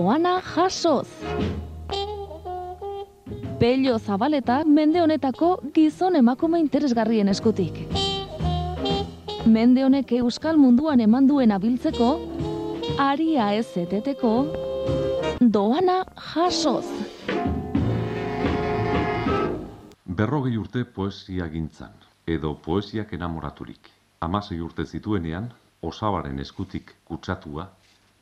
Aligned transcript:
doana 0.00 0.40
jasoz. 0.40 1.08
Pello 3.58 3.98
zabaleta 3.98 4.62
mende 4.64 5.00
honetako 5.02 5.48
gizon 5.74 6.14
emakume 6.16 6.60
interesgarrien 6.62 7.28
eskutik. 7.28 7.82
Mende 9.44 9.84
honek 9.84 10.14
euskal 10.20 10.56
munduan 10.56 11.02
eman 11.04 11.26
duen 11.28 11.52
abiltzeko, 11.52 12.08
aria 13.08 13.50
ez 13.58 13.66
eteteko, 13.82 14.32
doana 15.56 15.98
jasoz. 16.30 16.86
Berrogei 20.20 20.56
urte 20.62 20.86
poesia 20.96 21.50
gintzan, 21.52 21.92
edo 22.26 22.54
poesiak 22.68 23.12
enamoraturik. 23.18 23.92
Hamasei 24.24 24.62
urte 24.64 24.86
zituenean, 24.86 25.52
osabaren 25.82 26.40
eskutik 26.40 26.94
kutsatua, 27.04 27.68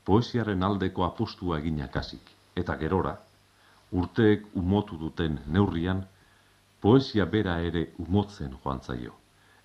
poesiaren 0.08 0.62
aldeko 0.64 1.04
apostua 1.04 1.58
eginak 1.60 1.96
hasik. 2.00 2.30
Eta 2.56 2.76
gerora, 2.80 3.12
urteek 3.92 4.46
umotu 4.56 4.96
duten 4.96 5.36
neurrian, 5.52 6.00
poesia 6.80 7.26
bera 7.26 7.58
ere 7.70 7.82
umotzen 8.04 8.54
joan 8.62 8.80
zaio. 8.80 9.12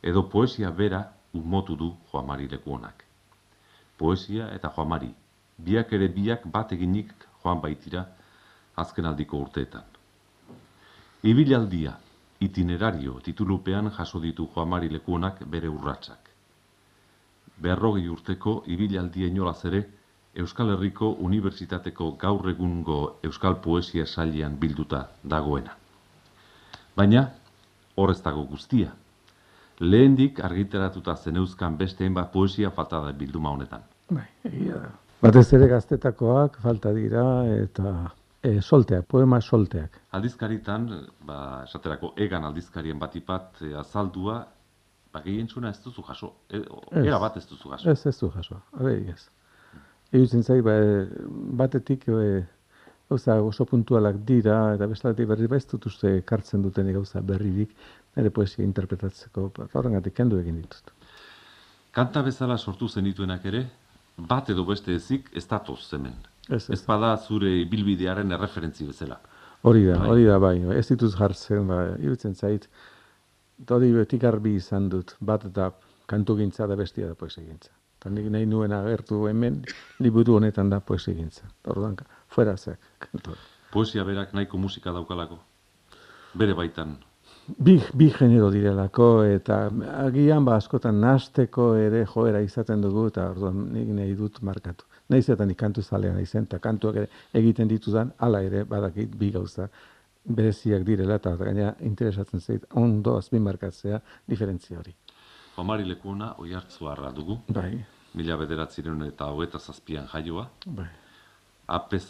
Edo 0.03 0.25
poesia 0.33 0.71
bera 0.71 0.99
umotu 1.33 1.77
du 1.79 1.93
joamari 2.11 2.49
lekuonak. 2.51 3.05
Poesia 3.97 4.49
eta 4.57 4.73
joamari, 4.75 5.13
biak 5.57 5.93
ere 5.93 6.11
biak 6.17 6.45
bat 6.51 6.75
eginik 6.75 7.13
joan 7.43 7.61
baitira 7.63 8.03
azken 8.75 9.05
aldiko 9.05 9.39
urteetan. 9.45 9.87
Ibilaldia, 11.23 11.95
itinerario 12.43 13.19
titulupean 13.23 13.89
jaso 13.95 14.19
ditu 14.19 14.49
joamari 14.55 14.91
lekuonak 14.91 15.45
bere 15.47 15.71
urratsak 15.71 16.33
berrogei 17.63 18.07
urteko 18.09 18.63
ibilaldi 18.67 19.27
inolaz 19.27 19.61
ere 19.69 19.83
Euskal 20.33 20.71
Herriko 20.73 21.11
Unibertsitateko 21.21 22.11
gaur 22.17 22.49
egungo 22.49 23.19
Euskal 23.23 23.59
Poesia 23.61 24.05
sailean 24.05 24.55
bilduta 24.59 25.03
dagoena. 25.23 25.75
Baina, 26.97 27.27
horrez 27.95 28.19
dago 28.25 28.45
guztia. 28.49 28.89
Lehendik 29.79 30.39
argiteratuta 30.43 31.15
zeneuzkan 31.15 31.77
beste 31.77 32.09
bat 32.09 32.31
poesia 32.31 32.71
falta 32.71 32.99
da 33.05 33.11
bilduma 33.11 33.51
honetan. 33.51 33.81
Bai, 34.09 34.25
egia 34.49 34.79
da. 34.81 34.89
Batez 35.21 35.53
ere 35.53 35.67
gaztetakoak 35.67 36.59
falta 36.61 36.91
dira 36.93 37.23
eta 37.53 37.93
e, 38.41 38.59
solteak, 38.61 39.05
poema 39.07 39.39
solteak. 39.41 40.01
Aldizkaritan, 40.11 40.89
ba, 41.25 41.37
esaterako 41.67 42.13
egan 42.17 42.45
aldizkarien 42.49 42.99
batipat 42.99 43.61
e, 43.61 43.73
azaldua 43.79 44.41
ba, 45.13 45.21
gehien 45.21 45.47
ez 45.69 45.79
duzu 45.83 46.01
jaso. 46.09 46.33
E, 46.49 46.63
era 47.05 47.19
bat 47.19 47.37
ez 47.37 47.45
duzu 47.47 47.69
jaso. 47.69 47.89
Ez, 47.89 48.05
ez 48.05 48.17
du 48.19 48.29
jaso. 48.35 48.61
Habe, 48.73 48.97
ez. 49.13 49.29
Egutzen 50.13 50.43
zai, 50.45 50.59
ba, 50.61 50.75
batetik 51.57 52.05
e, 52.07 52.43
gauza 53.09 53.39
oso 53.41 53.65
puntualak 53.65 54.19
dira, 54.27 54.75
eta 54.75 54.87
bestalatik 54.89 55.27
berri 55.29 55.49
ba 55.49 55.57
ez 55.57 55.65
dut 55.69 55.87
uste 55.89 56.19
kartzen 56.29 56.61
duten 56.61 56.91
gauza 56.93 57.21
berririk, 57.21 57.73
nire 58.15 58.29
poesia 58.29 58.65
interpretatzeko, 58.65 59.49
ba, 59.57 59.67
horrengatik 59.73 60.13
kendu 60.21 60.37
egin 60.41 60.61
ditut. 60.61 60.93
Kanta 61.93 62.21
bezala 62.25 62.57
sortu 62.57 62.87
zenituenak 62.89 63.45
ere, 63.49 63.65
bat 64.17 64.49
edo 64.53 64.65
beste 64.69 64.93
ezik 64.95 65.29
ez 65.33 65.45
datoz 65.49 65.81
zemen. 65.89 66.15
Ez, 66.49 66.67
ez. 66.69 66.81
bada 66.85 67.15
zure 67.17 67.51
bilbidearen 67.71 68.31
erreferentzi 68.37 68.85
bezala. 68.85 69.19
Hori 69.63 69.85
da, 69.87 69.97
bai. 69.97 70.09
hori 70.11 70.25
da, 70.27 70.39
bai. 70.43 70.57
Ez 70.77 70.87
dituz 70.89 71.13
jartzen, 71.15 71.67
ba, 71.67 71.85
irutzen 72.03 72.35
zait, 72.35 72.67
hori 73.69 73.93
beti 73.95 74.19
garbi 74.19 74.57
izan 74.59 74.89
dut, 74.93 75.15
bat 75.21 75.45
da 75.55 75.71
kantu 76.05 76.35
gintza 76.41 76.67
da 76.67 76.75
bestia 76.75 77.07
da 77.07 77.15
poesia 77.15 77.45
gintza. 77.45 77.71
Eta 78.03 78.11
nik 78.11 78.25
nahi 78.27 78.43
nuen 78.43 78.73
agertu 78.75 79.21
hemen, 79.29 79.61
liburu 80.03 80.33
honetan 80.35 80.67
da 80.67 80.81
poesia 80.83 81.15
gintza. 81.15 81.45
Orduan, 81.71 81.93
fuera 82.27 82.57
zeak. 82.57 82.89
Kantu. 82.99 83.37
Poesia 83.71 84.03
berak 84.03 84.33
nahiko 84.35 84.59
musika 84.59 84.91
daukalako? 84.91 85.37
Bere 86.35 86.51
baitan? 86.57 86.97
Bi, 87.47 87.77
bi 87.95 88.09
genero 88.11 88.49
direlako, 88.51 89.07
eta 89.23 89.61
agian 90.01 90.43
ba 90.43 90.57
askotan 90.59 90.99
nasteko 90.99 91.69
ere 91.79 92.03
joera 92.03 92.43
izaten 92.43 92.83
dugu, 92.83 93.05
eta 93.07 93.29
orduan 93.31 93.69
nik 93.71 93.95
nahi 94.01 94.19
dut 94.19 94.41
markatu. 94.43 94.83
Nahiz 95.07 95.29
eta 95.29 95.47
nik 95.47 95.61
kantu 95.63 95.81
zalean 95.81 96.19
izen, 96.19 96.43
eta 96.43 96.59
kantuak 96.59 96.99
ere 97.05 97.07
egiten 97.39 97.71
ditudan, 97.71 98.11
hala 98.19 98.43
ere 98.43 98.65
badakit 98.67 99.15
bi 99.15 99.31
gauza 99.31 99.69
bereziak 100.23 100.83
direla 100.83 101.21
eta 101.23 101.37
gaina 101.39 101.73
interesatzen 101.79 102.43
zait 102.43 102.67
ondo 102.75 103.15
azpimarkatzea 103.17 103.99
diferentzia 104.27 104.79
hori. 104.83 104.95
Omari 105.57 105.85
lekuna 105.87 106.33
oi 106.41 106.53
hartzuarra 106.53 107.11
dugu. 107.15 107.39
Bai. 107.47 107.77
Mila 108.13 108.37
bederatziren 108.37 109.01
eta 109.07 109.29
hogeta 109.33 109.59
zazpian 109.59 110.07
jaioa. 110.11 110.49
Bai. 110.65 110.89
Apez 111.73 112.03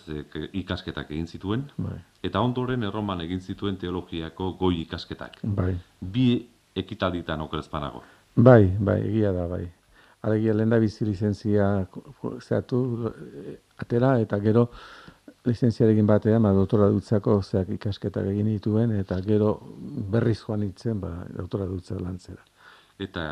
ikasketak 0.54 1.12
egin 1.12 1.28
zituen. 1.28 1.68
Bai. 1.78 2.00
Eta 2.24 2.42
ondoren 2.42 2.84
erroman 2.84 3.22
egin 3.22 3.40
zituen 3.42 3.78
teologiako 3.78 4.52
goi 4.60 4.82
ikasketak. 4.82 5.40
Bai. 5.44 5.76
Bi 6.02 6.28
ekitalditan 6.76 7.42
okerezpanago. 7.42 8.04
Bai, 8.36 8.74
bai, 8.80 9.00
egia 9.08 9.32
da, 9.32 9.48
bai. 9.48 9.66
Alegia 10.24 10.54
lehen 10.56 10.72
da 10.72 10.80
bizi 10.80 11.06
lizentzia 11.06 11.68
zeatu, 12.42 12.80
eh, 13.12 13.58
atera, 13.78 14.16
eta 14.24 14.40
gero 14.40 14.70
lizentziarekin 15.46 16.08
batean, 16.08 16.42
ba, 16.44 16.54
doktora 16.56 16.88
dutzako 16.90 17.42
zeak 17.44 17.74
ikasketak 17.76 18.30
egin 18.32 18.48
dituen, 18.54 18.96
eta 18.96 19.20
gero 19.22 19.58
berriz 20.14 20.40
joan 20.40 20.64
itzen, 20.64 21.02
ba, 21.04 21.12
doktora 21.36 21.68
dutza 21.68 22.00
lantzera. 22.00 22.42
Eta 23.00 23.26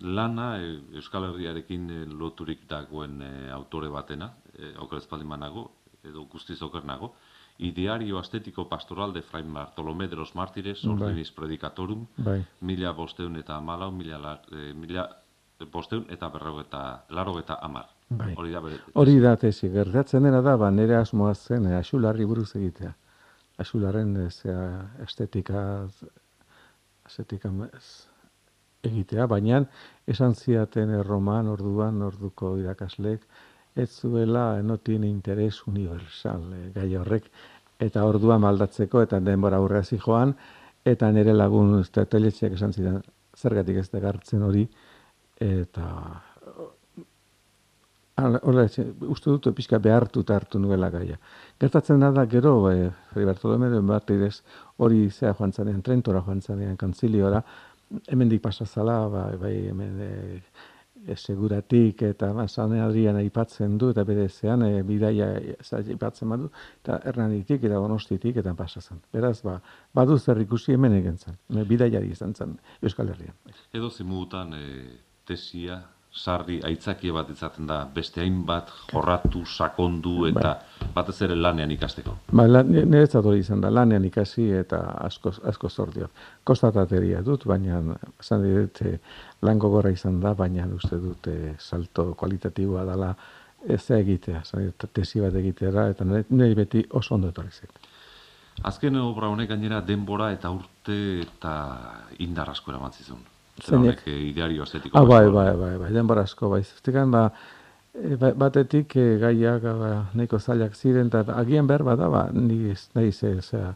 lana 0.00 0.58
e, 0.60 0.78
Euskal 0.98 1.28
Herriarekin 1.28 1.90
e, 1.90 2.04
loturik 2.06 2.66
dagoen 2.68 3.22
e, 3.22 3.32
autore 3.54 3.88
batena, 3.92 4.32
e, 4.54 4.74
oker 4.78 5.02
espaldimanago, 5.02 5.70
edo 6.04 6.24
guztiz 6.30 6.60
oker 6.62 6.84
nago, 6.84 7.14
Ideario 7.58 8.20
Estetiko 8.20 8.68
Pastoral 8.68 9.12
de 9.12 9.20
Fray 9.22 9.42
Bartolomé 9.42 10.06
de 10.06 10.14
los 10.14 10.34
Mártires, 10.36 10.84
bai. 10.84 10.92
Ordenis 10.92 11.32
Predicatorum, 11.32 12.06
bai. 12.16 12.44
mila 12.60 12.92
bosteun 12.92 13.36
eta 13.36 13.60
malau, 13.60 13.90
mila, 13.90 14.40
e, 14.52 14.72
mila 14.74 15.08
bosteun 15.72 16.06
eta 16.08 16.28
berrego 16.28 16.60
eta 16.60 17.04
laro 17.10 17.38
eta 17.38 17.58
amar. 17.60 17.88
Bai. 18.08 18.34
Hori 18.38 18.52
da, 18.52 18.62
hori 18.94 19.18
da 19.20 19.34
tesi, 19.36 19.68
gertatzen 19.68 20.22
dena 20.22 20.40
da, 20.40 20.56
ba, 20.56 20.70
nire 20.70 20.96
asmoa 20.96 21.34
zen, 21.34 21.66
e, 21.66 21.74
asularri 21.76 22.24
buruz 22.24 22.54
egitea. 22.54 22.94
Asularren 23.58 24.14
e, 24.16 24.28
estetika, 25.02 25.64
estetika 27.06 27.50
egitea, 28.88 29.26
baina 29.30 29.62
esan 30.08 30.34
ziaten 30.34 30.90
erroman 31.00 31.48
orduan, 31.52 32.02
orduko 32.02 32.56
irakaslek, 32.58 33.24
ez 33.78 33.90
zuela 33.90 34.58
enotin 34.58 35.04
interes 35.06 35.62
universal 35.70 36.48
e, 36.56 36.62
gai 36.74 36.88
horrek, 36.98 37.28
eta 37.78 38.04
orduan 38.04 38.42
maldatzeko, 38.42 39.04
eta 39.06 39.20
denbora 39.20 39.60
aurrea 39.62 40.00
joan, 40.06 40.34
eta 40.84 41.12
nire 41.12 41.34
lagun, 41.34 41.78
eta 41.80 42.04
teletxeak 42.04 42.58
esan 42.58 42.72
zidan, 42.72 43.02
zergatik 43.36 43.76
ez 43.76 43.90
da 43.90 44.00
gartzen 44.00 44.42
hori, 44.42 44.66
eta 45.38 45.86
Hola, 48.18 48.64
uste 49.14 49.30
dut 49.30 49.44
pixka 49.54 49.78
behartu 49.78 50.24
eta 50.24 50.34
hartu 50.34 50.58
nuela 50.58 50.88
gaia. 50.90 51.14
Gertatzen 51.62 52.00
da 52.02 52.24
gero, 52.26 52.54
e, 52.66 52.88
Fri 53.12 53.24
Bartolome 53.24 53.68
den 53.70 53.86
bat 53.86 54.10
hori 54.10 55.10
zea 55.10 55.34
joan 55.38 55.52
zanean, 55.52 55.82
trentora 55.82 56.24
joan 56.26 56.40
zanean, 56.42 56.76
kantziliora, 56.76 57.44
hemen 58.08 58.28
dik 58.28 58.42
pasazala, 58.42 58.98
bai, 59.12 59.36
bai, 59.40 59.54
hemen 59.70 60.00
e, 60.04 60.10
e, 61.06 61.16
seguratik 61.16 62.02
eta 62.08 62.30
ba, 62.36 62.46
zane 62.48 62.80
adrian 62.84 63.16
aipatzen 63.20 63.76
du, 63.80 63.90
eta 63.94 64.04
bere 64.08 64.28
zean, 64.28 64.64
e, 64.66 64.82
bidaia 64.86 65.28
aipatzen 65.80 66.32
badu, 66.34 66.50
eta 66.82 67.00
hernanitik 67.10 67.64
eta 67.64 67.80
bonostitik 67.80 68.40
eta 68.42 68.54
pasazan. 68.58 69.00
Beraz, 69.12 69.38
ba, 69.46 69.58
badu 69.94 70.18
zer 70.18 70.40
ikusi 70.44 70.76
hemen 70.76 70.98
egin 71.00 71.18
zen, 71.18 71.38
izan 72.10 72.34
zen 72.34 72.58
Euskal 72.82 73.08
Herrian. 73.14 73.36
Edo 73.72 73.90
zimutan 73.90 74.54
e, 74.54 74.66
tesia, 75.26 75.82
sarri 76.12 76.58
aitzakie 76.64 77.12
bat 77.12 77.28
izaten 77.30 77.66
da, 77.68 77.82
beste 77.94 78.20
hainbat 78.20 78.70
jorratu, 78.92 79.44
sakondu 79.46 80.26
eta 80.30 80.54
bai. 80.58 80.88
batez 80.94 81.16
ere 81.22 81.36
lanean 81.36 81.70
ikasteko. 81.70 82.16
Ba, 82.32 82.46
la, 82.48 82.62
niretzat 82.62 83.24
hori 83.24 83.42
izan 83.44 83.60
da, 83.60 83.70
lanean 83.70 84.04
ikasi 84.08 84.48
eta 84.60 84.80
asko, 85.04 85.32
asko 85.52 85.68
zordio. 85.68 86.08
Kostatateria 86.44 87.22
dut, 87.22 87.46
baina 87.46 87.82
esan 88.18 88.42
dit, 88.46 88.82
eh, 88.82 88.98
lango 89.42 89.68
gogorra 89.68 89.92
izan 89.94 90.20
da, 90.20 90.34
baina 90.34 90.66
uste 90.74 90.98
dut 91.02 91.28
eh, 91.28 91.54
salto 91.58 92.14
kualitatiboa 92.18 92.84
dela 92.88 93.14
ez 93.66 93.84
egitea, 93.90 94.42
zan 94.44 94.72
tesi 94.92 95.20
bat 95.20 95.34
egitea 95.34 95.88
eta 95.92 96.04
nire 96.06 96.54
beti 96.54 96.84
oso 96.90 97.14
ondo 97.14 97.28
etorri 97.28 97.50
zait. 97.52 97.88
Azken 98.66 98.96
obra 98.98 99.28
honek 99.30 99.50
gainera 99.50 99.80
denbora 99.80 100.32
eta 100.34 100.50
urte 100.50 100.96
eta 101.22 101.52
indar 102.18 102.50
asko 102.50 102.72
eramatzizun. 102.72 103.20
Zeinek 103.64 104.02
eh, 104.06 104.16
ideario 104.30 104.62
estetiko. 104.62 104.98
Ah, 104.98 105.04
bai, 105.04 105.28
bai, 105.30 105.52
bai, 105.56 105.76
bai, 105.78 105.92
denbora 105.92 106.22
asko, 106.28 106.48
bai. 106.52 106.62
Zuztikan, 106.62 107.10
ba, 107.10 107.28
e, 107.94 108.16
ba, 108.16 108.32
batetik 108.46 108.96
e, 108.96 109.06
gaiak 109.20 109.62
ba, 109.62 109.92
nahiko 110.14 110.38
zailak 110.38 110.76
ziren, 110.76 111.10
eta 111.10 111.24
agian 111.36 111.66
behar 111.66 111.84
bada, 111.86 112.08
ba, 112.08 112.28
ni 112.32 112.74
nahi 112.94 113.12
ze, 113.12 113.34
zera, 113.42 113.74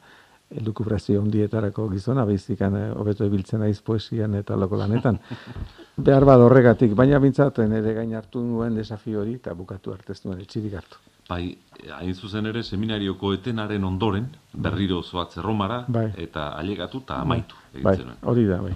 lukubrazio 0.63 1.21
ondietarako 1.23 1.89
gizona, 1.91 2.27
behizikan, 2.29 2.77
e, 2.77 2.91
hobeto 2.93 3.25
ebiltzen 3.25 3.65
naiz 3.65 3.81
poesian 3.81 4.35
eta 4.39 4.57
loko 4.57 4.77
lanetan. 4.77 5.19
behar 6.09 6.25
bada 6.29 6.47
horregatik, 6.47 6.95
baina 6.95 7.19
bintzaten 7.19 7.73
ere 7.73 7.95
gain 7.95 8.15
hartu 8.15 8.43
nuen 8.45 8.77
desafio 8.77 9.23
hori, 9.25 9.39
eta 9.41 9.55
bukatu 9.55 9.93
artez 9.93 10.23
nuen 10.27 10.41
etxirik 10.45 10.79
hartu. 10.79 11.01
Bai, 11.29 11.57
hain 11.97 12.15
zuzen 12.15 12.47
ere, 12.51 12.63
seminarioko 12.63 13.33
etenaren 13.33 13.85
ondoren, 13.85 14.27
berriro 14.53 15.03
zoatze 15.03 15.41
Romara, 15.41 15.85
Bai. 15.89 16.11
eta 16.19 16.51
ailegatu 16.59 17.01
eta 17.07 17.23
amaitu. 17.23 17.57
egin 17.73 17.87
Bai, 17.87 17.97
hori 18.33 18.45
da, 18.47 18.59
bai. 18.61 18.75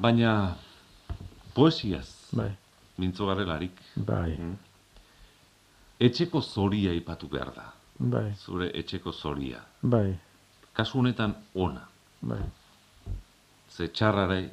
Baina, 0.00 0.56
poesiaz, 1.54 2.08
Bai, 2.32 2.50
mintzo 2.98 3.26
garrelarik, 3.26 3.72
bai, 3.96 4.36
Mm. 4.38 4.56
etxeko 6.00 6.40
zoria 6.40 6.92
ipatu 6.94 7.28
behar 7.28 7.52
da. 7.54 7.72
bai, 7.98 8.32
Zure 8.34 8.70
etxeko 8.74 9.12
zoria. 9.12 9.60
bai, 9.82 10.16
Kasu 10.72 10.98
honetan 10.98 11.34
ona. 11.54 11.86
bai, 12.22 12.38
Ze 13.70 13.88
txarrare 13.88 14.50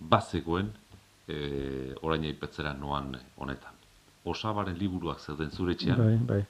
bazegoen 0.00 0.70
e, 1.28 1.94
orain 2.02 2.22
aipatzera 2.24 2.72
noan 2.72 3.16
honetan. 3.36 3.72
Osabaren 4.24 4.76
liburuak 4.78 5.20
zeuden 5.20 5.50
zure 5.50 5.72
etxean. 5.72 5.96
bai, 5.98 6.16
bai. 6.16 6.44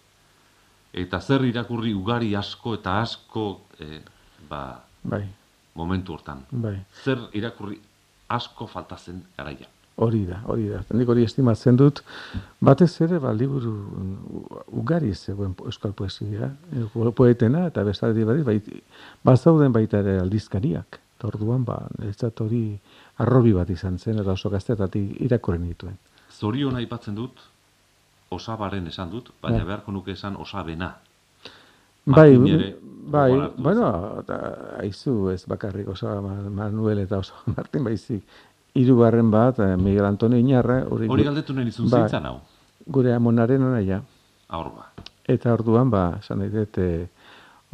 Eta 0.92 1.20
zer 1.20 1.44
irakurri 1.44 1.92
ugari 1.94 2.34
asko 2.36 2.74
eta 2.74 3.00
asko 3.02 3.60
e, 3.80 4.00
ba, 4.48 4.80
Bai, 5.02 5.28
momentu 5.74 6.12
hortan. 6.12 6.44
bai. 6.50 6.78
Zer 7.04 7.18
irakurri 7.32 7.80
asko 8.28 8.66
falta 8.66 8.96
zen 8.96 9.22
garaian. 9.36 9.72
Hori 9.96 10.26
da, 10.28 10.42
hori 10.44 10.66
da. 10.68 10.82
Nik 10.92 11.08
hori 11.08 11.24
estimatzen 11.24 11.76
dut, 11.80 12.02
batez 12.60 12.90
ere, 13.00 13.16
ba, 13.22 13.30
liburu 13.32 13.72
ugari 14.76 15.14
zegoen 15.14 15.54
euskal 15.64 15.94
poesia, 15.96 16.50
eh, 16.76 17.12
poetena, 17.16 17.66
eta 17.70 17.84
bestaldi 17.84 18.26
badiz, 18.28 18.44
bait, 18.44 18.68
bazauden 19.24 19.72
baita 19.72 20.02
ere 20.04 20.18
aldizkariak. 20.20 21.00
Orduan, 21.24 21.64
ba, 21.64 21.78
niretzat 21.96 22.40
hori 22.44 22.76
arrobi 23.24 23.54
bat 23.56 23.70
izan 23.72 23.96
zen, 23.98 24.20
eta 24.20 24.34
oso 24.36 24.52
gaztetatik 24.52 25.16
irakurri 25.24 25.62
nituen. 25.62 25.96
Zorion 26.28 26.76
aipatzen 26.76 27.16
dut, 27.16 27.40
osabaren 28.30 28.86
esan 28.92 29.10
dut, 29.10 29.30
baina 29.40 29.62
Bai. 29.62 29.66
beharko 29.70 29.92
nuke 29.96 30.12
esan 30.12 30.36
osabena. 30.36 30.92
Bai, 32.06 32.36
bai, 33.10 33.32
bueno, 33.58 33.86
eta, 34.20 34.36
aizu 34.80 35.30
ez 35.32 35.44
bakarrik 35.50 35.88
oso 35.88 36.06
Ma- 36.22 36.50
Manuel 36.62 37.00
eta 37.02 37.18
oso 37.18 37.34
Martin 37.56 37.84
baizik. 37.84 38.22
Hirugarren 38.76 39.30
bat, 39.30 39.58
eh, 39.58 39.76
Miguel 39.76 40.04
Antonio 40.04 40.38
Iñarra, 40.38 40.84
hori, 40.90 41.08
Hori 41.08 41.24
galdetu 41.24 41.54
nahi 41.56 41.64
nizun 41.64 41.88
Bai. 41.90 42.02
zintzan 42.02 42.26
hau. 42.26 42.40
gure 42.86 43.12
amonaren 43.14 43.62
anaia. 43.62 44.00
Aur 44.48 44.68
ba. 44.76 44.84
Eta 45.26 45.52
orduan, 45.52 45.90
ba, 45.90 46.18
esan 46.20 46.38
nahi 46.38 46.50
dut, 46.52 46.76
e, 46.78 47.08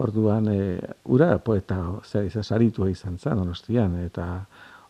orduan, 0.01 0.47
e, 0.49 0.79
ura 1.05 1.37
poeta, 1.39 1.77
zer, 2.09 2.25
izan, 2.31 2.43
saritua 2.45 2.89
izan 2.89 3.19
zen, 3.19 3.37
donostian, 3.37 3.99
eta 4.07 4.47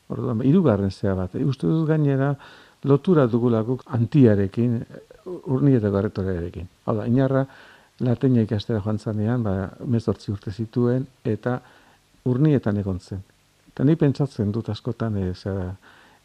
orduan, 0.08 0.38
ba, 0.38 0.44
irugarren 0.46 0.90
zea 0.94 1.14
bat. 1.18 1.34
E, 1.34 1.42
uste 1.44 1.66
dut 1.66 1.88
gainera, 1.88 2.36
lotura 2.84 3.26
dugulakuk 3.26 3.82
antiarekin, 3.98 4.78
urnietako 5.26 5.96
arretorearekin. 5.96 6.68
Hau 6.86 6.94
da, 7.00 7.06
inarra, 7.10 7.46
lateina 8.00 8.42
ikastera 8.42 8.80
joan 8.80 8.98
zanean, 8.98 9.42
ba, 9.42 9.70
mezortzi 9.84 10.32
urte 10.32 10.52
zituen, 10.52 11.06
eta 11.24 11.60
urnietan 12.24 12.76
egon 12.78 13.00
zen. 13.00 13.22
Eta 13.72 13.84
ni 13.84 13.96
pentsatzen 13.96 14.52
dut 14.52 14.68
askotan, 14.68 15.16
e, 15.16 15.34
zera, 15.34 15.74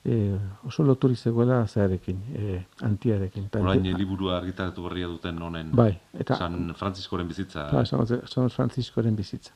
e, 0.03 0.37
oso 0.67 0.83
loturi 0.83 1.15
zegoela 1.15 1.65
zearekin, 1.67 2.21
e, 2.35 2.61
antiarekin. 2.87 3.49
Orain 3.59 3.91
liburua 3.97 4.37
argitaratu 4.37 4.87
berria 4.87 5.07
duten 5.07 5.41
honen 5.41 5.71
Bai, 5.75 5.91
eta 6.13 6.37
San 6.39 6.73
Frantziskoren 6.77 7.27
bizitza. 7.27 7.69
Ba, 7.71 7.85
San, 7.85 8.07
San 8.25 8.49
Franciscoren 8.49 9.15
bizitza. 9.15 9.53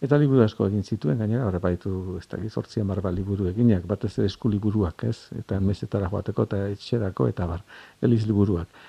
Eta 0.00 0.16
liburu 0.16 0.40
asko 0.40 0.64
egin 0.70 0.80
zituen, 0.80 1.18
gainera, 1.20 1.44
horre 1.44 1.58
baitu, 1.60 1.90
ez 2.16 2.24
da, 2.30 2.38
gizortzian 2.40 2.88
barba 2.88 3.10
liburu 3.12 3.50
eginak, 3.50 3.84
batez 3.88 4.14
ere 4.16 4.30
esku 4.30 4.48
liburuak, 4.48 5.04
ez? 5.04 5.28
Eta 5.36 5.58
mesetara 5.60 6.08
joateko 6.08 6.46
eta 6.48 6.60
etxerako, 6.72 7.26
eta 7.28 7.48
bar, 7.50 7.60
eliz 8.08 8.22
liburuak. 8.24 8.80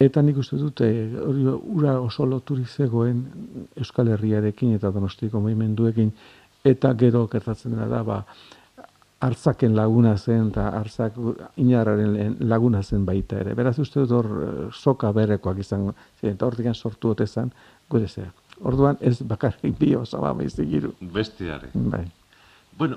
Eta 0.00 0.22
nik 0.24 0.38
uste 0.40 0.56
dut, 0.56 0.80
eh, 0.80 1.10
hori 1.20 1.42
ura 1.76 1.98
oso 2.00 2.24
loturi 2.24 2.64
zegoen 2.64 3.18
Euskal 3.76 4.08
Herriarekin 4.08 4.72
eta 4.78 4.90
Donostiko 4.94 5.42
movimenduekin, 5.44 6.12
eta 6.64 6.94
gero 7.02 7.26
gertatzen 7.28 7.74
dena 7.74 7.88
da, 7.90 8.00
ba, 8.04 8.22
hartzaken 9.20 9.74
laguna 9.76 10.14
zen, 10.16 10.48
eta 10.48 10.70
hartzak 10.78 11.18
inarraren 11.60 12.38
laguna 12.48 12.80
zen 12.82 13.04
baita 13.04 13.42
ere. 13.42 13.54
Beraz 13.58 13.76
uste 13.84 14.00
dut 14.00 14.16
hor 14.16 14.30
eh, 14.30 14.54
soka 14.72 15.12
berekoak 15.12 15.60
izango, 15.60 15.92
ziren, 16.20 16.38
eta 16.38 16.48
hortik 16.48 16.72
sortu 16.72 17.12
ote 17.12 17.26
zen, 17.26 17.52
gure 17.90 18.08
zea. 18.08 18.32
Orduan 18.64 18.96
ez 19.00 19.18
bakarrik 19.22 19.76
bi 19.78 19.94
osaba 19.96 20.32
baizik 20.32 20.68
hiru. 20.68 20.94
Besteare. 21.00 21.68
Bai. 21.74 22.06
Bueno, 22.78 22.96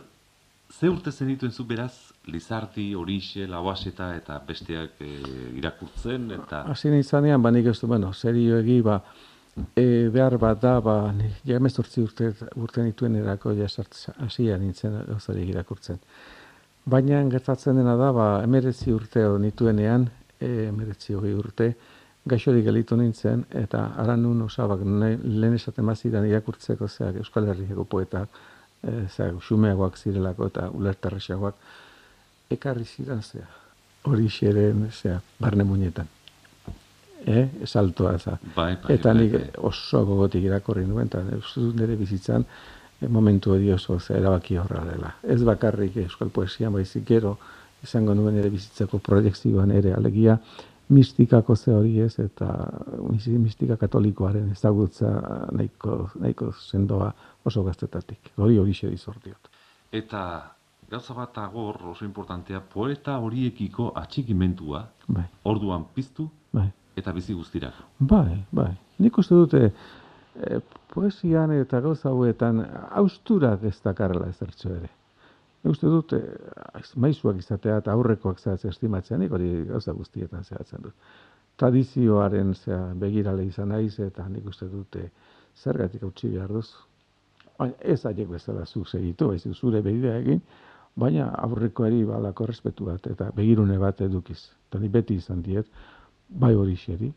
ze 0.80 0.90
urte 0.90 1.12
zenituen 1.12 1.52
zu 1.52 1.66
beraz, 1.66 2.14
Lizarti, 2.26 2.94
Horixe, 2.96 3.46
Lauaseta 3.48 4.14
eta 4.16 4.40
besteak 4.48 5.02
e, 5.02 5.10
irakurtzen, 5.60 6.32
eta 6.32 6.64
Hasi 6.72 6.90
nintzanean, 6.90 7.42
ba 7.44 7.52
nik 7.52 7.68
ez 7.72 7.78
du, 7.82 7.88
bueno, 7.88 8.14
serioegi, 8.14 8.80
ba, 8.82 8.98
e, 9.76 10.10
behar 10.14 10.38
bat 10.42 10.62
da, 10.62 10.80
ba, 10.82 10.96
ni- 11.14 11.30
ja 11.46 11.60
emezortzi 11.62 12.02
urte, 12.02 12.32
urte 12.56 12.84
nituen 12.84 13.16
erako 13.22 13.54
ja 13.54 13.68
hasia 14.26 14.58
nintzen 14.58 14.98
gauzari 15.08 15.46
irakurtzen. 15.50 16.00
Baina 16.86 17.22
gertatzen 17.32 17.78
dena 17.80 17.96
da, 17.96 18.12
ba, 18.12 18.28
emeretzi 18.44 18.92
urte 18.92 19.28
nituenean, 19.40 20.10
e, 20.40 20.70
emeretzi 20.72 21.14
hogei 21.14 21.36
urte, 21.38 21.74
gaixorik 22.26 22.66
gelitu 22.66 22.98
nintzen, 22.98 23.46
eta 23.52 23.92
ara 24.00 24.16
nun 24.18 24.42
osabak, 24.48 24.82
lehen 24.82 25.54
esaten 25.54 25.86
mazidan 25.86 26.26
irakurtzeko 26.26 26.88
zeak 26.88 27.22
Euskal 27.22 27.48
Herriako 27.52 27.86
poetak, 27.86 28.42
e, 28.84 29.08
zeak 29.16 29.40
xumeagoak 29.48 29.98
zirelako 29.98 30.48
eta 30.48 30.70
ulertarrexagoak, 30.74 31.56
ekarri 32.52 32.86
zidan 32.86 33.22
zea. 33.24 33.48
Hori 34.04 34.28
xeren, 34.30 34.90
zea, 34.92 35.22
barne 35.40 35.64
muñetan. 35.64 36.08
Eh, 37.26 37.50
saltoa 37.66 38.18
za. 38.20 38.38
bai, 38.56 38.76
bai, 38.84 38.96
Eta 38.98 39.14
bai, 39.14 39.22
nik 39.24 39.32
bai. 39.34 39.50
oso 39.64 40.06
gogotik 40.06 40.44
irakorri 40.44 40.84
nuen, 40.86 41.08
eta 41.08 41.22
nire 41.74 41.96
bizitzan 41.96 42.44
eh, 43.02 43.08
momentu 43.08 43.54
hori 43.54 43.72
oso 43.72 44.00
ze 44.00 44.18
erabaki 44.18 44.58
horra 44.58 44.84
dela. 44.86 45.14
Ez 45.24 45.42
bakarrik 45.44 45.96
euskal 46.04 46.30
poesian, 46.30 46.74
baizik 46.74 47.06
gero 47.08 47.38
izango 47.84 48.14
nuen 48.14 48.36
ere 48.36 48.50
bizitzako 48.50 49.00
proiektzioan 49.00 49.72
ere, 49.72 49.94
alegia 49.94 50.38
mistikako 50.90 51.56
ze 51.56 51.72
hori 51.72 52.00
ez, 52.02 52.20
eta 52.20 52.70
mis- 53.10 53.28
mistika 53.40 53.78
katolikoaren 53.78 54.52
ezagutza 54.52 55.48
nahiko, 55.52 56.10
nahiko 56.20 56.52
sendoa 56.60 57.14
oso 57.46 57.64
gaztetatik. 57.64 58.32
Hori 58.38 58.58
hori 58.58 58.74
xe 58.74 58.90
dizortiot. 58.90 59.50
eta 59.92 60.52
gauza 60.90 61.14
bat 61.14 61.38
agor 61.38 61.78
oso 61.92 62.06
importantea, 62.06 62.60
poeta 62.62 63.18
horiekiko 63.20 63.92
atxikimentua, 63.96 64.88
Bai, 65.08 65.24
orduan 65.44 65.86
piztu 65.96 66.30
bai. 66.54 66.72
eta 66.96 67.12
bizi 67.12 67.34
guztirako. 67.34 67.84
Bai, 68.00 68.46
bai. 68.52 68.72
Nik 69.00 69.18
uste 69.18 69.36
dute 69.36 69.62
e, 70.36 70.60
poesian 70.94 71.52
eta 71.52 71.80
gauza 71.82 72.10
hauetan 72.10 72.66
austurak 72.92 73.64
ez 73.64 73.80
dakarrela 73.84 74.28
ezertxo 74.30 74.70
ere. 74.70 74.90
Nik 75.64 75.72
uste 75.72 75.88
dut, 75.88 76.14
e, 76.14 76.22
maizuak 76.96 77.38
izatea 77.38 77.78
eta 77.78 77.92
aurrekoak 77.92 78.40
zehatzea 78.40 78.70
estimatzea, 78.72 79.18
nik 79.18 79.32
hori 79.32 79.66
gauza 79.66 79.92
guztietan 79.94 80.44
zehatzen 80.44 80.82
dut. 80.84 80.94
Tradizioaren 81.58 82.54
zea, 82.54 82.94
begirale 82.96 83.46
izan 83.46 83.70
naiz 83.70 84.00
eta 84.00 84.28
nik 84.30 84.46
uste 84.50 84.66
dute 84.68 85.10
zergatik 85.56 86.04
utzi 86.04 86.28
behar 86.34 86.50
duzu. 86.50 86.78
Baina 87.58 87.76
ez 87.80 88.06
aiek 88.06 88.30
bezala 88.30 88.66
zu 88.66 88.86
segitu, 88.86 89.32
ez 89.32 89.44
zure 89.54 89.82
begidea 89.82 90.18
egin, 90.18 90.42
baina 90.96 91.30
aurrekoari 91.46 92.04
balako 92.06 92.46
respetu 92.46 92.86
bat 92.86 93.08
eta 93.08 93.32
begirune 93.36 93.78
bat 93.78 94.02
edukiz. 94.02 94.40
Eta 94.70 94.80
ni 94.80 94.90
beti 94.90 95.16
izan 95.16 95.42
diet, 95.42 95.68
bai 96.30 96.54
hori 96.56 96.76
xeri, 96.76 97.14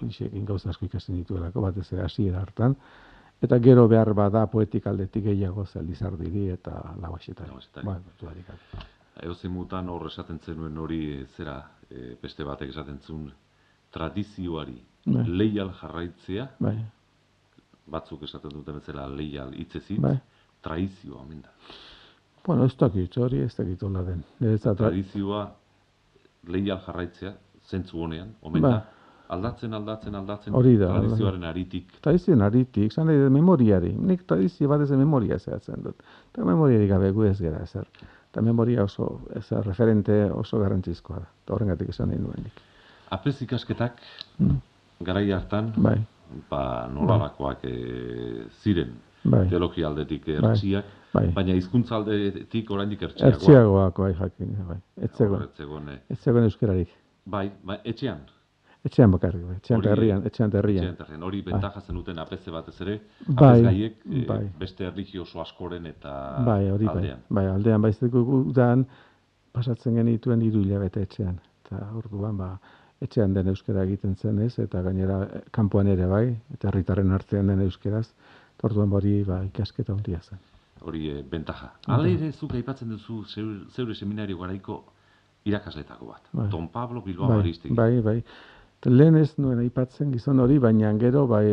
Alixekin 0.00 0.44
gauza 0.44 0.70
asko 0.70 0.86
ikasten 0.86 1.16
dituelako, 1.16 1.62
batez 1.64 1.86
ere 1.94 2.04
hasiera 2.04 2.40
hartan, 2.42 2.74
eta 3.42 3.58
gero 3.64 3.86
behar 3.88 4.12
bada 4.14 4.44
poetik 4.46 4.86
aldetik 4.86 5.24
gehiago 5.24 5.64
ze 5.66 5.82
Lizardiri 5.82 6.48
eta 6.52 6.94
Lauaxetari. 7.00 7.48
Lauaxetari. 7.48 7.86
Bai, 7.86 8.44
gabe. 8.48 8.86
Eozein 9.22 9.52
mutan 9.52 9.88
hor 9.88 10.06
esaten 10.06 10.38
zenuen 10.38 10.78
hori 10.78 11.26
zera 11.36 11.56
e, 11.90 12.16
beste 12.22 12.44
batek 12.44 12.70
esaten 12.70 12.98
zuen 13.00 13.30
tradizioari 13.92 14.78
Bai. 15.06 15.24
leial 15.28 15.72
jarraitzea, 15.80 16.48
Bai, 16.60 16.76
batzuk 17.92 18.22
esaten 18.26 18.50
duten 18.54 18.78
bezala 18.80 19.06
leial 19.12 19.52
hitzezit, 19.58 20.00
Bai. 20.00 20.16
traizioa 20.64 21.20
omen 21.22 21.42
da. 21.44 21.50
bueno, 22.46 22.64
ez 22.66 22.76
dakit, 22.76 23.16
hori 23.18 23.42
ez 23.44 23.52
dakit 23.56 23.82
hola 23.82 24.02
den. 24.02 24.24
Niretzat, 24.40 24.76
Tradizioa 24.80 25.44
leial 26.50 26.80
jarraitzea, 26.86 27.32
zentzu 27.70 28.00
honean, 28.02 28.32
omen 28.42 28.62
Ba. 28.64 28.68
da, 28.70 28.80
aldatzen, 29.32 29.74
aldatzen, 29.74 30.14
aldatzen, 30.18 30.54
Hori 30.54 30.76
da, 30.76 30.88
tradizioaren 30.92 31.44
aritik, 31.48 31.92
tradizioen 32.02 32.42
aritik, 32.42 32.92
zan 32.92 33.06
nahi 33.06 33.20
dut 33.22 33.30
memoriari, 33.32 33.92
nik 33.94 34.26
tradizio 34.28 34.68
bat 34.68 34.80
ez 34.84 34.90
memoria 34.90 35.38
zehatzen 35.38 35.82
dut. 35.86 36.02
Eta 36.32 36.44
memoriari 36.44 36.88
gabe 36.90 37.10
gu 37.12 37.24
ez 37.30 37.38
gara 37.40 37.62
ezer. 37.62 37.86
Eta 38.32 38.42
memoria 38.42 38.84
oso, 38.84 39.20
ezer, 39.36 39.62
referente 39.66 40.18
oso 40.32 40.58
garrantzizkoa 40.58 41.16
da. 41.22 41.30
Eta 41.44 41.54
horrengatik 41.54 41.88
esan 41.94 42.08
nahi 42.08 42.18
nuen 42.18 42.42
nik. 42.44 42.60
apez 43.12 43.42
ikasketak, 43.42 43.98
Mm. 44.40 44.56
garai 45.04 45.30
hartan, 45.32 45.72
Bai, 45.76 45.98
ba, 46.50 46.88
nolarakoak 46.92 47.64
e, 47.64 47.76
ziren, 48.62 48.92
bai, 49.24 49.46
teologia 49.50 49.88
aldetik 49.88 50.28
ertziak, 50.28 50.84
bai. 51.14 51.26
baina 51.36 51.56
hizkuntza 51.58 51.96
aldetik 52.00 52.70
oraindik 52.70 53.02
ertziagoak. 53.08 53.40
Ertziagoak 53.40 53.98
bai 54.04 54.12
jakin, 54.18 54.54
bai. 54.68 54.78
Ez 55.00 55.10
zegoen, 55.16 55.88
eh, 55.88 55.98
ez 56.10 56.18
zegoen 56.20 56.44
euskararik. 56.44 56.94
Bai, 57.24 57.50
bai, 57.62 57.78
etxean. 57.84 58.24
Etxean 58.82 59.12
bakarrik, 59.14 59.44
bai. 59.46 59.56
etxean 59.60 59.84
herrian, 59.86 60.24
etxean 60.26 60.50
herrian. 60.58 60.84
Etxean 60.88 60.96
terren. 60.98 61.22
Hori 61.22 61.42
bentaja 61.46 61.80
zenuten 61.80 62.18
apeze 62.18 62.50
batez 62.50 62.80
ere, 62.80 62.98
Bai, 63.28 63.60
apezgaiek 63.60 64.02
bai. 64.26 64.42
beste 64.58 64.84
erlijioso 64.84 65.40
askoren 65.40 65.86
eta 65.86 66.42
Bai, 66.44 66.68
hori 66.70 66.86
bai. 66.86 66.96
aldean. 66.96 67.20
Bai, 67.28 67.46
aldean 67.46 67.82
baizteko 67.82 68.24
gudan 68.24 68.86
pasatzen 69.52 69.94
genituen 69.94 70.42
hiru 70.42 70.64
hilabete 70.64 71.02
etxean. 71.02 71.38
Eta 71.62 71.86
orduan 71.94 72.36
ba 72.36 72.58
etxean 73.02 73.34
den 73.34 73.48
euskara 73.52 73.82
egiten 73.84 74.14
zen 74.16 74.38
ez, 74.44 74.54
eta 74.62 74.82
gainera 74.82 75.18
kanpoan 75.50 75.88
ere 75.92 76.06
bai, 76.06 76.24
eta 76.54 76.68
herritarren 76.70 77.10
artean 77.12 77.50
den 77.52 77.60
euskeraz. 77.66 78.06
Orduan 78.62 78.92
hori 78.94 79.24
ba, 79.26 79.40
ikasketa 79.42 79.92
handia 79.92 80.20
zen. 80.22 80.38
Hori 80.86 81.08
e, 81.10 81.22
bentaja. 81.26 81.72
Hala 81.90 82.06
ere, 82.08 82.28
zuk 82.32 82.52
aipatzen 82.54 82.88
duzu 82.94 83.24
zeur- 83.26 83.64
zeure 83.74 83.94
seminario 83.98 84.38
garaiko 84.38 84.76
irakasletako 85.44 86.06
bat. 86.06 86.28
Bai. 86.32 86.48
Don 86.50 86.68
Pablo 86.70 87.02
Bilbao 87.02 87.28
bai, 87.28 87.38
Aristegi. 87.40 87.74
bai, 87.74 88.00
bai. 88.00 88.22
Lehen 88.86 89.16
ez 89.18 89.32
nuen 89.38 89.58
aipatzen 89.62 90.12
gizon 90.12 90.38
hori, 90.42 90.58
baina 90.62 90.92
gero 90.98 91.26
bai 91.26 91.46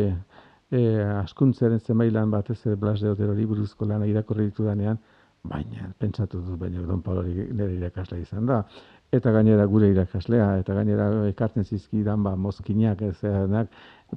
e, 0.70 0.80
askuntzaren 1.22 1.80
zemailan 1.80 2.30
batez 2.30 2.60
ere 2.66 2.76
Blas 2.76 3.00
de 3.00 3.10
Oterori 3.10 3.44
buruzko 3.46 3.86
lana 3.86 4.06
irakurri 4.06 4.46
ditudanean, 4.50 4.98
baina 5.42 5.90
pentsatu 5.98 6.40
dut 6.46 6.58
baina 6.60 6.82
Don 6.86 7.02
Pablo 7.02 7.24
hori 7.24 7.48
nire 7.50 7.74
irakaslea 7.74 8.20
izan 8.22 8.46
da. 8.46 8.64
Eta 9.12 9.32
gainera 9.34 9.64
gure 9.66 9.88
irakaslea, 9.90 10.58
eta 10.62 10.74
gainera 10.76 11.08
ekartzen 11.28 11.64
zizkidan 11.66 12.22
ba, 12.22 12.36
mozkinak, 12.38 13.00
ezanak, 13.02 13.72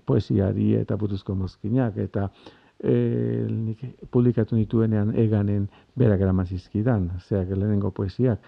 poesiari 0.05 0.73
eta 0.77 0.97
buruzko 1.01 1.33
mozkinak, 1.35 1.97
eta 1.97 2.27
e, 2.77 2.93
nik 3.49 3.81
publikatu 4.13 4.55
nituenean 4.59 5.15
eganen 5.17 5.65
berak 5.97 6.21
eraman 6.21 6.45
zizkidan, 6.45 7.09
zeak 7.25 7.49
lehenengo 7.57 7.89
poesiak. 7.91 8.39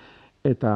Eta, 0.46 0.76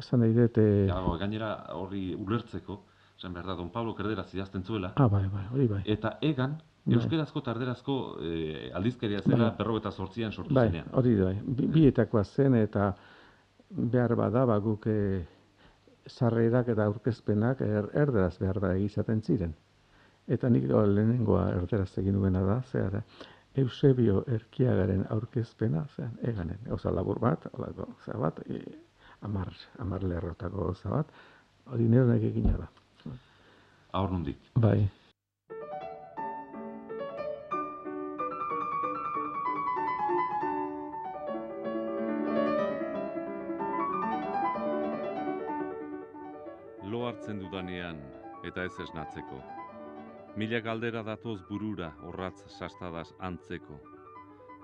zan 0.00 0.22
nahi 0.24 0.32
dut, 0.32 0.56
e, 0.56 0.86
Ja, 0.88 1.02
gainera 1.20 1.52
horri 1.76 2.14
ulertzeko, 2.16 2.78
esan 3.20 3.36
behar 3.36 3.50
da, 3.52 3.58
Don 3.60 3.68
Pablo 3.68 3.92
kerderaz 3.94 4.30
idazten 4.32 4.64
zuela, 4.64 4.94
ah, 4.96 5.08
bai, 5.12 5.26
bai, 5.28 5.44
hori 5.52 5.66
bai. 5.68 5.82
eta 5.84 6.14
egan, 6.24 6.56
Bai. 6.86 6.96
euskerazko 6.96 7.42
eta 7.44 7.52
erderazko 7.52 7.94
eh, 8.24 8.70
aldizkaria 8.74 9.20
zela 9.20 9.50
Bai. 9.50 9.56
berrogeta 9.58 9.90
sortzian 9.92 10.32
sortu 10.32 10.54
Bai, 10.56 10.70
zenean. 10.70 10.86
hori 10.96 11.12
da, 11.18 11.24
bai. 11.28 11.36
Bi, 11.44 11.66
bietakoa 11.76 12.24
zen 12.24 12.54
eta 12.56 12.94
behar 13.70 14.14
bada, 14.18 14.44
ba, 14.46 14.58
guk 14.58 14.86
e, 14.90 15.24
sarrerak 16.06 16.68
eta 16.74 16.86
aurkezpenak 16.90 17.62
er, 17.64 17.90
erderaz 17.94 18.36
behar 18.38 18.60
bada 18.60 18.76
izaten 18.76 19.22
ziren. 19.22 19.54
Eta 20.30 20.48
nik 20.50 20.68
o, 20.70 20.84
lehenengoa 20.86 21.48
erderaz 21.56 21.90
egin 22.02 22.18
nuena 22.18 22.42
da, 22.46 22.60
zehara, 22.70 23.02
Eusebio 23.60 24.22
Erkiagaren 24.30 25.02
aurkezpena, 25.10 25.82
zean, 25.96 26.12
eganen, 26.22 26.60
oza 26.70 26.92
labur 26.94 27.18
bat, 27.18 27.48
olako, 27.58 27.88
oza 27.98 28.18
bat, 28.18 28.38
e, 28.46 28.60
amar, 29.26 29.50
amar 29.82 30.06
lerrotako 30.06 30.70
oza 30.70 30.90
bat, 30.90 31.10
hori 31.66 31.88
egina 32.30 32.56
da. 32.58 32.68
Ahor 33.92 34.12
nundik. 34.12 34.38
Bai, 34.54 34.88
dudanean, 47.50 47.98
eta 48.44 48.64
ez 48.64 48.78
esnatzeko. 48.78 49.40
Mila 50.36 50.60
galdera 50.60 51.02
datoz 51.02 51.40
burura 51.48 51.90
horratz 52.06 52.44
sastadaz 52.46 53.08
antzeko. 53.18 53.80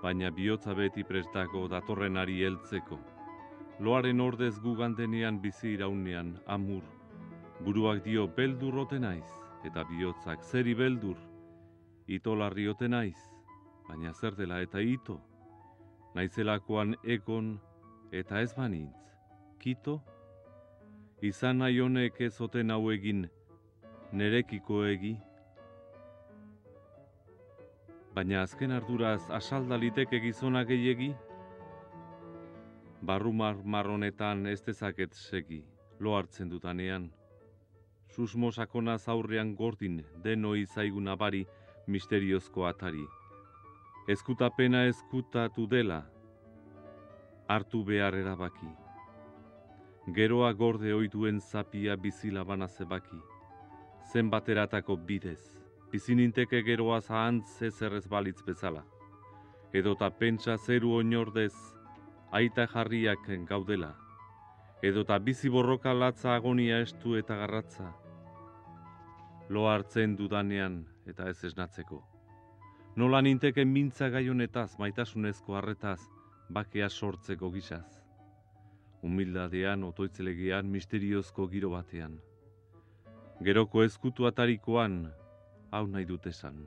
Baina 0.01 0.31
bihotza 0.31 0.73
beti 0.73 1.03
prestago 1.03 1.67
datorrenari 1.67 2.43
heltzeko. 2.45 2.99
Loaren 3.79 4.21
ordez 4.21 4.55
gugandenean 4.63 5.41
bizi 5.41 5.73
iraunean 5.73 6.37
amur. 6.47 6.83
Buruak 7.65 8.03
dio 8.05 8.27
beldur 8.27 8.77
ote 8.85 8.99
naiz, 8.99 9.27
eta 9.65 9.83
bihotzak 9.83 10.43
zeri 10.43 10.75
beldur. 10.75 11.17
Ito 12.07 12.35
larri 12.35 12.67
ote 12.69 12.87
naiz, 12.87 13.17
baina 13.89 14.13
zer 14.13 14.35
dela 14.35 14.61
eta 14.61 14.79
ito. 14.79 15.19
Naizelakoan 16.15 16.95
egon 17.03 17.57
eta 18.11 18.39
ez 18.41 18.53
banintz. 18.55 18.95
Kito? 19.59 19.99
Izan 21.21 21.57
nahi 21.57 21.79
honek 21.81 22.19
ez 22.21 22.35
oten 22.45 22.69
hau 22.69 22.91
egin, 22.93 23.23
nerekiko 24.13 24.83
egi. 24.85 25.15
Baina 28.13 28.43
azken 28.43 28.75
arduraz 28.75 29.23
asaldaliteke 29.39 30.19
gizona 30.21 30.63
gehiegi? 30.63 31.09
Barrumar 33.01 33.57
marronetan 33.63 34.45
ez 34.45 34.61
dezaket 34.61 35.17
segi, 35.17 35.63
lo 35.99 36.13
hartzen 36.13 36.53
dutanean. 36.53 37.09
Susmo 38.13 38.51
sakonaz 38.51 39.07
aurrean 39.09 39.55
gordin 39.55 40.03
denoi 40.23 40.65
zaigun 40.65 41.07
abari 41.07 41.47
misteriozko 41.87 42.69
atari. 42.69 43.05
Ezkutapena 44.07 44.85
ezkutatu 44.85 45.65
dela, 45.65 46.03
hartu 47.47 47.83
behar 47.83 48.13
erabaki. 48.13 48.86
Geroa 50.15 50.53
gorde 50.53 50.93
oiduen 50.95 51.41
zapia 51.41 51.97
bizilabana 51.99 52.67
zebaki. 52.67 53.17
Zenbat 54.07 54.47
eratako 54.49 54.95
bidez, 55.09 55.41
bizininteke 55.91 56.61
geroa 56.63 57.01
zahantz 57.01 57.61
ez 57.67 57.81
errez 57.81 58.05
balitz 58.07 58.39
bezala. 58.47 58.85
Edota 59.73 60.09
pentsa 60.09 60.55
zeru 60.57 60.93
oinordez, 61.01 61.51
aita 62.31 62.67
jarriak 62.71 63.27
gaudela. 63.49 63.91
Edota 64.81 65.19
bizi 65.19 65.49
borroka 65.49 65.93
latza 65.93 66.35
agonia 66.35 66.79
estu 66.79 67.17
eta 67.17 67.35
garratza. 67.35 67.91
Lo 69.49 69.67
hartzen 69.67 70.15
dudanean 70.15 70.85
eta 71.05 71.27
ez 71.27 71.43
esnatzeko. 71.43 72.01
Nola 72.95 73.21
ninteke 73.21 73.65
mintza 73.65 74.07
gai 74.07 74.29
honetaz 74.29 74.79
maitasunezko 74.79 75.55
harretaz, 75.55 75.99
bakea 76.49 76.89
sortzeko 76.89 77.51
gisaz 77.51 77.96
humildadean, 79.07 79.85
otoitzelegean, 79.87 80.67
misteriozko 80.71 81.47
giro 81.51 81.71
batean. 81.73 82.19
Geroko 83.43 83.83
ezkutu 83.85 84.27
atarikoan, 84.27 85.05
hau 85.71 85.85
nahi 85.87 86.07
dut 86.09 86.27
esan. 86.27 86.65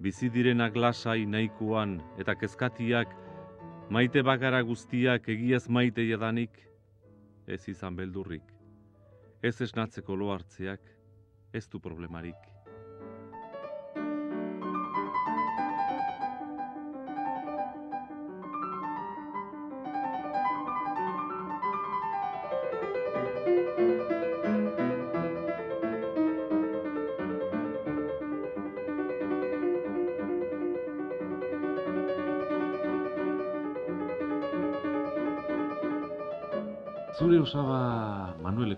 Bizi 0.00 0.30
direnak 0.32 0.76
lasai 0.76 1.26
nahikoan 1.28 1.98
eta 2.20 2.36
kezkatiak, 2.36 3.12
maite 3.90 4.22
bakara 4.26 4.62
guztiak 4.66 5.28
egiaz 5.28 5.66
maite 5.68 6.06
jadanik, 6.08 6.62
ez 7.46 7.62
izan 7.68 7.96
beldurrik. 7.96 8.46
Ez 9.42 9.56
esnatzeko 9.64 10.16
lo 10.16 10.32
hartzeak, 10.34 10.80
ez 11.52 11.66
du 11.68 11.80
problemarik. 11.80 12.49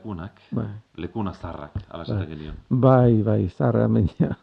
Lekuonak, 0.03 0.41
bai. 0.51 0.67
Lekuona 0.99 1.33
zarrak, 1.33 1.77
ala 1.95 2.03
esaten 2.03 2.29
genion. 2.29 2.55
Bai, 2.71 3.23
bai, 3.23 3.49
zarra 3.55 3.87
meina. 3.89 4.35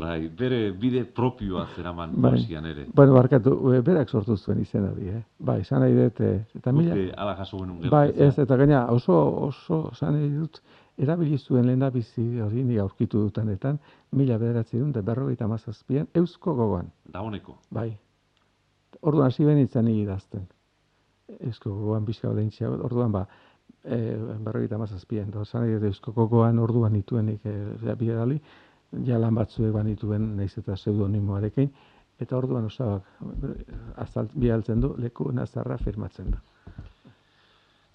Bai, 0.00 0.28
bere 0.28 0.72
bide 0.72 1.04
propioa 1.04 1.66
zeraman 1.76 2.12
Bai. 2.20 2.32
poesian 2.32 2.66
ere. 2.66 2.84
bueno, 2.94 3.14
barkatu, 3.14 3.72
e, 3.72 3.80
berak 3.80 4.08
sortu 4.10 4.36
zuen 4.36 4.60
izen 4.60 4.84
hori, 4.88 5.08
eh? 5.08 5.22
Bai, 5.38 5.60
esan 5.60 5.80
nahi 5.80 5.94
dut, 5.96 6.20
eh, 6.20 6.44
eta 6.56 6.72
mila... 6.72 6.96
Eh, 6.96 7.10
ala 7.16 7.34
jaso 7.36 7.58
genuen. 7.58 7.88
Bai, 7.90 8.10
ez, 8.16 8.38
eta 8.38 8.56
gaina 8.56 8.86
oso, 8.92 9.16
oso, 9.48 9.90
esan 9.92 10.16
nahi 10.16 10.28
dut, 10.30 10.60
erabili 10.98 11.38
zuen 11.38 11.66
lehen 11.66 11.84
bizi 11.92 12.40
hori 12.40 12.64
ni 12.64 12.78
aurkitu 12.78 13.22
dutanetan, 13.28 13.78
mila 14.12 14.36
bederatzi 14.38 14.78
dut, 14.78 14.98
berrogeita 15.04 15.48
mazazpian, 15.48 16.08
eusko 16.14 16.54
gogoan, 16.54 16.90
Dagoneko. 17.12 17.56
bai. 17.70 17.96
Orduan 19.02 19.26
hasi 19.32 19.44
benitzen 19.44 19.84
ni 19.84 20.02
idazten. 20.02 20.44
Eusko 21.40 21.70
gogoan 21.70 22.04
pixka 22.04 22.28
odeintzia, 22.28 22.68
orduan 22.70 23.12
ba, 23.12 23.26
e, 23.84 23.98
berrogeita 24.44 24.78
mazazpian, 24.78 25.30
da, 25.30 25.42
esan 25.42 25.66
nahi 25.66 25.76
dut, 25.76 25.88
eusko 25.90 26.12
gogoan 26.16 26.58
orduan 26.62 26.92
nituenik 26.92 27.46
e, 27.46 27.56
bidali, 27.98 28.40
ja 29.06 29.18
lan 29.18 29.34
batzuek 29.34 29.72
banituen 29.74 30.36
naiz 30.36 30.52
eta 30.58 30.76
pseudonimoarekin, 30.76 31.70
eta 32.22 32.38
orduan 32.38 32.68
osabak 32.68 33.06
azalt, 34.02 34.34
bialtzen 34.38 34.82
du, 34.84 34.94
leku 35.00 35.30
nazarra 35.34 35.78
firmatzen 35.80 36.34
da. 36.34 36.42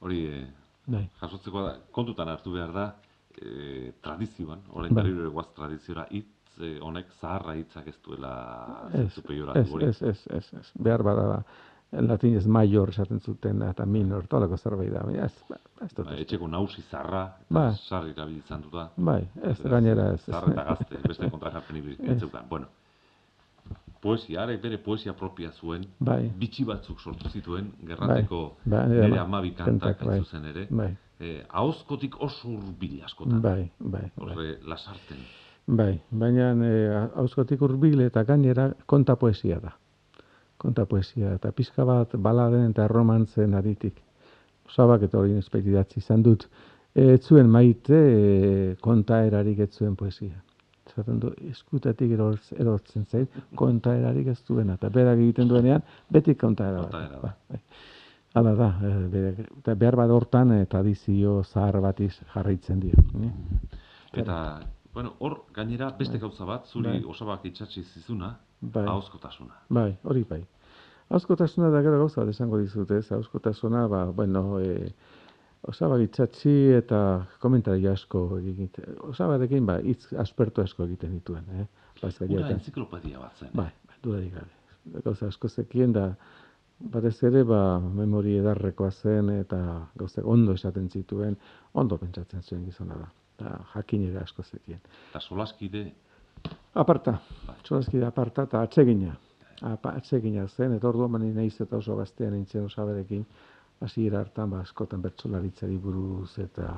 Hori, 0.05 0.23
eh, 0.29 0.47
Bai. 0.87 1.03
jasotzeko 1.21 1.63
da, 1.65 1.75
kontutan 1.91 2.29
hartu 2.31 2.53
behar 2.53 2.73
da, 2.73 2.87
eh, 3.41 3.93
tradizioan, 4.01 4.65
orain 4.73 4.93
Bai. 4.93 5.03
berriro 5.03 5.31
guaz 5.31 5.47
tradiziora, 5.55 6.05
hitz 6.11 6.59
eh, 6.61 6.77
honek 6.81 7.09
zaharra 7.19 7.55
hitzak 7.55 7.87
ez 7.87 7.97
duela 8.05 8.33
Ez, 8.93 9.13
zentzu 9.13 9.79
ez, 9.79 10.01
ez, 10.01 10.01
ez, 10.01 10.21
ez, 10.39 10.53
ez, 10.59 10.71
behar 10.75 11.03
bada, 11.03 11.43
latinez 11.91 12.45
major 12.47 12.89
esaten 12.89 13.19
zuten 13.19 13.61
eta 13.61 13.85
minor, 13.85 14.27
tolako 14.27 14.57
zerbait 14.57 14.91
da. 14.93 15.03
Baina 15.05 15.25
ez, 15.25 15.33
ba, 15.49 15.55
ez 15.85 15.93
dut. 15.95 16.05
Ba, 16.05 16.15
etxeko 16.19 16.47
nausi 16.47 16.81
zarra, 16.91 17.21
Bai. 17.49 17.69
eta 17.71 17.77
sarri 17.87 18.11
erabiltzen 18.11 18.61
duta. 18.61 18.89
Bai, 18.97 19.21
ez, 19.43 19.59
gainera 19.63 20.09
ez. 20.13 20.19
ez. 20.21 20.33
Zarra 20.33 20.51
eta 20.51 20.63
gazte, 20.63 20.97
beste 21.07 21.29
kontrajarpen 21.31 21.77
ibili 21.77 21.97
zeukan. 22.19 22.43
Bueno, 22.49 22.67
poesia, 24.01 24.43
arek 24.43 24.61
bere 24.61 24.77
poesia 24.77 25.13
propia 25.13 25.51
zuen, 25.51 25.85
Bai. 25.99 26.29
bitxi 26.39 26.63
batzuk 26.65 26.99
sortu 26.99 27.29
zituen, 27.29 27.71
gerrateko 27.87 28.41
Bai, 28.65 28.79
bai, 28.79 28.87
nire 28.89 29.09
bai, 29.09 29.19
amabi 29.19 29.51
kantak 29.57 30.03
bai. 30.05 30.19
zuzen 30.19 30.45
ere. 30.45 30.67
Bai, 30.69 30.95
Eh, 31.19 31.43
ahozkotik 31.49 32.13
oso 32.21 32.47
urbil 32.47 32.99
askotan. 33.03 33.41
bai, 33.41 33.71
bai. 33.79 34.01
bai. 34.01 34.11
Horre, 34.17 34.59
lasarten. 34.67 35.17
Bai, 35.65 35.99
baina 36.11 36.51
e, 36.63 37.09
auskotik 37.15 37.59
hurbil 37.61 38.01
eta 38.01 38.21
gainera 38.23 38.67
konta 38.85 39.15
poesia 39.15 39.57
da. 39.59 39.71
Konta 40.57 40.85
poesia 40.89 41.35
eta 41.37 41.51
pizka 41.53 41.85
bat 41.85 42.15
baladen 42.17 42.71
eta 42.71 42.87
romantzen 42.87 43.53
aritik. 43.53 44.01
Osabak 44.67 45.05
eta 45.07 45.19
hori 45.19 45.37
nespeit 45.37 45.67
idatzi 45.69 46.01
izan 46.01 46.23
dut. 46.25 46.47
E, 46.93 47.13
ez 47.13 47.21
zuen 47.23 47.49
maite 47.49 47.97
e, 47.97 48.75
konta 48.81 49.21
erarik 49.25 49.59
ez 49.67 49.71
zuen 49.75 49.95
poesia. 49.95 50.41
Zaten 50.95 51.19
du, 51.21 51.33
eskutatik 51.51 52.11
erortz, 52.15 52.53
erortzen 52.57 53.05
zait, 53.05 53.37
konta 53.59 53.93
erarik 53.95 54.31
ez 54.33 54.39
duena. 54.47 54.79
Eta 54.79 54.89
berak 54.89 55.19
egiten 55.19 55.51
duenean, 55.51 55.85
beti 56.09 56.35
konta 56.35 56.71
era 56.71 56.81
bat. 56.81 56.91
Kontaera 56.91 57.21
da. 57.21 57.21
Bai, 57.27 57.59
bai. 57.59 57.85
Hala 58.37 58.53
da, 58.57 58.71
e, 58.81 58.95
bere, 59.13 59.45
eta 59.61 59.75
behar 59.75 59.95
bat 59.97 60.11
hortan 60.13 60.55
e, 60.57 60.65
tradizio 60.69 61.39
zahar 61.43 61.79
batiz 61.81 62.15
jarraitzen 62.33 62.81
dio. 62.81 63.05
Eta, 64.13 64.41
bueno, 64.93 65.13
hor, 65.19 65.39
gainera, 65.53 65.91
beste 65.97 66.19
gauza 66.21 66.45
bat, 66.45 66.67
zuri 66.67 66.89
Bai. 66.89 67.05
osabak 67.13 67.45
itxatzi 67.49 67.83
zizuna, 67.83 68.33
Bai. 68.61 68.85
ahozkotasuna. 68.85 69.53
Bai, 69.69 69.97
hori 70.03 70.23
bai. 70.23 70.41
Hauskotasuna 71.09 71.69
da 71.71 71.81
gero 71.81 71.99
gauza 72.01 72.21
bat 72.21 72.29
esango 72.33 72.57
dizut, 72.59 72.91
ez? 72.91 73.11
Hauskotasuna, 73.11 73.85
ba, 73.87 74.05
bueno, 74.11 74.59
e, 74.59 74.91
osaba 75.63 75.97
eta 76.01 77.27
komentari 77.39 77.87
asko 77.87 78.39
egite. 78.39 78.83
Osabarekin, 79.07 79.65
ba, 79.65 79.79
hitz 79.79 80.13
aspertu 80.13 80.61
asko 80.61 80.83
egiten 80.83 81.13
dituen, 81.13 81.45
eh? 81.53 81.67
Ba, 82.01 82.09
Una 82.19 82.39
eta- 82.39 82.49
enziklopedia 82.51 83.19
bat 83.19 83.35
zen. 83.37 83.49
Bai, 83.53 83.71
bai, 83.87 83.95
dudarik 84.03 84.33
gabe. 84.33 85.01
Gauza 85.03 85.27
asko 85.27 85.47
zekien 85.47 85.93
da, 85.93 86.15
batez 86.79 87.23
ere, 87.23 87.43
ba, 87.43 87.79
memori 87.79 88.37
edarrekoa 88.37 88.91
zen 88.91 89.29
eta 89.29 89.87
gauzak 89.95 90.25
ondo 90.25 90.53
esaten 90.53 90.89
zituen, 90.89 91.37
ondo 91.73 91.97
pentsatzen 91.97 92.41
zuen 92.41 92.65
gizona 92.65 92.95
da. 92.95 93.07
Da, 93.37 93.59
jakin 93.75 94.03
ere 94.09 94.19
asko 94.19 94.43
zekien. 94.43 94.79
Eta 95.11 95.19
solaskide, 95.19 95.93
Aparta, 96.77 97.17
txolazkide 97.63 98.05
aparta 98.05 98.43
eta 98.47 98.61
atsegina. 98.61 99.15
Apa, 99.65 99.95
atsegina 99.97 100.43
zen, 100.47 100.75
eta 100.77 100.87
orduan 100.91 101.11
mani 101.15 101.31
nahiz 101.33 101.55
eta 101.63 101.77
oso 101.79 101.95
gaztean 101.97 102.33
nintzen 102.37 102.67
osaberekin, 102.67 103.23
hasiera 103.81 104.19
hartan, 104.21 104.51
ba, 104.53 104.59
askotan 104.61 105.01
bertsolaritzari 105.01 105.77
buruz, 105.81 106.37
eta 106.43 106.75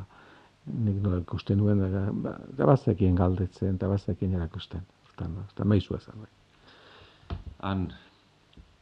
nik 0.69 1.01
nola 1.03 1.19
ikusten 1.19 1.57
nuen, 1.59 1.81
da, 1.91 2.05
ba, 2.11 2.37
da 2.57 2.65
bazekien 2.69 3.15
galdetzen, 3.19 3.75
eta 3.75 3.89
bazekien 3.91 4.33
erakusten. 4.39 4.85
Hortan, 5.09 5.35
ba, 5.35 5.43
eta 5.51 5.65
maizua 5.67 5.99
zen, 5.99 6.23
bai. 6.23 7.37
han, 7.67 7.89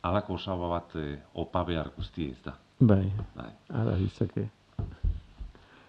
alako 0.05 0.33
osaba 0.37 0.69
bat 0.69 0.95
eh, 0.95 1.17
opa 1.33 1.63
behar 1.65 1.89
guztia 1.97 2.29
ez 2.31 2.41
da. 2.45 2.53
Bai, 2.79 3.11
Bai. 3.35 3.49
ara 3.73 3.95
ditzake. 3.97 4.45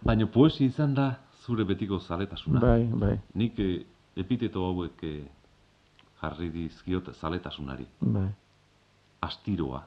Baina 0.04 0.26
poesia 0.32 0.66
izan 0.66 0.94
da 0.94 1.10
zure 1.44 1.64
betiko 1.64 1.98
zaletasuna. 2.00 2.60
Bai, 2.60 2.88
bai, 2.94 3.18
Nik 3.34 3.58
eh, 3.60 3.84
epiteto 4.18 4.64
hauek 4.66 5.02
eh, 5.02 5.24
jarri 6.22 6.50
dizkiot 6.50 7.12
zaletasunari. 7.20 7.86
bai. 8.00 8.28
Astiroa. 9.20 9.82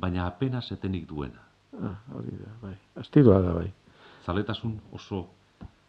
Baina 0.00 0.26
apenas 0.26 0.70
etenik 0.72 1.08
duena. 1.08 1.40
Ah, 1.82 1.96
hori 2.14 2.30
da, 2.38 2.50
bai. 2.62 2.74
Astiroa 3.02 3.40
da, 3.42 3.52
bai. 3.54 3.72
Zaletasun 4.26 4.76
oso 4.92 5.26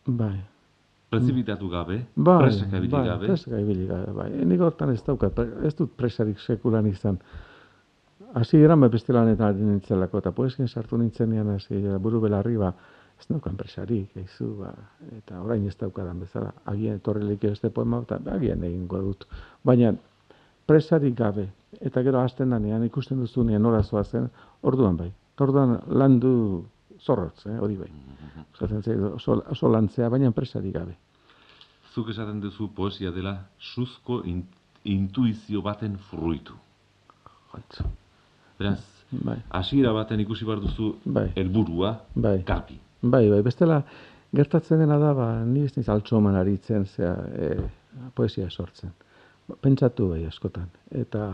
Bai. 0.07 0.39
prezibitatu 1.09 1.69
gabe, 1.69 1.99
Bai, 2.15 2.39
presaka 2.43 2.77
ibili 2.77 2.91
bai, 2.91 3.05
gabe. 3.07 3.27
presaka 3.27 3.59
ibili 3.61 3.85
gabe, 3.87 4.11
bai. 4.11 4.29
Nik 4.45 4.59
hortan 4.61 4.89
ez 4.91 5.03
daukat, 5.05 5.33
pre- 5.33 5.67
ez 5.67 5.75
dut 5.75 5.93
presarik 5.97 6.39
sekulan 6.39 6.87
izan. 6.87 7.17
Hasi 8.33 8.57
eran 8.57 8.81
beste 8.89 9.13
lanetan 9.13 9.47
ari 9.47 9.61
nintzelako, 9.63 10.17
eta 10.17 10.31
poesien 10.31 10.67
sartu 10.67 10.97
nintzenean 10.97 11.49
hasi 11.53 11.77
buru 12.01 12.19
belarri, 12.21 12.57
ba, 12.57 12.73
ez 13.19 13.27
daukan 13.29 13.55
presarik, 13.55 14.11
eizu, 14.17 14.49
ba, 14.59 14.73
eta 15.17 15.41
orain 15.41 15.65
ez 15.67 15.75
daukadan 15.79 16.19
bezala. 16.19 16.53
Agian 16.65 16.99
etorrelik 16.99 17.41
beste 17.47 17.69
poema, 17.69 18.01
eta 18.03 18.19
agian 18.35 18.63
egingo 18.63 18.99
dut. 19.01 19.25
Baina, 19.63 19.93
presarik 20.67 21.15
gabe, 21.15 21.47
eta 21.79 22.03
gero 22.03 22.19
hasten 22.19 22.49
danean, 22.49 22.83
ikusten 22.83 23.19
duzunean 23.19 23.61
nola 23.61 23.83
zen, 24.03 24.29
orduan 24.61 24.97
bai. 24.97 25.11
Orduan 25.39 25.79
landu 25.87 26.65
zorrotz, 26.99 27.45
eh, 27.45 27.57
hori 27.59 27.75
bai. 27.75 27.89
Zaten 28.57 28.81
zait, 28.83 28.99
oso, 28.99 29.43
oso 29.51 29.69
lantzea, 29.69 30.09
baina 30.09 30.31
presarik 30.31 30.73
gabe. 30.73 30.97
Zuk 31.93 32.09
esaten 32.09 32.41
duzu 32.41 32.69
poesia 32.75 33.11
dela 33.11 33.47
suzko 33.59 34.21
in, 34.23 34.43
intuizio 34.83 35.61
baten 35.61 35.97
fruitu. 36.09 36.53
Jantzu. 37.53 37.83
Beraz, 38.59 38.79
Bai. 39.11 39.37
hasiera 39.49 39.91
baten 39.93 40.19
ikusi 40.19 40.45
behar 40.45 40.59
duzu 40.59 40.95
Bai. 41.05 41.31
helburua 41.35 42.01
Bai. 42.15 42.43
garbi. 42.43 42.79
Bai, 43.05 43.27
bai, 43.29 43.41
bestela 43.45 43.81
gertatzen 44.35 44.81
dena 44.81 44.97
da, 44.99 45.13
ba, 45.13 45.27
ni 45.45 45.65
ez 45.65 45.75
niz 45.77 45.87
altxoman 45.89 46.35
aritzen, 46.39 46.85
zea, 46.85 47.13
e, 47.37 47.49
poesia 48.15 48.49
sortzen. 48.49 48.93
Ba, 49.47 49.57
Pentsatu 49.61 50.09
bai 50.13 50.23
askotan, 50.25 50.71
eta 51.03 51.27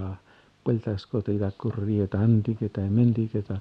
buelta 0.65 0.93
askote 0.97 1.33
irakurri 1.33 2.01
eta 2.03 2.19
handik 2.21 2.61
eta 2.67 2.83
hemendik 2.85 3.35
eta 3.39 3.57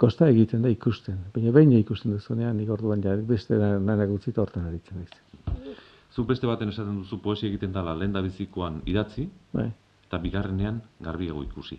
kosta 0.00 0.26
egiten 0.32 0.64
da 0.64 0.72
ikusten. 0.72 1.18
Baina 1.34 1.52
behin 1.54 1.76
ikusten 1.78 2.16
duzunean, 2.16 2.56
nik 2.58 2.70
orduan 2.74 3.04
ja 3.04 3.14
beste 3.28 3.58
lanak 3.60 4.10
utzita 4.10 4.42
hortan 4.42 4.66
aritzen 4.70 4.98
naiz. 4.98 5.76
Zuk 6.12 6.26
beste 6.28 6.48
baten 6.48 6.72
esaten 6.72 6.98
duzu 6.98 7.20
poesia 7.22 7.48
egiten 7.48 7.72
dela 7.72 7.94
lehen 7.96 8.12
bizikoan 8.12 8.82
idatzi, 8.86 9.28
Bai. 9.52 9.70
eta 10.08 10.18
bigarrenean 10.18 10.82
garbiago 11.00 11.42
ikusi. 11.42 11.78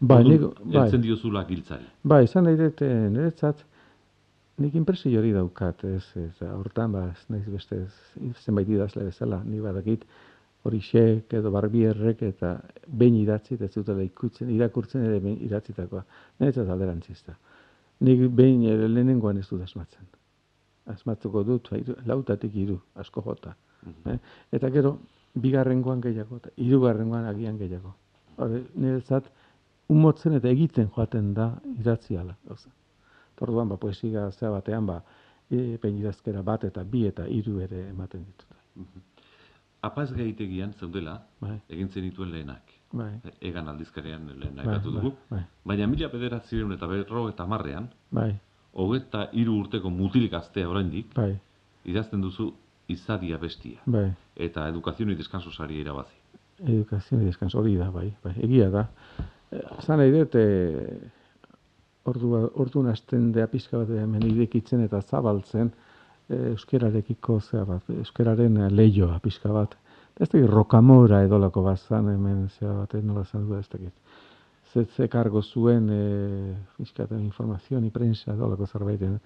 Bai, 0.00 0.22
nik, 0.24 0.42
Orduan, 0.42 0.90
bai. 0.90 1.00
Diozula 1.02 1.44
giltzari. 1.44 1.84
Bai, 2.04 2.22
esan 2.24 2.44
nahi 2.44 2.56
dut, 2.56 2.82
eh, 2.82 3.08
niretzat, 3.10 3.64
nik 4.58 4.74
impresio 4.74 5.20
hori 5.20 5.32
daukat, 5.32 5.84
ez, 5.84 6.04
ez, 6.18 6.32
hortan, 6.42 6.92
ba, 6.92 7.04
ez 7.12 7.24
naiz 7.32 7.46
beste 7.50 7.78
ez, 7.84 7.92
zenbait 8.42 8.68
idazle 8.68 9.04
bezala, 9.06 9.40
ni 9.46 9.60
badakit, 9.62 10.04
hori 10.66 10.80
xek 10.82 11.34
edo 11.38 11.52
barbierrek 11.54 12.22
eta 12.26 12.56
behin 12.86 13.20
idatzi, 13.22 13.56
ez 13.60 13.70
dutela 13.74 14.02
ikutzen, 14.04 14.50
irakurtzen 14.54 15.04
ere 15.06 15.20
behin 15.24 15.38
idatzitakoa. 15.46 16.02
Niretzat 16.40 16.70
alderantzista. 16.74 17.36
Nik 18.06 18.24
behin 18.34 18.64
ere 18.72 18.88
lehenengoan 18.90 19.38
ez 19.38 19.46
dut 19.48 19.62
asmatzen. 19.62 20.08
Asmatuko 20.90 21.44
dut, 21.44 21.70
ba, 21.70 21.78
hiru- 21.78 21.98
lautatik 22.06 22.54
hiru, 22.54 22.80
asko 22.94 23.22
jota. 23.22 23.54
Mhm. 23.82 24.14
Eh? 24.14 24.18
Eta 24.58 24.70
gero, 24.74 24.98
bigarrengoan 25.38 26.00
gehiago, 26.02 26.40
eta 26.42 26.50
hirugarrengoan 26.56 27.28
agian 27.30 27.58
gehiago. 27.58 27.94
Hore, 28.38 28.64
niretzat, 28.74 29.30
umotzen 29.88 30.34
eta 30.38 30.48
egiten 30.48 30.90
joaten 30.94 31.32
da 31.34 31.52
idatzi 31.78 32.16
ala. 32.16 32.36
Gauza. 32.48 32.70
Orduan, 33.40 33.68
ba, 33.68 33.76
poesia 33.76 34.30
zea 34.32 34.50
batean, 34.50 34.86
ba, 34.86 35.02
e, 35.50 35.78
pein 35.78 35.98
idazkera 35.98 36.42
bat 36.42 36.64
eta 36.64 36.82
bi 36.84 37.06
eta 37.06 37.26
hiru 37.26 37.60
ere 37.60 37.88
ematen 37.90 38.24
ditut. 38.24 38.56
Apaz 39.82 40.10
gaitegian 40.12 40.72
zeudela, 40.74 41.20
Bai, 41.40 41.60
egin 41.70 41.88
zenituen 41.88 42.32
lehenak. 42.32 42.62
bai, 42.92 43.20
Egan 43.40 43.68
aldizkarean 43.68 44.26
lehen 44.40 44.56
bai, 44.56 44.64
aipatu 44.66 44.90
dugu. 44.90 45.12
bai, 45.30 45.42
Baina 45.64 45.86
mila 45.86 46.08
bederatzireun 46.08 46.72
eta 46.72 46.86
berro 46.86 47.28
eta 47.28 47.46
marrean, 47.46 47.88
bai, 48.10 48.32
hogeta 48.72 49.28
hiru 49.32 49.58
urteko 49.60 49.90
mutil 49.90 50.28
gaztea 50.30 50.68
oraindik, 50.68 51.12
bai, 51.14 51.38
idazten 51.84 52.20
duzu 52.20 52.52
izadia 52.88 53.36
bestia. 53.38 53.78
bai. 53.86 54.10
Eta 54.36 54.68
edukazio 54.68 55.06
y 55.10 55.14
descanso 55.14 55.50
saria 55.52 55.80
irabazi. 55.80 56.14
Edukazio 56.58 57.18
descanso 57.18 57.58
hori 57.60 57.76
da, 57.76 57.90
bai, 57.90 58.16
bai, 58.24 58.34
egia 58.42 58.70
da. 58.70 58.88
Eh, 59.52 59.62
Zan 59.80 59.98
nahi 59.98 60.10
dut, 60.10 60.34
e, 60.34 60.98
ordu, 62.04 62.50
ordu 62.54 62.86
hasten 62.88 63.32
dea 63.32 63.46
pixka 63.46 63.78
bat 63.78 63.90
hemen 63.90 64.24
irekitzen 64.28 64.84
eta 64.84 65.00
zabaltzen 65.02 65.70
e, 66.28 66.36
euskerarekiko 66.52 67.40
zea 67.40 67.64
bat, 67.64 67.90
euskeraren 67.98 68.56
eh, 68.64 68.70
leioa 68.70 69.18
pixka 69.24 69.52
bat. 69.52 69.76
Ez 70.18 70.28
dakit 70.28 70.48
rokamora 70.50 71.22
edolako 71.22 71.62
bat 71.62 71.80
zan 71.80 72.08
hemen 72.12 72.48
zea 72.58 72.72
bat, 72.72 72.94
eh, 72.94 73.02
nola 73.02 73.24
zan 73.24 73.46
du 73.48 73.56
ez 73.58 73.68
dakit. 73.68 73.94
Ze, 74.72 74.84
ze 74.84 75.08
kargo 75.08 75.42
zuen 75.42 75.88
e, 75.90 76.02
fiskaten 76.76 77.20
informazioni, 77.24 77.90
prensa 77.90 78.34
edolako 78.34 78.66
zerbaiten. 78.66 79.18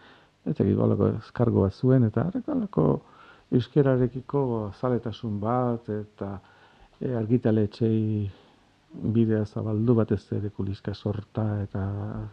Ez 0.45 0.57
dakit, 0.57 0.77
olako 0.79 1.13
kargo 1.33 1.67
bat 1.67 1.75
zuen 1.75 2.05
eta 2.05 2.27
horrekalako 2.29 2.87
euskerarekiko 3.53 4.73
zaletasun 4.81 5.41
bat 5.41 5.89
eta 5.93 6.37
e, 7.01 7.11
argitaletxei 7.15 8.31
bidea 8.93 9.45
zabaldu 9.45 9.95
batez 9.95 10.23
ere 10.37 10.51
kuliska 10.51 10.95
sorta 10.95 11.47
eta 11.63 11.83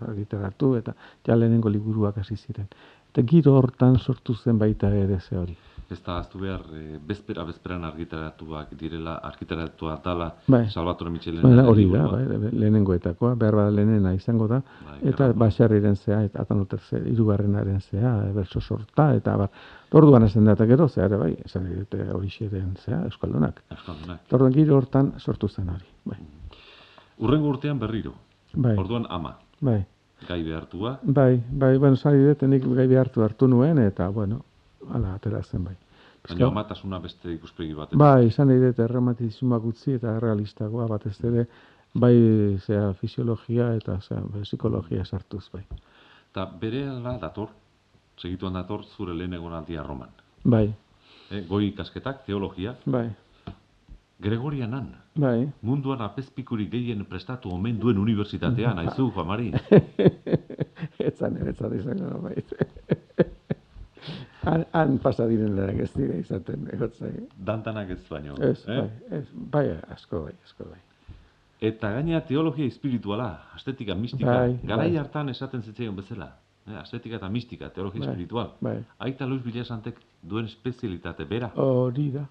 argitaratu 0.08 0.76
eta 0.76 0.94
ja 1.28 1.36
lehenengo 1.40 1.70
liburuak 1.70 2.18
hasi 2.18 2.36
ziren. 2.36 2.68
Eta 3.10 3.24
giro 3.26 3.56
hortan 3.58 3.98
sortu 3.98 4.36
zen 4.36 4.60
baita 4.60 4.90
ere 4.94 5.20
ze 5.20 5.38
hori. 5.38 5.58
Ez 5.90 5.98
da, 6.06 6.20
aztu 6.20 6.38
behar, 6.38 6.62
e, 6.78 7.00
bezpera, 7.02 7.42
bezperan 7.48 7.84
argitaratuak 7.88 8.76
direla, 8.78 9.16
argitaratua 9.26 9.96
dala, 10.04 10.28
Bai. 10.46 10.68
Salvatore 10.70 11.10
Michelen. 11.10 11.42
Baina 11.42 11.64
hori 11.66 11.88
da, 11.90 12.04
bai, 12.12 12.52
lehenengoetakoa, 12.52 13.34
behar 13.42 13.58
bada 13.58 13.74
lehenena 13.74 14.14
izango 14.14 14.46
da, 14.52 14.62
Bai, 14.86 15.00
eta 15.10 15.32
baserriren 15.34 15.98
zea, 15.98 16.22
eta 16.30 16.44
atanoter 16.46 16.84
ze, 16.86 17.02
irugarrenaren 17.10 17.82
zea, 17.82 18.14
berso 18.36 18.62
sorta, 18.62 19.10
eta 19.18 19.36
bar, 19.42 19.50
orduan 19.98 20.30
esan 20.30 20.46
da, 20.46 20.54
eta 20.60 20.70
gero, 20.70 20.88
zea 20.88 21.08
ere 21.10 21.18
bai, 21.18 21.32
esan 21.46 21.72
dute 21.74 22.06
hori 22.14 22.30
xeren 22.38 22.76
zea, 22.86 23.02
Euskaldunak. 23.10 23.64
Euskaldunak. 23.74 24.28
Orduan 24.38 24.54
giro 24.54 24.78
hortan 24.78 25.16
sortu 25.18 25.50
zen 25.50 25.74
hori, 25.74 25.90
bai, 26.06 26.20
Urrengo 27.20 27.50
urtean 27.50 27.80
berriro. 27.80 28.14
bai, 28.54 28.76
Orduan 28.78 29.06
ama, 29.10 29.36
bai, 29.62 29.84
gai 30.28 30.40
behartua, 30.44 31.00
bai, 31.04 31.42
bai, 31.52 31.78
bueno, 31.78 31.96
zari 31.96 32.24
dut, 32.26 32.42
nik 32.50 32.66
gai 32.76 32.88
behartu 32.88 33.22
hartu 33.24 33.48
nuen, 33.48 33.78
eta, 33.84 34.10
bueno, 34.10 34.42
ala, 34.90 35.14
atera 35.16 35.44
zen, 35.44 35.64
bai. 35.64 35.76
baina 36.28 36.48
amatasuna 36.48 37.00
beste 37.00 37.32
ikuspegi 37.34 37.74
bat. 37.74 37.94
Bai, 37.94 38.28
izan 38.28 38.48
nahi 38.50 38.60
dut 38.60 38.80
erromatizismoak 38.80 39.64
utzi 39.72 39.94
eta 40.00 40.18
realistagoa 40.20 40.88
batez 40.88 41.16
ere, 41.24 41.46
bai, 41.94 42.16
zea, 42.66 42.94
fisiologia 42.94 43.74
eta 43.76 44.00
zea, 44.02 44.22
bai, 44.34 44.42
psikologia 44.42 45.06
sartuz, 45.06 45.46
bai. 45.54 45.64
Eta 46.32 46.46
bere 46.62 46.86
dator, 47.22 47.50
segituan 48.18 48.54
dator 48.54 48.84
zure 48.96 49.14
lehen 49.14 49.34
egonaldia 49.34 49.84
Roman. 49.84 50.10
Bai, 50.44 50.70
E, 51.30 51.44
goi 51.46 51.68
ikasketak, 51.68 52.24
teologia, 52.26 52.72
bai, 52.90 53.12
Gregorianan, 54.20 54.90
bai. 55.16 55.48
munduan 55.64 56.02
apezpikurik 56.04 56.70
gehien 56.74 57.06
prestatu 57.08 57.50
omen 57.56 57.78
duen 57.80 57.98
unibertsitatean, 57.98 58.80
aizu, 58.84 59.10
Juan 59.16 59.28
Mari. 59.28 59.52
etzan 61.10 61.38
ere, 61.40 61.54
etzan 61.54 61.76
izango, 61.78 62.18
bai. 62.26 62.36
han, 64.44 64.66
han 64.74 64.98
pasa 65.04 65.28
diren 65.30 65.56
lanak 65.56 65.80
ez 65.86 65.90
dira 65.96 66.18
izaten, 66.20 66.68
egotzai. 66.76 67.14
Dantanak 67.48 67.90
ez 67.96 68.02
baino. 68.10 68.36
Ez, 68.44 68.60
eh? 68.68 68.82
bai, 68.82 69.18
ez, 69.20 69.26
bai, 69.56 69.66
asko, 69.96 70.26
bai, 70.28 70.36
asko, 70.46 70.68
bai. 70.74 70.80
Eta 71.70 71.92
gaina 71.92 72.22
teologia 72.28 72.68
espirituala, 72.72 73.30
estetika, 73.58 73.96
mistika, 74.00 74.36
Bai, 74.46 74.54
garai 74.64 74.90
bai. 74.94 74.98
hartan 75.02 75.30
esaten 75.30 75.64
zitzaion 75.64 75.96
bezala. 75.98 76.30
Eh, 76.68 76.76
estetika 76.84 77.18
eta 77.20 77.28
mistika, 77.32 77.70
teologia 77.76 78.00
Bai, 78.04 78.10
espiritual. 78.12 78.52
bai. 78.64 78.76
Aita 79.00 79.26
Luis 79.28 79.44
Bilasantek 79.44 80.00
duen 80.24 80.46
espezialitate 80.48 81.26
bera. 81.28 81.52
Hori 81.56 82.12
da, 82.16 82.24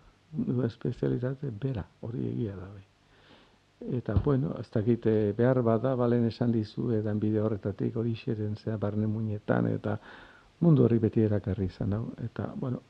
espezialitate 0.66 1.50
bera, 1.50 1.84
hori 2.00 2.26
egia 2.28 2.56
da, 2.56 2.68
bai. 2.68 2.84
Eta, 3.98 4.14
bueno, 4.24 4.56
ez 4.58 4.66
dakit 4.74 5.06
eh, 5.06 5.32
behar 5.38 5.62
bada, 5.62 5.94
balen 5.96 6.26
esan 6.26 6.50
dizu, 6.52 6.90
edan 6.96 7.20
bide 7.22 7.40
horretatik 7.40 7.96
hori 7.96 8.14
xeren 8.18 8.56
zea 8.56 8.76
barne 8.76 9.06
muinetan, 9.06 9.68
eta 9.70 9.96
mundu 10.60 10.84
hori 10.84 10.98
beti 10.98 11.22
erakarri 11.22 11.68
izan 11.70 11.94
hau, 11.94 12.04
eta, 12.24 12.48
bueno, 12.56 12.80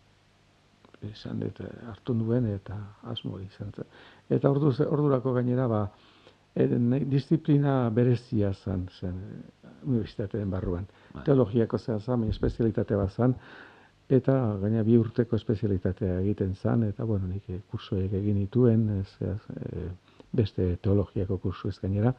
esan 1.10 1.40
dut 1.44 1.60
eh, 1.60 1.72
hartu 1.90 2.14
nuen, 2.14 2.46
eta 2.54 2.78
asmo 3.12 3.38
izan 3.40 3.72
zen. 3.76 3.84
Eta 4.30 4.50
ordu, 4.50 4.72
ordurako 4.88 5.34
gainera, 5.36 5.68
ba, 5.68 5.82
eh, 6.54 6.66
nahi- 6.66 7.04
disiplina 7.06 7.90
berezia 7.90 8.54
zen, 8.54 8.88
zen 8.98 9.20
eh, 9.28 9.68
unibertsitateen 9.84 10.50
barruan. 10.50 10.88
Bai. 11.14 11.24
Teologiako 11.28 11.78
zen, 11.78 12.00
baina 12.06 12.32
espezialitate 12.32 12.96
bat 12.96 13.12
zen, 13.12 13.36
eta 14.08 14.34
gaina 14.62 14.82
bi 14.86 14.96
urteko 14.98 15.36
espezialitatea 15.36 16.20
egiten 16.22 16.54
zen, 16.56 16.86
eta 16.88 17.04
bueno, 17.04 17.28
nik 17.28 17.48
eh, 17.52 17.60
kursoek 17.70 18.12
egin 18.20 18.38
nituen, 18.40 18.86
ez, 19.00 19.10
ez, 19.20 19.40
eh, 19.56 19.88
beste 20.32 20.76
teologiako 20.82 21.38
kursu 21.42 21.68
ez 21.68 21.76
gainera, 21.82 22.14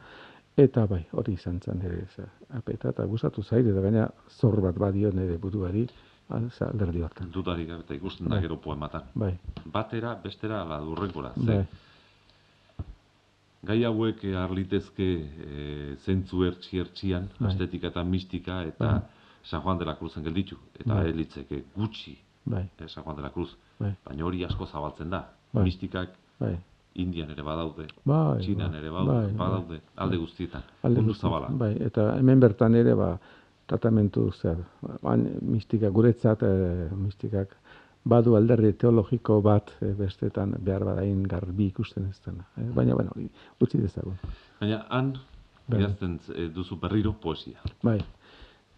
eta 0.58 0.86
bai, 0.86 1.02
hori 1.12 1.34
izan 1.38 1.58
zen 1.60 1.82
ere, 1.86 2.04
ez, 2.06 2.28
apeta, 2.58 2.94
eta 2.94 3.06
gustatu 3.10 3.42
zait, 3.42 3.66
eta 3.66 3.82
gaina 3.82 4.08
zor 4.38 4.60
bat 4.62 4.78
badio 4.78 5.10
nire 5.14 5.38
buruari, 5.38 5.86
az, 6.30 6.62
alderdi 6.62 7.02
hortan. 7.02 7.30
Dudarik 7.34 7.68
gabe 7.68 7.86
eta 7.86 7.94
ikusten 7.94 8.28
da 8.28 8.36
Bai. 8.36 8.42
gero 8.46 8.60
poematan. 8.62 9.10
Bai, 9.14 9.34
Batera, 9.66 10.14
bestera, 10.22 10.62
ala 10.62 10.80
durrengora. 10.86 11.32
Ze, 11.34 11.46
bai, 11.46 11.66
gai 13.66 13.82
hauek 13.84 14.22
eh, 14.24 14.36
arlitezke 14.40 15.06
e, 15.06 15.96
zentzu 16.04 16.44
ertsi 16.46 16.78
ertxian, 16.80 17.28
Bai. 17.38 17.50
estetika 17.52 17.90
eta 17.90 18.04
mistika, 18.04 18.62
eta 18.70 18.92
Bai. 18.92 19.00
San 19.50 19.62
Juan 19.62 19.78
de 19.78 19.84
la 19.84 19.96
Cruzen 19.98 20.24
gelditu. 20.24 20.56
Eta 20.78 20.94
Bai. 20.94 21.10
elitzeke 21.10 21.64
gutxi 21.74 22.16
bai, 22.44 22.64
eh, 22.78 22.88
San 22.88 23.04
Juan 23.04 23.16
de 23.16 23.22
la 23.22 23.30
Cruz. 23.30 23.56
bai, 23.78 23.94
Baina 24.04 24.24
hori 24.24 24.44
asko 24.44 24.66
zabaltzen 24.66 25.10
da. 25.10 25.24
Bai. 25.52 25.64
Mistikak 25.64 26.14
bai, 26.38 26.56
Indian 26.94 27.30
ere 27.30 27.42
badaude, 27.42 27.86
bai, 28.04 28.38
Txinan 28.42 28.70
bai, 28.70 28.80
ere 28.80 28.90
badaude, 28.90 29.12
bai, 29.12 29.26
bai. 29.26 29.36
badaude, 29.38 29.80
alde 29.96 30.16
guztietan. 30.16 30.62
Alde 30.82 31.00
Mundu 31.00 31.14
zabala. 31.14 31.48
Bai, 31.50 31.72
eta 31.86 32.16
hemen 32.18 32.40
bertan 32.40 32.74
ere, 32.74 32.94
ba, 32.94 33.18
tratamentu 33.66 34.30
zer, 34.32 34.58
bain, 35.02 35.26
mistika 35.42 35.90
guretzat, 35.90 36.42
e, 36.42 36.88
mistikak 36.98 37.56
badu 38.04 38.34
alderri 38.36 38.72
teologiko 38.72 39.40
bat 39.42 39.70
e, 39.80 39.92
bestetan 39.98 40.56
behar 40.58 40.84
badain 40.84 41.22
garbi 41.22 41.66
ikusten 41.70 42.08
ez 42.10 42.20
dena. 42.24 42.46
E, 42.56 42.70
baina, 42.74 42.94
bueno, 42.94 43.14
utzi 43.60 43.78
dezagun. 43.78 44.18
Baina 44.60 44.84
han, 44.90 45.14
idazten 45.70 46.18
duzu 46.54 46.76
berriro 46.80 47.12
poesia. 47.12 47.60
Bai, 47.82 48.00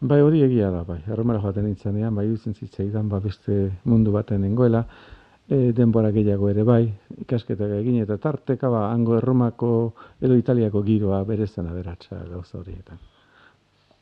bai 0.03 0.21
hori 0.21 0.43
egia 0.43 0.71
da, 0.75 0.83
bai. 0.85 0.99
Erromara 1.07 1.41
joaten 1.43 1.67
nintzanean, 1.69 2.15
bai 2.15 2.27
dutzen 2.29 2.55
zitzaidan, 2.59 3.09
ba, 3.09 3.21
beste 3.23 3.59
mundu 3.89 4.13
baten 4.15 4.43
nengoela, 4.43 4.83
e, 5.47 5.71
denbora 5.77 6.11
gehiago 6.15 6.49
ere 6.51 6.65
bai, 6.67 6.83
ikasketak 7.23 7.77
egin 7.79 8.01
eta 8.03 8.19
tarteka, 8.23 8.71
ba, 8.73 8.89
hango 8.91 9.17
erromako 9.19 9.71
edo 10.21 10.39
italiako 10.39 10.83
giroa 10.87 11.23
berezan 11.29 11.71
aberatsa 11.71 12.19
gauza 12.31 12.59
horietan. 12.59 12.99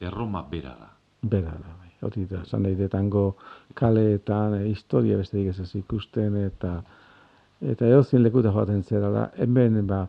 Erroma 0.00 0.42
bera 0.50 0.74
da. 0.78 0.88
Bera 1.20 1.52
da, 1.52 1.76
bai. 1.76 1.92
Hori 2.08 2.24
da, 2.24 2.40
zan 2.48 2.64
nahi 2.64 2.78
dut 2.78 2.96
hango 2.96 3.26
kaleetan, 3.76 4.56
e, 4.62 4.70
historia 4.72 5.20
besterik 5.20 5.52
ez 5.52 5.74
ikusten, 5.82 6.40
eta 6.46 6.80
eta 7.60 7.84
edozein 7.84 8.22
lekuta 8.24 8.48
joaten 8.54 8.82
zera 8.82 9.10
da, 9.12 9.26
hemen, 9.36 9.82
ba, 9.86 10.06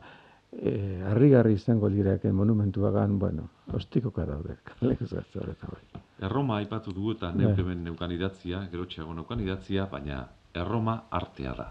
e, 0.52 1.02
harrigarri 1.08 1.54
izango 1.54 1.90
liraken 1.90 2.36
monumentuagan, 2.36 3.18
bueno, 3.20 3.50
ostikoka 3.74 4.26
daude, 4.26 4.58
leku 4.82 5.08
zartza 5.08 5.48
eta 5.52 5.72
bai. 5.72 6.04
Erroma 6.22 6.58
aipatu 6.58 6.94
dugu 6.94 7.16
eta 7.16 7.32
neuk 7.34 7.58
hemen 7.58 7.84
neukan 7.84 8.12
idatzia, 8.12 8.68
gerotxeago 8.72 9.14
neukan 9.14 9.40
idatzia, 9.40 9.88
baina 9.92 10.28
Erroma 10.54 11.04
artea 11.10 11.54
da. 11.56 11.68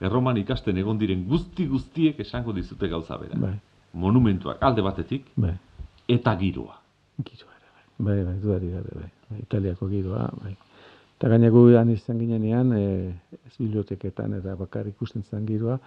Erroman 0.00 0.38
ikasten 0.38 0.78
egon 0.78 0.98
diren 0.98 1.24
guzti 1.26 1.66
guztiek 1.66 2.20
esango 2.22 2.52
dizute 2.54 2.88
gauza 2.88 3.16
bera. 3.18 3.38
Bai, 3.38 3.56
Monumentuak 3.98 4.62
alde 4.62 4.82
batetik 4.84 5.26
bai, 5.36 5.54
eta 6.08 6.34
giroa. 6.38 6.76
giroa 7.18 7.54
ere, 7.56 7.70
bai. 7.74 7.84
Bai, 7.98 8.24
bai, 8.24 8.34
dudari 8.40 8.70
gabe, 8.70 8.94
bai. 8.94 9.10
bai. 9.30 9.40
Italiako 9.42 9.88
giroa, 9.88 10.28
bai. 10.42 10.54
Eta 11.18 11.34
han 11.34 11.90
izan 11.90 12.18
ginenean, 12.18 12.72
e, 12.72 13.14
ez 13.46 13.56
biblioteketan 13.58 14.34
eta 14.34 14.54
bakar 14.54 14.86
ikusten 14.86 15.24
zen 15.24 15.46
giroa, 15.46 15.80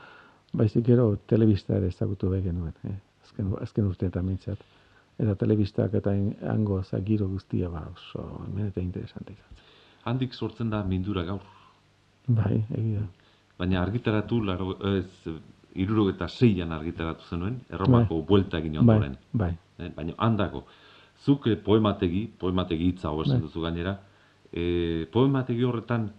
baizik 0.53 0.85
gero 0.85 1.15
telebista 1.27 1.75
ere 1.77 1.87
ezagutu 1.87 2.29
behi 2.29 2.43
genuen, 2.43 2.73
eh? 2.83 2.97
azken, 3.23 3.53
azken 3.61 3.87
urteetan 3.87 4.25
mintzat. 4.25 4.59
Eta 5.21 5.35
telebistak 5.35 5.93
eta 5.93 6.11
hango 6.49 6.81
giro 7.05 7.27
guztia 7.27 7.69
ba 7.69 7.85
oso 7.93 8.45
hemen 8.47 8.67
eta 8.67 8.81
zen. 8.81 9.35
Handik 10.05 10.33
sortzen 10.33 10.69
da 10.69 10.83
mindura 10.83 11.23
gaur. 11.23 11.41
Bai, 12.27 12.63
egia. 12.77 13.01
Baina 13.57 13.81
argitaratu, 13.81 14.41
laro, 14.43 14.77
ez, 14.97 15.35
iruro 15.75 16.09
eta 16.09 16.27
seian 16.27 16.71
argitaratu 16.71 17.23
zenuen, 17.29 17.59
Erromako 17.69 18.23
buelta 18.23 18.57
egin 18.57 18.79
ondoren. 18.79 19.17
Bai, 19.33 19.55
Eh, 19.81 19.89
baina 19.95 20.13
handako, 20.17 20.65
zuk 21.25 21.47
eh, 21.47 21.57
poemategi, 21.57 22.25
poemategi 22.39 22.89
hitza 22.91 23.09
hau 23.09 23.21
esan 23.23 23.39
Bai. 23.39 23.47
duzu 23.47 23.63
gainera, 23.65 23.95
e, 24.51 25.07
poemategi 25.11 25.63
horretan 25.63 26.09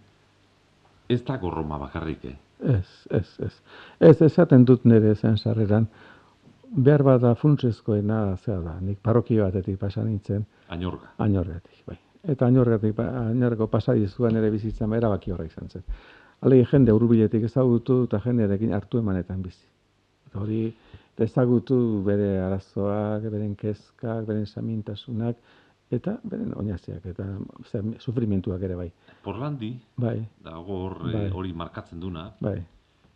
ez 1.07 1.21
dago 1.23 1.51
Roma 1.51 1.77
bakarrik, 1.77 2.25
eh? 2.25 2.35
Ez, 2.63 2.87
ez, 3.09 3.27
ez. 3.39 3.53
Ez, 3.99 4.21
esaten 4.21 4.65
dut 4.65 4.85
nire 4.85 5.15
zen 5.15 5.37
sarreran, 5.37 5.87
behar 6.73 7.03
bada 7.03 7.35
funtsezkoena 7.35 8.35
zea 8.37 8.59
da, 8.63 8.79
nik 8.81 8.99
parrokia 9.03 9.49
batetik 9.49 9.77
pasa 9.79 10.03
nintzen, 10.03 10.45
Añorga. 10.73 11.13
Añorgatik, 11.17 11.83
bai. 11.85 11.97
Eta 12.23 12.45
añorgatik, 12.45 12.95
ba, 12.95 13.05
añorgako 13.29 13.67
pasadizuan 13.67 14.37
ere 14.39 14.49
bizitzan 14.49 14.89
ba, 14.89 14.97
erabaki 14.97 15.31
horra 15.31 15.45
izan 15.45 15.69
zen. 15.69 15.83
Alegi 16.41 16.65
jende 16.71 16.95
hurbiletik 16.95 17.45
ezagutu 17.49 18.03
eta 18.07 18.19
jendearekin 18.23 18.73
hartu 18.73 18.99
emanetan 18.99 19.41
bizi. 19.43 19.67
Eta 20.27 20.39
hori 20.39 20.61
ezagutu 21.27 21.77
bere 22.07 22.29
arazoak, 22.41 23.27
beren 23.35 23.53
kezkak, 23.59 24.23
beren 24.29 24.47
samintasunak, 24.47 25.37
eta 25.93 26.17
beren 26.23 26.51
oinaziak, 26.57 27.05
eta 27.13 27.25
zer, 27.71 27.83
sufrimentuak 27.99 28.61
ere 28.65 28.75
bai. 28.75 28.89
Porlandi, 29.23 29.71
Bai, 29.97 30.17
dago 30.43 30.79
hor, 30.85 30.97
eh, 31.09 31.13
Bai. 31.13 31.29
hori 31.31 31.53
markatzen 31.53 31.99
duna, 32.01 32.31
bai, 32.41 32.59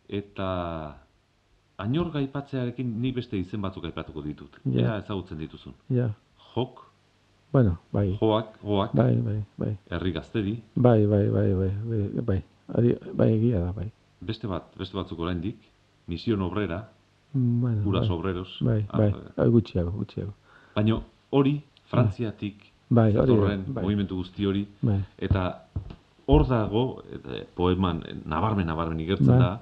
eta 0.08 0.48
Añorga 1.78 2.18
aipatzearekin 2.18 2.88
ni 3.02 3.12
beste 3.14 3.38
izen 3.38 3.60
batzuk 3.62 3.84
aipatuko 3.86 4.22
ditut. 4.24 4.56
Ja. 4.64 4.80
Ea 4.80 4.94
ezagutzen 5.04 5.38
dituzun. 5.38 5.74
ja. 5.94 6.08
Jok, 6.54 6.84
Bueno, 7.52 7.78
bai, 7.92 8.10
joak, 8.20 8.58
joak, 8.60 8.92
bai, 8.92 9.14
bai, 9.24 9.38
bai, 9.56 9.70
herri 9.90 10.10
gaztedi, 10.12 10.58
bai, 10.76 11.06
bai, 11.06 11.30
bai, 11.32 11.54
bai, 11.54 11.70
bai, 11.90 12.22
bai, 12.26 12.42
Hori, 12.76 12.90
bai, 13.16 13.28
egia 13.38 13.60
da, 13.62 13.70
bai. 13.72 13.86
beste 14.20 14.46
bat, 14.50 14.66
beste 14.76 14.96
batzuk 14.96 15.18
oraindik, 15.24 15.56
Misión 16.08 16.42
Obrera, 16.42 16.90
Bueno, 17.32 17.82
Curas 17.84 18.08
bai, 18.08 18.16
Obreros, 18.18 18.58
bai, 18.60 18.86
ah, 18.90 18.98
bai, 18.98 19.12
bai, 19.36 19.48
gutxiago, 19.48 19.92
gutxiago. 19.92 20.34
baina 20.74 21.00
hori 21.30 21.62
Frantziatik 21.88 22.67
Bai, 22.88 23.10
hori 23.12 23.16
da, 23.16 23.24
datorren 23.26 23.64
bai. 23.66 23.82
movimentu 23.82 24.16
guzti 24.16 24.46
hori 24.46 24.66
Bai, 24.80 24.98
eta 25.18 25.44
hor 26.26 26.46
dago, 26.48 27.02
poeman, 27.56 28.02
e, 28.04 28.14
nabarmen, 28.28 28.66
nabarmen 28.66 29.00
igertzen 29.00 29.32
Bai. 29.32 29.38
da, 29.38 29.58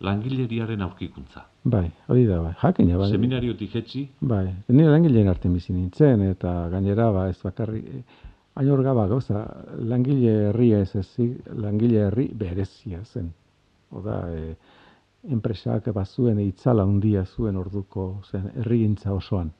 langileriaren 0.00 0.80
aurkikuntza. 0.82 1.44
Bai, 1.62 1.90
hori 2.08 2.24
da, 2.26 2.40
bai. 2.40 2.54
Jakina, 2.62 2.96
bai. 2.98 3.10
Seminariotik 3.12 3.74
jetxi, 3.74 4.08
Bai, 4.20 4.46
ni 4.68 4.86
langileen 4.88 5.28
artean 5.28 5.54
bizi 5.54 5.74
nintzen, 5.74 6.22
eta 6.30 6.68
gainera, 6.72 7.10
ba, 7.12 7.28
ez 7.28 7.38
bakarri, 7.42 7.82
ainorga 8.54 8.94
ba, 8.96 9.06
gauza, 9.10 9.44
langile 9.78 10.32
herria 10.48 10.80
ez 10.80 10.94
ezik, 10.96 11.46
langile 11.52 12.06
herri 12.06 12.30
berezia 12.34 13.04
zen. 13.04 13.30
Oda, 13.90 14.22
e, 14.32 14.54
enpresak 15.28 15.90
bazuen 15.92 16.38
itzala 16.40 16.82
handia 16.82 17.24
zuen 17.26 17.56
orduko 17.60 18.22
zen 18.30 18.50
herrigintza 18.56 19.12
osoan. 19.12 19.50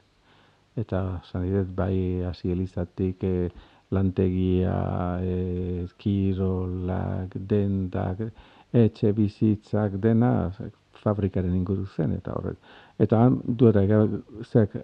Eta, 0.81 1.01
sanidet, 1.31 1.69
bai, 1.77 2.23
hasi 2.29 2.53
elizatik, 2.55 3.25
e, 3.25 3.51
lantegia, 3.91 4.77
e, 5.21 5.87
kirolak, 6.01 7.37
dendak, 7.53 8.23
etxe 8.73 9.13
bizitzak, 9.17 9.99
dena, 10.03 10.33
fabrikaren 11.03 11.55
inguru 11.57 11.87
zen, 11.97 12.15
eta 12.17 12.37
horrek. 12.39 12.73
Eta 13.01 13.21
han, 13.25 13.41
duera, 13.61 13.85
zeak, 14.47 14.77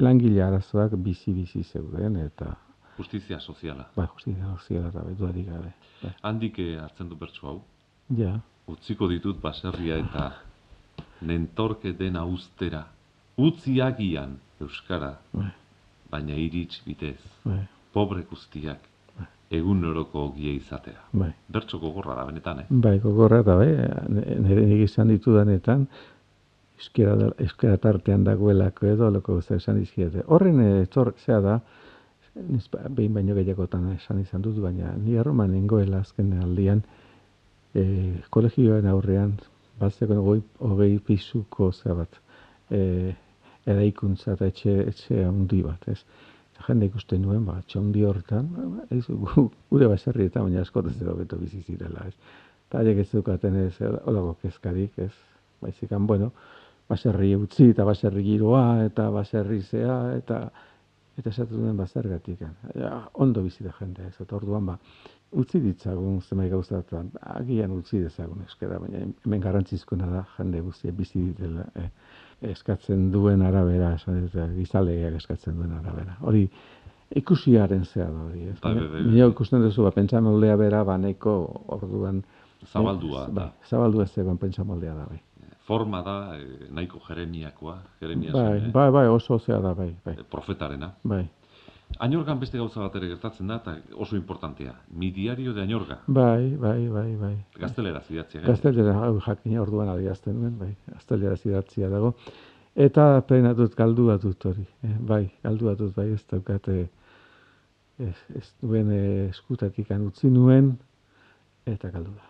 langile 0.00 0.42
arazoak 0.44 0.96
bizi-bizi 1.04 1.64
zeuden, 1.64 2.16
eta, 2.24 2.54
justizia 3.00 3.40
soziala. 3.40 3.88
bai, 3.96 4.06
justizia 4.14 4.46
soziala 4.56 4.90
da, 4.90 5.02
bai, 5.02 5.14
dudarik 5.18 5.46
gabe. 5.48 5.74
Bai. 6.02 6.14
Handik 6.22 6.58
eh, 6.58 6.78
hartzen 6.80 7.08
du 7.08 7.16
bertso 7.16 7.46
hau, 7.48 7.60
Ja, 8.10 8.32
utziko 8.66 9.06
ditut 9.06 9.38
baserria 9.38 9.96
eta 10.02 10.24
nentorke 11.22 11.92
dena 11.94 12.24
ustera, 12.26 12.80
utzi 13.46 13.80
agian 13.80 14.36
euskara, 14.60 15.14
bai, 15.32 15.50
baina 16.12 16.36
irits 16.36 16.82
bitez, 16.86 17.18
bai, 17.44 17.62
pobre 17.94 18.22
guztiak, 18.30 18.86
egun 19.50 19.84
oroko 19.84 20.26
ogia 20.28 20.52
izatea. 20.54 21.00
bai. 21.12 21.32
Bertso 21.50 21.78
gogorra 21.82 22.14
da 22.20 22.24
benetan, 22.28 22.60
eh? 22.60 22.66
Bai, 22.70 22.98
gogorra 23.02 23.42
da, 23.42 23.56
bai, 23.58 23.70
nire 24.40 24.66
nik 24.66 24.84
izan 24.86 25.08
ditudanetan, 25.10 25.86
euskera, 26.78 27.30
euskera 27.38 27.76
tartean 27.82 28.24
dagoelako 28.24 28.86
edo, 28.86 29.10
loko 29.10 29.34
gauza 29.38 29.56
esan 29.58 29.80
dizkiete. 29.80 30.22
Horren 30.28 30.60
eh, 30.64 30.82
etor, 30.84 31.14
zea 31.24 31.40
da, 31.44 31.58
ba- 32.72 32.86
behin 32.88 33.14
baino 33.14 33.34
gehiagotan 33.34 33.90
esan 33.96 34.20
izan 34.22 34.42
dut, 34.44 34.60
baina 34.62 34.94
ni 34.96 35.18
arroman 35.18 35.50
nengoela 35.52 35.98
azken 36.04 36.30
aldian, 36.42 36.82
e, 37.74 37.82
kolegioen 38.30 38.86
aurrean, 38.86 39.34
batzeko 39.80 40.38
hogei 40.60 40.98
pisuko 41.06 41.72
zea 41.72 41.94
bat, 41.94 42.20
e, 42.70 43.12
eraikuntza 43.66 44.34
eta 44.36 44.50
etxe, 44.50 44.76
etxe 44.92 45.24
handi 45.24 45.62
bat, 45.66 45.88
ez? 45.88 45.98
Eta 46.54 46.68
jende 46.68 46.88
ikusten 46.90 47.22
nuen, 47.24 47.44
ba, 47.48 47.58
etxe 47.60 47.78
handi 47.80 48.04
horretan, 48.06 48.48
ba, 48.56 48.86
ez, 48.96 49.04
gu, 49.08 49.48
gure 49.72 49.90
baserrietan, 49.90 50.48
baina 50.48 50.64
askotez 50.64 50.96
edo 51.00 51.16
beto 51.18 51.40
bizi 51.40 51.62
zirela, 51.66 52.06
ez? 52.08 52.14
Eta 52.68 52.80
haiek 52.80 53.02
ez 53.04 53.10
dukaten 53.10 53.60
ez, 53.66 53.74
olako 53.82 54.36
kezkarik, 54.42 54.98
ez? 54.98 55.12
Baizikan, 55.60 56.06
bueno, 56.06 56.30
baserri 56.90 57.34
utzi 57.38 57.70
eta 57.70 57.84
baserri 57.86 58.24
giroa 58.26 58.84
eta 58.86 59.10
baserri 59.14 59.60
zea 59.62 59.96
eta 60.16 60.40
eta 61.20 61.30
esatu 61.30 61.58
duen 61.58 61.76
bazergatik. 61.76 62.42
Ondo 63.24 63.42
bizi 63.44 63.64
da 63.64 63.72
jende 63.78 64.06
ez. 64.08 64.14
Eta 64.22 64.36
orduan 64.38 64.70
ba, 64.70 64.76
utzi 65.42 65.60
ditzagun 65.62 66.20
zenbait 66.22 66.50
gauzatan, 66.52 67.10
agian 67.36 67.74
utzi 67.76 68.00
dezagun 68.02 68.42
euskara, 68.46 68.78
baina 68.82 69.04
hemen 69.26 69.44
garrantzizkoena 69.44 70.08
da 70.10 70.24
jende 70.38 70.62
guztiek 70.66 70.96
bizi 70.96 71.26
ditela 71.28 71.66
eh, 71.76 71.90
eskatzen 72.42 73.10
duen 73.12 73.42
arabera, 73.42 73.96
gizalegeak 74.56 75.14
eskatzen 75.20 75.56
duen 75.56 75.72
arabera. 75.72 76.16
Hori 76.20 76.46
ikusiaren 77.16 77.84
zea 77.84 78.06
da 78.06 78.22
hori, 78.24 78.44
ez? 78.48 78.58
Bai, 78.62 78.74
bai, 78.74 78.86
bai, 78.92 79.02
Nio 79.12 79.28
ikusten 79.32 79.62
duzu, 79.64 79.82
ba, 79.82 79.90
pentsamoldea 79.90 80.56
bera, 80.56 80.84
ba, 80.84 80.98
nahiko 80.98 81.34
orduan 81.68 82.22
Zabaldua 82.72 83.24
eh, 83.24 83.32
da. 83.34 83.40
Bai, 83.48 83.68
zabaldua 83.70 84.04
ez 84.04 84.12
zegoen 84.14 84.38
pentsamoldea 84.38 84.94
da, 84.94 85.06
bai. 85.08 85.20
Forma 85.66 86.02
da 86.02 86.16
eh, 86.36 86.68
nahiko 86.70 87.00
jeremiakoa, 87.08 87.76
jeremia 88.00 88.32
Bai, 88.32 88.58
zen, 88.60 88.68
eh? 88.68 88.72
bai, 88.72 88.90
bai, 88.90 89.06
oso 89.08 89.38
zea 89.38 89.60
da, 89.60 89.74
bai, 89.74 89.94
bai, 90.04 90.14
Eh, 90.18 90.24
profetarena. 90.30 90.92
bai. 91.04 91.24
Añorgan 91.98 92.38
beste 92.40 92.58
gauza 92.58 92.80
bat 92.80 92.94
ere 92.96 93.08
gertatzen 93.08 93.46
da, 93.50 93.56
eta 93.56 93.74
oso 93.96 94.16
importantea. 94.16 94.74
Mi 94.90 95.10
diario 95.10 95.52
de 95.52 95.62
Añorga. 95.62 95.98
Bai, 96.06 96.54
bai, 96.56 96.88
bai, 96.88 97.16
bai. 97.16 97.34
Gaztelera 97.58 98.00
zidatzea. 98.00 98.40
eh? 98.42 98.46
Gaztelera 98.46 98.94
hau 99.04 99.18
jakina 99.20 99.60
orduan 99.62 99.88
adierazten 99.88 100.38
nuen, 100.40 100.56
bai, 100.58 100.74
gaztelera 100.86 101.36
idatzia 101.44 101.88
dago. 101.88 102.14
Eta 102.74 103.20
pena 103.26 103.52
dut 103.54 103.74
galdua 103.76 104.16
dut 104.18 104.44
hori, 104.46 104.64
eh, 104.82 104.96
bai, 105.00 105.30
galdua 105.42 105.74
dut 105.74 105.94
bai, 105.96 106.12
ez 106.14 106.24
daukate 106.30 106.88
ez, 107.98 108.16
ez 108.38 108.46
duen 108.62 108.90
eh, 108.94 109.28
eskutatik 109.28 109.90
utzi 109.90 110.30
nuen, 110.30 110.78
eta 111.66 111.90
galdu 111.90 112.14
da. 112.14 112.26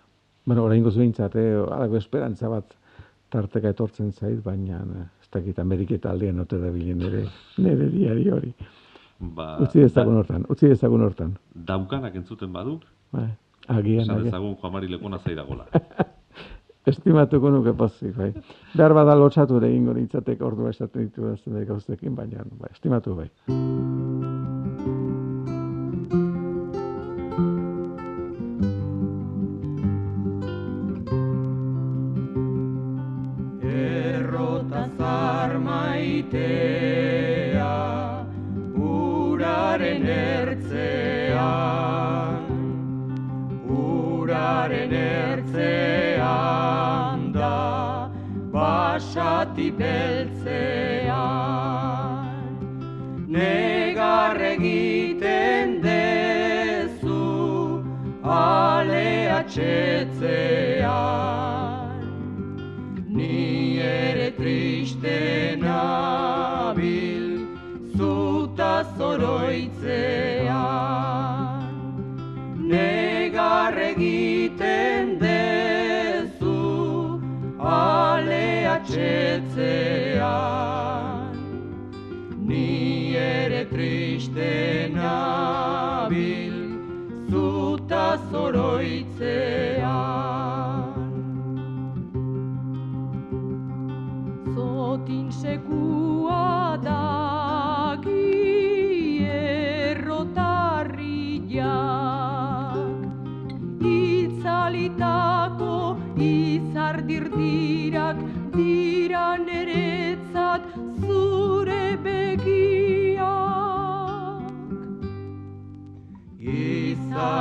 Bueno, 0.46 0.64
orain 0.64 0.82
gozu 0.82 0.98
behintzat, 0.98 1.36
eh, 1.36 1.54
halako 1.70 1.96
esperantza 1.96 2.48
bat 2.48 2.74
tarteka 3.30 3.68
etortzen 3.68 4.12
zait, 4.12 4.42
baina 4.42 4.80
eh, 4.80 5.06
ez 5.22 5.28
dakit 5.30 5.58
Ameriketa 5.58 6.10
aldean 6.10 6.40
ote 6.40 6.58
da 6.58 6.70
bilen 6.70 6.98
nire, 6.98 7.26
nire 7.58 7.90
diari 7.90 8.30
hori. 8.30 8.54
Ba, 9.20 9.58
Utzi 9.60 9.80
dezagun 9.84 10.16
hortan, 10.16 10.46
utzi 10.48 10.68
dezagun 10.70 11.02
hortan. 11.04 11.34
da- 11.54 11.74
daukanak 11.74 12.14
entzuten 12.16 12.52
badu, 12.52 12.78
Bai, 13.12 13.26
agian, 13.68 14.00
esan 14.06 14.24
dezagun 14.24 14.56
Juan 14.56 14.72
Mari 14.72 14.88
Lepona 14.88 15.18
zaidagola. 15.18 15.66
Estimatuko 16.86 17.50
nuke 17.50 17.74
pozik, 17.76 18.16
bai. 18.16 18.30
Behar 18.74 18.94
bada 18.96 19.14
lotxatu 19.14 19.58
ere 19.60 19.68
egingo 19.68 19.92
nintzateke 19.92 20.42
ordua 20.44 20.70
esaten 20.70 21.10
ditu 21.10 21.34
da 21.52 21.64
gauzekin, 21.64 22.14
baina 22.16 22.42
bai, 22.58 22.70
estimatu 22.72 23.14
bai. 23.14 23.28
Errota 33.62 34.88
zar 34.98 35.58
basati 49.50 49.70
beltzean. 49.70 51.06
Negar 53.28 54.40
egiten 54.40 55.82
dezu, 55.82 57.82
ale 58.22 59.28
atxetzean. 59.38 61.39
Atxetzean. 79.40 81.34
Ni 82.46 83.16
ere 83.16 83.64
triste 83.70 84.90
nabil, 84.92 86.56
zuta 87.30 88.18
zoroitzean. 88.30 89.79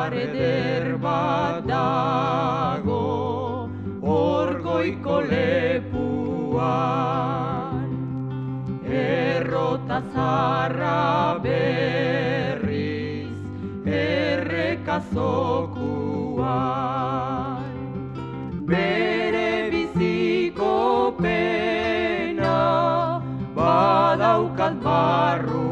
Izar 0.09 0.17
eder 0.17 0.97
bat 0.97 1.67
dago 1.69 2.97
orgoiko 4.01 5.21
lepuan. 5.29 6.65
Errota 8.89 10.01
zarra 10.13 11.37
berriz 11.43 13.29
errekazokuan. 13.85 14.97
Bere 18.65 19.69
biziko 19.69 21.13
pena 21.21 22.57
badaukat 23.53 24.73
barruan 24.81 25.68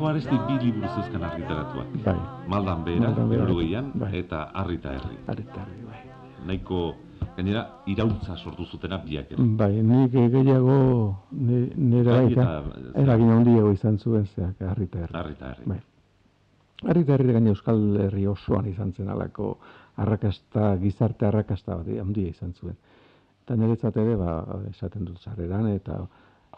Ordurako 0.07 0.31
aresti 0.31 0.37
bi 0.47 0.67
liburu 0.67 0.89
zeuzkan 0.95 1.23
argitaratuak. 1.27 1.87
Bai, 2.05 2.17
Maldan 2.49 2.85
behera, 2.85 3.09
Hirurogeian, 3.11 3.91
bai. 3.95 4.11
eta 4.19 4.43
Arrita 4.55 4.93
Herri. 4.95 5.17
aretarri, 5.27 5.83
bai. 5.87 6.03
Nahiko, 6.47 6.95
gainera, 7.37 7.63
irautza 7.87 8.37
sortu 8.37 8.65
zutena 8.65 8.99
biak 8.99 9.33
ere. 9.33 9.43
Bai, 9.43 9.83
nik 9.83 10.13
gehiago 10.13 11.17
ni- 11.33 11.73
nire 11.77 12.11
Bai, 12.11 12.27
baita 12.27 12.43
eta- 12.43 13.01
eragin 13.03 13.31
handiago 13.31 13.71
izan 13.73 13.99
zuen 13.99 14.27
zeak 14.27 14.61
harrita 14.63 14.99
herri. 14.99 15.15
Arrita 15.19 15.49
Herri. 15.51 15.63
Bai. 15.67 15.81
Harrita 16.87 17.15
herri 17.15 17.33
gaine 17.33 17.49
Euskal 17.51 17.97
Herri 18.01 18.27
osoan 18.27 18.67
izan 18.67 18.93
zen 18.93 19.09
alako 19.09 19.59
arrakasta, 19.97 20.77
gizarte 20.77 21.27
arrakasta 21.27 21.77
bat 21.77 21.87
handia 21.89 22.29
izan 22.29 22.53
zuen. 22.53 22.77
Eta 23.45 23.57
niretzat 23.57 23.97
ere, 23.97 24.17
ba, 24.17 24.45
esaten 24.71 25.05
dut 25.05 25.19
sarreran, 25.19 25.67
eta 25.69 26.07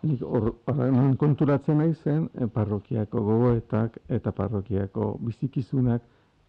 nik 0.03 0.23
hor 0.23 0.53
horren 0.67 1.17
konturatzen 1.17 1.79
nahi 1.79 1.95
zen, 1.95 2.29
eh, 2.35 2.47
parrokiako 2.47 3.23
gogoetak 3.23 3.99
eta 4.09 4.33
parrokiako 4.33 5.17
bizikizunak 5.25 6.03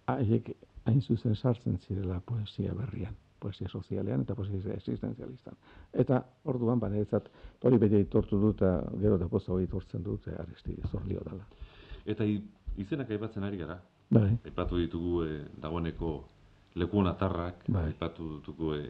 haiek 0.07 0.51
hain 0.85 1.01
zuzen 1.01 1.35
sartzen 1.35 1.77
zirela 1.77 2.19
poesia 2.25 2.73
berrian, 2.73 3.15
poesia 3.39 3.67
sozialean 3.67 4.21
eta 4.21 4.35
poesia 4.35 4.73
existenzialistan. 4.73 5.53
Eta 5.93 6.23
orduan, 6.45 6.79
ba, 6.79 6.89
niretzat 6.89 7.29
hori 7.63 7.77
bete 7.77 7.95
aitortu 7.95 8.39
dut, 8.41 8.63
gero 9.01 9.17
da 9.17 9.27
pozo 9.27 9.57
aitortzen 9.57 10.03
dut, 10.03 10.27
eh, 10.27 10.35
aresti 10.39 10.77
zorlio 10.91 11.21
dela. 11.25 11.45
Eta 12.05 12.25
izenak 12.77 13.12
aipatzen 13.12 13.43
ari 13.43 13.57
gara. 13.57 13.79
Bai, 14.09 14.31
Aipatu 14.45 14.79
ditugu 14.81 15.23
e, 15.25 15.33
dagoeneko 15.62 16.13
lekuon 16.81 17.07
atarrak, 17.12 17.65
Bai. 17.69 17.83
aipatu 17.91 18.39
ditugu 18.39 18.73
e, 18.73 18.88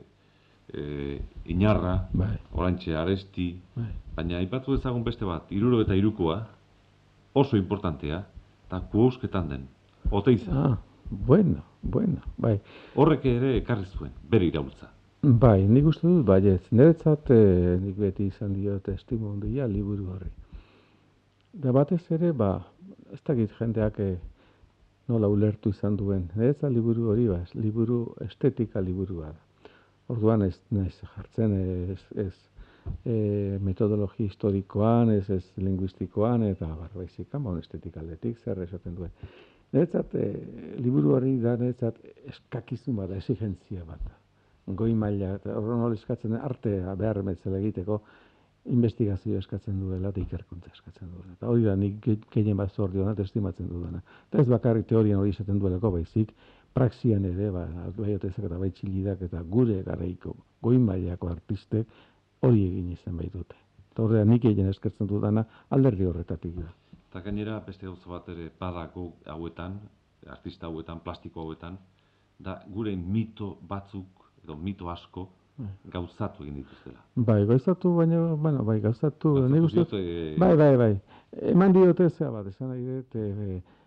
e, 0.74 1.22
inarra, 1.46 2.10
bai, 2.14 2.36
orantxe 2.52 2.96
aresti, 2.96 3.50
bai. 3.76 3.90
baina 4.16 4.38
aipatu 4.38 4.76
dezagun 4.76 5.04
beste 5.04 5.26
bat, 5.26 5.50
iruro 5.52 5.82
eta 5.82 5.96
irukoa, 5.96 6.40
oso 7.34 7.58
importantea, 7.58 8.24
eta 8.68 8.82
kuosketan 8.92 9.50
den, 9.50 9.68
oteiza. 10.12 10.52
Ah, 10.54 10.78
bueno, 11.10 11.64
bueno, 11.82 12.22
bai. 12.38 12.60
Horrek 12.96 13.26
ere 13.26 13.56
ekarri 13.58 13.86
zuen, 13.98 14.14
bere 14.30 14.46
iraultza. 14.50 14.92
Bai, 15.22 15.66
nik 15.68 15.86
uste 15.90 16.08
dut, 16.08 16.24
bai 16.26 16.40
ez, 16.48 16.62
niretzat 16.72 17.32
eh, 17.36 17.76
nik 17.82 17.98
beti 18.00 18.30
izan 18.30 18.54
diot 18.56 18.88
estimo 18.88 19.34
handia 19.34 19.68
liburu 19.68 20.14
horri. 20.14 20.30
Da 21.52 21.74
batez 21.76 22.06
ere, 22.16 22.32
ba, 22.32 22.54
ez 23.12 23.20
dakit 23.28 23.52
jendeak 23.60 24.00
eh, 24.00 24.16
nola 25.12 25.28
ulertu 25.28 25.74
izan 25.76 25.98
duen. 26.00 26.30
Niretzat 26.38 26.72
liburu 26.72 27.10
hori, 27.12 27.28
ba, 27.28 27.42
ez, 27.44 27.52
liburu 27.56 28.06
estetika 28.24 28.80
liburua 28.80 29.34
da. 29.34 29.49
Orduan 30.10 30.41
ez 30.48 30.56
naiz 30.74 30.95
jartzen 31.15 31.54
ez, 31.93 32.00
ez 32.17 32.34
e, 33.06 33.58
metodologi 33.62 34.26
historikoan, 34.26 35.12
ez 35.13 35.30
ez 35.30 35.43
linguistikoan, 35.58 36.48
eta 36.50 36.67
bar, 36.67 36.89
baizik, 36.95 37.30
ba, 37.32 37.58
estetik 37.60 37.98
aldetik 38.02 38.39
zer 38.43 38.63
esaten 38.65 38.95
duen. 38.98 39.12
Niretzat, 39.72 40.15
e, 40.17 40.32
liburu 40.82 41.13
hori 41.19 41.36
da 41.43 41.54
niretzat 41.62 42.00
eskakizun 42.34 42.98
bat, 43.04 43.13
exigentzia 43.19 43.86
bat 43.86 44.10
goi 44.78 44.93
maila, 44.93 45.36
eta 45.39 45.54
horren 45.58 45.93
eskatzen 45.93 46.36
artea 46.38 46.95
behar 46.95 47.22
metzela 47.26 47.58
egiteko, 47.58 48.02
investigazio 48.69 49.39
eskatzen 49.39 49.80
duela 49.82 50.12
eta 50.12 50.22
ikerkuntza 50.22 50.72
eskatzen 50.74 51.10
duela. 51.13 51.34
Eta 51.34 51.48
hori 51.50 51.63
da 51.63 51.76
nik 51.76 52.00
ge- 52.04 52.19
gehien 52.34 52.58
bat 52.58 52.74
zor 52.76 52.91
diona 52.91 53.15
eta 53.15 53.24
estimatzen 53.24 53.69
dudana. 53.69 54.02
Eta 54.27 54.42
ez 54.44 54.48
bakarrik 54.50 54.88
teorian 54.88 55.19
hori 55.19 55.31
esaten 55.34 55.60
duelako 55.60 55.92
baizik, 55.96 56.34
praxian 56.74 57.26
ere, 57.26 57.50
ba, 57.52 57.65
bai 57.98 58.15
otezak 58.15 58.46
eta 58.46 58.58
bai 58.60 58.72
txilidak 58.76 59.22
eta 59.28 59.42
gure 59.56 59.82
garaiko 59.84 60.36
goi 60.62 60.78
mailako 60.78 61.30
artistek 61.32 61.88
hori 62.42 62.65
egin 62.67 62.92
izan 62.92 63.17
baitute. 63.17 63.56
Eta 63.92 64.04
horrela 64.04 64.26
nik 64.26 64.46
egin 64.46 64.70
eskertzen 64.72 65.08
dudana 65.08 65.44
alderdi 65.76 66.06
horretatik 66.06 66.56
da. 66.60 66.70
Eta 67.10 67.24
gainera 67.26 67.60
beste 67.65 67.88
gauza 67.88 68.12
bat 68.12 68.30
ere 68.30 68.52
badago 68.60 69.13
hauetan, 69.26 69.80
artista 70.30 70.67
hauetan, 70.67 71.02
plastiko 71.06 71.42
hauetan, 71.42 71.78
da 72.40 72.60
gure 72.70 72.96
mito 72.96 73.58
batzuk, 73.67 74.28
edo 74.44 74.56
mito 74.56 74.90
asko, 74.90 75.28
gauzatu 75.92 76.46
egin 76.46 76.62
dituztela. 76.62 77.02
Bai, 77.15 77.42
gauzatu, 77.46 77.92
baina, 77.98 78.22
bueno, 78.36 78.63
bai, 78.63 78.80
gauzatu, 78.84 79.34
Gauzatu 79.36 79.54
nik 79.54 79.65
uste, 79.67 80.00
eh, 80.00 80.36
bai, 80.40 80.56
bai, 80.58 80.70
bai, 80.78 80.94
eman 81.52 81.74
diote 81.76 82.10
zea 82.10 82.30
bat, 82.32 82.48
esan 82.48 82.72
nahi 82.72 82.86
dut, 82.86 83.15
e, 83.15 83.26
e, 83.58 83.79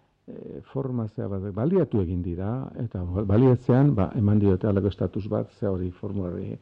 forma 0.73 1.09
zea 1.09 1.27
bat, 1.29 1.43
baliatu 1.55 2.01
egin 2.01 2.23
dira, 2.23 2.71
eta 2.79 3.03
baliatzean, 3.05 3.95
ba, 3.95 4.11
eman 4.17 4.39
diote 4.39 4.67
alako 4.69 4.87
estatus 4.89 5.27
bat, 5.29 5.51
zea 5.59 5.71
hori 5.71 5.91
formulari 5.91 6.57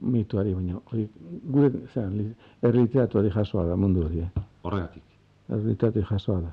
mituari, 0.00 0.54
baina 0.54 0.78
hori, 0.90 1.08
gure, 1.44 1.70
zean, 1.92 2.14
li- 2.16 2.34
erliteratuari 2.62 3.30
jasoa 3.30 3.66
da 3.68 3.76
mundu 3.76 4.04
hori, 4.06 4.20
eh? 4.20 4.30
Horregatik, 4.62 5.02
erliteratuari 5.50 6.06
jasoa 6.08 6.40
da, 6.40 6.52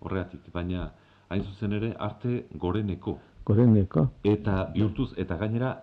horregatik, 0.00 0.40
baina 0.54 0.90
hain 1.28 1.42
zuzen 1.44 1.72
ere 1.72 1.94
arte 1.98 2.46
goreneko. 2.56 3.18
goreneko, 3.44 4.08
Eta 4.24 4.70
bihurtuz, 4.74 5.12
eta 5.16 5.36
gainera, 5.36 5.74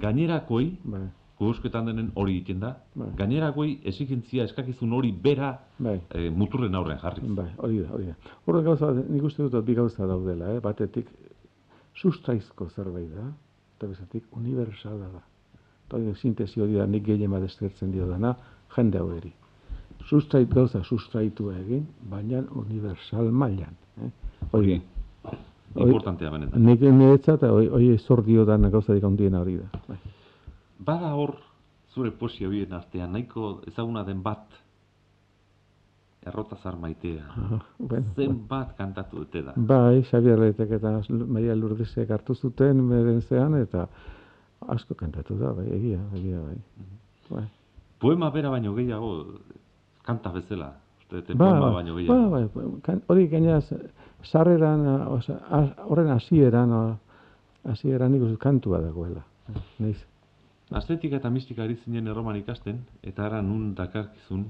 gainerakoi, 0.00 0.78
bai, 0.84 1.02
kuhusketan 1.38 1.86
denen 1.86 2.10
hori 2.18 2.36
egiten 2.36 2.60
da, 2.60 2.72
Bai. 2.98 3.08
gainerakoi 3.16 3.78
exigentzia 3.86 4.44
eskakizun 4.48 4.92
hori 4.92 5.12
bera 5.12 5.52
bai, 5.78 6.00
e, 6.14 6.30
muturren 6.30 6.74
aurrean 6.74 6.98
jarri. 6.98 7.22
bai, 7.28 7.46
hori 7.58 7.78
da, 7.84 7.92
hori 7.94 8.06
da. 8.06 8.14
Horrek 8.46 8.64
gauza, 8.64 8.92
nik 9.08 9.22
uste 9.22 9.42
dut 9.48 9.64
bi 9.64 9.74
gauza 9.74 10.06
daudela, 10.06 10.52
eh? 10.56 10.60
batetik, 10.60 11.06
sustraizko 11.94 12.68
zerbait 12.74 13.08
da, 13.14 13.28
eta 13.76 13.86
bestetik 13.86 14.24
universala 14.36 15.08
da. 15.14 15.22
Eta 15.86 15.96
hori 15.96 16.14
sintesi 16.20 16.60
hori 16.60 16.74
da 16.74 16.86
nik 16.86 17.04
gehien 17.06 17.30
bat 17.30 17.42
eskertzen 17.46 17.90
dio 17.94 18.06
dana, 18.10 18.34
jende 18.76 18.98
hau 18.98 19.10
eri. 19.16 19.32
Sustrait 20.08 20.48
gauza 20.54 20.82
sustraitua 20.84 21.56
egin, 21.58 21.86
baina 22.10 22.42
universal 22.56 23.30
mailan. 23.30 23.74
Eh? 24.02 24.10
Hori, 24.52 24.80
Importantea 25.78 26.30
benetan. 26.32 26.62
nik 26.64 26.80
niretzat, 26.80 27.42
hori 27.44 27.68
hori 27.68 27.98
zor 27.98 28.22
dio 28.24 28.44
dana 28.44 28.70
gauzarik 28.70 29.04
handiena 29.04 29.40
hori 29.40 29.56
da. 29.58 29.80
Bai. 29.88 29.98
Bada 30.78 31.14
hor, 31.14 31.34
zure 31.94 32.10
poesia 32.14 32.48
horien 32.48 32.72
artean, 32.72 33.12
nahiko 33.12 33.60
ezaguna 33.66 34.04
den 34.06 34.22
bat, 34.22 34.46
errotazar 36.26 36.76
maitea. 36.76 37.24
Ah, 37.30 37.58
bueno, 37.78 38.12
Zenbat 38.16 38.76
kantatu 38.76 39.22
dute 39.24 39.42
da. 39.42 39.52
Bai, 39.56 40.02
Xabier 40.04 40.38
Letek 40.38 40.70
eta 40.78 40.92
Maria 41.26 41.54
Lourdesek 41.56 42.10
hartu 42.10 42.34
zuten 42.34 42.82
beren 42.90 43.20
zean, 43.22 43.54
eta 43.60 43.86
asko 44.68 44.94
kantatu 44.98 45.38
da, 45.38 45.52
bai, 45.56 45.66
egia, 45.78 46.00
egia, 46.18 46.40
bai. 46.42 46.58
Bai, 47.30 47.46
Poema 47.98 48.30
bera 48.30 48.50
baino 48.50 48.74
gehiago, 48.76 49.10
kanta 50.06 50.30
bezala. 50.32 50.72
Uste 51.00 51.34
ba, 51.34 51.44
poema 51.46 51.60
ba, 51.60 51.70
baino 51.80 51.94
ba, 51.94 52.00
gehiago. 52.00 52.30
bai, 52.30 52.44
bai, 52.54 52.66
kan- 52.82 53.02
hori 53.08 53.26
gaina 53.28 53.58
sarreran, 54.22 54.84
horren 55.88 56.10
hasieran, 56.14 56.74
hasieran 57.64 58.18
dut 58.18 58.38
kantua 58.38 58.80
dagoela. 58.80 59.24
Naiz. 59.78 60.04
Astetika 60.70 61.16
eta 61.16 61.30
mistika 61.32 61.62
ari 61.64 61.78
zinen 61.84 62.08
erroman 62.12 62.36
ikasten, 62.36 62.82
eta 63.02 63.24
ara 63.24 63.40
nun 63.42 63.74
dakarkizun 63.74 64.44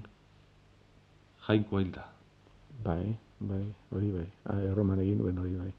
jainko 1.47 1.81
hilda. 1.81 2.09
Bai, 2.85 3.15
bai, 3.41 3.63
hori 3.95 4.11
bai. 4.17 4.25
Ah, 4.47 4.59
erroman 4.71 4.99
egin 5.05 5.21
duen 5.23 5.39
hori 5.39 5.55
bai. 5.59 5.71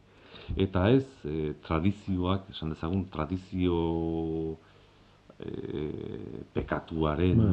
Eta 0.57 0.85
ez 0.89 1.03
eh, 1.27 1.51
tradizioak, 1.65 2.47
esan 2.53 2.71
dezagun, 2.73 3.03
tradizio 3.11 3.75
eh, 5.43 6.39
pekatuaren 6.55 7.43
Ba. 7.43 7.51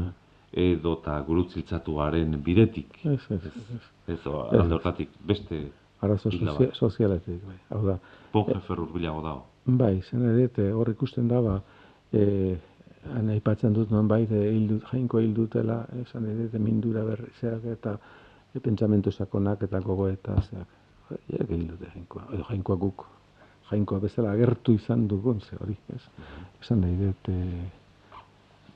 edota 0.53 1.19
gurutziltzatuaren 1.27 2.39
bidetik. 2.43 3.01
Ez, 3.05 3.19
ez, 3.31 3.43
ez. 3.51 3.67
ez. 3.75 3.83
Ez, 4.15 4.21
o, 4.31 4.47
alde 4.47 4.79
hortatik, 4.79 5.11
beste 5.27 5.65
Arazo 6.01 6.31
Hilda 6.31 6.53
sozia, 6.53 6.69
bat. 6.69 6.77
sozialetik, 6.77 7.43
bai. 7.43 7.59
Hau 7.75 7.83
da, 7.87 7.99
pogefer 8.33 8.81
urbilago 8.87 9.23
dago. 9.25 9.45
Bai, 9.67 9.97
zen 10.07 10.23
ere, 10.31 10.47
eta 10.53 10.71
hor 10.77 10.91
ikusten 10.93 11.29
da, 11.29 11.41
ba, 11.43 11.57
e, 12.13 12.57
han 13.15 13.29
aipatzen 13.29 13.73
dut 13.75 13.91
non 13.91 14.09
bai, 14.09 14.23
hildut, 14.27 14.83
jainko 14.93 15.19
hildutela, 15.21 15.85
esan 16.03 16.25
ere, 16.27 16.59
mindura 16.59 17.05
berrizeak 17.05 17.65
eta 17.73 17.97
e, 18.55 18.61
pentsamentu 18.61 19.11
sakonak 19.13 19.63
eta 19.63 19.81
gogoeta 19.81 20.41
zeak. 20.43 20.67
Jek 21.31 21.51
hildute 21.51 21.87
jainkoa, 21.95 22.23
edo 22.35 22.45
jainkoa 22.49 22.77
guk, 22.77 23.05
jainkoa 23.71 24.01
bezala 24.01 24.31
agertu 24.33 24.73
izan 24.75 25.07
dugun, 25.09 25.41
ze 25.41 25.57
hori, 25.61 25.77
ez? 25.95 26.03
Esan 26.63 26.81
nahi 26.81 26.97
dut, 26.97 27.29
e, 27.29 27.69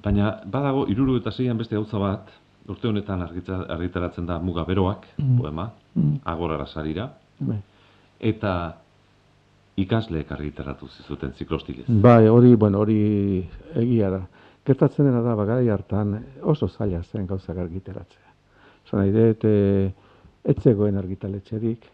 Baina 0.03 0.41
badago 0.47 0.87
iruru 0.89 1.19
eta 1.19 1.31
zeian 1.31 1.59
beste 1.61 1.75
gauza 1.77 1.99
bat, 2.01 2.29
urte 2.69 2.89
honetan 2.89 3.21
argitza- 3.21 3.67
argitaratzen 3.69 4.27
da 4.27 4.39
muga 4.39 4.65
beroak, 4.65 5.05
poema, 5.39 5.71
Mm. 5.95 6.21
agorara 6.25 6.67
sarira, 6.67 7.11
bai. 7.41 7.59
eta 8.21 8.77
ikasleek 9.85 10.33
argitaratu 10.33 10.89
zizuten 10.89 11.33
ziklostilez. 11.39 11.87
Bai, 11.89 12.29
hori, 12.29 12.55
bueno, 12.57 12.81
hori 12.85 13.01
egia 13.81 14.11
da. 14.11 14.21
Gertatzen 14.67 15.09
dena 15.09 15.23
da, 15.25 15.35
bagarai 15.39 15.69
hartan 15.73 16.19
oso 16.53 16.69
zaila 16.69 17.03
zen 17.03 17.27
gauzak 17.27 17.59
argiteratzea. 17.59 18.29
Esan 18.87 19.01
nahi 19.01 19.13
dut, 19.15 19.45
e, 19.49 19.93
ez 20.45 20.57
zegoen 20.63 20.99
argitaletxerik, 21.01 21.87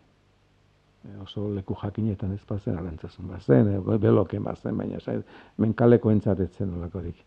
e, 1.04 1.12
oso 1.22 1.48
leku 1.54 1.76
jakinetan 1.82 2.32
ez 2.34 2.42
bazen 2.48 2.78
arantzazun 2.78 3.28
bazen, 3.30 3.70
e, 3.74 3.98
beloken 4.02 4.42
bazen, 4.44 4.76
baina 4.76 4.98
esan, 5.02 5.22
menkaleko 5.62 6.10
entzatetzen 6.10 6.74
olakorik. 6.78 7.22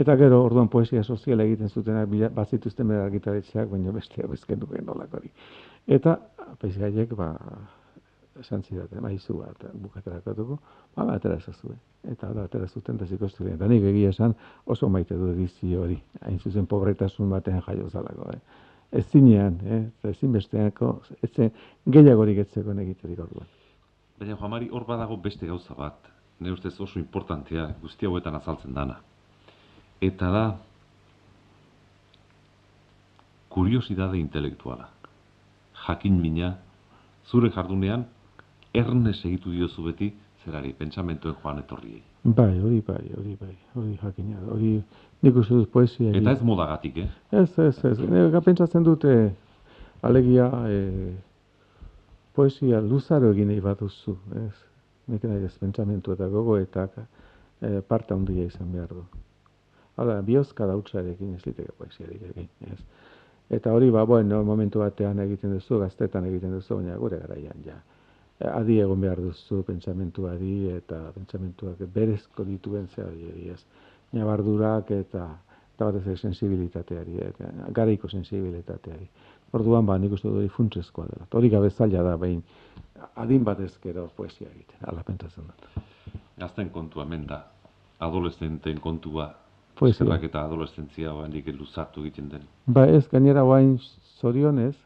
Eta 0.00 0.16
gero, 0.16 0.40
orduan 0.46 0.70
poesia 0.72 1.02
soziala 1.04 1.44
egiten 1.44 1.68
zutenak 1.68 2.08
bazituzten 2.32 2.88
bere 2.88 3.02
argitaletxeak, 3.04 3.68
baina 3.68 3.92
beste 3.92 4.26
bezken 4.26 4.62
duen 4.62 4.88
olakorik. 4.88 5.32
Eta, 5.86 6.16
paizgaiek, 6.62 7.12
ba, 7.18 7.34
esan 8.38 8.62
zidaten, 8.62 9.02
maizu 9.02 9.38
bat, 9.40 9.64
bukaterakatuko, 9.74 10.58
ba, 10.94 11.04
ba, 11.04 11.14
atera 11.14 11.36
ezazue. 11.40 11.74
Eta 12.10 12.30
da, 12.32 12.44
atera 12.48 12.68
zuten 12.68 12.96
eta 12.96 13.06
zikostu 13.06 13.46
Eta 13.48 13.66
nik 13.68 13.82
egia 13.82 14.10
esan 14.10 14.34
oso 14.64 14.88
maite 14.88 15.16
du 15.16 15.32
edizio 15.32 15.82
hori. 15.82 15.98
Hain 16.20 16.38
zuzen 16.38 16.66
pobretasun 16.66 17.30
batean 17.30 17.60
jaio 17.66 17.90
zalako, 17.90 18.30
eh. 18.32 18.40
Ez 18.92 19.06
zinean, 19.10 19.58
eh, 19.64 20.08
ezin 20.10 20.32
besteako, 20.32 21.00
ez 21.22 21.50
gehiagorik 21.86 22.38
etzeko 22.38 22.72
egiterik 22.72 23.18
orduan. 23.18 23.46
Baina 24.18 24.36
Juan 24.36 24.50
Mari, 24.50 24.68
hor 24.72 24.84
badago 24.84 25.16
beste 25.16 25.46
gauza 25.46 25.74
bat, 25.74 26.08
nire 26.40 26.52
ustez 26.52 26.74
oso 26.80 26.98
importantea, 26.98 27.74
guzti 27.80 28.06
hauetan 28.06 28.34
azaltzen 28.34 28.74
dana. 28.74 28.98
Eta 30.00 30.30
da, 30.30 30.44
kuriosidade 33.48 34.18
intelektuala. 34.18 34.88
Jakin 35.86 36.20
mina, 36.20 36.58
zure 37.26 37.50
jardunean, 37.50 38.06
erne 38.74 39.12
segitu 39.14 39.50
diozu 39.50 39.84
beti, 39.88 40.12
zerari, 40.44 40.72
pentsamentuen 40.72 41.36
joan 41.42 41.58
etorriei. 41.58 42.02
Bai, 42.22 42.60
hori 42.60 42.82
bai, 42.86 43.02
hori 43.16 43.36
bai, 43.40 43.54
hori 43.74 43.96
jakina. 44.02 44.40
Hori 44.52 44.74
nik 45.22 45.36
uste 45.36 45.56
dut 45.56 45.70
poesia 45.72 46.12
Eta 46.16 46.34
ez 46.36 46.42
modagatik, 46.44 46.98
eh? 47.00 47.08
Ez, 47.32 47.50
ez, 47.58 47.84
ez. 47.84 47.98
Nire 48.00 48.42
pentsatzen 48.44 48.84
dute, 48.84 49.14
alegia, 50.02 50.48
e, 50.68 51.14
poesia 52.36 52.80
luzaro 52.84 53.32
egin 53.34 53.48
nahi 53.52 53.60
baduzu, 53.64 54.16
ez. 54.44 54.54
Nik 55.10 55.24
nahi 55.28 55.48
ez 55.48 55.56
pentsamentu 55.60 56.12
eta 56.16 56.28
gogoetak 56.28 57.00
e, 57.00 57.80
parte 57.88 58.14
handia 58.14 58.46
izan 58.46 58.72
behar 58.72 58.92
du. 58.94 59.04
Hala, 60.00 60.20
bihozka 60.24 60.68
dautzarekin 60.68 61.34
ez 61.36 61.44
liteke 61.46 61.72
poesiarik 61.76 62.28
egin, 62.32 62.48
ez. 62.72 62.80
Eta 63.50 63.72
hori, 63.74 63.90
ba, 63.90 64.04
bueno, 64.06 64.44
momentu 64.44 64.84
batean 64.84 65.18
egiten 65.24 65.56
duzu, 65.56 65.80
gaztetan 65.80 66.28
egiten 66.28 66.52
duzu, 66.54 66.76
baina 66.78 66.96
gure 67.00 67.18
garaian, 67.18 67.64
ja. 67.64 67.80
E, 68.40 68.48
Adi 68.48 68.80
egon 68.80 69.00
behar 69.00 69.20
duzu 69.20 69.62
pentsamentu 69.68 70.26
adi 70.26 70.70
eta 70.72 71.12
pentsamentuak 71.14 71.84
berezko 71.94 72.44
dituen 72.44 72.88
zer 72.88 73.06
hori, 73.06 73.50
ez. 73.52 73.60
Nabardurak 74.16 74.90
eta 74.90 75.28
eta 75.80 75.86
batez 75.88 76.06
ere 76.06 76.16
sensibilitateari, 76.20 77.14
eta 77.24 77.46
garaiko 77.72 78.08
sensibilitateari. 78.08 79.06
Orduan, 79.56 79.86
ba, 79.88 79.94
nik 79.98 80.12
uste 80.12 80.28
dut 80.28 80.36
hori 80.42 80.50
funtsezkoa 80.52 81.06
dela. 81.08 81.24
Hori 81.32 81.48
gabe 81.48 81.70
zaila 81.70 82.02
da, 82.04 82.16
behin, 82.20 82.42
adin 83.16 83.44
batez 83.44 83.70
gero 83.82 84.04
poesia 84.16 84.50
egiten, 84.50 84.76
ala 84.90 85.02
pentsatzen 85.06 85.46
dut. 85.48 85.86
Gazten 86.38 86.68
kontua 86.74 87.06
hemen 87.06 87.24
da, 87.26 87.46
adolescenten 87.98 88.80
kontua, 88.80 89.30
Poesia. 89.78 90.18
eta 90.22 90.44
adolescentzia 90.44 91.14
handik 91.24 91.48
luzatu 91.58 92.04
egiten 92.04 92.28
den. 92.28 92.42
Ba 92.66 92.84
ez, 92.86 93.08
gainera 93.08 93.42
guain 93.42 93.78
zorionez, 94.20 94.76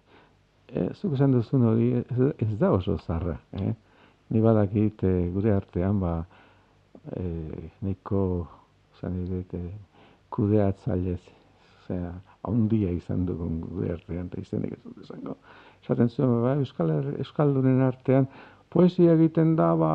e, 0.69 0.89
zuk 0.95 1.15
esan 1.17 1.33
duzun 1.35 1.67
hori 1.69 1.91
ez, 2.01 2.31
ez 2.39 2.59
da 2.59 2.73
oso 2.73 2.97
zarra. 2.99 3.37
Eh? 3.53 3.73
Ni 4.31 4.41
badakit 4.41 5.03
e, 5.05 5.13
gure 5.35 5.53
artean, 5.55 6.01
ba, 6.01 6.15
e, 7.17 7.25
nahiko, 7.83 8.47
esan 8.97 9.19
nahi 9.19 9.29
dut, 9.31 9.55
e, 9.55 9.71
kudeatzailez, 10.35 11.21
osea, 11.83 12.15
haundia 12.45 12.91
izan 12.93 13.27
dugun 13.29 13.61
gure 13.69 13.93
artean, 13.95 14.27
eta 14.33 14.41
izenek 14.41 14.73
ez 14.79 14.83
dut 14.85 15.05
esango. 15.05 15.37
Esaten 15.85 16.09
zuen, 16.09 16.35
ba, 16.43 16.57
Euskal, 16.57 16.91
Her- 16.91 17.19
Euskaldunen 17.21 17.83
artean, 17.85 18.29
poesia 18.75 19.13
egiten 19.15 19.55
da, 19.57 19.75
ba, 19.79 19.91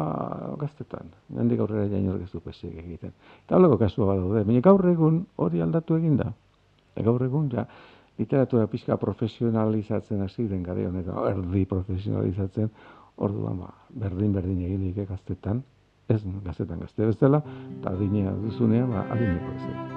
gaztetan. 0.62 1.10
Handik 1.36 1.60
aurrera 1.60 1.90
jain 1.92 2.08
ez 2.22 2.30
du 2.32 2.40
poesia 2.40 2.70
egiten. 2.72 3.12
Eta 3.46 3.58
holako 3.58 3.78
kasua 3.82 4.14
badaude. 4.14 4.46
Baina 4.48 4.62
gaur 4.64 4.86
egun 4.88 5.26
hori 5.36 5.60
aldatu 5.66 5.98
egin 5.98 6.16
da. 6.22 6.30
Gaur 7.04 7.24
egun, 7.26 7.50
ja, 7.52 7.66
literatura 8.20 8.68
pixka 8.68 8.98
profesionalizatzen 9.00 10.22
hasi 10.22 10.48
den 10.48 10.64
gare 10.64 10.88
honetan, 10.88 11.16
erdi 11.32 11.66
profesionalizatzen, 11.66 12.70
orduan, 13.16 13.62
ba, 13.64 13.72
berdin-berdin 14.04 14.66
eginik 14.68 15.00
gaztetan, 15.08 15.64
ez 16.10 16.20
gaztetan 16.44 16.84
gazte 16.84 17.08
bezala, 17.08 17.40
eta 17.78 17.96
adinea 17.96 18.36
duzunean, 18.44 18.92
ba, 18.92 19.08
adineko 19.16 19.56
bezala. 19.56 19.88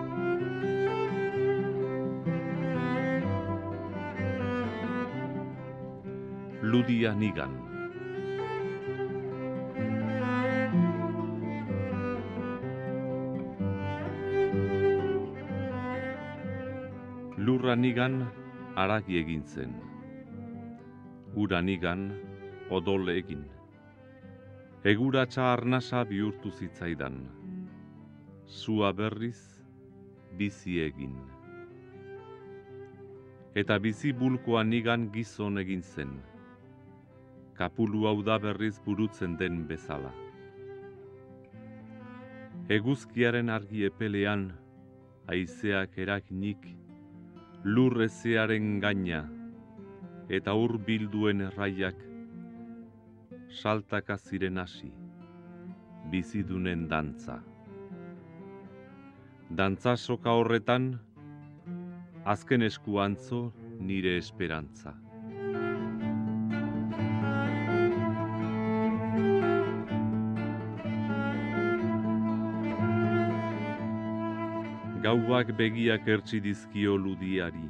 Ludia 6.62 7.12
Nigan. 7.18 7.72
Lurra 17.63 17.77
nigan 17.79 18.27
aragi 18.75 19.21
egin 19.21 19.43
zen. 19.47 19.75
Ura 21.39 21.61
nigan 21.63 22.01
odol 22.75 23.07
egin. 23.13 23.45
Eguratsa 24.83 25.45
arnasa 25.53 26.01
bihurtu 26.03 26.51
zitzaidan. 26.51 27.21
Zua 28.49 28.91
berriz 28.93 29.63
bizi 30.35 30.81
egin. 30.89 31.15
Eta 33.55 33.79
bizi 33.79 34.11
bulkoa 34.11 34.65
nigan 34.65 35.07
gizon 35.15 35.63
egin 35.63 35.87
zen 35.95 36.19
kapulu 37.55 38.07
hau 38.11 38.19
da 38.27 38.41
berriz 38.43 38.75
burutzen 38.85 39.39
den 39.39 39.69
bezala. 39.71 40.11
Eguzkiaren 42.69 43.55
argi 43.55 43.87
epelean, 43.87 44.49
haizeak 45.29 45.99
erakinik, 45.99 46.82
lurrezearen 47.65 48.81
gaina, 48.83 49.21
eta 50.27 50.55
ur 50.59 50.79
bilduen 50.83 51.45
erraiak, 51.47 51.99
saltaka 53.61 54.17
ziren 54.19 54.59
hasi, 54.59 54.91
bizidunen 56.11 56.89
dantza. 56.91 57.39
Dantza 59.51 59.95
soka 59.97 60.35
horretan, 60.35 60.91
azken 62.25 62.67
esku 62.67 62.99
antzo 62.99 63.53
nire 63.79 64.17
esperantza. 64.19 64.97
Gauak 75.13 75.51
begiak 75.59 76.07
ertsi 76.09 76.39
dizkio 76.41 76.95
ludiari, 76.97 77.67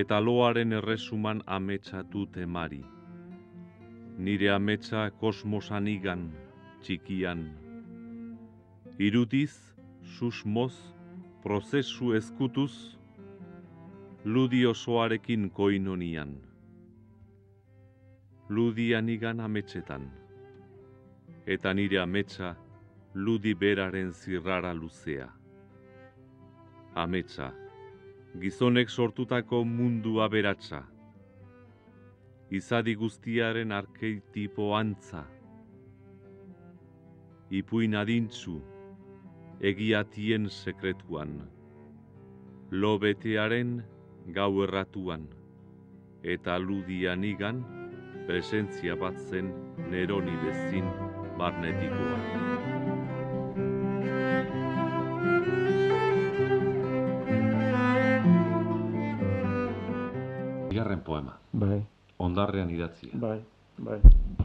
eta 0.00 0.16
loaren 0.20 0.72
erresuman 0.72 1.42
ametsatu 1.56 2.22
temari. 2.36 2.80
Nire 4.16 4.48
ametsa 4.54 5.02
kosmosan 5.20 5.90
igan, 5.92 6.22
txikian. 6.80 7.44
Irutiz, 8.96 9.52
susmoz, 10.16 10.72
prozesu 11.44 12.14
ezkutuz, 12.16 12.96
ludi 14.24 14.64
osoarekin 14.64 15.50
koinonian. 15.50 16.34
Ludian 18.48 19.12
igan 19.18 19.44
ametsetan, 19.50 20.08
eta 21.44 21.76
nire 21.76 22.00
ametsa 22.08 22.56
ludi 23.14 23.52
beraren 23.54 24.12
zirrara 24.12 24.72
luzea. 24.72 25.43
Ametsa, 26.94 27.50
gizonek 28.38 28.90
sortutako 28.90 29.64
mundu 29.64 30.20
aberatsa. 30.22 30.84
Izadi 32.54 32.94
guztiaren 32.94 33.72
arkeitipo 33.72 34.68
antza. 34.78 35.24
Ipuin 37.50 37.96
adintzu, 37.98 38.60
egiatien 39.60 40.46
sekretuan. 40.50 41.34
Lobetearen 42.70 43.74
gau 44.38 44.62
erratuan. 44.62 45.26
Eta 46.22 46.58
ludian 46.62 47.26
igan, 47.26 47.64
presentzia 48.30 48.94
bat 48.94 49.18
zen 49.18 49.50
neroni 49.90 50.38
bezin 50.46 50.90
barnetikoa. 51.38 52.43
Poema, 61.14 61.36
Bai, 61.52 61.82
ondarrean 62.18 62.70
idatzia. 62.70 63.10
bai, 63.14 63.38
bai, 63.78 64.00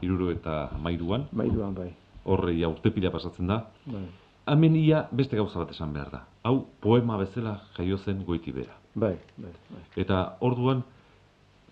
Iruro 0.05 0.29
eta 0.31 0.69
mairuan, 0.81 1.25
mairuan 1.33 1.73
bai, 1.75 1.89
horrei 2.25 2.61
urtepila 2.65 3.11
pasatzen 3.11 3.47
da. 3.47 3.63
bai, 3.85 4.05
Hemen 4.49 4.75
ia 4.75 5.03
beste 5.11 5.37
gauza 5.37 5.59
bat 5.61 5.69
esan 5.71 5.91
behar 5.93 6.09
da. 6.11 6.23
Hau 6.43 6.65
poema 6.81 7.17
bezala 7.17 7.59
jaio 7.77 7.97
zen 7.97 8.23
goiti 8.25 8.51
bera. 8.51 8.73
bai, 8.95 9.15
bai, 9.37 9.51
bai. 9.69 9.81
Eta 9.95 10.37
orduan, 10.41 10.83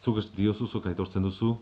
zuk 0.05 0.17
ez 0.21 0.27
diozu, 0.35 0.67
zuk 0.67 0.85
aitortzen 0.85 1.23
duzu, 1.23 1.55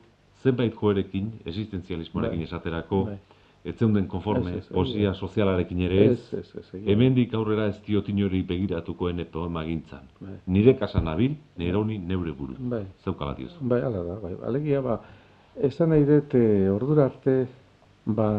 zenbait 0.44 0.74
joerekin, 0.76 1.32
existenzialismoarekin 1.46 2.40
Bai. 2.40 2.48
esaterako, 2.48 3.04
Bai. 3.06 3.18
Ez 3.66 3.74
zeunden 3.80 4.05
konforme, 4.07 4.59
poesia 4.70 5.13
sozialarekin 5.13 5.82
ere 5.88 6.03
ez, 6.05 6.20
Ez, 6.34 6.39
ez, 6.39 6.66
ez, 6.74 6.82
hemendik 6.86 7.34
aurrera 7.34 7.66
ez 7.72 7.80
diot 7.86 8.07
inori 8.13 8.43
begiratukoen 8.45 9.24
poema 9.32 9.63
gintzan. 9.66 10.05
Bai. 10.20 10.36
Nire 10.53 10.76
kasan 10.78 11.07
nabil, 11.09 11.34
neroni 11.57 11.97
neure 11.97 12.34
buru. 12.38 12.53
Bai. 12.59 12.84
Zeukala 13.03 13.34
diozu. 13.38 13.57
Bai, 13.61 13.82
ala 13.82 14.03
da, 14.05 14.20
bai. 14.22 14.36
Alegia, 14.45 14.82
ba, 14.86 14.99
esan 15.70 15.89
nahi 15.89 16.05
dut, 16.05 16.36
eh, 16.38 16.70
ordura 16.70 17.07
arte, 17.09 17.36
ba, 18.05 18.30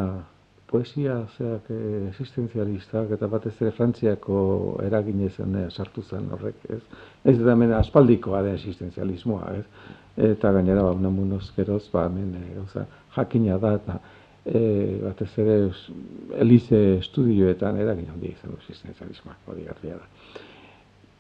poesia, 0.70 1.16
zeak, 1.36 1.70
eh, 1.70 2.06
existenzialistak, 2.08 3.10
eta 3.16 3.26
batez 3.30 3.54
ere 3.60 3.72
Frantziako 3.74 4.38
eraginezen 4.86 5.54
eh, 5.62 5.68
sartu 5.70 6.02
zen 6.02 6.30
horrek, 6.34 6.62
ez? 6.70 6.82
Ez 7.24 7.38
da 7.38 7.54
hemen 7.54 7.74
aspaldikoa 7.74 8.42
da 8.46 8.54
existenzialismoa, 8.54 9.56
ez? 9.58 9.64
Eta 10.30 10.52
gainera, 10.54 10.86
ba, 10.86 10.94
unamunoz 10.94 11.48
geroz, 11.56 11.82
ba, 11.90 12.06
hemen, 12.06 12.38
gauza, 12.54 12.86
jakina 13.16 13.58
da, 13.58 13.74
eta 13.80 13.98
e, 14.46 14.98
batez 15.02 15.32
ere 15.42 15.56
elize 16.42 16.82
estudioetan 17.00 17.80
eragin 17.82 18.10
handia 18.12 18.34
izan 18.36 18.52
du 18.52 18.60
existenzialismoa, 18.60 19.34
hori 19.50 19.66
garbia 19.66 19.98
da. 19.98 20.44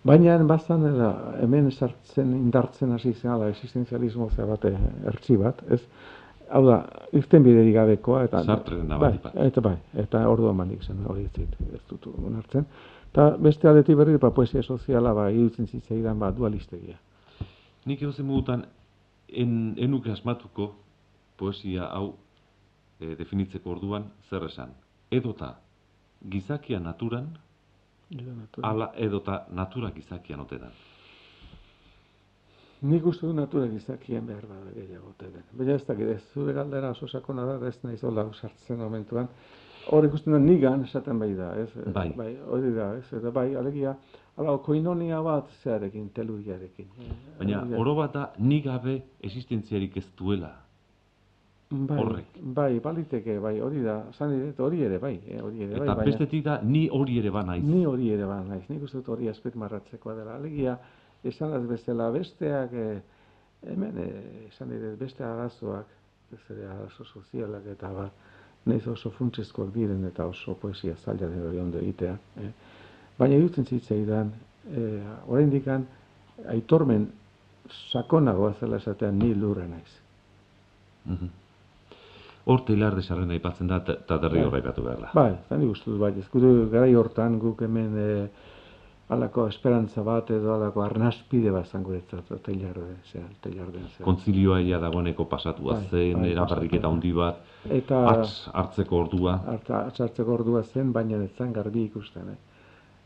Baina 0.06 0.36
bazan 0.46 0.84
era, 0.86 1.08
hemen 1.42 1.70
sartzen 1.72 2.34
indartzen 2.36 2.92
hasi 2.94 3.12
zen 3.12 3.32
ala 3.34 3.48
existenzialismo 3.50 4.28
ze 4.30 4.44
bat 4.46 4.64
eh, 4.64 4.76
ertzi 5.10 5.36
bat, 5.36 5.64
ez? 5.70 5.80
Hau 6.46 6.62
da, 6.62 6.76
irten 7.18 7.42
biderik 7.42 7.74
gabekoa 7.74 8.20
eta 8.28 8.44
Sartreren 8.44 8.86
bai, 8.86 8.96
abati 8.96 9.18
bat. 9.24 9.40
eta 9.48 9.60
bai, 9.64 9.74
eta 9.98 10.20
orduan 10.30 10.54
manik 10.56 10.84
zen 10.84 11.00
hori 11.04 11.24
ez 11.24 11.32
dit, 11.34 11.56
ez 11.74 11.82
dut 11.90 12.06
onartzen. 12.12 12.68
Eta 13.10 13.32
beste 13.42 13.66
aldetik 13.68 13.98
berri 13.98 14.14
ba, 14.22 14.30
poesia 14.30 14.62
soziala 14.62 15.14
ba 15.14 15.26
iruditzen 15.30 15.66
zitzaidan 15.66 16.20
ba 16.22 16.30
dualistegia. 16.30 16.94
Nik 17.86 18.02
eusen 18.02 18.26
modutan, 18.26 18.62
en, 19.26 19.74
enuke 19.76 20.12
asmatuko 20.12 20.70
poesia 21.36 21.90
hau 21.90 22.14
e, 23.00 23.14
definitzeko 23.14 23.70
orduan 23.70 24.10
zer 24.30 24.44
esan. 24.48 24.74
Edota 25.10 25.54
gizakia 26.30 26.80
naturan, 26.80 27.30
ala 28.62 28.92
edota 28.96 29.46
natura 29.50 29.90
gizakian 29.90 30.40
otedan. 30.40 30.72
Nik 32.86 33.06
uste 33.06 33.26
du 33.26 33.32
natura 33.32 33.66
gizakian 33.72 34.26
behar 34.26 34.44
bada 34.46 34.72
gehiago 34.74 35.08
ote 35.14 35.30
den. 35.32 35.44
Baina 35.58 35.74
ez 35.74 35.84
dakit, 35.86 36.08
ez 36.12 36.22
zure 36.34 36.52
galdera 36.52 36.90
oso 36.90 37.08
sakona 37.08 37.46
da, 37.46 37.56
ez 37.66 37.78
naiz 37.82 38.02
hola 38.04 38.26
sartzen 38.34 38.78
momentuan. 38.78 39.28
Hor 39.86 40.04
ikusten 40.04 40.34
da 40.34 40.38
nigan 40.38 40.84
esaten 40.84 41.18
bai 41.18 41.32
da, 41.34 41.54
ez? 41.62 41.70
Bai. 41.94 42.10
bai 42.16 42.32
hori 42.36 42.74
da, 42.74 42.90
ez? 42.98 43.06
Eta 43.16 43.30
bai, 43.30 43.54
alegia, 43.56 43.94
ala, 44.36 44.58
koinonia 44.58 45.22
bat 45.22 45.50
zearekin, 45.62 46.10
teludiarekin. 46.14 46.90
Baina 47.38 47.62
oro 47.78 47.94
bat 47.96 48.12
da 48.14 48.26
ni 48.38 48.60
gabe 48.60 49.00
existentziarik 49.24 49.96
ez 49.96 50.06
duela. 50.18 50.52
Bai, 51.70 51.98
horrek. 51.98 52.24
Bai, 52.40 52.78
baliteke, 52.80 53.38
bai, 53.40 53.60
hori 53.60 53.82
da, 53.82 54.04
zan 54.16 54.30
dut, 54.38 54.60
hori 54.60 54.82
ere 54.82 54.98
bai, 54.98 55.20
eh, 55.28 55.40
hori 55.42 55.62
ere 55.64 55.78
bai, 55.78 55.86
Eta 55.86 55.94
baina 55.94 56.10
bestetik 56.10 56.44
da 56.44 56.60
ni 56.62 56.88
hori 56.88 57.18
ere 57.18 57.30
banaiz. 57.30 57.64
ni 57.64 57.84
hori 57.84 58.10
ere 58.12 58.24
ba 58.26 58.40
naiz. 58.42 58.62
Nik 58.68 58.82
uste 58.82 58.98
dut 58.98 59.08
hori 59.08 59.28
azpimarratzekoa 59.28 60.14
dela. 60.14 60.34
Alegia, 60.36 60.78
esan 61.24 61.52
az 61.52 61.66
bezala 61.66 62.10
besteak, 62.10 62.72
eh, 62.72 63.00
hemen, 63.66 63.98
eh, 63.98 64.48
esan 64.48 64.68
dut, 64.68 64.98
beste 64.98 65.24
arazoak, 65.24 65.86
ez 66.32 66.38
ere 66.50 66.66
arazo 66.66 67.04
sozialak 67.04 67.66
eta 67.66 67.92
bat, 67.92 68.12
nahiz 68.66 68.86
oso 68.86 69.10
funtsezkoak 69.10 69.72
diren 69.74 70.04
eta 70.04 70.26
oso 70.26 70.54
poesia 70.54 70.96
zaila 70.96 71.28
den 71.28 71.42
hori 71.48 71.58
ondo 71.58 71.78
egitea. 71.78 72.18
Eh. 72.42 72.50
Baina 73.18 73.34
irutzen 73.34 73.64
zitzaidan, 73.64 74.32
eh, 74.76 75.02
oraindikan 75.28 75.86
aitormen 76.48 77.08
sakonagoa 77.92 78.52
zela 78.60 78.76
esatean 78.76 79.18
ni 79.18 79.34
lurra 79.34 79.66
naiz. 79.66 80.00
Mhm. 81.04 81.14
Hor 81.14 81.45
Telar 82.66 82.94
de 82.94 83.02
Sarrena 83.02 83.32
aipatzen 83.34 83.66
da 83.66 83.80
eta 83.82 84.18
derri 84.22 84.38
Bai. 84.38 84.46
horra 84.46 84.58
aipatu 84.60 84.82
behar 84.82 85.00
da. 85.00 85.08
Bai, 85.14 85.32
eta 85.32 85.56
nik 85.58 85.70
uste 85.72 85.90
dut 85.90 85.98
bai, 86.00 86.12
ez 86.18 86.28
gure 86.30 86.68
garai 86.70 86.92
hortan 86.94 87.38
guk 87.42 87.62
hemen 87.66 87.96
e, 87.98 88.28
alako 89.10 89.48
esperantza 89.48 90.02
bat 90.06 90.30
edo 90.30 90.52
alako 90.54 90.82
arnaspide 90.84 91.50
bat 91.50 91.66
zan 91.66 91.82
guretzat, 91.82 92.30
teilarde, 92.46 92.96
zean, 93.10 93.28
teilarden 93.42 93.82
zean. 93.96 94.04
Kontzilioa 94.06 94.60
ia 94.60 94.78
dagoeneko 94.78 95.24
pasatua 95.30 95.74
Bai, 95.74 95.88
zen, 95.90 96.20
bai, 96.22 96.30
erabarriketa 96.32 96.82
pasatu. 96.82 96.94
handi 96.94 97.12
bat, 97.12 97.42
Eta 97.70 98.00
atz 98.12 98.48
hartzeko 98.54 98.96
ordua. 98.96 99.40
harta, 99.46 99.84
atzartzeko 99.90 100.32
ordua 100.38 100.62
zen, 100.62 100.92
baina 100.92 101.16
ez 101.24 101.30
zen 101.36 101.52
garbi 101.52 101.84
ikusten, 101.90 102.28
eh? 102.30 102.36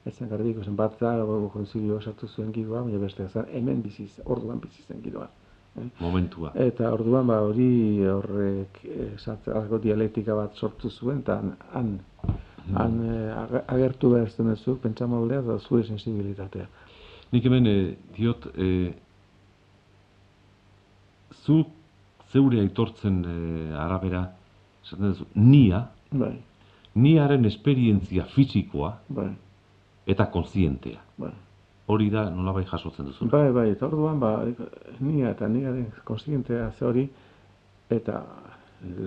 Ez 0.07 0.15
zen 0.19 0.29
garbi 0.29 0.51
ikusten, 0.51 0.77
bat 0.77 1.01
da, 1.01 1.15
konzilio 1.53 2.01
sartu 2.01 2.27
zuen 2.29 2.53
giroa, 2.53 2.83
baina 2.83 2.99
beste 2.99 3.27
zen, 3.29 3.47
hemen 3.53 3.81
bizi, 3.83 4.07
zen, 4.09 4.25
orduan 4.27 4.61
bizi 4.61 4.83
zen 4.89 5.01
giroa. 5.03 5.29
Eh? 5.79 5.85
momentua. 6.01 6.51
Eta 6.55 6.91
orduan 6.93 7.27
ba 7.27 7.41
hori 7.47 8.03
horrek 8.11 8.81
esatako 9.15 9.79
dialektika 9.79 10.35
bat 10.35 10.55
sortu 10.59 10.91
zuen 10.91 11.19
eta 11.23 11.37
han 11.39 11.53
han, 11.73 11.93
han 12.75 12.97
eh, 13.07 13.37
ag- 13.43 13.65
agertu 13.69 14.11
behar 14.11 14.31
zen 14.31 14.57
zu 14.57 14.77
pentsamoldea 14.83 15.41
da 15.43 15.59
zure 15.59 15.85
sensibilitatea. 15.85 16.67
Nik 17.33 17.45
hemen 17.45 17.67
eh, 17.67 17.95
diot, 18.17 18.47
eh, 18.59 18.93
zu 21.45 21.65
zeure 22.33 22.61
aitortzen 22.61 23.21
eh, 23.25 23.79
arabera, 23.79 24.25
esaten 24.85 25.13
duzu, 25.13 25.27
nia, 25.35 25.85
Bai, 26.11 26.35
niaren 26.95 27.45
esperientzia 27.47 28.25
fisikoa 28.35 28.97
bai, 29.09 29.29
eta 30.07 30.27
kontzientea. 30.27 30.99
bai. 31.19 31.31
Hori 31.91 32.11
da 32.11 32.29
nolabai 32.31 32.65
jasotzen 32.71 33.07
duzu. 33.07 33.27
Bai, 33.33 33.51
bai, 33.53 33.71
eta 33.75 33.87
orduan 33.89 34.19
ba 34.21 34.31
nia 35.01 35.31
eta 35.35 35.49
niaren 35.49 35.87
konsientea 36.05 36.71
ze 36.79 36.85
hori 36.87 37.09
eta 37.91 38.21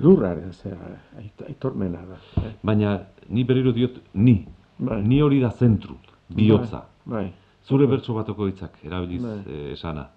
lurraren 0.03 0.51
zera, 0.53 0.89
ait- 1.17 1.45
aitormena 1.47 2.01
da. 2.05 2.17
eh. 2.43 2.51
Baina 2.63 2.97
ni 3.29 3.43
berriro 3.43 3.71
diot 3.71 4.01
ni. 4.13 4.45
Bai. 4.77 5.01
Ni 5.03 5.21
hori 5.21 5.39
da 5.39 5.49
zentru, 5.51 5.95
bihotza. 6.29 6.83
Bai, 7.05 7.31
Zure 7.63 7.87
bertso 7.87 8.13
batoko 8.13 8.47
hitzak 8.47 8.73
erabiliz 8.83 9.21
Bai. 9.23 9.39
eh, 9.47 9.71
esana. 9.73 10.09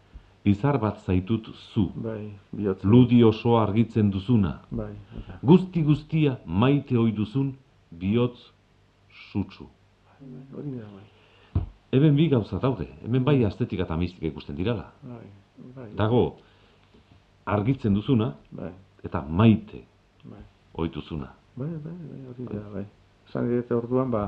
Bizar 0.44 0.78
bat 0.78 0.98
zaitut 1.06 1.46
zu. 1.72 1.90
bai, 1.94 2.32
bihotza. 2.52 2.88
Ludi 2.88 3.22
osoa 3.24 3.62
argitzen 3.62 4.10
duzuna. 4.10 4.60
Bai, 4.70 4.86
bai, 5.12 5.36
Guzti 5.42 5.82
guztia 5.82 6.36
maite 6.46 6.98
ohi 6.98 7.12
duzun 7.12 7.54
bihotz 7.90 8.38
sutsu. 9.30 9.66
bai, 10.20 10.42
hori 10.58 10.70
da, 10.78 10.84
bai. 10.94 11.04
Hemen 11.92 12.16
bi 12.16 12.28
gauza 12.28 12.58
daude. 12.58 12.88
Hemen 13.04 13.24
bai 13.24 13.42
estetika 13.44 13.82
eta 13.86 13.96
mistika 13.96 14.26
ikusten 14.26 14.56
dirala. 14.56 14.90
Bai, 15.02 15.26
bai, 15.76 15.88
Dago 15.96 16.22
argitzen 17.46 17.94
duzuna 17.94 18.32
bai, 18.50 18.72
eta 19.04 19.22
maite 19.22 19.84
bai. 20.24 20.42
ohi 20.74 20.90
duzuna. 20.90 21.30
Bai, 21.56 21.68
bai, 21.68 21.94
bai, 22.10 22.20
hori 22.28 22.48
da, 22.50 22.64
bai. 22.72 22.84
Esan 23.28 23.48
dite 23.48 23.74
orduan, 23.74 24.10
ba, 24.10 24.26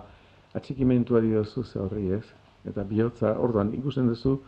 atxikimentua 0.55 1.21
diozu 1.21 1.65
ze 1.65 1.79
horri 1.79 2.13
ez. 2.13 2.25
Eta 2.65 2.85
bihotza, 2.85 3.35
orduan, 3.39 3.73
ikusten 3.75 4.09
duzu, 4.09 4.39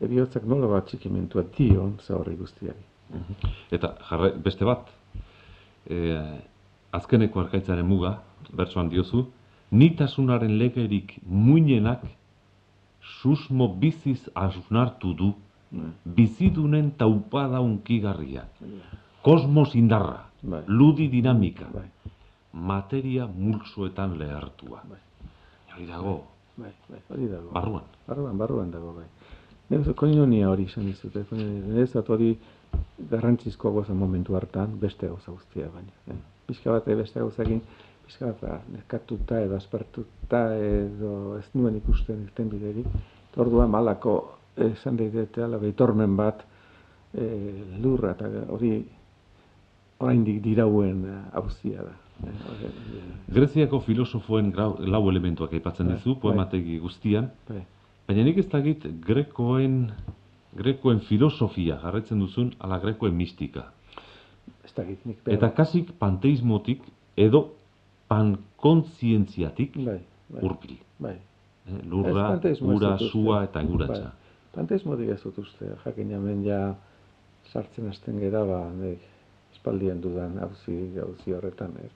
e, 0.00 0.06
bihotzak 0.06 0.44
nola 0.44 0.66
bat 0.66 0.84
atxikimentua 0.84 1.42
dio 1.56 1.92
ze 2.04 2.12
horri 2.14 2.36
guztiari. 2.36 2.84
Eta 3.70 3.94
jarra, 4.10 4.30
beste 4.44 4.64
bat, 4.64 4.90
e, 5.88 6.20
azkeneko 6.92 7.40
arkaitzaren 7.40 7.86
muga, 7.86 8.18
bertsoan 8.52 8.88
diozu, 8.88 9.26
nitasunaren 9.70 10.58
legerik 10.58 11.18
muinenak 11.26 12.04
susmo 13.20 13.68
biziz 13.74 14.28
asnartu 14.34 15.14
du, 15.14 15.34
Bai, 15.70 15.90
bizidunen 16.16 16.90
taupada 16.96 17.60
unkigarria, 17.60 18.46
kosmos 19.22 19.74
indarra, 19.74 20.22
Bai. 20.42 20.62
ludi 20.66 21.08
dinamika, 21.12 21.66
bai, 21.74 21.84
materia 22.52 23.26
multzoetan 23.26 24.16
lehartua. 24.18 24.80
Bai. 24.88 24.98
Hori 25.74 25.86
dago, 25.86 26.14
bai, 26.56 26.72
bai, 26.88 27.00
hori 27.10 27.28
dago. 27.28 27.50
barruan. 27.52 27.84
Barruan, 28.06 28.38
barruan 28.38 28.70
dago, 28.70 28.94
bai. 28.96 29.04
Nire 29.68 29.92
koinonia 29.92 30.48
hori 30.48 30.64
izan 30.64 30.86
dizute, 30.88 31.26
niretzat 31.36 32.08
hori 32.08 32.32
garrantzizkoa 33.10 33.70
goza 33.70 33.94
momentu 33.94 34.36
hartan, 34.36 34.78
beste 34.80 35.06
gauza 35.06 35.32
guztia 35.32 35.68
baina. 35.74 35.92
Eh? 36.08 36.16
Pixka 36.48 36.72
bat 36.72 36.88
eh, 36.88 36.96
beste 36.96 37.20
gauzakin, 37.20 37.60
pixka 38.08 38.32
bat 38.32 38.44
ah, 38.48 38.60
nekatuta 38.72 39.42
edo 39.44 39.56
aspertuta 39.58 40.42
edo 40.56 41.36
ez 41.36 41.46
nuen 41.54 41.76
ikusten 41.76 42.24
irten 42.24 42.48
biderik. 42.48 42.86
Eta 43.28 43.42
Orduan 43.44 43.68
malako 43.70 44.14
esan 44.56 44.96
daiteke 44.96 45.44
ala 45.44 45.60
beitormen 45.60 46.16
bat 46.16 46.40
eh, 47.12 47.76
lurra 47.82 48.14
eta 48.16 48.30
hori 48.48 48.72
oraindik 50.00 50.40
dirauen 50.42 51.04
eh, 51.04 51.18
auzia 51.40 51.84
da. 51.84 51.96
Eh, 52.24 52.32
hori, 52.48 52.70
eh, 52.70 53.02
Greziako 53.34 53.82
filosofoen 53.84 54.48
grau, 54.56 54.70
lau 54.80 55.02
elementuak 55.10 55.52
aipatzen 55.52 55.90
Bai, 55.90 55.98
dizu, 55.98 56.14
bai. 56.14 56.22
poemategi 56.22 56.78
guztian, 56.80 57.28
bai. 57.48 57.64
Baina 58.08 58.24
nik 58.24 58.38
ez 58.40 58.46
dakit 58.48 58.86
grekoen, 59.04 59.90
grekoen 60.56 61.02
filosofia 61.04 61.76
jarraitzen 61.82 62.24
duzun, 62.24 62.54
ala 62.58 62.80
grekoen 62.80 63.12
mistika. 63.12 63.66
Ez 64.64 64.72
dakit 64.72 65.04
nik 65.04 65.20
Eta 65.28 65.52
kasik 65.52 65.92
panteismotik 66.00 66.88
edo 67.20 67.57
pankontzientziatik 68.08 69.76
bai, 69.76 70.00
bai, 70.28 70.42
hurbil. 70.42 70.76
bai. 70.98 71.16
Eh, 71.68 71.82
Lurra, 71.88 72.28
panteismo 72.30 72.72
ez 72.72 72.76
ura, 72.80 72.88
dut 72.90 73.00
uste. 73.00 73.12
sua 73.12 73.42
eta 73.44 73.62
guratsa. 73.62 74.02
Bai. 74.02 74.12
Panteismotik 74.54 75.08
ez 75.12 75.20
dut 75.22 75.38
uste, 75.38 75.70
jakin 75.84 76.10
hemen 76.16 76.44
ja 76.44 76.74
sartzen 77.52 77.88
hasten 77.88 78.18
gera, 78.20 78.44
ba, 78.44 78.62
nek, 78.74 78.98
espaldien 79.52 80.00
dudan 80.00 80.38
hauzi, 80.40 80.78
hauzi 81.00 81.34
horretan, 81.36 81.74
ez. 81.84 81.90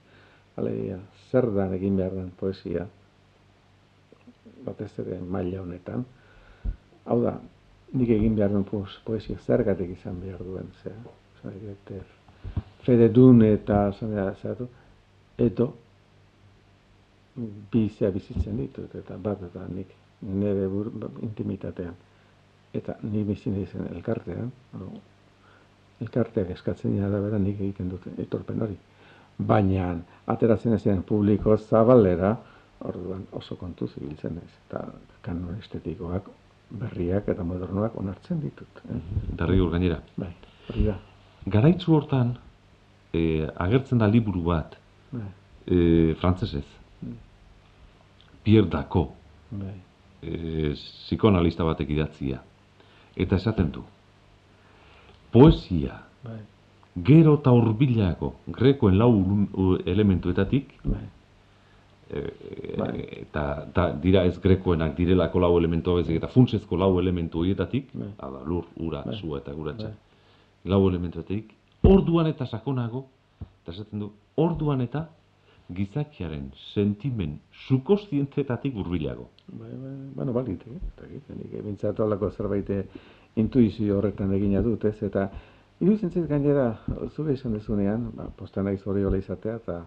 Alegia, 0.61 0.99
zer 1.31 1.49
dan 1.55 1.73
egin 1.73 1.97
behar 1.97 2.13
den 2.13 2.31
poesia, 2.39 2.87
batez 4.67 4.91
ere 5.01 5.19
maila 5.21 5.63
honetan. 5.63 6.05
Hau 7.09 7.19
da, 7.23 7.39
nik 7.93 8.09
egin 8.15 8.37
behar 8.37 8.53
den 8.53 8.65
poes- 8.69 9.01
poesia 9.05 9.39
zergatik 9.47 9.91
izan 9.97 10.21
behar 10.21 10.45
duen, 10.45 10.69
zera. 10.83 11.19
Direte, 11.43 12.03
fede 12.87 13.09
dun 13.11 13.43
eta, 13.43 13.89
zara, 13.99 14.29
zara, 14.43 14.67
edo, 15.39 15.73
bizia 17.73 18.11
bizitzen 18.11 18.57
ditut, 18.61 18.95
eta 18.95 19.17
bat 19.17 19.43
eta 19.49 19.67
nik 19.69 19.95
nire 20.23 20.69
bur, 20.69 20.91
intimitatean. 21.23 21.95
Eta 22.73 22.97
ni 23.03 23.25
bizi 23.25 23.51
naizen 23.51 23.89
elkartean, 23.93 24.51
no, 24.79 24.93
elkarteak 26.01 26.53
eskatzen 26.57 26.97
dira 26.97 27.21
bera 27.21 27.39
nik 27.39 27.61
egiten 27.61 27.91
dut 27.93 28.07
etorpen 28.19 28.63
hori. 28.65 28.77
Baina 29.39 29.95
ateratzen 30.33 30.77
ezean 30.77 31.03
publiko 31.09 31.57
zabalera, 31.57 32.37
orduan 32.89 33.27
oso 33.39 33.57
kontu 33.57 33.89
zibiltzen 33.89 34.37
naiz. 34.39 34.53
Eta 34.67 34.85
kanon 35.23 35.59
estetikoak, 35.61 36.29
berriak 36.81 37.29
eta 37.29 37.45
modernoak 37.45 37.97
onartzen 38.01 38.41
ditut. 38.43 38.83
Eh? 38.89 39.01
Darrigur 39.39 39.73
gainera. 39.75 40.01
Bai, 40.17 40.33
hori 40.71 40.87
da. 40.89 40.97
Garaitzu 41.53 41.97
hortan, 41.97 42.37
eh, 43.13 43.49
agertzen 43.67 43.99
da 43.99 44.07
liburu 44.07 44.43
bat, 44.47 44.77
Bai, 45.13 45.27
eh, 45.67 46.15
frantsesez. 46.21 46.67
Pierre 48.43 48.69
Daco, 48.69 49.13
bai, 49.51 49.77
eh, 50.23 50.73
psikoanalista 50.75 51.65
batek 51.65 51.91
idatzia. 51.91 52.43
Eta 53.17 53.37
esaten 53.37 53.71
du, 53.73 53.83
poesia, 55.33 55.99
bai, 56.25 56.41
gero 57.05 57.39
eta 57.41 57.53
hurbilago 57.53 58.35
grekoen 58.47 58.99
lau 58.99 59.11
elementuetatik, 59.87 60.75
bai, 60.85 61.05
eh, 62.11 62.75
Bai. 62.79 62.91
eta, 63.23 63.45
eta 63.71 63.87
dira 64.03 64.25
ez 64.29 64.39
grekoenak 64.41 64.97
direlako 64.97 65.41
lau 65.41 65.57
elementu 65.59 65.95
baizik 65.95 66.17
eta 66.17 66.29
funtsezko 66.29 66.77
lau 66.77 66.99
elementu 67.01 67.41
horietatik, 67.41 67.91
Bai. 67.95 68.13
hala, 68.19 68.43
lur, 68.47 68.67
ura, 68.77 69.03
Bai. 69.07 69.17
sua 69.17 69.39
eta 69.39 69.53
guratsa, 69.53 69.89
Bai. 69.89 70.71
lau 70.73 70.89
elementuetatik, 70.89 71.55
orduan 71.83 72.27
eta 72.27 72.47
sakonago, 72.47 73.07
eta 73.63 73.73
esaten 73.73 74.01
du, 74.01 74.13
orduan 74.37 74.81
eta 74.81 75.09
gizakiaren 75.71 76.51
sentimen 76.75 77.39
sukostientetatik 77.69 78.75
hurbilago. 78.77 79.29
Bai, 79.47 79.71
bai, 79.71 79.95
bueno, 80.15 80.33
balit, 80.33 80.67
eh? 80.67 80.79
Eta 80.93 81.37
nik 81.37 81.55
bintzat 81.65 82.01
holako 82.01 82.31
zerbait 82.31 82.71
intuizio 83.37 83.99
horretan 83.99 84.33
egina 84.33 84.63
dut, 84.63 84.85
ez? 84.85 84.97
Eta 85.03 85.29
iruditzen 85.81 86.11
zait 86.11 86.29
gainera, 86.29 86.67
zure 87.15 87.35
esan 87.35 87.57
dezunean, 87.57 88.11
ba, 88.17 88.29
posta 88.37 88.63
naiz 88.63 88.81
hola 88.87 89.17
izatea, 89.19 89.57
eta 89.57 89.79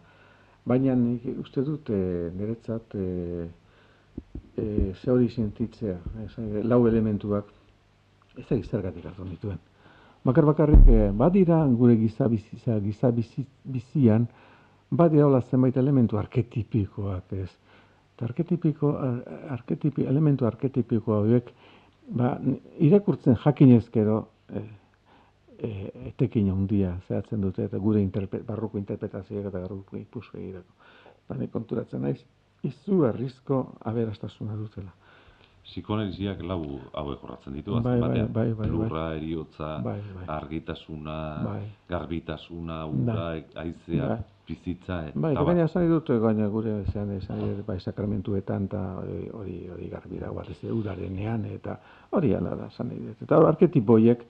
baina 0.66 0.96
nik 0.96 1.28
uste 1.40 1.62
dut 1.64 1.90
e, 1.90 2.32
niretzat 2.36 2.96
e, 2.96 3.48
e, 4.58 4.94
ze 4.94 5.12
hori 5.12 5.30
sentitzea, 5.30 6.00
esan, 6.26 6.50
lau 6.68 6.86
elementuak, 6.88 7.52
ez 8.38 8.48
da 8.50 8.58
zergatik 8.64 9.06
hartu 9.06 9.30
dituen. 9.30 9.62
Bakar 10.26 10.46
bakarrik, 10.46 10.88
badira 11.14 11.60
gure 11.68 11.96
giza, 11.98 12.28
bizitza, 12.28 12.80
giza 12.82 13.12
bizi, 13.12 13.46
bizian, 13.64 14.26
badira 14.92 15.26
hola 15.28 15.42
zenbait 15.42 15.78
elementu 15.78 16.18
arketipikoak, 16.18 17.34
ez? 17.34 17.50
Eta 18.16 18.26
arketipiko, 18.26 18.94
ar- 18.98 19.24
arketipi, 19.58 20.06
elementu 20.08 20.46
arketipiko 20.46 21.14
hauek, 21.20 21.52
ba, 22.16 22.38
irakurtzen 22.80 23.36
jakinezkero, 23.44 24.20
e, 24.50 24.62
e, 25.60 25.72
etekin 26.12 26.52
handia 26.52 26.94
zehatzen 27.08 27.42
dute, 27.42 27.66
eta 27.66 27.78
gure 27.78 28.02
interpre, 28.02 28.40
barruko 28.48 28.78
interpretazioak 28.78 29.50
eta 29.50 29.60
barruko 29.60 29.98
ikuspegirako. 29.98 30.74
Ba, 31.28 31.40
konturatzen 31.52 32.06
naiz, 32.06 32.22
izugarrizko 32.64 33.62
aberastasuna 33.92 34.56
dutela. 34.56 34.94
Psikoanaliziak 35.66 36.44
lau 36.46 36.60
hauek 36.94 37.22
jorratzen 37.24 37.56
ditu, 37.58 37.74
Bai, 37.74 37.80
azken 37.80 38.02
bai, 38.02 38.10
batean. 38.10 38.28
bai, 38.34 38.46
bai, 38.54 38.54
bai. 38.60 38.70
Lurra, 38.70 39.06
eriotza, 39.18 39.70
Bai, 39.84 39.98
argitasuna, 40.28 41.16
garbitasuna, 41.90 42.86
ura, 42.86 43.26
haizea, 43.56 44.08
Bai. 44.08 44.18
bizitza, 44.48 45.00
eta 45.10 45.20
Bai, 45.20 45.34
gaina 45.36 45.66
esan 45.66 45.88
dut, 45.90 46.12
gaina 46.22 46.48
gure 46.54 46.82
esan, 46.84 47.12
esan 47.18 47.64
bai, 47.66 47.80
sakramentuetan, 47.82 48.68
eta 48.70 48.82
hori, 49.02 49.62
hori, 49.74 49.90
garbi 49.90 50.22
dago, 50.22 50.36
batez 50.38 50.60
ere 50.64 50.74
urarenean, 50.74 51.46
eta 51.58 51.80
hori 52.12 52.36
ala 52.38 52.56
da, 52.56 52.68
esan 52.68 52.94
dut. 52.94 53.22
Eta 53.26 53.38
hor, 53.40 53.48
arketipo 53.50 53.98
horiek 53.98 54.22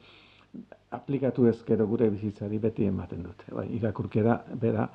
aplikatu 0.95 1.49
ezkero 1.51 1.85
gure 1.87 2.09
bizitzari 2.09 2.57
beti 2.63 2.85
ematen 2.87 3.23
dute. 3.27 3.51
Bai, 3.51 3.67
irakurkera, 3.75 4.39
bera, 4.61 4.87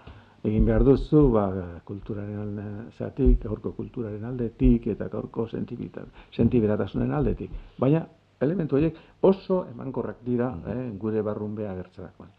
egin 0.45 0.64
behar 0.64 0.84
duzu, 0.84 1.26
ba, 1.34 1.45
kulturaren 1.84 2.38
alde, 2.41 2.64
zeatik, 2.97 3.43
gaurko 3.45 3.74
kulturaren 3.76 4.24
aldetik, 4.24 4.86
eta 4.95 5.09
gaurko 5.12 5.47
sentiberatasunen 5.51 7.12
aldetik. 7.12 7.53
Baina, 7.78 8.07
elementu 8.41 8.78
horiek 8.78 8.97
oso 9.20 9.64
emankorrak 9.70 10.22
dira 10.24 10.51
eh, 10.72 10.91
gure 10.99 11.22
barrunbea 11.22 11.72
agertzerakoan. 11.74 12.30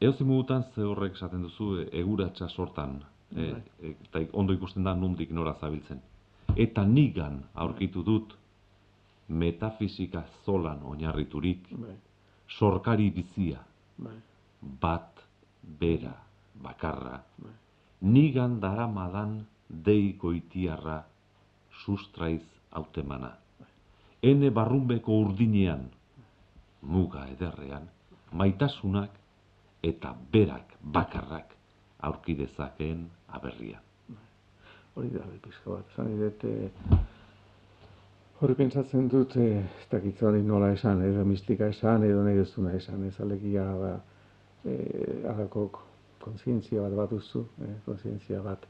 Eozi 0.00 0.24
modutan 0.24 0.64
ze 0.74 0.82
horrek 0.82 1.18
esaten 1.18 1.42
duzu 1.44 1.74
e, 1.82 1.88
eguratsa 2.00 2.48
sortan, 2.48 3.02
e, 3.36 3.50
e, 3.82 3.90
eta 4.08 4.22
ondo 4.32 4.56
ikusten 4.56 4.84
da 4.84 4.94
nondik 4.96 5.30
nora 5.36 5.52
zabiltzen. 5.60 6.00
Eta 6.56 6.86
nigan 6.88 7.42
aurkitu 7.54 8.02
dut 8.02 8.32
metafisika 9.28 10.24
zolan 10.44 10.80
oinarriturik, 10.88 11.68
Bai, 11.76 11.94
sorkari 12.48 13.10
bizia, 13.14 13.60
bai, 13.98 14.16
bat 14.80 15.20
bera, 15.80 16.14
bakarra, 16.54 17.20
nigan 18.00 18.60
daramadan 18.60 19.46
dei 19.68 20.16
goitiarra, 20.18 21.04
sustraiz 21.84 22.44
autemana. 22.70 23.36
Ene 24.22 24.50
barrumbeko 24.50 25.16
urdinean, 25.24 25.86
muga 26.82 27.26
ederrean, 27.32 27.88
maitasunak 28.32 29.16
eta 29.82 30.12
berak 30.32 30.76
bakarrak 30.82 31.54
aurki 32.00 32.34
dezakeen 32.36 33.06
aberrian. 33.28 33.82
Hori 34.94 35.10
da, 35.14 35.24
pizka 35.42 35.70
bat, 35.70 35.90
esan 35.92 36.10
dut, 36.18 36.44
e, 36.44 36.98
hori 38.40 38.56
pentsatzen 38.58 39.08
dut, 39.08 39.36
e, 39.36 39.60
ez 39.62 39.86
dakit 39.92 40.22
hori 40.22 40.42
nola 40.42 40.72
esan, 40.74 41.02
edo 41.06 41.24
mistika 41.24 41.68
esan, 41.70 42.04
edo 42.08 42.24
nahi 42.26 42.40
duzuna 42.40 42.74
esan, 42.76 43.04
ez 43.06 43.14
alegia, 43.22 43.64
ba, 43.80 43.92
e, 44.64 44.74
agako 45.30 45.68
konsientzia 46.20 46.82
bat 46.82 46.96
bat 46.96 47.10
duzu, 47.14 47.44
e, 47.62 47.72
konsientzia 47.84 48.42
bat, 48.44 48.66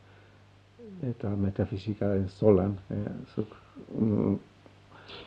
eta 1.06 1.30
metafisikaren 1.36 2.28
zolan, 2.28 2.76
e, 2.90 3.00
zuk, 3.34 3.54
mm, 3.94 4.34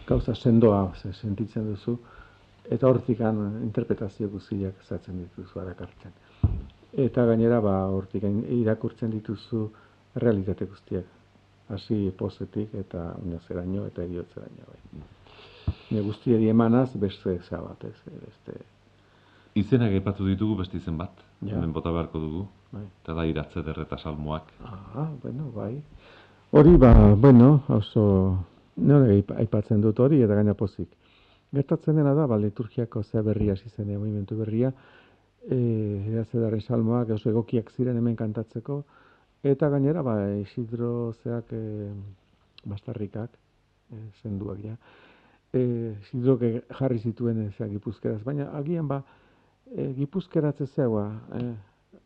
gauza 0.08 0.36
sendoa 0.36 0.84
ze, 0.96 1.14
sentitzen 1.14 1.70
duzu, 1.72 1.98
eta 2.72 2.88
hortikan 2.88 3.40
interpretazio 3.64 4.30
guztiak 4.32 4.84
zatzen 4.88 5.20
dituzu 5.24 5.60
arakartzen. 5.60 6.14
Eta 6.94 7.26
gainera, 7.26 7.60
ba, 7.62 7.74
hortik 7.90 8.24
irakurtzen 8.24 9.12
dituzu 9.12 9.66
realitate 10.22 10.66
guztiak. 10.70 11.10
Hasi 11.74 12.12
pozetik 12.18 12.74
eta 12.76 13.14
unazeraino 13.24 13.86
eta 13.88 14.04
eriotzeraino. 14.04 14.68
Bai. 14.68 15.04
Ne 15.96 16.02
guztiari 16.06 16.50
emanaz 16.52 16.92
beste 17.00 17.38
za 17.48 17.62
bat, 17.64 17.86
ez, 17.88 17.96
beste... 18.26 18.60
Izenak 19.56 19.94
aipatu 19.94 20.28
ditugu 20.28 20.58
beste 20.60 20.78
izen 20.78 20.98
bat, 20.98 21.24
Ja. 21.50 21.58
hemen 21.58 21.74
bota 21.74 21.92
beharko 21.92 22.20
dugu, 22.20 22.48
Bai. 22.72 22.84
eta 23.04 23.14
da 23.14 23.26
iratze 23.26 23.64
derreta 23.64 23.98
salmoak. 23.98 24.44
Ah, 24.64 25.10
bueno, 25.22 25.52
bai. 25.56 25.82
Hori 26.52 26.78
ba, 26.78 27.16
bueno, 27.16 27.64
oso 27.68 28.38
aip- 28.78 29.36
aipatzen 29.38 29.82
dut 29.82 30.00
hori 30.00 30.22
eta 30.22 30.36
gaina 30.36 30.54
pozik. 30.54 30.90
Gertatzen 31.54 31.96
dena 31.96 32.14
da, 32.14 32.26
ba, 32.28 32.38
liturgiako 32.38 33.04
zea 33.04 33.22
berria 33.22 33.54
hasi 33.54 33.70
zen, 33.70 33.88
movimentu 33.98 34.36
berria, 34.38 34.72
eh, 35.50 36.10
eratzedarren 36.14 36.62
salmoak 36.62 37.10
oso 37.10 37.30
egokiak 37.30 37.70
ziren 37.72 37.98
hemen 37.98 38.16
kantatzeko, 38.16 38.84
eta 39.44 39.70
gainera, 39.70 40.02
ba, 40.02 40.16
Isidro 40.40 41.14
zeak 41.24 41.52
e, 41.52 41.92
bastarrikak, 42.66 43.30
e, 43.92 43.98
zenduak 44.22 44.62
ja, 44.64 44.78
e, 45.54 45.96
Isidrok 46.02 46.42
jarri 46.80 47.00
zituen 47.00 47.52
zeak 47.58 47.72
gipuzkeraz, 47.76 48.22
baina 48.24 48.50
agian 48.58 48.88
ba, 48.88 49.02
e, 49.76 49.94
gipuzkeratze 49.98 50.68
zegoa, 50.68 51.08
e, 51.38 51.44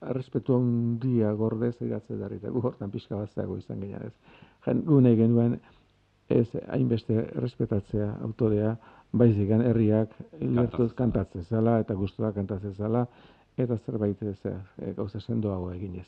errespetu 0.09 0.55
handia 0.55 1.31
gordez 1.33 1.75
idatze 1.81 2.17
darri, 2.17 2.37
eta 2.41 2.51
gu 2.53 2.61
hortan 2.69 2.91
pixka 2.93 3.17
bat 3.17 3.33
zeago 3.33 3.57
izan 3.57 3.81
ginen 3.81 4.07
ez. 4.07 4.13
Jen, 4.65 4.83
gu 4.85 4.99
nahi 5.01 5.17
genuen 5.19 5.57
ez 6.29 6.47
hainbeste 6.67 7.15
errespetatzea 7.23 8.11
autorea, 8.27 8.75
baizik 9.17 9.49
herriak 9.55 10.13
lertuz 10.41 10.91
kantatzen 10.93 11.43
zala 11.43 11.79
eta 11.79 11.95
gustura 11.95 12.33
kantatzen 12.35 12.73
zala 12.75 13.05
eta 13.57 13.77
zerbait 13.85 14.21
ez 14.21 14.37
e, 14.45 14.93
gauza 14.97 15.19
sendoago 15.19 15.71
eginez. 15.73 16.05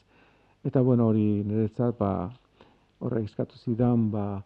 Eta 0.65 0.81
bueno, 0.81 1.07
hori 1.07 1.43
niretzat 1.47 1.97
ba 1.97 2.29
horrek 2.99 3.29
eskatu 3.29 3.57
zidan 3.63 4.09
ba 4.11 4.43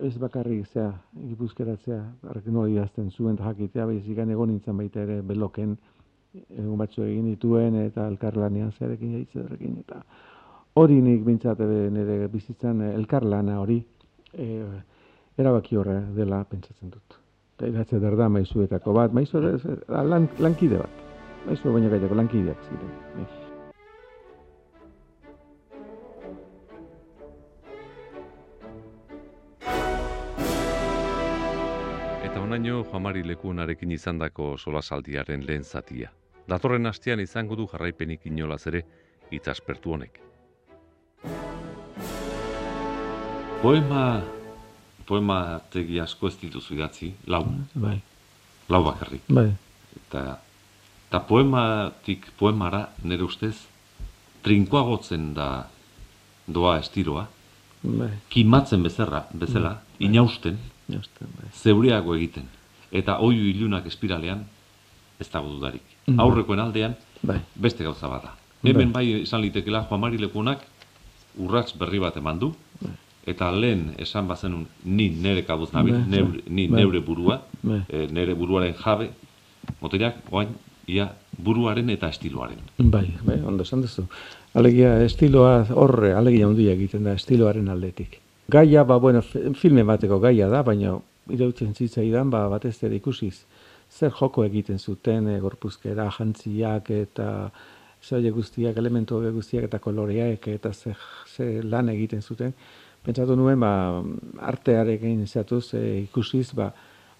ez 0.00 0.16
bakarrik 0.18 0.66
zea 0.72 0.92
gipuzkeratzea, 1.14 2.00
nola 2.46 2.68
idazten 2.68 3.10
zuen 3.10 3.34
eta 3.34 3.44
jakitea, 3.44 3.86
baizik 3.86 4.18
egon 4.18 4.48
nintzen 4.50 4.76
baita 4.76 5.00
ere 5.00 5.22
beloken 5.22 5.76
egun 6.34 6.78
batzu 6.78 7.02
egin 7.04 7.26
dituen 7.32 7.74
eta 7.84 8.06
elkarlanean 8.08 8.72
zearekin 8.78 9.16
jaitzerekin 9.18 9.80
eta 9.84 10.02
hori 10.80 11.00
nik 11.02 11.24
bintzat 11.26 11.58
nire 11.96 12.28
bizitzan 12.32 12.82
eh, 12.86 12.94
elkarlana 12.94 13.58
hori 13.60 13.80
e, 14.32 14.48
erabaki 15.38 15.76
horre 15.76 15.98
dela 16.16 16.42
pentsatzen 16.44 16.94
dut. 16.94 17.18
Eta 17.56 17.68
idatze 17.68 18.00
der 18.00 18.16
da 18.16 18.28
maizuetako 18.28 18.96
bat, 18.96 19.12
maizu 19.12 19.42
lan, 19.42 20.28
lankide 20.38 20.80
bat. 20.80 21.06
Maizu 21.46 21.72
baino 21.76 21.92
gaitako 21.92 22.20
lankideak 22.22 22.66
ziren. 22.68 22.98
Eta 32.60 32.68
onaino 32.68 32.84
Juamari 32.90 33.22
lekunarekin 33.24 33.90
izandako 33.94 34.58
solasaldiaren 34.58 35.46
lehen 35.48 35.62
zatia. 35.64 36.10
Datorren 36.48 36.86
astean 36.86 37.20
izango 37.20 37.56
du 37.56 37.64
jarraipenik 37.72 38.26
inolaz 38.28 38.66
ere 38.68 38.82
itzaspertu 39.32 39.94
honek. 39.94 40.18
Poema, 43.62 44.02
poema 45.08 45.38
tegi 45.72 46.00
asko 46.04 46.28
ez 46.28 46.36
dituzu 46.42 46.74
idatzi, 46.74 47.08
lau, 47.26 47.46
Bai, 47.74 47.94
lau 48.68 48.82
bakarrik. 48.84 49.22
bai, 49.28 49.46
Eta, 49.96 50.36
eta 51.08 51.20
poematik 51.20 52.28
poemara 52.38 52.90
nire 53.04 53.24
ustez 53.24 53.54
trinkoagotzen 54.42 55.32
da 55.34 55.48
doa 56.46 56.76
estiloa, 56.78 57.24
bai, 57.82 58.10
kimatzen 58.28 58.82
bezerra, 58.82 59.24
bezala, 59.32 59.78
inausten, 59.98 60.56
bai. 60.60 60.76
Zeuriago 61.54 62.14
egiten. 62.16 62.44
Eta 62.92 63.18
oiu 63.18 63.44
ilunak 63.50 63.86
espiralean 63.86 64.44
ez 65.20 65.28
dago 65.30 65.48
dudarik. 65.48 65.82
Mhm. 66.06 66.20
Aurrekoen 66.20 66.58
aldean 66.60 66.96
Bai, 67.22 67.40
beste 67.54 67.84
gauza 67.84 68.08
bada. 68.08 68.34
Hemen 68.64 68.92
bai 68.92 69.22
izan 69.22 69.40
litekela 69.42 69.84
Juan 69.88 70.00
Mari 70.00 70.18
Lekunak 70.18 70.62
urrats 71.38 71.72
berri 71.78 71.98
bat 71.98 72.16
eman 72.16 72.38
du, 72.38 72.52
eta 73.26 73.50
lehen 73.52 73.94
esan 73.98 74.26
bazenun 74.28 74.66
ni 74.84 75.08
nere 75.10 75.44
kabuz 75.44 75.72
nabil, 75.72 75.94
Bai, 75.94 76.04
neure, 76.08 76.40
ni 76.48 76.66
bai. 76.68 76.80
neure 76.80 77.00
burua, 77.00 77.42
Bai. 77.62 77.82
e, 77.88 78.06
nere 78.10 78.34
buruaren 78.34 78.74
jabe, 78.74 79.10
moteriak, 79.80 80.16
oain, 80.30 80.48
ia 80.88 81.12
buruaren 81.38 81.90
eta 81.90 82.08
estiloaren. 82.08 82.58
bai, 82.78 83.12
bai, 83.24 83.40
ondo 83.46 83.62
esan 83.62 83.82
duzu. 83.82 84.06
Alegia, 84.54 84.96
estiloa 85.04 85.66
horre, 85.74 86.12
alegia 86.14 86.46
handia 86.46 86.72
egiten 86.72 87.04
da, 87.04 87.12
estiloaren 87.12 87.68
aldetik. 87.68 88.20
Gaia, 88.54 88.84
ba, 88.84 88.96
bueno, 88.96 89.22
fi- 89.22 89.52
filme 89.54 89.82
bateko 89.84 90.18
gaia 90.20 90.48
da, 90.48 90.62
baina 90.66 90.94
irautzen 91.30 91.74
zitzaidan, 91.74 92.30
ba, 92.32 92.44
batez 92.52 92.76
ere 92.86 92.96
ikusiz, 92.98 93.44
zer 93.90 94.12
joko 94.20 94.44
egiten 94.46 94.78
zuten, 94.78 95.28
e, 95.28 95.38
gorpuzkera, 95.44 96.08
jantziak 96.18 96.90
eta 96.96 97.26
zoie 98.02 98.30
guztiak, 98.32 98.78
elementu 98.80 99.18
guztiak 99.34 99.66
eta 99.68 99.78
koloreak 99.78 100.48
eta 100.48 100.72
ze, 100.72 100.94
ze 101.34 101.50
lan 101.62 101.88
egiten 101.92 102.22
zuten. 102.22 102.54
Pentsatu 103.04 103.36
nuen, 103.36 103.60
ba, 103.60 103.72
artearekin 104.52 105.26
zatuz 105.26 105.74
e, 105.74 105.84
ikusiz, 106.06 106.50
ba, 106.56 106.70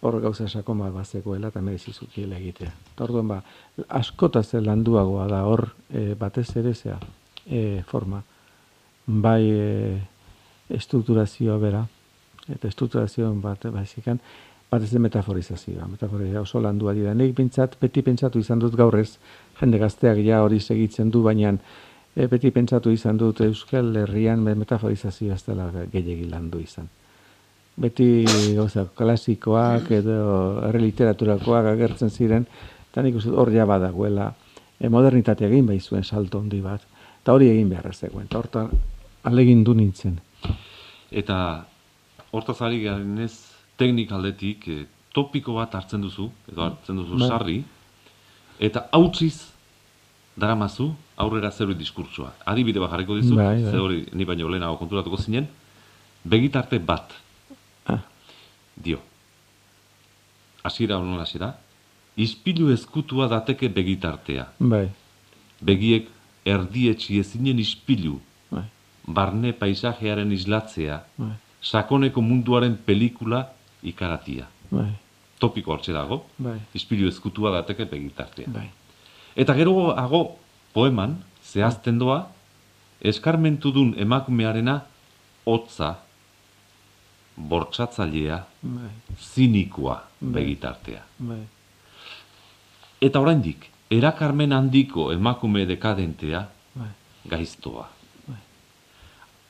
hor 0.01 0.21
gauza 0.25 0.49
sakon 0.49 0.79
bat 0.81 0.93
bazegoela 0.95 1.51
eta 1.53 1.61
merezi 1.61 1.93
zukiela 1.93 2.39
egitea. 2.41 2.71
Orduan 3.05 3.29
ba, 3.29 3.41
askotaz 4.01 4.55
landuagoa 4.65 5.27
da 5.29 5.43
hor 5.45 5.67
e, 5.93 6.15
batez 6.21 6.49
ere 6.57 6.73
zea 6.75 6.97
e, 7.45 7.83
forma. 7.91 8.23
Bai 9.07 9.43
e, 9.51 9.67
estrukturazioa 10.77 11.59
bera, 11.59 11.85
eta 12.49 12.69
estrukturazio 12.69 13.33
bat 13.43 13.67
baizikan, 13.73 14.21
batez 14.71 14.93
ere 14.93 15.03
metaforizazioa. 15.07 15.89
Metaforizazioa 15.91 16.43
oso 16.47 16.63
landua 16.63 16.95
dira. 16.95 17.15
Nik 17.15 17.35
pentsat, 17.37 17.77
beti 17.81 18.03
pentsatu 18.07 18.39
izan 18.39 18.63
dut 18.63 18.77
gaurrez, 18.79 19.19
jende 19.61 19.79
gazteak 19.83 20.23
ja 20.25 20.43
hori 20.45 20.61
segitzen 20.61 21.11
du, 21.11 21.25
baina 21.27 21.57
e, 22.15 22.27
beti 22.27 22.51
pentsatu 22.55 22.95
izan 22.95 23.19
dut 23.19 23.43
Euskal 23.47 23.95
Herrian 24.05 24.47
metaforizazioa 24.47 25.35
ez 25.35 25.45
dela 25.47 25.71
gehiagi 25.93 26.31
landu 26.31 26.63
izan 26.63 26.89
beti 27.81 28.25
gauza 28.57 28.85
klasikoak 28.97 29.91
edo 30.01 30.71
literaturakoak 30.77 31.71
agertzen 31.73 32.11
ziren, 32.11 32.47
eta 32.91 33.03
nik 33.03 33.17
uste 33.21 33.33
hor 33.33 33.53
ja 33.55 33.67
badagoela 33.67 34.31
e, 34.79 34.89
modernitatea 34.89 35.49
egin 35.49 35.69
bai 35.71 35.79
zuen 35.81 36.05
salto 36.05 36.41
handi 36.41 36.61
bat, 36.65 36.85
eta 37.23 37.37
hori 37.37 37.49
egin 37.53 37.71
beharra 37.71 37.93
zegoen, 37.93 38.27
eta 38.29 38.43
hortan 38.43 38.75
alegin 39.31 39.65
du 39.65 39.75
nintzen. 39.75 40.19
Eta 41.11 41.67
hortaz 42.33 42.61
ari 42.63 42.83
garen 42.85 43.19
ez 43.19 43.35
teknik 43.81 44.13
aldetik 44.13 44.69
eh, 44.69 44.85
topiko 45.15 45.55
bat 45.57 45.75
hartzen 45.75 46.03
duzu, 46.05 46.29
edo 46.53 46.63
hartzen 46.63 46.97
duzu 47.01 47.19
Bai. 47.19 47.29
sarri, 47.29 47.57
eta 48.61 48.85
hautziz 48.93 49.49
daramazu 50.37 50.93
aurrera 51.17 51.51
zeru 51.51 51.75
diskurtsoa. 51.75 52.31
Adibide 52.47 52.79
bat 52.81 52.91
jarriko 52.93 53.17
dizu, 53.19 53.35
Bai, 53.35 53.63
bai. 53.63 53.71
ze 53.73 53.79
hori 53.79 54.05
ni 54.13 54.25
baino 54.25 54.49
lehenago 54.49 54.79
konturatuko 54.79 55.17
zinen, 55.19 55.49
begitarte 56.25 56.79
bat 56.79 57.13
Ah, 57.89 58.03
dio. 58.77 58.99
Hasiera 60.63 60.99
honon 61.01 61.19
hasiera, 61.21 61.55
ispilu 62.17 62.71
ezkutua 62.73 63.27
dateke 63.29 63.69
begitartea. 63.69 64.47
bai, 64.59 64.89
Begiek 65.61 66.07
erdietxi 66.45 67.19
ezinen 67.21 67.59
ispilu, 67.59 68.21
barne 69.15 69.53
paisajearen 69.53 70.33
islatzea, 70.33 71.01
bai, 71.19 71.33
sakoneko 71.63 72.21
munduaren 72.23 72.77
pelikula 72.87 73.47
ikaratia. 73.83 74.47
bai, 74.71 74.91
Topiko 75.41 75.73
hortxe 75.73 75.93
dago, 75.93 76.25
bai, 76.39 76.59
ispilu 76.75 77.09
ezkutua 77.09 77.51
dateke 77.51 77.85
begitartea. 77.85 78.47
bai, 78.53 78.69
Eta 79.37 79.55
gero 79.55 79.91
hago 79.97 80.37
poeman, 80.75 81.17
zehazten 81.53 81.99
doa, 81.99 82.27
eskarmentu 83.01 83.71
dun 83.73 83.95
emakumearena, 83.97 84.81
hotza, 85.47 85.95
bortsatzailea, 87.37 88.45
Bai, 88.63 88.91
zinikoa 89.19 89.95
Bai. 90.21 90.33
begitartea. 90.33 91.03
bai. 91.19 91.41
Eta 93.01 93.21
oraindik, 93.21 93.71
erakarmen 93.91 94.53
handiko 94.53 95.13
emakume 95.13 95.65
dekadentea, 95.67 96.49
Bai, 96.75 96.89
gaiztoa. 97.31 97.89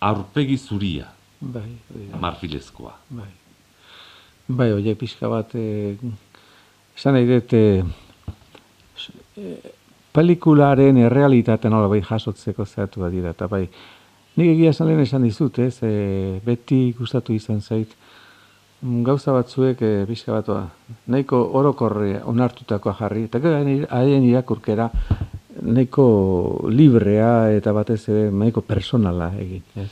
Bai. 0.00 0.08
Aurpegi 0.08 0.56
zuria, 0.58 1.06
bai, 1.40 1.66
hori 1.92 2.06
da. 2.10 2.16
marfilezkoa. 2.18 2.94
Bai. 3.10 3.28
Bai, 4.48 4.72
oie 4.72 4.94
pixka 4.96 5.28
bat, 5.28 5.52
eh, 5.54 5.94
esan 6.96 7.14
nahi 7.14 7.26
dut, 7.28 7.52
eh, 7.52 7.84
eh, 9.36 9.72
pelikularen 10.12 10.96
errealitate 11.04 11.68
nola 11.68 11.86
bai 11.88 12.00
jasotzeko 12.02 12.64
zehatu 12.64 13.06
dira, 13.10 13.30
eta 13.30 13.46
bai, 13.46 13.68
nik 14.36 14.48
egia 14.56 14.70
esan 14.70 14.88
lehen 14.88 15.00
esan 15.04 15.22
dizut, 15.22 15.58
ez, 15.58 15.82
eh, 15.82 16.40
beti 16.44 16.94
gustatu 16.98 17.32
izan 17.32 17.60
zait, 17.60 17.92
mm, 18.82 19.02
gauza 19.04 19.32
batzuek 19.32 19.82
eh, 19.82 20.04
pixka 20.08 20.32
bat 20.32 20.46
ba, 20.46 20.68
nahiko 21.06 21.36
orokorre 21.60 22.22
onartutakoa 22.24 22.96
jarri, 22.98 23.24
eta 23.24 23.38
haien- 23.38 23.86
haien 23.90 24.24
irakurkera 24.24 24.90
nahiko 25.62 26.66
librea 26.70 27.50
eta 27.52 27.72
batez 27.72 28.08
ere 28.08 28.30
nahiko 28.30 28.62
personala 28.62 29.32
egin, 29.38 29.62
ez. 29.76 29.90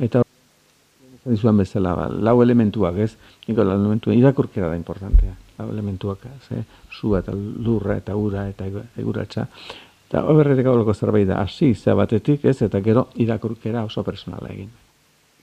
Eta 0.00 0.22
esan 0.24 1.34
dizuan 1.34 1.60
bezala, 1.60 1.94
ba, 1.94 2.08
lau 2.08 2.40
elementuak, 2.42 2.96
ez? 3.04 3.14
Niko 3.48 3.64
lau 3.64 3.76
elementuak, 3.76 4.16
irakurkera 4.16 4.70
da 4.72 4.76
importantea. 4.76 5.34
Lau 5.58 5.68
elementuak, 5.72 6.24
ze, 6.48 6.64
sua 6.90 7.20
eta 7.20 7.34
lurra 7.36 7.98
eta 8.00 8.16
ura 8.16 8.48
eta 8.48 8.66
egu- 8.66 8.86
eguratsa. 8.96 9.46
Eta 10.08 10.24
horretik 10.26 10.64
gauloko 10.66 10.94
zerbait 10.94 11.28
da, 11.28 11.42
hasi 11.42 11.74
zea 11.74 11.94
batetik, 11.94 12.44
ez? 12.44 12.62
Eta 12.62 12.80
gero 12.82 13.08
irakurkera 13.14 13.84
oso 13.84 14.02
personala 14.02 14.48
egin. 14.50 14.70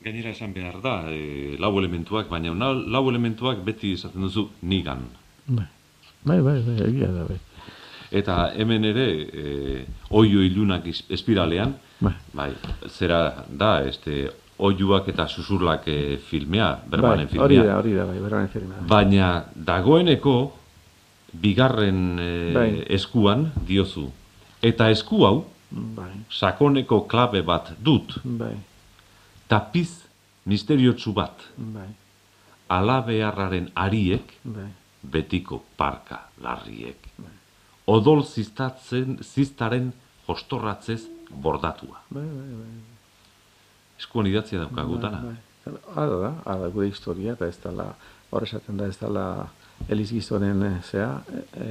Gainera 0.04 0.30
esan 0.34 0.54
behar 0.54 0.82
da, 0.82 0.96
e, 1.12 1.56
lau 1.60 1.72
elementuak, 1.80 2.30
baina 2.30 2.52
lau, 2.54 3.04
elementuak 3.10 3.64
beti 3.66 3.94
esaten 3.94 4.22
duzu 4.22 4.50
nigan. 4.62 5.06
Bai, 5.48 5.68
bai, 6.24 6.42
bai, 6.42 6.62
bai, 6.66 6.78
egia 6.90 7.08
da, 7.14 7.24
bai. 7.30 7.40
Eta 8.12 8.52
hemen 8.56 8.86
ere, 8.86 9.08
e, 9.28 9.86
oio 10.16 10.42
ilunak 10.42 10.86
espiralean, 11.10 11.76
Bai, 12.00 12.14
bai, 12.34 12.52
zera 12.94 13.46
da, 13.50 13.82
este, 13.90 14.28
oiuak 14.62 15.08
eta 15.10 15.26
susurlak 15.28 15.88
e, 15.90 16.18
filmea, 16.22 16.68
bai, 16.76 16.90
berbanen 16.94 17.28
filmea. 17.28 17.44
hori 17.46 17.58
da, 17.58 17.78
hori 17.80 17.94
da, 17.98 18.06
bai, 18.06 18.20
berbanen 18.22 18.50
filmea. 18.54 18.78
Baina 18.88 19.30
dagoeneko 19.56 20.36
bigarren 21.34 22.20
e, 22.20 22.30
Bai. 22.54 22.70
eskuan 22.96 23.52
diozu. 23.68 24.08
Eta 24.62 24.90
esku 24.94 25.26
hau 25.26 25.46
Bai, 25.70 26.12
sakoneko 26.32 27.02
klabe 27.12 27.42
bat 27.44 27.74
dut, 27.84 28.14
bai, 28.24 28.54
tapiz 29.52 29.90
misteriotsu 30.48 31.12
bat, 31.14 31.42
bai, 31.58 31.90
alabearraren 32.72 33.68
ariek, 33.76 34.32
bai, 34.46 34.70
betiko 35.04 35.64
parka 35.76 36.22
larriek. 36.42 37.10
Odol 37.88 38.24
ziztatzen, 38.26 39.18
ziztaren 39.24 39.92
jostorratzez 40.28 41.02
bordatua. 41.32 42.02
bai, 42.10 42.24
bai, 42.24 42.50
bai. 42.62 42.72
Eskuan 43.98 44.28
idatzia 44.28 44.60
daukagu 44.66 44.98
dana. 45.02 45.22
Bai, 45.24 45.36
bai. 45.66 45.82
Hala 45.96 46.18
da, 46.22 46.34
hala 46.46 46.68
gure 46.72 46.88
historia, 46.88 47.34
eta 47.34 47.48
ez 47.48 47.58
dela, 47.64 47.88
hor 48.32 48.44
esaten 48.44 48.78
da 48.78 48.88
ez 48.88 48.98
dela 49.00 49.48
Eliz 49.88 50.10
gizonen 50.12 50.64
eh, 50.66 50.78
zea, 50.84 51.10
e, 51.54 51.68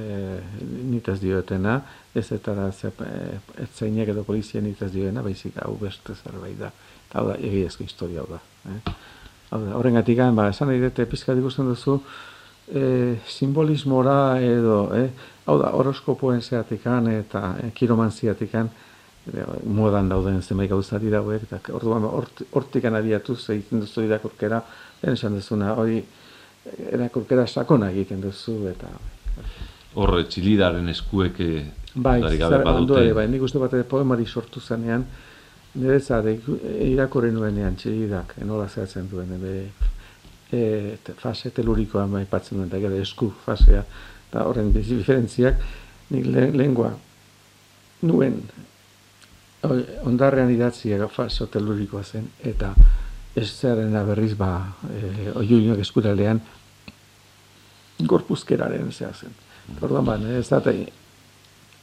nitaz 0.87 1.17
dioetena, 1.21 1.81
ez 2.15 2.29
eta 2.31 2.53
da 2.55 2.69
ze, 2.71 2.89
e, 3.03 3.39
etzainek 3.65 4.13
edo 4.13 4.23
polizia 4.25 4.61
nitaz 4.63 4.89
dioena, 4.93 5.21
baizik 5.25 5.59
hau 5.61 5.75
beste 5.81 6.15
zerbait 6.15 6.55
da. 6.57 6.71
Hau 7.13 7.27
da, 7.27 7.35
egiazko 7.35 7.83
historia 7.83 8.23
hau 8.23 8.29
da. 8.31 8.39
Eh? 8.71 8.79
Hau 9.51 9.59
da, 9.65 9.75
horrengatik, 9.77 10.23
ba, 10.39 10.47
esan 10.53 10.71
nahi 10.71 10.81
dute, 10.81 11.05
pizkat 11.11 11.37
ikusten 11.37 11.67
duzu, 11.69 11.99
e, 12.73 13.15
simbolismora 13.27 14.39
edo, 14.41 14.89
eh? 14.95 15.09
hau 15.47 15.57
da, 15.61 15.71
horoskopoen 15.77 16.41
zeatikan 16.41 17.07
eta 17.11 17.55
e, 17.63 17.71
kiromantziatikan, 17.75 18.69
e, 19.33 19.45
modan 19.65 20.09
dauden 20.09 20.41
zenbait 20.41 20.69
gauzari 20.69 21.09
dauek, 21.13 21.43
eta 21.47 21.59
orduan 21.73 22.03
hort, 22.03 22.41
hortik 22.51 22.85
abiatuz 22.85 23.49
egiten 23.49 23.79
duzu 23.85 24.01
irakurkera, 24.07 24.61
lehen 25.01 25.13
esan 25.15 25.35
duzuna, 25.39 25.73
hori 25.79 26.03
irakurkera 26.93 27.47
sakona 27.47 27.91
egiten 27.91 28.21
duzu, 28.21 28.57
eta 28.73 28.87
Hor, 29.97 30.11
txilidaren 30.29 30.89
eskuek 30.91 31.39
eh, 31.41 31.63
bai, 31.95 32.19
gabe 32.21 32.37
zer- 32.37 32.65
ondo 32.67 32.93
badute. 32.93 33.03
ere, 33.05 33.13
bai, 33.17 33.27
nik 33.31 33.41
uste 33.41 33.57
bat 33.57 33.73
ere 33.73 33.83
poemari 33.83 34.25
sortu 34.25 34.59
zenean, 34.61 35.05
niretzat 35.77 36.25
iku- 36.29 36.57
irakurri 36.85 37.31
nuenean 37.31 37.75
txilidak, 37.75 38.35
nola 38.45 38.67
zehatzen 38.67 39.07
duen, 39.09 39.31
bere 39.41 39.69
e, 40.51 40.97
fase 41.19 41.51
telurikoa 41.51 42.07
aipatzen 42.19 42.57
duen, 42.57 42.69
eta 42.69 42.79
gero 42.83 43.01
esku 43.01 43.31
fasea, 43.45 43.83
eta 44.29 44.45
horren 44.47 44.71
diferentziak, 44.73 45.59
nik 46.13 46.25
le, 46.25 46.49
lengua 46.55 46.93
nuen 48.07 48.41
ondarrean 50.07 50.51
idatzia 50.53 51.07
faso 51.11 51.47
telurikoa 51.51 52.03
zen, 52.03 52.29
eta 52.45 52.73
ez 53.35 53.49
zerrena 53.51 54.03
berriz 54.03 54.33
ba, 54.37 54.51
e, 54.89 55.31
oiulinak 55.35 55.81
eskuralean 55.83 56.39
gorpuzkeraren 58.05 58.91
zea 58.91 59.11
zen. 59.13 59.33
Orduan 59.81 60.05
ba, 60.05 60.17
ez 60.37 60.47
da, 60.49 60.61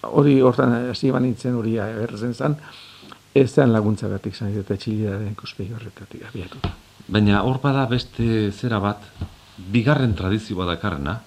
hori 0.08 0.40
hortan 0.40 0.74
hasi 0.90 1.10
banintzen 1.14 1.54
hori 1.58 1.76
agertzen 1.82 2.34
zen, 2.34 2.56
ez 3.34 3.50
zen 3.50 3.72
laguntzagatik 3.74 4.34
zan 4.34 4.54
eta 4.58 4.76
txilidaren 4.78 5.32
ikuspegi 5.34 5.74
horretatik 5.74 6.26
abiatu. 6.30 6.74
Baina 7.06 7.42
hor 7.44 7.60
bada 7.62 7.84
beste 7.90 8.50
zera 8.52 8.80
bat, 8.80 9.02
bigarren 9.72 10.14
tradizio 10.16 10.56
badakarrena, 10.56 11.18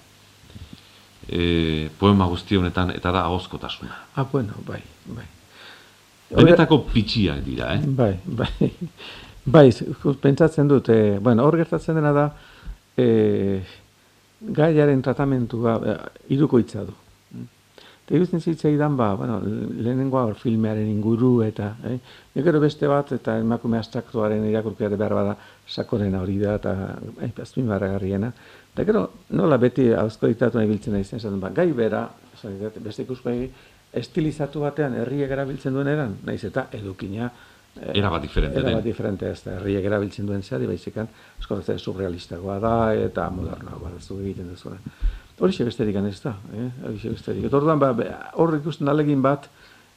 e, 1.28 1.88
poema 1.98 2.26
guzti 2.26 2.58
honetan, 2.58 2.90
eta 2.96 3.12
da 3.14 3.24
ahozkotasuna. 3.28 3.96
Ah, 4.16 4.26
bueno, 4.32 4.58
bai, 4.66 4.80
bai. 5.06 5.26
Benetako 6.34 6.82
pitxiak 6.90 7.44
dira, 7.44 7.74
eh? 7.76 7.82
Bai, 7.86 8.14
bai. 8.24 8.72
Bai, 9.48 9.70
pentsatzen 10.20 10.68
dut, 10.68 10.90
e, 10.92 11.18
bueno, 11.24 11.46
hor 11.46 11.56
gertatzen 11.56 11.96
dena 11.96 12.12
da, 12.12 12.24
e, 12.98 13.06
gaiaren 14.58 15.00
tratamentua 15.02 15.78
e, 15.80 15.94
irukoitza 16.36 16.84
du. 16.84 16.96
Eta 18.08 18.16
ikusten 18.16 18.40
zitzaidan, 18.40 18.94
ba, 18.96 19.10
bueno, 19.20 19.34
lehenengoa 19.44 20.22
hor 20.30 20.38
filmearen 20.40 20.86
inguru 20.88 21.42
eta, 21.44 21.74
eh? 21.84 21.98
Gero 22.40 22.62
beste 22.62 22.88
bat, 22.88 23.10
eta 23.12 23.34
emakume 23.36 23.76
abstraktuaren 23.76 24.46
irakurkeare 24.48 24.96
behar 24.96 25.12
bada 25.12 25.34
sakonena 25.68 26.22
hori 26.24 26.38
da, 26.40 26.54
eta 26.56 26.72
eh, 27.20 27.28
azpimarragarriena. 27.44 28.30
Eta 28.72 28.86
gero, 28.88 29.02
nola 29.36 29.58
beti 29.60 29.90
hauzko 29.92 30.32
ditatu 30.32 30.56
nahi 30.56 30.70
biltzen 30.72 30.96
nahi 30.96 31.04
zen, 31.04 31.36
ba, 31.42 31.52
gai 31.52 31.68
bera, 31.76 32.06
dut, 32.46 32.80
beste 32.88 33.04
ikuspegi, 33.04 33.50
estilizatu 34.00 34.64
batean 34.64 34.96
herriek 35.02 35.36
erabiltzen 35.36 35.76
duen 35.76 35.92
eran, 35.92 36.16
naiz 36.24 36.40
eta 36.48 36.70
edukina 36.80 37.28
eh, 37.28 37.92
Era 37.92 38.08
bat 38.08 38.24
diferente 38.24 38.64
era 38.64 38.76
bat 38.78 38.88
diferente 38.88 39.28
ez 39.28 39.42
da, 39.44 39.60
herriek 39.60 39.84
erabiltzen 39.84 40.32
duen 40.32 40.40
zehari, 40.40 40.72
baizikan, 40.72 41.12
ez 41.36 41.80
surrealistagoa 41.82 42.58
da, 42.58 42.76
eta 43.04 43.28
modernoagoa 43.36 43.98
da, 43.98 44.00
zu 44.00 44.16
egiten 44.22 44.48
duzuna. 44.56 44.80
Horixe 45.38 45.64
besterik 45.64 45.96
ez 45.96 46.20
da, 46.22 46.34
eh? 46.54 46.68
horixe 46.84 47.10
besterik. 47.14 47.44
Eta 47.46 47.56
orduan, 47.56 47.78
ba, 47.78 47.92
hor 48.34 48.56
ikusten 48.56 48.88
alegin 48.88 49.22
bat, 49.22 49.48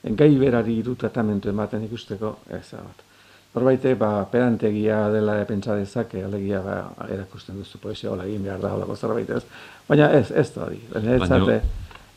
gai 0.04 0.30
berari 0.38 0.78
iru 0.80 0.96
tratamentu 0.96 1.50
ematen 1.50 1.84
ikusteko, 1.88 2.36
ez 2.50 2.68
da 2.72 2.84
bat. 2.86 3.08
Horbaite, 3.54 3.96
ba, 4.00 4.26
perantegia 4.32 5.10
dela 5.12 5.40
pentsa 5.46 5.76
dezake, 5.76 6.24
alegia 6.24 6.62
ba, 6.64 6.76
erakusten 7.10 7.58
duzu 7.60 7.82
poesia 7.84 8.12
hola 8.12 8.28
egin 8.30 8.46
behar 8.48 8.62
da, 8.62 8.76
holako 8.78 8.96
zerbait 8.96 9.30
ez. 9.30 9.42
Baina 9.90 10.12
ez, 10.16 10.30
ez 10.32 10.52
da 10.54 10.68
hori. 10.68 10.80
Baina- 10.94 11.60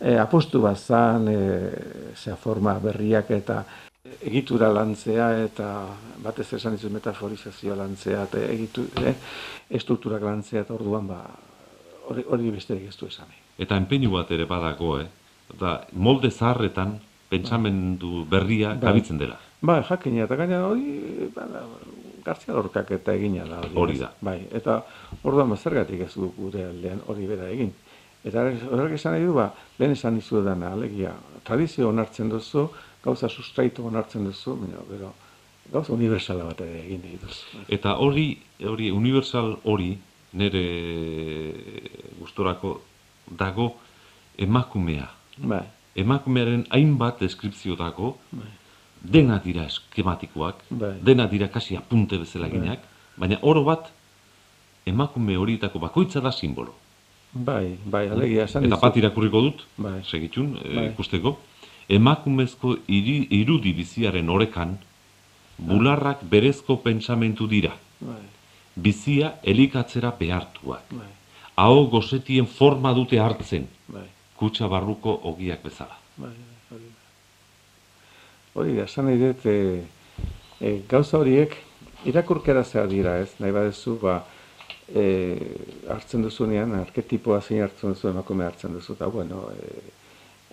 e, 0.00 0.18
apostu 0.18 0.60
bat 0.62 0.78
zan, 0.78 1.28
e, 1.28 1.70
zea 2.14 2.36
forma 2.36 2.76
berriak 2.82 3.30
eta 3.34 3.62
egitura 4.24 4.68
lantzea 4.72 5.30
eta 5.46 5.70
batez 6.22 6.52
esan 6.58 6.76
dizu 6.76 6.90
metaforizazioa 6.92 7.76
lantzea 7.80 8.26
eta 8.28 8.44
egitu, 8.52 8.86
e, 9.00 9.14
estrukturak 9.80 10.22
lantzea 10.22 10.64
eta 10.64 10.76
orduan 10.76 11.08
ba, 11.08 11.22
hori, 12.08 12.24
hori 12.28 12.50
besterik 12.54 12.88
ez 12.88 12.96
du 12.96 13.06
esan. 13.06 13.30
Eta 13.58 13.76
enpeinu 13.80 14.12
bat 14.14 14.30
ere 14.34 14.46
badago, 14.50 14.98
eh? 15.00 15.08
Da, 15.60 15.80
molde 15.92 16.30
zaharretan, 16.30 16.98
pentsamendu 17.30 18.24
berria 18.30 18.74
Bai. 18.74 18.80
gabitzen 18.88 19.18
dela. 19.18 19.38
Ba, 19.64 19.82
jakina, 19.88 20.24
eta 20.24 20.36
gaina 20.36 20.64
hori, 20.66 21.30
ba, 21.34 21.46
Garzia 22.24 22.54
Lorkak 22.56 22.90
eta 22.96 23.12
egina 23.12 23.44
da 23.44 23.58
hori. 23.60 23.74
Hori 23.82 23.98
da. 24.00 24.10
Bai, 24.24 24.38
eta 24.52 24.78
orduan 25.22 25.50
ba, 25.52 25.56
zergatik 25.56 26.06
ez 26.06 26.12
du 26.14 26.30
gure 26.36 26.64
aldean 26.64 27.02
hori 27.06 27.26
bera 27.28 27.50
egin. 27.52 27.72
Eta 28.24 28.46
horrek 28.72 28.96
esan 28.96 29.12
nahi 29.12 29.26
du, 29.26 29.34
ba, 29.36 29.50
lehen 29.78 29.92
esan 29.92 30.16
dizu 30.16 30.40
dana, 30.44 30.72
alegia, 30.72 31.12
tradizio 31.44 31.90
onartzen 31.90 32.32
duzu, 32.32 32.70
gauza 33.04 33.28
sustraitu 33.28 33.84
onartzen 33.84 34.24
duzu, 34.24 34.56
baina, 34.62 34.80
gero, 34.88 35.12
gauza 35.72 35.92
universala 35.92 36.48
bat 36.48 36.62
ere 36.64 36.80
egin 36.86 37.02
nahi 37.04 37.18
duzu. 37.20 37.64
Eta 37.76 37.98
hori, 38.00 38.30
hori 38.64 38.88
universal 38.90 39.58
hori, 39.64 39.92
nire 40.34 40.64
gustorako 42.20 42.80
dago 43.30 43.74
emakumea. 44.38 45.08
Bai, 45.38 45.62
emakumearen 45.96 46.66
hainbat 46.70 47.20
deskripzio 47.22 47.76
dago, 47.78 48.16
dena 49.02 49.38
dira 49.44 49.66
eskematikoak, 49.70 50.64
Bai. 50.70 50.94
dena 51.02 51.26
dira 51.30 51.48
kasi 51.48 51.76
apunte 51.76 52.18
bezala 52.18 52.48
gineak, 52.50 52.80
baina 53.16 53.38
oro 53.42 53.64
bat, 53.64 53.90
emakume 54.86 55.36
horietako 55.36 55.78
bakoitza 55.78 56.20
da 56.20 56.32
simbolo. 56.32 56.74
Bai, 57.32 57.76
bai, 57.84 58.08
alegia 58.08 58.44
esan 58.44 58.64
Eta 58.64 58.78
bat 58.80 58.96
irakurriko 58.96 59.40
dut, 59.40 59.64
Bai. 59.76 60.00
segitxun, 60.06 60.56
eh, 60.62 60.74
Bai. 60.74 60.86
ikusteko, 60.92 61.38
emakumezko 61.88 62.76
irudi 62.88 63.72
biziaren 63.72 64.28
orekan, 64.30 64.78
bularrak 65.58 66.22
berezko 66.30 66.80
pentsamentu 66.82 67.46
dira, 67.46 67.74
Bai, 68.00 68.22
bizia 68.76 69.34
elikatzera 69.42 70.10
behartuak. 70.18 70.90
bai, 70.90 71.10
Aho 71.56 71.86
gozetien 71.86 72.46
forma 72.46 72.92
dute 72.94 73.18
hartzen, 73.20 73.68
bai, 73.88 74.06
kutsa 74.36 74.68
barruko 74.68 75.20
ogiak 75.30 75.62
bezala. 75.62 75.98
bai, 76.16 76.30
hori 76.70 76.88
da. 76.88 77.02
Hori 78.54 78.74
da, 78.76 78.84
esan 78.84 79.06
nahi 79.06 79.18
dut, 79.18 79.46
e, 79.46 79.84
e, 80.60 80.80
gauza 80.88 81.18
horiek 81.18 81.56
irakurkera 82.04 82.64
zea 82.64 82.86
dira, 82.86 83.18
ez? 83.18 83.34
Nahi 83.38 83.52
badezu, 83.52 83.98
ba, 84.02 84.24
e, 84.94 85.36
hartzen 85.88 86.22
duzunean, 86.22 86.74
arketipoa 86.80 87.40
zein 87.40 87.62
hartzen 87.62 87.94
duzu, 87.94 88.08
emakume 88.08 88.44
hartzen 88.44 88.72
duzu, 88.72 88.92
eta 88.98 89.06
bueno, 89.06 89.48
e, 89.54 90.03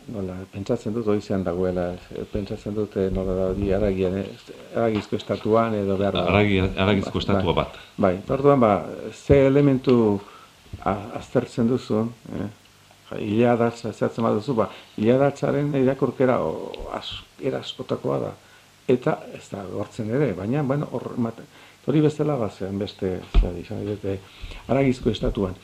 nola, 0.08 0.36
pentsatzen 0.54 0.93
dut 0.93 1.08
oizean 1.08 1.43
dagoela, 1.43 1.91
pentsatzen 2.32 2.74
dut 2.76 2.95
e, 2.97 3.10
nola 3.14 3.36
da 3.38 3.45
hori 3.52 3.72
aragian, 3.74 4.18
ez? 4.18 4.54
aragizko 4.76 5.16
estatuan 5.16 5.76
edo 5.76 5.97
behar 5.97 6.14
da. 6.14 6.26
Aragi, 6.32 6.60
aragizko 6.60 7.14
Bai, 7.20 7.22
estatua 7.26 7.54
bat. 7.54 7.78
Bai, 7.97 8.16
eta 8.18 8.34
orduan 8.34 8.60
ba, 8.60 8.72
ze 9.14 9.45
elementu 9.47 10.20
a- 10.84 10.97
aztertzen 11.20 11.68
duzun, 11.70 12.12
eh? 12.39 12.49
Ja, 13.12 13.18
Iladatza 13.20 13.89
ezartzen 13.89 14.24
baduzu, 14.24 14.54
ba, 14.56 14.70
iladatzaren 14.97 15.74
irakurkera 15.76 16.39
o, 16.41 16.72
az, 16.95 17.10
era 17.43 17.60
askotakoa 17.60 18.20
da. 18.20 18.30
Eta 18.88 19.18
ez 19.36 19.49
da 19.52 19.64
gortzen 19.68 20.10
ere, 20.16 20.32
baina, 20.34 20.64
bueno, 20.64 20.88
hor, 20.91 21.12
mate, 21.18 21.43
hori 21.86 22.02
bezala 22.02 22.36
bazean 22.39 22.80
beste, 22.80 23.20
zer, 23.39 23.58
izan 23.60 23.84
dute, 23.86 24.18
aragizko 24.68 25.10
estatuan. 25.12 25.56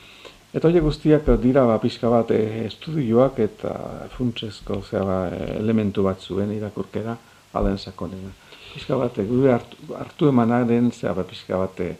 Eta 0.48 0.68
horiek 0.68 0.82
guztiak 0.82 1.26
dira 1.42 1.66
ba, 1.68 1.76
pixka 1.82 2.08
bat 2.08 2.30
eh, 2.32 2.64
estudioak 2.66 3.38
eta 3.44 3.72
funtsezko 4.16 4.80
zera, 4.88 5.04
ba, 5.04 5.16
elementu 5.58 6.02
bat 6.06 6.22
zuen 6.24 6.52
irakurkera 6.54 7.16
alen 7.58 7.76
sakonena. 7.78 8.30
Pixka 8.72 8.96
bat, 8.96 9.18
eh, 9.20 9.26
gure 9.28 9.52
hartu, 9.52 9.76
hartu 9.98 10.30
emanaren 10.32 10.88
zera, 10.92 11.12
ba, 11.18 11.26
pixka 11.28 11.58
bat, 11.60 11.82
eh, 11.84 11.96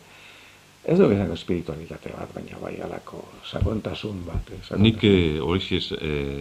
ez 0.88 0.96
dugu 0.96 1.12
esango 1.12 1.36
espiritualitate 1.36 2.14
bat, 2.16 2.32
baina 2.32 2.56
bai 2.62 2.72
alako 2.86 3.20
sakontasun 3.50 4.24
bat. 4.24 4.48
Eh, 4.48 4.62
sakontasun. 4.62 4.86
Nik 4.86 5.04
eh, 5.04 5.40
hori 5.44 5.82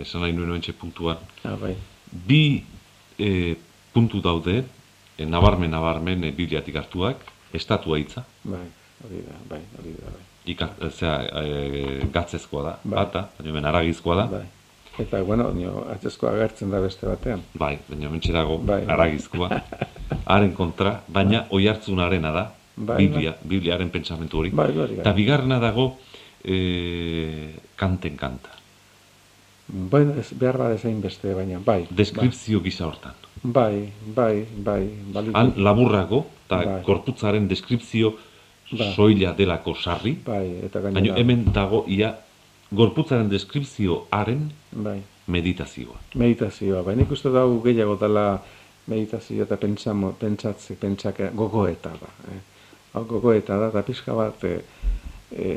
esan 0.05 0.23
nahi 0.23 0.37
nuen 0.37 0.55
oentxe 0.55 0.77
puntuan, 0.79 1.19
Ah, 1.43 1.57
bai, 1.59 1.73
bi 2.27 2.63
eh, 3.19 3.57
puntu 3.91 4.21
daude, 4.23 4.61
eh, 5.17 5.25
nabarmen, 5.27 5.71
nabarmen, 5.75 6.23
eh, 6.23 6.31
bibliatik 6.31 6.79
hartuak, 6.79 7.27
estatua 7.51 7.99
hitza, 7.99 8.23
bai, 8.47 8.63
hori 9.03 9.23
da, 9.27 9.37
bai, 9.51 9.61
hori 9.75 9.95
da, 9.99 10.15
bai. 10.15 10.26
Ika, 10.49 10.69
eh, 10.81 10.89
zera, 10.89 11.23
eh, 11.43 12.07
gatzezkoa 12.13 12.63
da, 12.63 12.75
Bai. 12.83 12.95
bata, 13.03 13.29
baina 13.37 13.49
hemen 13.51 13.65
aragizkoa 13.65 14.15
da, 14.15 14.25
Bai. 14.31 14.45
Eta, 14.99 15.21
bueno, 15.21 15.51
nio, 15.53 15.85
atzezko 15.93 16.27
agertzen 16.27 16.71
da 16.73 16.79
beste 16.81 17.05
batean. 17.05 17.41
bai, 17.53 17.77
baina 17.89 18.09
dago 18.33 18.57
Bai. 18.57 18.83
aragizkoa, 18.87 19.49
haren 20.33 20.53
kontra, 20.53 21.01
baina 21.07 21.45
oi 21.49 21.67
hartzunarena 21.67 22.31
da, 22.31 22.51
Bai, 22.75 22.97
Biblia, 23.07 23.35
Bibliaren 23.43 23.89
pentsamentu 23.89 24.37
hori. 24.39 24.49
Bai, 24.49 24.71
hori 24.77 24.99
Eta 24.99 25.13
bigarrena 25.13 25.59
dago, 25.59 25.97
eh, 26.43 27.55
kanten 27.75 28.15
kanta, 28.17 28.49
Bueno, 29.69 30.13
ez 30.17 30.31
behar 30.31 30.55
bat 30.57 30.71
ezain 30.77 31.01
beste, 31.01 31.33
baina, 31.35 31.59
bai. 31.59 31.87
deskripzio 31.89 32.61
gisa 32.63 32.85
hortan. 32.87 33.11
Bai, 33.43 33.91
bai, 34.15 34.45
bai, 34.55 34.89
bai, 35.13 35.25
Han 35.33 35.53
laburrago, 35.57 36.25
eta 36.45 36.57
Bai. 36.63 36.83
gorputzaren 36.83 37.47
deskripzio 37.47 38.13
Bai. 38.71 38.93
soila 38.95 39.31
delako 39.37 39.75
sarri, 39.75 40.17
bai, 40.25 40.59
eta 40.67 40.81
baina 40.83 40.99
gainera, 40.99 41.19
hemen 41.21 41.45
dago 41.55 41.85
ia 41.87 42.11
gorputzaren 42.75 43.29
deskripzio 43.31 44.07
haren 44.11 44.49
bai, 44.71 44.99
meditazioa. 45.27 45.95
meditazioa, 46.15 46.81
bai, 46.83 46.97
nik 46.99 47.11
uste 47.11 47.31
dau 47.31 47.61
gehiago 47.63 47.95
dela 48.01 48.25
meditazioa 48.91 49.47
eta 49.47 49.57
pentsamo, 49.61 50.11
pentsatze, 50.19 50.75
pentsake, 50.75 51.31
gogoeta 51.35 51.93
da, 52.01 52.11
eh? 52.33 52.41
Hau 52.93 53.05
gogoeta 53.05 53.57
da, 53.59 53.71
eta 53.71 53.83
pixka 53.87 54.15
bat, 54.15 54.43
e, 54.43 54.59
e, 55.31 55.47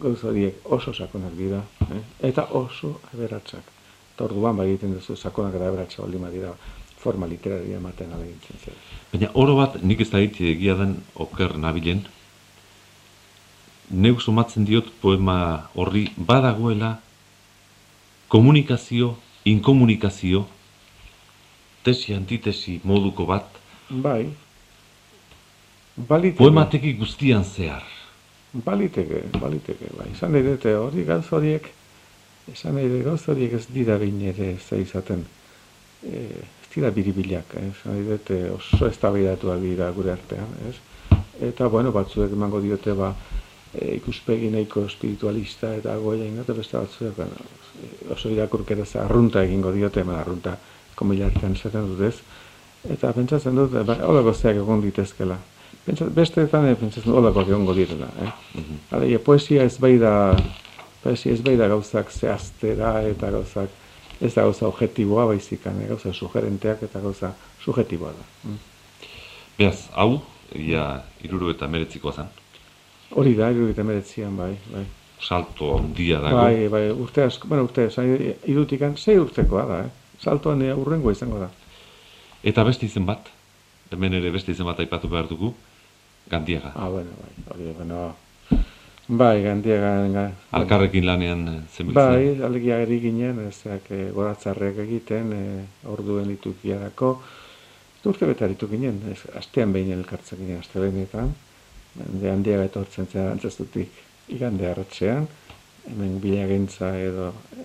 gauz 0.00 0.18
horiek 0.24 0.68
oso 0.76 0.92
sakonak 0.92 1.34
dira, 1.36 1.62
eh? 1.88 2.02
eta 2.28 2.48
oso 2.56 2.98
aberatsak. 3.14 3.74
Eta 4.14 4.28
orduan, 4.28 4.56
bai 4.56 4.68
egiten 4.70 4.96
duzu, 4.96 5.16
sakonak 5.16 5.56
eta 5.56 5.68
aberatsak 5.68 6.04
baldin 6.04 6.24
badira, 6.28 6.54
forma 6.98 7.28
literaria 7.30 7.80
ematen 7.80 8.12
alegintzen 8.12 8.64
zer. 8.64 8.80
Baina 9.12 9.30
oro 9.34 9.54
bat 9.56 9.78
nik 9.82 10.00
ez 10.04 10.10
da 10.12 10.20
dit 10.20 10.36
egia 10.52 10.74
den 10.76 10.96
oker 11.16 11.56
nabilen, 11.58 12.02
neuk 13.90 14.20
somatzen 14.20 14.66
diot 14.68 14.90
poema 15.00 15.68
horri 15.74 16.10
badagoela 16.16 16.98
komunikazio, 18.28 19.14
inkomunikazio, 19.48 20.44
tesi 21.84 22.12
antitesi 22.14 22.80
moduko 22.84 23.24
bat, 23.26 23.46
Bai, 23.88 24.26
baliteke, 25.96 26.36
poemateki 26.42 26.92
guztian 26.98 27.44
zehar. 27.44 27.86
baliteke, 28.52 29.22
baliteke, 29.40 29.88
bai. 29.96 30.10
Nahi 30.20 30.42
dute 30.44 30.74
hori 30.76 31.04
gauz 31.08 31.24
horiek, 31.32 31.70
nahi 32.64 32.88
dute 32.92 33.02
gauz 33.06 33.22
horiek 33.28 33.52
ez 33.56 33.64
dira 33.72 33.96
behin 33.98 34.20
ere 34.28 34.50
ez 34.58 34.68
izaten, 34.82 35.24
e, 36.04 36.20
ez 36.78 36.84
dira 36.84 36.90
biribilak, 36.94 37.54
eh? 37.56 37.72
nahi 37.84 38.04
dute 38.06 38.50
oso 38.54 38.86
eztabaidatuak 38.86 39.60
dira 39.60 39.90
gure 39.90 40.12
artean, 40.12 40.46
ez? 40.68 40.76
Eta, 41.40 41.68
bueno, 41.68 41.90
batzuek 41.92 42.32
emango 42.32 42.60
diote, 42.60 42.92
ba, 42.94 43.14
e, 43.74 43.96
ikuspegi 43.96 44.50
nahiko 44.50 44.84
espiritualista 44.86 45.74
eta 45.74 45.96
goia 45.98 46.24
eta 46.24 46.54
beste 46.54 46.78
batzuek, 46.78 47.16
bueno, 47.16 47.34
oso 48.14 48.30
irakurkera 48.30 48.84
ze 48.84 48.98
arrunta 48.98 49.42
egingo 49.42 49.72
diote, 49.72 50.04
ma 50.04 50.20
arrunta 50.20 50.56
komila 50.94 51.26
artean 51.26 51.54
esaten 51.54 51.88
dut 51.88 52.00
ez, 52.06 52.14
eta 52.88 53.12
pentsatzen 53.12 53.56
dut, 53.56 53.74
ba, 53.86 53.98
holako 54.06 54.34
zeak 54.34 54.56
egon 54.62 54.80
ditezkela. 54.82 55.38
Pentsa, 55.84 56.06
besteetan 56.14 56.68
e, 56.68 56.76
pentsatzen 56.78 57.10
dut 57.10 57.18
holako 57.18 57.42
egongo 57.42 57.74
direla, 57.74 58.10
eh? 58.22 58.30
Alegia, 58.94 59.18
poesia 59.18 59.66
ez 59.66 59.78
bai 59.82 59.96
da, 59.98 60.14
poesia 61.02 61.34
ez 61.34 61.42
bai 61.42 61.56
da 61.58 61.68
gauzak 61.74 62.10
zehaztera 62.14 63.00
eta 63.10 63.30
gauzak, 63.34 63.74
ez 64.20 64.32
da 64.34 64.42
gauza 64.42 64.66
objektiboa 64.66 65.26
baizikan, 65.30 65.80
eh? 65.82 65.88
gauza 65.88 66.12
sugerenteak 66.12 66.82
eta 66.82 67.00
gauza 67.00 67.32
subjektiboa 67.64 68.12
da. 68.16 68.26
Mm. 68.44 68.58
Beraz, 69.58 69.88
hau, 69.94 70.20
ia 70.54 71.02
iruro 71.22 71.50
eta 71.50 71.68
meretzikoa 71.68 72.12
zen, 72.12 72.28
Hori 73.16 73.32
da, 73.38 73.48
iruditzen 73.48 73.86
meretzian, 73.88 74.36
bai, 74.36 74.52
bai. 74.68 74.84
salto 75.20 75.70
handia 75.78 76.18
dago. 76.20 76.36
Bai, 76.36 76.68
bai, 76.68 76.82
urte 76.92 77.24
asko, 77.24 77.48
bueno, 77.48 77.64
urte, 77.64 77.86
esan, 77.88 78.10
irutikan, 78.46 78.98
sei 79.00 79.16
urtekoa 79.18 79.64
da, 79.66 79.78
eh? 79.86 80.18
Saltoan 80.20 80.62
eh, 80.66 80.74
urrengo 80.74 81.10
izango 81.14 81.40
da. 81.40 81.48
Eta 82.46 82.64
beste 82.66 82.86
izen 82.86 83.06
bat, 83.08 83.30
hemen 83.94 84.18
ere 84.18 84.30
beste 84.34 84.52
izen 84.52 84.68
bat 84.68 84.80
aipatu 84.84 85.08
behar 85.08 85.30
dugu, 85.30 85.54
Gandiaga. 86.28 86.74
Ah, 86.76 86.90
bueno, 86.92 87.14
bai, 87.16 87.32
hori, 87.54 87.72
bueno, 87.78 88.02
bai, 89.08 89.42
gandiaga, 89.42 89.90
ga, 90.12 90.24
Alkarrekin 90.58 91.06
lanean 91.06 91.46
eh, 91.48 91.60
zenbiltzen. 91.72 91.94
Bai, 91.96 92.44
alegia 92.44 92.78
eri 92.84 93.00
ginen, 93.00 93.40
ezak 93.48 93.88
e, 93.90 94.10
goratzarrek 94.14 94.82
egiten, 94.84 95.32
e, 95.32 95.88
orduen 95.88 96.30
itukiarako. 96.34 97.14
Urte 98.08 98.28
bete 98.28 98.44
aritu 98.46 98.68
ginen, 98.70 99.00
ez, 99.12 99.18
astean 99.36 99.72
behin 99.72 99.92
elkartzen 99.98 100.40
ginen, 100.40 100.60
aste 100.62 100.80
behinetan. 100.80 101.34
De 101.98 102.30
handiaga 102.30 102.68
etortzen 102.68 103.08
zen 103.10 103.26
antzestutik 103.32 103.96
igande 104.32 104.68
arratzean, 104.70 105.26
hemen 105.88 106.18
bilagintza 106.22 106.92
edo 107.00 107.32
e, 107.56 107.64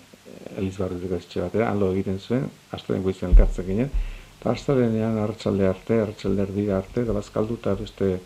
Elizbarrutiko 0.60 1.16
etxe 1.20 1.42
batera, 1.44 1.70
hanlo 1.70 1.90
egiten 1.94 2.18
zuen, 2.20 2.48
astelen 2.76 3.04
goizen 3.04 3.32
elkartzen 3.32 3.68
ginen. 3.68 3.92
Eta 4.38 4.52
astelenean 4.52 5.18
arratsalde 5.22 5.68
arte, 5.68 6.00
arratsalde 6.02 6.44
erdi 6.44 6.66
arte, 6.72 7.04
edo 7.04 7.16
bazkalduta 7.16 7.76
beste 7.78 8.18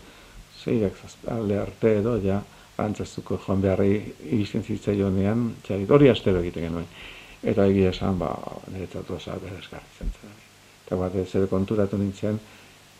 zeiak 0.59 0.97
alde 1.31 1.59
arte 1.59 1.93
edo, 2.01 2.17
ja, 2.23 2.41
antzestuko 2.83 3.39
joan 3.45 3.61
beharrei 3.61 4.15
iristen 4.31 4.63
zitzaionean, 4.63 5.49
txarit, 5.63 5.91
hori 5.91 6.09
astero 6.09 6.41
egiten 6.43 6.67
genuen. 6.69 6.87
Eta 7.43 7.65
egia 7.71 7.93
esan, 7.93 8.17
ba, 8.19 8.33
niretzatu 8.71 9.15
osa 9.15 9.37
beresgarri 9.39 9.97
zen 9.97 10.11
zen. 10.21 10.33
Eta 10.85 10.97
bat 10.99 11.15
ez 11.15 11.29
ere 11.35 11.47
konturatu 11.47 11.97
nintzen, 11.97 12.39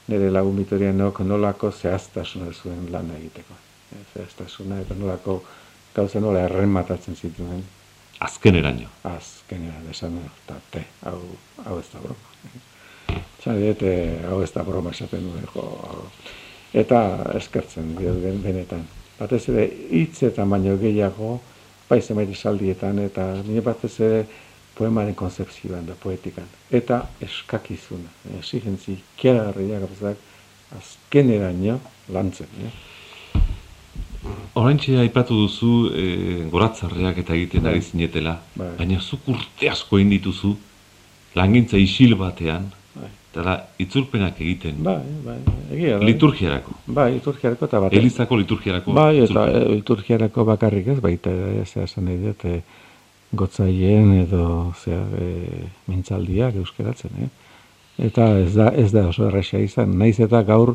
nire 0.07 0.30
lagun 0.32 0.55
bitorianok 0.61 1.19
nolako 1.25 1.71
zehaztasuna 1.71 2.53
zuen 2.53 2.88
lan 2.91 3.11
egiteko. 3.17 3.57
E, 3.91 4.03
Zehaztasuna 4.13 4.80
eta 4.84 4.95
nolako 4.97 5.41
gauza 5.95 6.19
nola 6.19 6.45
errematatzen 6.47 7.15
zituen. 7.15 7.63
Azkeneraino. 8.19 8.89
Azkenean 9.03 9.88
esan, 9.91 10.19
eta 10.27 10.59
te, 10.71 10.84
hau, 11.07 11.19
hau 11.65 11.80
ez 11.80 11.88
da 11.93 12.03
broma. 12.03 12.30
Eh, 13.45 14.25
hau 14.30 14.41
ez 14.43 14.51
da 14.53 14.63
broma 14.63 14.91
esaten 14.91 15.23
duen, 15.25 15.45
jo, 15.53 15.65
hau. 15.88 16.05
Eta 16.73 17.01
eskertzen, 17.39 17.95
ben- 17.95 18.41
benetan. 18.43 18.86
Batez 19.20 19.49
ere, 19.51 19.65
hitzetan 19.91 20.49
baino 20.49 20.78
gehiago, 20.80 21.39
bai 21.89 21.99
zenbait 22.01 22.30
esaldietan, 22.32 23.01
eta 23.03 23.26
nire 23.43 23.63
batez 23.65 23.95
ere, 24.05 24.22
poemaren 24.80 25.15
konzeptzioan 25.20 25.89
da, 25.89 25.95
poetikan. 25.99 26.47
Eta 26.72 27.01
eskakizuna, 27.26 28.07
esigentzi, 28.39 28.95
kiara 29.20 29.49
garria 29.49 29.82
gauzak, 29.84 30.22
azkeneraino 30.78 31.80
lantzen. 32.15 32.47
Eh? 32.63 32.72
Horantxe 34.59 34.95
aipatu 35.01 35.36
duzu 35.41 35.74
e, 35.91 36.05
goratzarreak 36.51 37.20
eta 37.24 37.36
egiten 37.36 37.65
Bai. 37.65 37.74
ari 37.76 37.84
zinetela, 37.84 38.38
Bai. 38.55 38.72
baina 38.80 38.99
zuk 38.99 39.28
urte 39.32 39.70
asko 39.72 39.99
egin 39.99 40.15
dituzu, 40.15 40.55
langintza 41.36 41.80
isil 41.80 42.15
batean, 42.20 42.70
Bai. 43.30 43.41
eta 43.41 43.43
da, 43.45 43.67
itzulpenak 43.77 44.39
egiten, 44.41 44.75
Bai, 44.84 45.03
bai, 45.25 45.38
egia 45.71 45.97
da. 45.99 46.05
liturgiarako, 46.05 46.71
Bai, 46.88 47.11
liturgiarako 47.13 47.65
eta 47.65 47.80
bat. 47.80 47.93
elizako 47.93 48.38
liturgiarako. 48.38 48.93
Bai, 48.93 49.19
eta 49.19 49.43
e, 49.51 49.59
liturgiarako 49.75 50.45
bakarrik 50.45 50.88
ez, 50.88 50.99
baita, 50.99 51.30
e, 51.30 51.65
zera 51.65 51.86
esan 51.86 52.05
nahi 52.05 52.17
dut, 52.17 52.45
e, 52.45 52.61
gotzaien 53.32 54.13
edo, 54.23 54.73
zera, 54.82 55.05
e, 55.21 55.67
mintzaldiak 55.88 56.55
euskeratzen, 56.55 57.11
eh? 57.21 57.30
Eta 57.99 58.39
ez 58.39 58.53
da, 58.55 58.69
ez 58.73 58.91
da 58.91 59.07
oso 59.09 59.27
erresa 59.27 59.59
izan, 59.59 59.97
naiz 59.99 60.19
eta 60.19 60.41
gaur 60.47 60.73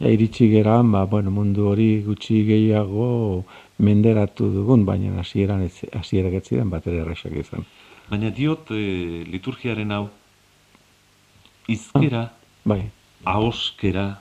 ja, 0.00 0.08
iritsi 0.10 0.50
gera, 0.50 0.82
ba, 0.82 1.04
bueno, 1.06 1.30
mundu 1.30 1.68
hori 1.70 2.02
gutxi 2.02 2.42
gehiago 2.44 3.44
menderatu 3.78 4.50
dugun, 4.52 4.84
baina 4.84 5.20
hasieran 5.20 5.62
ez, 5.62 5.80
hasierak 5.94 6.32
ez 6.42 6.44
ziren 6.48 6.68
bat 6.70 6.86
ere 6.86 7.00
erresak 7.06 7.32
izan. 7.32 7.64
Baina 8.10 8.30
diot 8.30 8.70
e, 8.70 9.24
liturgiaren 9.30 9.90
hau, 9.92 10.08
izkera, 11.68 12.30
Bai, 12.64 12.82
ahoskera, 13.24 14.18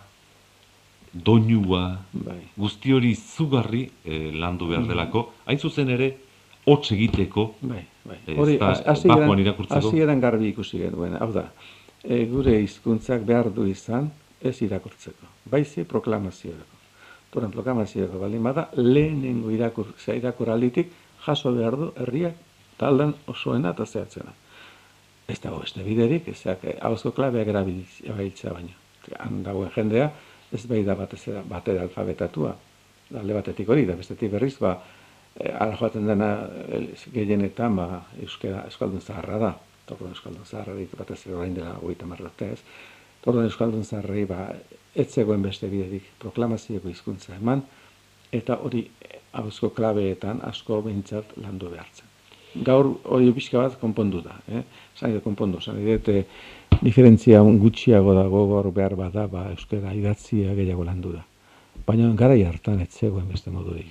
doinua, 1.14 2.00
bai. 2.14 2.42
guzti 2.58 2.92
hori 2.94 3.12
izugarri 3.16 3.86
e, 4.04 4.32
landu 4.36 4.68
behar 4.68 4.86
delako, 4.88 5.30
hain 5.46 5.60
zuzen 5.60 5.90
ere, 5.90 6.10
hots 6.66 6.92
egiteko, 6.92 7.54
Bai, 7.62 7.84
bai. 8.06 8.18
Ez 8.28 8.38
Hori, 8.38 8.56
eran- 8.58 9.40
irakurtzeko? 9.40 9.88
hasi 9.88 10.00
eran 10.02 10.20
garbi 10.22 10.48
ikusi 10.50 10.78
genuen. 10.82 11.16
Hau 11.22 11.32
da, 11.32 11.52
e, 12.04 12.26
gure 12.26 12.58
hizkuntzak 12.62 13.22
behar 13.26 13.52
du 13.54 13.66
izan 13.70 14.12
ez 14.42 14.62
irakurtzeko. 14.62 15.26
Baizi 15.52 15.84
proklamaziorako. 15.84 16.74
Toren 17.32 17.52
proklamaziorako 17.52 18.20
baldin 18.20 18.44
bada, 18.44 18.70
lehenengo 18.76 19.52
irakur, 19.52 19.94
irakuralitik 20.08 20.92
jaso 21.26 21.52
behar 21.54 21.76
du 21.78 21.92
herriak 21.96 22.36
taldan 22.78 23.14
osoena 23.28 23.70
eta 23.72 23.86
zehatzena. 23.86 24.34
Ez 25.28 25.40
dago 25.42 25.60
beste 25.64 25.84
biderik, 25.84 26.28
ezak 26.30 26.66
hauzko 26.86 27.12
klabeak 27.18 27.50
erabiltz- 27.50 28.04
erabiltzea 28.06 28.54
baino. 28.54 28.76
Han 29.20 29.42
dagoen 29.46 29.72
jendea, 29.74 30.12
ez 30.54 30.66
bai 30.70 30.84
da 30.86 30.96
batez 30.96 31.24
batera 31.50 31.82
alfabetatua. 31.86 32.56
Alde 33.20 33.38
batetik 33.38 33.70
hori, 33.70 33.86
da 33.86 33.96
bestetik 33.98 34.32
berriz, 34.32 34.56
ba, 34.62 34.76
e, 35.38 35.50
ara 35.50 35.78
joaten 35.78 36.08
dena 36.10 36.30
e, 36.70 36.82
gehienetan, 37.14 37.76
ba, 37.76 38.04
euskera 38.22 38.64
euskaldun 38.70 39.02
zaharra 39.02 39.40
da. 39.42 39.54
Torduan 39.86 40.14
euskaldun 40.16 40.46
zaharra 40.46 40.76
dit, 40.78 40.94
batez 40.98 41.20
ere 41.26 41.36
orain 41.38 41.54
dela 41.54 41.76
hogeita 41.82 42.06
hamar 42.06 42.22
urte 42.26 42.52
ez. 42.54 42.62
Torduan 43.26 43.50
euskaldun 43.50 43.86
zaharrei, 43.86 44.26
ba, 44.30 44.50
ez 44.96 45.10
zegoen 45.12 45.46
beste 45.46 45.70
biderik 45.70 46.10
proklamazioko 46.22 46.90
hizkuntza 46.90 47.36
eman, 47.38 47.66
eta 48.34 48.58
hori 48.62 48.88
ahozko 49.34 49.72
klabeetan 49.76 50.42
asko 50.50 50.82
behintzat 50.86 51.38
landu 51.42 51.70
behartzen. 51.74 52.15
Gaur 52.64 52.94
hori 53.04 53.32
pixka 53.36 53.60
bat 53.60 53.80
konpondu 53.80 54.22
da, 54.22 54.36
eh? 54.48 54.64
Zan 54.98 55.12
edo 55.12 55.22
konpondu, 55.22 55.60
zan 55.62 55.78
edo 55.82 56.24
diferentzia 56.82 57.42
gutxiago 57.42 58.14
dago 58.14 58.48
gaur 58.48 58.72
behar 58.72 58.96
bada, 58.96 59.28
ba, 59.28 59.50
euskara 59.52 59.94
idatzia 59.94 60.54
gehiago 60.56 60.84
landu 60.84 61.14
da. 61.14 61.24
Baina 61.88 62.12
garai 62.16 62.44
hartan 62.44 62.80
ez 62.82 62.90
zegoen 62.92 63.28
beste 63.30 63.52
modurik. 63.52 63.88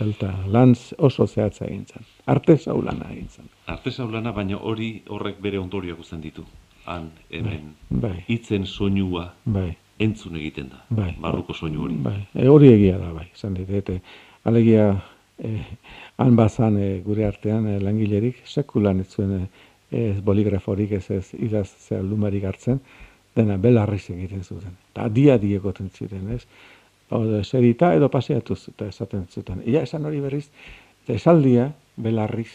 Eta 0.00 0.30
lan 0.46 0.74
oso 0.98 1.26
zehatza 1.26 1.64
egin 1.66 1.84
zen. 1.86 2.04
Artesau 2.26 2.80
lana 2.82 3.10
egin 3.12 3.28
zen. 3.28 3.48
artesau 3.66 4.10
lana, 4.10 4.32
baina 4.32 4.56
hori 4.56 5.02
horrek 5.08 5.40
bere 5.42 5.58
ondorioak 5.58 5.98
uzten 6.00 6.20
ditu. 6.20 6.44
Han, 6.86 7.10
hemen, 7.30 7.74
Bai, 7.90 8.24
hitzen 8.28 8.64
soinua 8.66 9.34
bai, 9.44 9.76
entzun 9.98 10.36
egiten 10.36 10.68
da, 10.70 10.84
bai. 10.88 11.14
barruko 11.20 11.52
soinu 11.54 11.82
hori. 11.82 11.94
Bai, 11.94 12.26
e, 12.34 12.46
hori 12.48 12.70
egia 12.72 12.96
da, 12.98 13.10
bai, 13.12 13.26
esan 13.34 13.54
ditete. 13.54 14.00
Alegia, 14.44 15.02
e, 15.38 15.62
han 16.16 16.36
bazan 16.36 16.78
e, 16.78 17.00
gure 17.04 17.26
artean 17.26 17.66
e, 17.66 17.78
langilerik, 17.80 18.42
sekulan 18.46 19.00
ez 19.00 19.08
zuen 19.08 19.48
ez 19.90 20.20
boligraforik 20.20 20.92
ez 20.98 21.10
ez 21.10 21.26
idaz 21.34 21.68
zea 21.80 22.02
lumarik 22.02 22.44
hartzen, 22.44 22.80
dena 23.36 23.56
belarriz 23.56 24.10
egiten 24.10 24.44
zuten. 24.44 24.74
Eta 24.92 25.08
dia 25.08 25.38
diegoten 25.38 25.90
ziren, 25.94 26.32
ez? 26.34 26.44
Hau 27.08 27.22
da, 27.24 27.40
eserita 27.40 27.94
edo 27.96 28.10
paseatuz 28.12 28.68
eta 28.72 28.88
esaten 28.92 29.24
zuten. 29.32 29.62
Ia 29.64 29.82
esan 29.86 30.04
hori 30.04 30.20
berriz, 30.20 30.48
esaldia 31.08 31.70
belarriz 31.96 32.50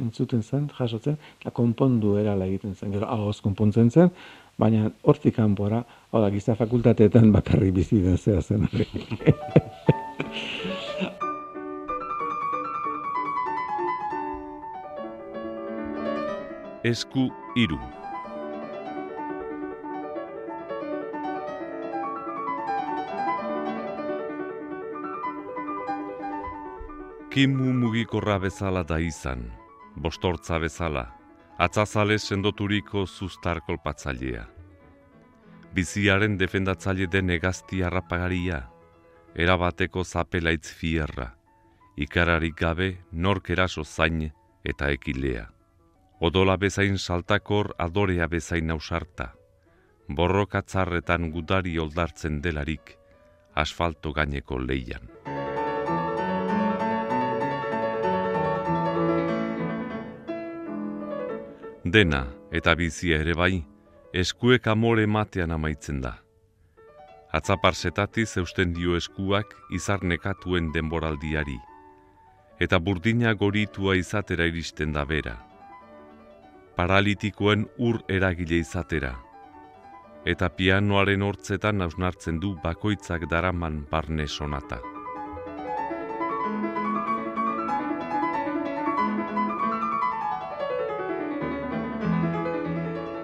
entzuten 0.00 0.42
zen, 0.42 0.68
jasotzen, 0.78 1.18
eta 1.40 1.52
konpondu 1.54 2.16
erala 2.18 2.48
egiten 2.48 2.74
zen, 2.74 2.94
gero 2.96 3.06
ahoz 3.12 3.38
konpontzen 3.44 3.92
zen, 3.92 4.10
baina 4.58 4.90
hortik 5.08 5.36
kanpora, 5.36 5.82
hau 6.10 6.22
da, 6.22 6.30
giza 6.32 6.56
fakultateetan 6.58 7.30
bakarri 7.34 7.70
bizi 7.70 8.02
den 8.02 8.18
zea 8.18 8.42
zen 8.42 8.68
Esku 16.82 17.28
hiru. 17.54 17.76
Kimu 27.30 27.70
mugikorra 27.72 28.40
bezala 28.42 28.82
da 28.82 28.98
izan, 28.98 29.46
bostortza 29.94 30.58
bezala, 30.58 31.06
atzazale 31.62 32.18
sendoturiko 32.18 33.06
zuztar 33.06 33.62
kolpatzailea. 33.62 34.42
Biziaren 35.78 36.34
defendatzaile 36.36 37.06
den 37.06 37.30
egazti 37.30 37.86
harrapagaria, 37.86 38.58
erabateko 39.38 40.02
zapelaitz 40.02 40.74
fierra, 40.82 41.30
ikararik 41.94 42.58
gabe 42.58 42.96
nork 43.12 43.54
eraso 43.54 43.86
zain 43.86 44.32
eta 44.64 44.90
ekilea. 44.90 45.61
Odola 46.22 46.54
bezain 46.56 46.98
saltakor 46.98 47.72
adorea 47.82 48.28
bezain 48.30 48.70
ausarta, 48.70 49.24
borrokatzarretan 50.06 51.32
gudari 51.34 51.72
oldartzen 51.82 52.36
delarik, 52.44 52.92
asfalto 53.58 54.12
gaineko 54.14 54.60
leian. 54.62 55.10
Dena 61.82 62.24
eta 62.54 62.78
bizia 62.78 63.18
ere 63.18 63.34
bai, 63.34 63.66
eskuek 64.14 64.70
amore 64.70 65.10
ematean 65.10 65.50
amaitzen 65.50 66.00
da. 66.06 66.16
Atzaparsetatik 67.34 68.38
eusten 68.38 68.78
dio 68.78 68.94
eskuak 68.94 69.58
izar 69.74 70.06
nekatuen 70.06 70.70
denboraldiari, 70.70 71.58
eta 72.60 72.78
burdina 72.78 73.34
goritua 73.34 73.98
izatera 73.98 74.46
iristen 74.46 74.94
da 74.94 75.04
bera. 75.04 75.40
Paralitikoen 76.76 77.66
ur 77.84 77.98
eragile 78.08 78.56
izatera, 78.62 79.10
eta 80.24 80.48
pianoaren 80.56 81.22
hortzetan 81.22 81.84
hausnartzen 81.84 82.38
du 82.40 82.54
bakoitzak 82.62 83.26
daraman 83.30 83.82
barne 83.90 84.26
sonata. 84.26 84.78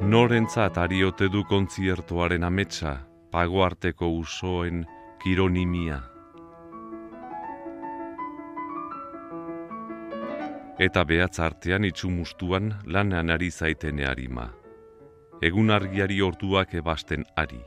Norentzat 0.09 0.77
ariote 0.85 1.31
du 1.33 1.43
kontziertoaren 1.49 2.45
ametsa, 2.45 2.95
pagoarteko 3.33 4.09
usoen 4.21 4.87
kironimia. 5.25 6.03
Eta 10.79 11.03
behatz 11.05 11.41
artean 11.43 11.85
itxumustuan 11.85 12.71
lanean 12.87 13.31
ari 13.35 13.51
zaitene 13.51 14.07
harima. 14.07 14.49
Egun 15.43 15.71
argiari 15.71 16.21
orduak 16.23 16.75
ebasten 16.75 17.25
ari. 17.37 17.61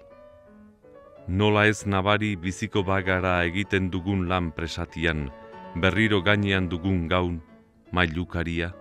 Nola 1.28 1.66
ez 1.68 1.86
nabari 1.86 2.36
biziko 2.36 2.84
bagara 2.84 3.44
egiten 3.44 3.90
dugun 3.92 4.28
lan 4.30 4.52
presatian, 4.52 5.30
berriro 5.76 6.22
gainean 6.22 6.70
dugun 6.72 7.08
gaun, 7.08 7.42
mailukaria, 7.92 8.72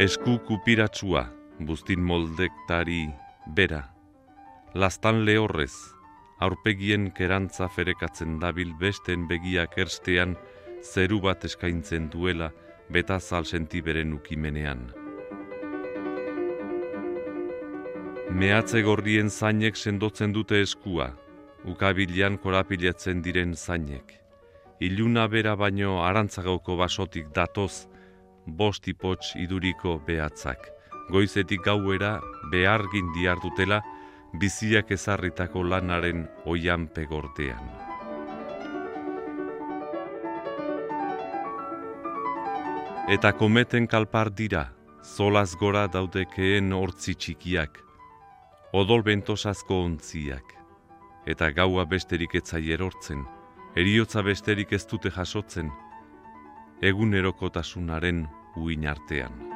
Esku 0.00 0.38
kupiratsua, 0.48 1.28
buztin 1.60 2.00
moldektari 2.00 3.04
bera. 3.54 3.82
Lastan 4.74 5.20
lehorrez, 5.26 5.91
aurpegien 6.42 7.10
kerantza 7.14 7.68
ferekatzen 7.68 8.38
dabil 8.42 8.72
besten 8.80 9.28
begiak 9.30 9.78
erstean, 9.78 10.34
zeru 10.82 11.20
bat 11.22 11.44
eskaintzen 11.46 12.08
duela 12.10 12.50
betazal 12.92 13.46
sentiberen 13.46 14.12
ukimenean. 14.16 14.90
Mehatze 18.32 18.82
gorrien 18.82 19.30
zainek 19.30 19.76
sendotzen 19.76 20.32
dute 20.32 20.60
eskua, 20.64 21.10
ukabilean 21.68 22.38
korapiletzen 22.42 23.22
diren 23.22 23.54
zainek. 23.54 24.18
iluna 24.82 25.28
bera 25.28 25.54
baino 25.54 26.00
arantzagauko 26.02 26.76
basotik 26.76 27.28
datoz, 27.34 27.86
bost 28.46 28.88
ipotx 28.88 29.36
iduriko 29.38 30.00
behatzak. 30.06 30.70
Goizetik 31.10 31.62
gauera 31.62 32.20
behargin 32.50 33.12
diardutela, 33.14 33.78
biziak 34.32 34.90
ezarritako 34.90 35.62
lanaren 35.68 36.24
oian 36.48 36.88
pegortean. 36.88 37.68
Eta 43.12 43.32
kometen 43.36 43.86
kalpar 43.86 44.30
dira, 44.32 44.70
zolaz 45.02 45.52
gora 45.60 45.84
daudekeen 45.90 46.72
hortzi 46.72 47.14
txikiak, 47.14 47.76
odol 48.72 49.02
bentosazko 49.04 49.82
ontziak, 49.84 50.56
eta 51.26 51.50
gaua 51.52 51.84
besterik 51.84 52.38
etzai 52.40 52.70
erortzen, 52.72 53.26
eriotza 53.76 54.22
besterik 54.22 54.72
ez 54.72 54.86
dute 54.86 55.12
jasotzen, 55.12 55.68
egunerokotasunaren 56.80 58.28
uin 58.56 58.86
artean. 58.88 59.51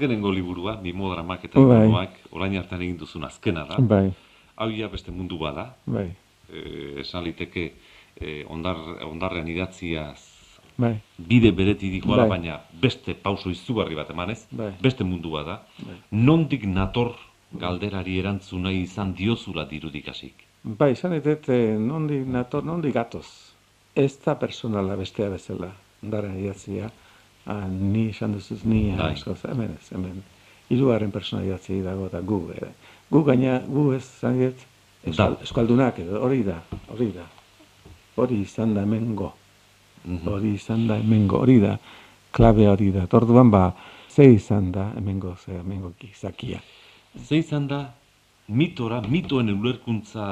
Azkenengo 0.00 0.30
liburua, 0.32 0.78
mimodramak 0.82 1.44
eta 1.44 1.60
Bai. 1.60 1.84
imoak, 1.86 2.12
orain 2.32 2.56
hartan 2.56 2.80
egin 2.82 2.96
duzun 2.98 3.24
azkena 3.24 3.66
da. 3.68 3.76
Bai, 3.78 4.12
Hau 4.56 4.68
ja 4.70 4.88
beste 4.88 5.10
mundu 5.10 5.38
bada, 5.38 5.74
bai, 5.86 6.10
e, 6.52 7.00
esan 7.00 7.24
liteke 7.24 7.72
e, 8.20 8.44
ondar, 8.48 8.76
ondarrean 9.08 9.48
idatziaz 9.48 10.20
bai, 10.76 10.98
bide 11.16 11.50
bereti 11.52 11.90
dikoala, 11.90 12.26
Bai. 12.26 12.38
baina 12.38 12.58
beste 12.82 13.14
pauso 13.14 13.50
izugarri 13.50 13.94
bat 13.96 14.10
emanez, 14.10 14.46
Bai. 14.50 14.72
beste 14.82 15.04
mundu 15.04 15.30
bada. 15.32 15.62
Bai. 15.78 15.96
Nondik 16.12 16.64
nator 16.64 17.14
galderari 17.52 18.18
erantzun 18.20 18.62
nahi 18.62 18.82
izan 18.82 19.14
diozula 19.14 19.64
dirudik 19.64 20.08
hasik. 20.08 20.34
bai, 20.62 20.92
izan 20.92 21.12
etet, 21.14 21.48
eh, 21.48 21.76
nondik 21.78 22.26
nator, 22.26 22.64
nondik 22.64 22.94
gatoz. 22.94 23.26
Ez 23.96 24.18
da 24.24 24.34
personala 24.38 24.96
bestea 24.96 25.28
bezala, 25.30 25.72
ondaren 26.02 26.36
idatzia, 26.38 26.90
ah, 27.50 27.66
ni 27.68 28.08
esan 28.12 28.32
duzuz, 28.36 28.62
ni 28.64 28.92
Bai. 28.96 29.12
asko, 29.16 29.34
hemen 29.48 29.74
ez, 29.80 29.88
hemen. 29.92 30.22
Hirugarren 30.70 31.10
persona 31.10 31.42
idatzi 31.44 31.80
dago 31.82 32.06
eta 32.06 32.20
gu, 32.22 32.38
eh. 32.54 32.68
gu 33.10 33.22
gaina, 33.26 33.58
gu 33.66 33.92
ez, 33.96 34.04
zan 34.20 34.38
dit, 34.38 34.66
euskal, 35.10 35.36
euskaldunak 35.42 35.98
hori 36.20 36.44
da, 36.46 36.60
hori 36.92 37.10
da. 37.16 37.26
Hori 38.16 38.40
izan 38.44 38.74
da 38.74 38.82
hemengo, 38.86 39.32
Mhm. 40.04 40.28
hori 40.28 40.54
izan 40.54 40.86
da 40.86 40.96
hemengo, 41.00 41.38
hori 41.42 41.58
da, 41.60 41.76
klabe 42.32 42.68
hori 42.68 42.90
da. 42.92 43.06
Orduan 43.12 43.50
ba, 43.50 43.72
ze 44.08 44.24
izan 44.34 44.70
da 44.72 44.92
hemengo, 44.96 45.34
ze 45.44 45.52
hemengo 45.58 45.92
gizakia. 46.00 46.60
Ze 47.26 47.38
izan 47.38 47.66
da, 47.66 47.80
mitora, 48.48 49.00
mitoen 49.08 49.50
ulerkuntza 49.60 50.24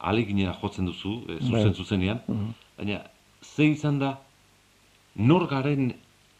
aleginera 0.00 0.54
jotzen 0.62 0.86
duzu, 0.86 1.22
e, 1.28 1.38
zuzen 1.40 1.52
Bai. 1.64 1.74
zuzenean, 1.74 2.20
Mhm. 2.28 2.48
baina 2.78 3.00
ze 3.42 3.64
izan 3.70 3.98
da, 3.98 4.18
nor 5.14 5.46
garen 5.48 5.92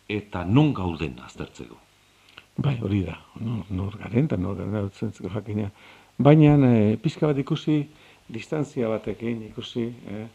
eta 0.09 0.45
non 0.45 0.73
gauden 0.75 1.19
aztertzeko. 1.25 1.81
Bai, 2.57 2.79
hori 2.83 3.03
da. 3.03 3.19
Nor, 3.41 3.65
nor 3.71 3.99
garen 3.99 4.29
eta 4.29 4.37
nor 4.37 4.57
garen 4.57 4.91
zentzeko 4.91 5.33
jakina. 5.35 5.71
Baina 6.19 6.55
e, 6.71 6.97
pizka 7.03 7.27
bat 7.27 7.39
ikusi, 7.39 7.81
distantzia 8.29 8.89
batekin 8.89 9.43
ikusi, 9.51 9.89
eh, 10.09 10.27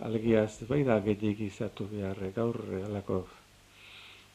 alegia 0.00 0.44
ez 0.44 0.68
bai 0.68 0.84
da 0.84 1.00
gehiagik 1.00 1.40
izatu 1.48 1.88
behar, 1.90 2.22
eh, 2.22 2.32
gaur 2.34 2.56
eh, 2.72 2.84
halako 2.86 3.24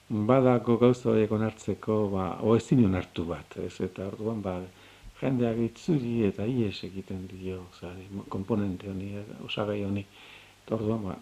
badako 0.10 0.78
gauza 0.78 1.10
horiek 1.10 1.32
onartzeko, 1.32 2.10
ba, 2.12 2.26
o 2.42 2.56
ezin 2.56 2.86
onartu 2.86 3.26
bat, 3.26 3.58
ez, 3.58 3.80
eta 3.82 4.08
orduan, 4.12 4.42
ba, 4.42 4.58
jendeak 5.22 5.62
itzuri 5.70 6.26
eta 6.28 6.46
ies 6.46 6.84
egiten 6.90 7.28
dio, 7.32 7.64
oza, 7.72 7.94
komponente 8.30 8.90
honi, 8.92 9.14
eh, 9.22 9.26
osagai 9.48 9.84
honi, 9.88 10.06
eta 10.66 10.76
orduan, 10.76 11.08
ba, 11.08 11.16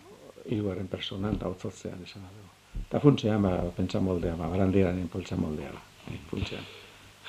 hirugarren 0.49 0.89
personan 0.89 1.37
da 1.37 1.53
otzotzean 1.53 2.01
esan 2.07 2.25
dugu. 2.25 2.50
Eta 2.91 2.99
funtzean, 2.99 3.39
ba, 3.45 3.53
pentsa 3.77 4.01
moldea, 4.03 4.33
ba, 4.35 4.49
barandieranen 4.51 5.07
poltsa 5.07 5.37
moldea, 5.39 5.69
ba, 5.71 5.79
eh, 6.11 6.17
funtzean. 6.27 6.63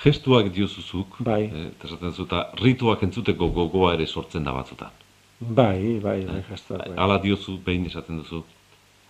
Gestuak 0.03 0.49
diozuzuk, 0.51 1.21
Bai. 1.23 1.43
eh, 1.47 1.69
esaten 1.87 2.11
zuta, 2.11 2.49
rituak 2.59 3.03
entzuteko 3.07 3.47
gogoa 3.55 3.93
ere 3.93 4.05
sortzen 4.07 4.43
da 4.43 4.51
batzutan. 4.51 4.91
Bai, 5.39 5.99
bai, 6.03 6.25
bai, 6.27 6.41
jastuak, 6.49 6.83
bai. 6.89 6.97
Hala 6.97 7.15
diozu, 7.23 7.55
behin 7.63 7.85
esaten 7.87 8.17
duzu, 8.19 8.41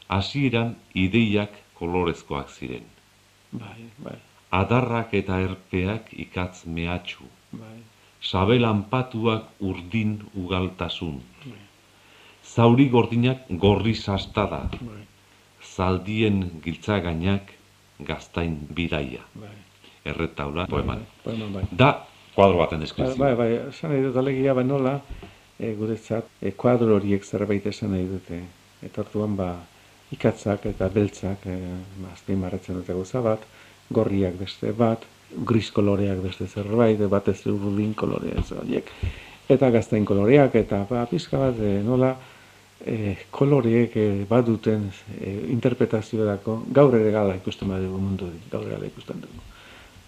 hasieran 0.09 0.75
ideiak 0.93 1.55
kolorezkoak 1.79 2.49
ziren. 2.53 2.85
Bai, 3.51 3.87
bai, 3.97 4.19
Adarrak 4.53 5.13
eta 5.17 5.39
erpeak 5.41 6.11
ikatz 6.13 6.65
mehatxu. 6.67 7.25
bai, 7.51 7.79
Sabelan 8.21 8.83
patuak 8.91 9.49
urdin 9.59 10.19
ugaltasun. 10.35 11.17
Zauri 12.43 12.89
gordinak 12.89 13.49
gorri 13.49 13.95
sastada. 13.95 14.69
bai, 14.81 15.01
Zaldien 15.63 16.59
giltzagainak 16.63 17.53
gaztain 18.07 18.57
bidaia. 18.75 19.21
bai. 19.35 19.53
Erretaula, 20.05 20.65
poeman. 20.67 20.99
Poeman, 21.23 21.53
bai. 21.53 21.63
Da, 21.71 22.05
kuadro 22.35 22.57
baten 22.59 22.79
Bai, 22.79 22.85
deskripzio. 22.85 23.15
bai, 23.21 23.35
bai, 23.39 23.51
esan 23.69 23.91
nahi 23.93 24.01
dut 24.03 24.17
alegia, 24.19 24.53
ba 24.53 24.63
nola, 24.63 24.97
e, 25.59 25.73
guretzat, 25.79 26.25
e, 26.41 26.51
kuadro 26.51 26.97
horiek 26.97 27.23
zerbait 27.23 27.65
esan 27.71 27.91
nahi 27.95 28.03
dute. 28.09 28.41
Eta 28.83 29.01
orduan, 29.05 29.37
ba, 29.39 29.53
ikatzak 30.11 30.65
eta 30.65 30.89
beltzak, 30.89 31.45
e, 31.47 31.55
azpimarratzen 32.11 32.75
dute 32.81 32.93
gauza 32.93 33.21
bat, 33.21 33.45
gorriak 33.89 34.35
beste 34.41 34.73
bat, 34.75 35.05
gris 35.47 35.71
koloreak 35.71 36.19
beste 36.21 36.47
zerbait, 36.47 36.99
batez 37.09 37.39
urdin 37.47 37.93
kolorea 37.93 38.39
ez 38.43 38.51
horiek. 38.51 38.91
Eta 39.49 39.69
gaztain 39.71 40.03
koloreak, 40.05 40.55
eta 40.55 40.83
ba, 40.89 41.05
pizka 41.07 41.39
bat, 41.39 41.59
e, 41.59 41.79
nola, 41.83 42.17
e, 42.85 43.15
koloreek 43.31 43.95
e, 43.95 44.25
baduten 44.29 44.89
e, 45.19 45.33
interpretaziorako, 45.53 46.63
gaur 46.75 46.95
ere 46.99 47.11
gala 47.11 47.35
ikusten 47.39 47.71
badugu 47.71 47.99
mundu 48.01 48.27
hori, 48.27 48.43
gaur 48.51 48.67
gala 48.69 48.85
ikusten 48.87 49.23
dugu. 49.23 49.43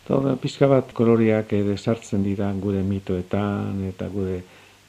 Eta 0.06 0.36
pixka 0.38 0.68
bat 0.70 0.92
koloriak 0.94 1.54
ere 1.58 1.78
sartzen 1.78 2.24
dira 2.24 2.52
gure 2.62 2.84
mitoetan 2.86 3.82
eta 3.88 4.10
gure 4.14 4.44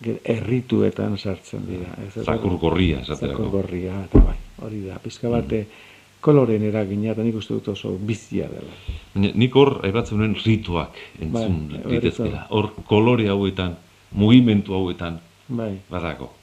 errituetan 0.04 1.16
sartzen 1.16 1.64
dira. 1.64 1.94
Ez, 2.04 2.24
Zakur 2.24 2.58
gorria, 2.60 3.00
Zakur 3.00 3.14
esaterako. 3.14 3.50
gorria, 3.50 4.00
eta 4.04 4.20
bai, 4.20 4.36
hori 4.66 4.82
da. 4.84 4.98
Pixka 5.00 5.30
bat 5.32 5.48
mm. 5.48 5.84
koloren 6.20 6.66
eragina, 6.68 7.14
eta 7.14 7.24
nik 7.24 7.38
uste 7.40 7.56
dut 7.56 7.72
oso 7.72 7.94
bizia 7.96 8.50
dela. 8.52 8.76
Baina 9.14 9.32
nik 9.40 9.56
hor, 9.56 9.78
aipatzen 9.88 10.20
nuen 10.20 10.36
rituak 10.42 11.00
entzun 11.16 11.62
Bai, 11.72 11.84
litezkela. 11.94 12.44
Hor, 12.50 12.74
kolore 12.90 13.30
hauetan, 13.32 13.78
mugimendu 14.12 14.76
hauetan, 14.76 15.22
Bai, 15.48 15.78
badago. 15.88 16.34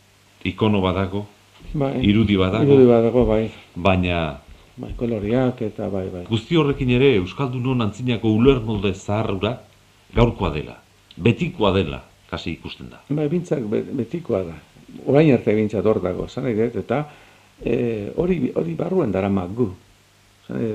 Ikono 0.44 0.82
badago, 0.82 1.26
bai. 1.74 2.02
irudi 2.06 2.36
badago, 2.38 2.64
Irudi 2.74 2.86
badago, 2.88 3.26
bai. 3.26 3.49
baina 3.76 4.40
Bai, 4.76 4.90
koloriak 4.98 5.61
eta 5.61 5.88
bai, 5.90 6.07
bai. 6.10 6.24
guzti 6.30 6.56
horrekin 6.57 6.90
ere 6.90 7.15
Euskaldunon 7.20 7.82
antzinako 7.82 8.32
ulermolde 8.34 8.94
zaharra 8.94 9.60
gaurkoa 10.15 10.49
dela. 10.53 10.80
Betikoa 11.15 11.72
dela, 11.76 12.02
kasi 12.30 12.52
ikusten 12.57 12.90
da. 12.90 13.02
Bai, 13.10 13.28
bintzak 13.30 13.61
be- 13.70 13.84
betikoa 13.84 14.44
da. 14.44 14.56
Orain 15.06 15.32
arte 15.34 15.53
bintzat 15.56 15.86
hor 15.86 16.02
dago, 16.02 16.28
zan 16.28 16.48
eta 16.48 17.07
e, 17.64 18.11
hori, 18.18 18.52
hori 18.56 18.74
barruen 18.74 19.11
daramak 19.11 19.53
gu. 19.56 19.70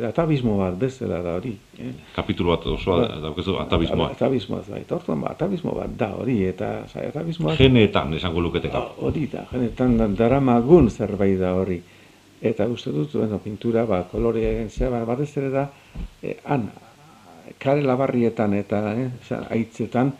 Atabismo 0.08 0.56
bat 0.58 0.74
bezala 0.80 1.18
da 1.22 1.34
hori. 1.36 1.52
Eh? 1.78 1.90
Kapitulu 2.16 2.50
bat 2.54 2.66
osoa 2.66 3.02
Bai. 3.02 3.20
daukezu 3.20 3.56
atabismoa. 3.60 4.10
Atabismoa, 4.14 4.62
bai. 4.68 4.80
Eta 4.80 4.96
orduan, 4.96 5.20
ba, 5.20 5.32
atabismo 5.34 5.74
bat 5.76 5.90
da 5.98 6.08
hori, 6.16 6.38
eta 6.48 6.70
zai, 6.88 7.08
atabismoa 7.10 7.54
Geneetan 7.56 8.14
esango 8.16 8.40
lukete 8.40 8.70
Ah, 8.72 8.86
hori 9.04 9.26
da, 9.26 9.44
genetan 9.52 9.96
da- 9.98 10.08
daramagun 10.08 10.88
zerbait 10.90 11.38
da 11.38 11.52
hori. 11.54 11.82
Eta 12.40 12.66
uste 12.66 12.90
dut, 12.94 13.12
bueno, 13.12 13.38
pintura, 13.44 13.84
ba, 13.84 14.04
koloreen 14.10 14.70
zea, 14.70 14.88
ba, 14.90 15.04
batez 15.04 15.36
ere 15.36 15.50
da, 15.50 15.66
eh, 16.22 16.36
han, 16.46 16.70
kare 17.58 17.82
labarrietan 17.82 18.54
eta 18.54 18.94
eh, 18.94 19.10
haitzetan, 19.50 20.12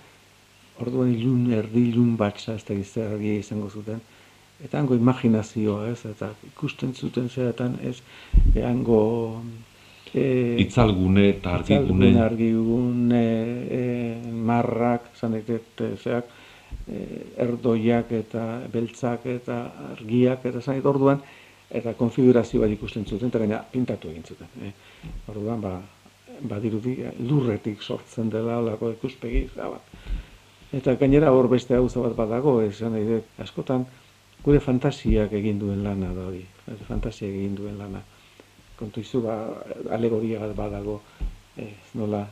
orduan 0.80 1.14
ilun, 1.14 1.52
erdi 1.52 1.88
ilun 1.88 2.16
batza, 2.16 2.54
ez 2.54 2.64
da 2.64 2.74
izango 2.74 3.70
zuten, 3.70 4.00
eta 4.64 4.78
hango 4.80 4.97
imaginazioa, 4.98 5.89
ez, 5.93 6.02
eta 6.09 6.32
ikusten 6.48 6.94
zuten 6.94 7.28
zeretan, 7.30 7.76
ez, 7.86 8.01
hango 8.64 9.01
e, 10.12 10.56
Itzalgune 10.64 11.28
eta 11.36 11.55
argigune. 11.59 12.10
Itzalgune, 12.10 12.22
argigune, 12.24 13.24
e, 13.70 13.82
marrak, 14.51 15.12
zan 15.16 15.36
ditet, 15.39 15.85
e, 15.85 15.93
zeak, 16.02 16.32
e, 16.90 17.02
erdoiak 17.44 18.10
eta 18.18 18.47
beltzak 18.72 19.28
eta 19.30 19.60
argiak 19.93 20.48
eta 20.51 20.62
zan 20.64 20.80
orduan, 20.82 21.22
eta 21.70 21.94
konfigurazio 21.94 22.64
bat 22.64 22.74
ikusten 22.74 23.06
zuten, 23.06 23.30
eta 23.30 23.44
gaina 23.44 23.62
pintatu 23.72 24.10
egin 24.10 24.26
zuten. 24.26 24.51
E. 24.64 24.72
Orduan, 25.30 25.62
ba, 25.62 25.76
badirudi 26.51 26.97
lurretik 27.28 27.82
sortzen 27.82 28.30
dela 28.30 28.59
olako 28.59 28.90
ikuspegi 28.97 29.47
bat. 29.55 29.94
Eta 30.74 30.94
gainera 31.01 31.30
hor 31.32 31.48
beste 31.48 31.74
gauza 31.74 32.02
bat 32.05 32.14
badago, 32.16 32.59
esan 32.62 32.93
nahi 32.93 33.22
askotan 33.40 33.86
gure 34.44 34.60
fantasiak 34.60 35.32
egin 35.32 35.59
duen 35.59 35.82
lana 35.85 36.12
da 36.15 36.27
hori, 36.28 36.44
fantasiak 36.89 37.31
egin 37.31 37.55
duen 37.59 37.78
lana. 37.78 38.02
Kontu 38.78 39.01
izu 39.02 39.20
ba, 39.24 39.39
alegoria 39.90 40.39
bat 40.40 40.55
badago, 40.56 41.01
ez 41.59 41.94
nola, 41.98 42.23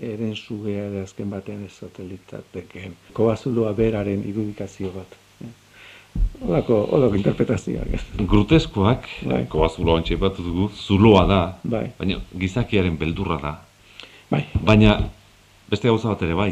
eren 0.00 0.32
zugea 0.34 0.86
da 0.90 1.02
azken 1.04 1.28
batean 1.30 1.64
ez 1.66 1.72
satelitateken. 1.76 2.94
Kobazuloa 3.12 3.72
beraren 3.76 4.22
irudikazio 4.28 4.92
bat. 4.94 5.18
Olako, 6.42 6.76
olako 6.96 7.14
interpretazioak. 7.14 7.92
Gruteskoak, 8.26 9.04
Bai. 9.28 9.44
kobazulo 9.52 9.94
antxe 9.96 10.16
bat 10.18 10.38
dugu, 10.40 10.70
zuloa 10.74 11.26
da, 11.28 11.40
Bai. 11.62 11.84
baina 11.98 12.16
gizakiaren 12.38 12.96
beldurra 12.98 13.36
da. 13.42 13.52
Bai, 14.30 14.44
Baina, 14.54 14.96
beste 15.70 15.88
gauza 15.88 16.08
bat 16.08 16.22
ere 16.22 16.34
bai, 16.34 16.50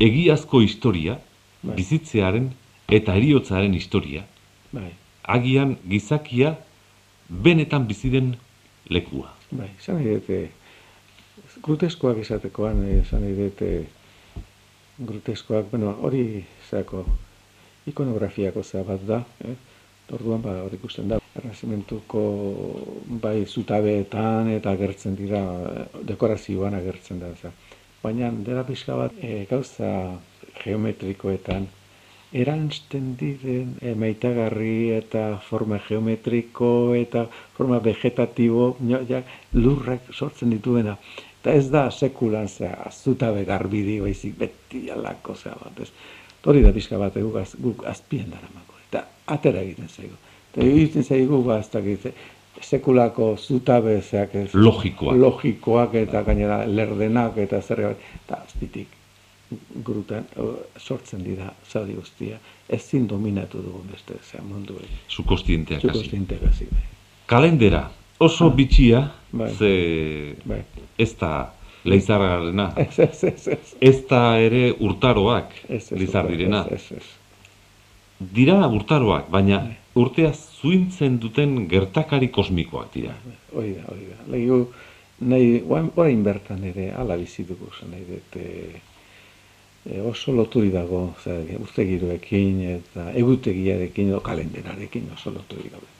egiazko 0.00 0.62
historia, 0.62 1.18
Bai. 1.62 1.74
bizitzearen 1.76 2.48
eta 2.88 3.16
eriotzaren 3.18 3.74
historia, 3.74 4.22
bai, 4.76 4.92
agian 5.36 5.76
gizakia 5.88 6.54
benetan 7.28 7.86
biziren 7.88 8.34
lekua. 8.92 9.32
bai. 9.50 9.70
Zan 9.80 9.98
nahi 9.98 10.14
dut, 10.14 10.30
eh, 10.30 10.50
gruteskoak 11.62 12.18
esatekoan, 12.22 12.84
eh, 12.86 13.00
esan 13.02 13.24
nahi 13.24 13.36
dut, 13.40 13.62
eh, 13.62 13.86
gruteskoak, 14.98 15.70
bueno, 15.70 15.96
hori 16.02 16.44
zeako 16.70 17.06
ikonografiako 17.86 18.62
bat 18.86 19.06
da, 19.06 19.24
eh? 19.44 19.56
Orduan 20.14 20.42
ba 20.42 20.52
hor 20.62 20.74
ikusten 20.74 21.08
da 21.10 21.18
Errezimentuko 21.36 22.20
bai 23.22 23.44
zutabeetan 23.44 24.48
eta 24.54 24.72
agertzen 24.76 25.16
dira 25.18 25.40
eh, 25.70 25.86
dekorazioan 26.10 26.74
agertzen 26.78 27.18
da 27.20 27.32
za. 27.42 27.50
Baina 28.02 28.30
dela 28.46 28.62
pixka 28.64 28.96
bat 28.96 29.18
eh, 29.20 29.46
gauza 29.50 29.90
geometrikoetan 30.62 31.66
eransten 32.32 33.14
diren 33.18 33.76
e, 33.80 33.94
maitagarri 33.94 34.90
eta 34.96 35.38
forma 35.46 35.78
geometriko 35.86 36.94
eta 36.98 37.26
forma 37.56 37.78
vegetatibo 37.82 38.76
no, 38.80 39.00
ja, 39.08 39.22
lurrak 39.54 40.10
sortzen 40.12 40.50
dituena. 40.50 40.96
Eta 41.40 41.54
ez 41.54 41.68
da 41.70 41.86
sekulan 41.90 42.48
zea, 42.48 42.90
zutabe 42.90 43.44
garbidi 43.46 44.00
baizik 44.02 44.34
beti 44.38 44.88
alako 44.90 45.36
zea 45.38 45.54
bat, 45.60 45.80
ez. 45.80 45.92
Hori 46.46 46.62
da 46.62 46.72
pixka 46.74 46.98
bat 46.98 47.14
guk, 47.18 47.36
az, 47.42 47.54
guk 47.62 47.86
azpien 47.86 48.30
daramako. 48.30 48.78
Eta 48.88 49.04
atera 49.34 49.62
egiten 49.62 49.88
zaigu. 49.88 50.18
Eta 50.52 50.66
egiten 50.66 51.06
zaigu 51.06 51.42
ba, 51.46 51.60
ez 51.62 51.70
dakit, 51.70 52.10
sekulako 52.62 53.32
zutabe 53.36 54.00
zeak 54.02 54.34
ez. 54.34 54.50
Logikoak. 54.54 55.18
Logikoak 55.22 55.98
eta 56.02 56.22
gainera 56.26 56.62
lerdenak 56.66 57.38
eta 57.46 57.62
zer 57.62 57.82
eta 57.90 58.42
azpitik 58.42 59.05
grutan 59.84 60.24
o, 60.36 60.54
sortzen 60.78 61.22
dira 61.24 61.52
zaudi 61.70 61.94
guztia. 61.94 62.38
Ezin 62.68 63.06
dominatu 63.08 63.60
dugu 63.62 63.82
beste 63.92 64.14
zea 64.30 64.42
mundu 64.42 64.74
hori. 64.74 64.88
Zu 65.10 65.22
kostienteak 65.24 65.80
Zuko 65.84 65.98
hasi. 65.98 66.10
zintegazio. 66.10 66.66
Kalendera, 67.26 67.90
oso 68.18 68.50
bitxia, 68.50 69.04
Bai. 69.32 69.50
ze 69.58 70.34
Bai. 70.44 70.62
ez 70.98 71.12
da 71.20 71.52
leizargarena, 71.84 72.72
Ez, 72.76 72.98
ez, 72.98 73.24
ez, 73.24 73.46
ez. 73.48 73.74
ez 73.80 73.96
da 74.10 74.38
ere 74.42 74.72
urtaroak 74.80 75.52
lizardirena. 75.90 76.64
Ez, 76.70 76.82
ez, 76.90 76.96
ez. 76.98 77.04
Dira 78.18 78.66
urtaroak, 78.68 79.28
baina 79.30 79.58
Bai. 79.60 79.76
urtea 79.94 80.32
zuintzen 80.60 81.18
duten 81.20 81.68
gertakari 81.68 82.28
kosmikoak 82.32 82.92
dira. 82.94 83.14
Hori 83.52 83.74
da, 83.76 83.84
hori 83.92 84.06
da. 84.10 84.16
Lehiu, 84.32 84.58
nahi, 85.20 85.62
orain 85.68 86.22
bertan 86.24 86.64
ere, 86.64 86.90
ala 86.96 87.16
bizi 87.16 87.44
dugu, 87.44 87.68
zen 87.78 87.90
nahi 87.94 88.04
dut, 88.08 88.36
e, 88.36 88.80
e, 89.90 90.00
oso 90.00 90.32
loturi 90.32 90.70
dago, 90.70 91.12
oza, 91.16 91.36
urtegiroekin 91.60 92.62
eta 92.76 93.10
egutegiarekin 93.22 94.10
edo 94.12 94.20
kalenderarekin 94.20 95.10
oso 95.14 95.32
loturi 95.34 95.70
gaude. 95.70 95.92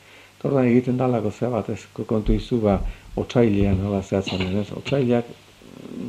Tordan 0.43 0.69
egiten 0.69 0.99
dalako 1.01 1.31
zea 1.31 1.51
bat, 1.51 1.71
ez 1.71 2.07
kontu 2.07 2.35
izu 2.37 2.61
ba, 2.65 2.81
otsailean 3.17 3.79
nola 3.81 4.03
zehatzen 4.03 4.43
denez, 4.45 4.69
otsailak 4.77 5.31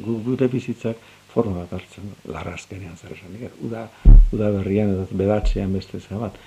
gu, 0.04 0.20
gure 0.26 0.50
bizitzak 0.52 1.00
forma 1.32 1.64
bat 1.64 1.78
hartzen, 1.78 2.10
du, 2.10 2.34
larrazkenean 2.34 2.98
zer 2.98 3.16
esan, 3.16 3.34
nik, 3.36 3.58
uda, 3.64 3.88
uda 4.36 4.52
berrian 4.58 4.94
edo 4.96 5.08
bedatzean 5.24 5.74
beste 5.76 6.02
zea 6.02 6.20
bat, 6.22 6.38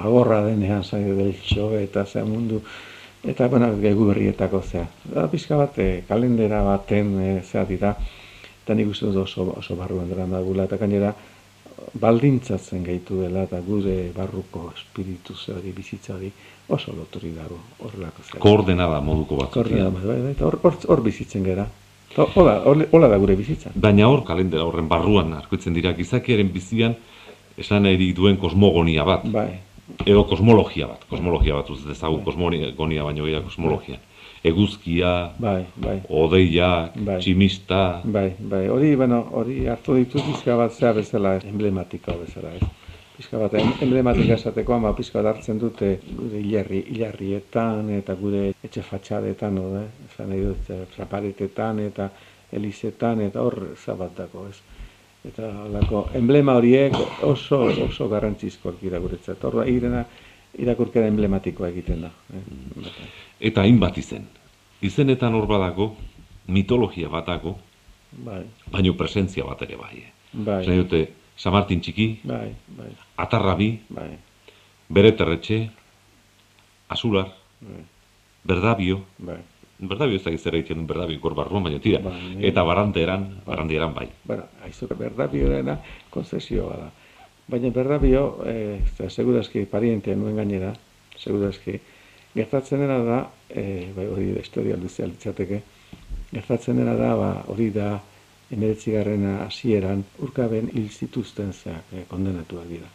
agorra 0.00 0.42
denean 0.46 0.84
zai 0.84 1.02
beltxo 1.04 1.70
eta 1.78 2.04
zea 2.06 2.24
mundu, 2.28 2.60
eta 3.24 3.48
bueno, 3.52 3.70
gegu 3.80 4.08
berrietako 4.10 4.62
zea. 4.62 4.86
Da, 5.04 5.26
pixka 5.32 5.58
bat, 5.60 5.78
e, 5.78 6.02
kalendera 6.08 6.62
baten 6.66 7.14
e, 7.20 7.30
zea 7.44 7.64
dira, 7.68 7.94
eta 8.64 8.74
nik 8.74 8.90
uste 8.92 9.06
dut 9.06 9.24
oso, 9.24 9.50
oso 9.58 9.76
barruan 9.76 10.08
dara 10.10 10.26
dagula, 10.30 10.64
eta 10.68 10.78
gainera, 10.80 11.12
baldintzatzen 12.00 12.84
gaitu 12.84 13.20
dela, 13.22 13.44
eta 13.48 13.60
gure 13.66 14.10
barruko 14.16 14.70
espiritu 14.76 15.34
ze 15.34 15.52
hori, 15.52 15.72
bizitza 15.76 16.14
hori, 16.14 16.30
oso 16.68 16.92
loturi 16.96 17.32
dago, 17.34 17.58
horrelako 17.78 18.22
zea. 18.26 18.40
Koordenada 18.40 19.00
moduko 19.00 19.40
bat. 19.40 19.50
Koordinada, 19.54 19.90
bai, 19.90 20.18
bai, 20.20 20.34
eta 20.36 20.46
hor, 20.46 20.58
hor, 20.62 20.76
hor 20.88 21.02
bizitzen 21.02 21.44
gera. 21.44 21.66
Eta 22.10 22.26
Hola, 22.34 22.60
hola, 22.66 23.08
da 23.08 23.18
gure 23.22 23.36
bizitza. 23.38 23.70
Baina 23.74 24.08
hor 24.10 24.24
kalendera 24.26 24.66
horren 24.66 24.88
barruan 24.90 25.32
arkutzen 25.38 25.74
dira 25.74 25.92
gizakiaren 25.94 26.50
bizian 26.52 26.96
esan 27.58 27.86
eri 27.86 28.12
duen 28.16 28.38
kosmogonia 28.40 29.04
bat, 29.06 29.26
Bai, 29.30 29.48
edo 30.06 30.24
kosmologia 30.28 30.88
bat, 30.90 31.04
kosmologia 31.10 31.58
bat 31.58 31.70
uz 31.70 31.80
dezagu 31.86 32.20
kosmogonia 32.26 33.04
baino 33.04 33.24
gehiago 33.26 33.48
kosmologia. 33.50 33.98
Eguzkia, 34.44 35.32
bai, 35.38 35.66
bai. 35.76 35.98
odeiak, 36.08 36.94
Bai. 37.04 37.18
tximista, 37.20 38.00
Bai, 38.04 38.30
bai, 38.38 38.68
hori, 38.72 38.94
bueno, 38.96 39.18
hori 39.36 39.66
hartu 39.68 39.94
ditu 39.98 40.22
pizka 40.24 40.56
bat 40.56 40.72
zea 40.72 40.92
bezala, 40.96 41.34
emblematikoa 41.44 42.16
bezala, 42.22 42.54
ez. 42.56 42.62
Pizka 43.18 43.36
bat 43.38 43.52
em- 43.60 43.74
emblematika 43.84 44.32
esateko, 44.38 44.72
ama 44.78 44.94
pizka 44.96 45.20
bat 45.20 45.36
hartzen 45.36 45.58
dute 45.60 45.98
gure 46.16 46.40
hilarri, 46.40 46.84
hilarrietan 46.88 47.90
eta 47.98 48.14
gure 48.16 48.54
etxe 48.64 48.80
fatxadetan, 48.82 49.54
no, 49.54 49.76
eh? 49.82 49.86
Esan 50.08 50.30
nahi 50.32 50.40
dut, 50.40 50.70
eh, 50.70 50.86
traparetetan 50.96 51.80
eta 51.84 52.08
elizetan 52.52 53.20
eta 53.20 53.42
hor 53.42 53.74
zabat 53.76 54.16
dago, 54.16 54.46
ez. 54.48 54.56
Eta 55.28 55.50
holako 55.66 56.06
emblema 56.16 56.54
horiek 56.56 56.94
oso 57.28 57.66
oso 57.84 58.08
garrantzizkoak 58.08 58.80
dira 58.80 58.98
guretzat. 58.98 59.44
Hor 59.44 59.68
irena 59.68 60.06
irakurkera 60.58 61.06
emblematikoa 61.12 61.68
egiten 61.68 62.00
da. 62.00 62.10
Eh? 62.32 62.40
Eta 63.40 63.62
hainbat 63.64 63.98
izen. 63.98 64.26
Izenetan 64.82 65.34
hor 65.34 65.46
badago, 65.48 65.94
mitologia 66.46 67.08
bat 67.08 67.26
dago, 67.26 67.56
Bai, 68.10 68.42
baino 68.72 68.96
presentzia 68.98 69.44
bat 69.46 69.60
ere 69.62 69.76
bai. 69.78 70.02
bai, 70.32 70.62
Esan 70.64 70.80
dute, 70.82 71.12
San 71.36 71.52
Martin 71.52 71.80
txiki, 71.80 72.20
bai, 72.24 72.50
bai, 72.76 72.88
Atarrabi, 73.16 73.68
bai, 73.88 74.16
Bere 74.88 75.12
Terretxe, 75.12 75.70
Azular, 76.88 77.28
bai, 77.60 77.84
Berdabio, 78.44 79.04
bai. 79.18 79.38
Berdabio 79.80 80.16
ez 80.18 80.24
da 80.24 80.32
zer 80.36 80.54
egiten 80.58 80.86
Berdabio 80.86 81.20
kor 81.20 81.34
barruan, 81.34 81.62
baina 81.64 81.78
tira, 81.80 82.00
Bai. 82.04 82.36
eta 82.44 82.62
Baranderan, 82.62 83.42
Barandieran 83.46 83.94
bai. 83.94 84.08
bueno, 84.24 84.44
aizu, 84.64 84.88
berdabioena 84.98 85.78
konzesioa 86.10 86.76
da. 86.76 86.90
Baina 87.48 87.70
berdabio, 87.70 88.42
eh, 88.46 88.80
eta 88.92 89.08
segurazki 89.10 89.64
parientea 89.66 90.16
nuen 90.16 90.36
gainera, 90.36 90.74
segurazki, 91.18 91.78
gertatzen 92.34 92.84
dena 92.84 92.98
da, 93.04 93.18
eh, 93.48 93.90
bai, 93.96 94.06
hori 94.06 94.32
da 94.34 94.40
historia 94.40 94.76
luzea 94.76 95.06
litzateke, 95.06 95.62
gertatzen 96.30 96.76
dena 96.76 96.94
da, 96.94 97.14
ba, 97.16 97.30
hori 97.50 97.70
da, 97.74 97.98
emeretzigarrena 98.50 99.44
hasieran 99.44 100.02
urkaben 100.24 100.70
hil 100.74 100.88
zituzten 100.90 101.52
zeak, 101.52 101.92
eh, 101.94 102.04
kondenatuak 102.08 102.66
dira. 102.68 102.88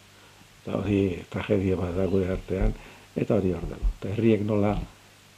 Eta 0.61 0.79
hori 0.79 0.99
tragedia 1.29 1.77
bat 1.79 1.95
da 1.95 2.07
gure 2.11 2.27
artean, 2.31 2.73
eta 3.15 3.37
hori 3.39 3.53
hor 3.55 3.67
dago. 3.69 3.91
Eta 3.99 4.11
herriek 4.13 4.43
nola, 4.43 4.75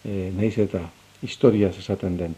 eh, 0.05 0.31
nahiz 0.35 0.57
eta 0.57 0.81
historiaz 1.21 1.77
esaten 1.77 2.17
den, 2.17 2.35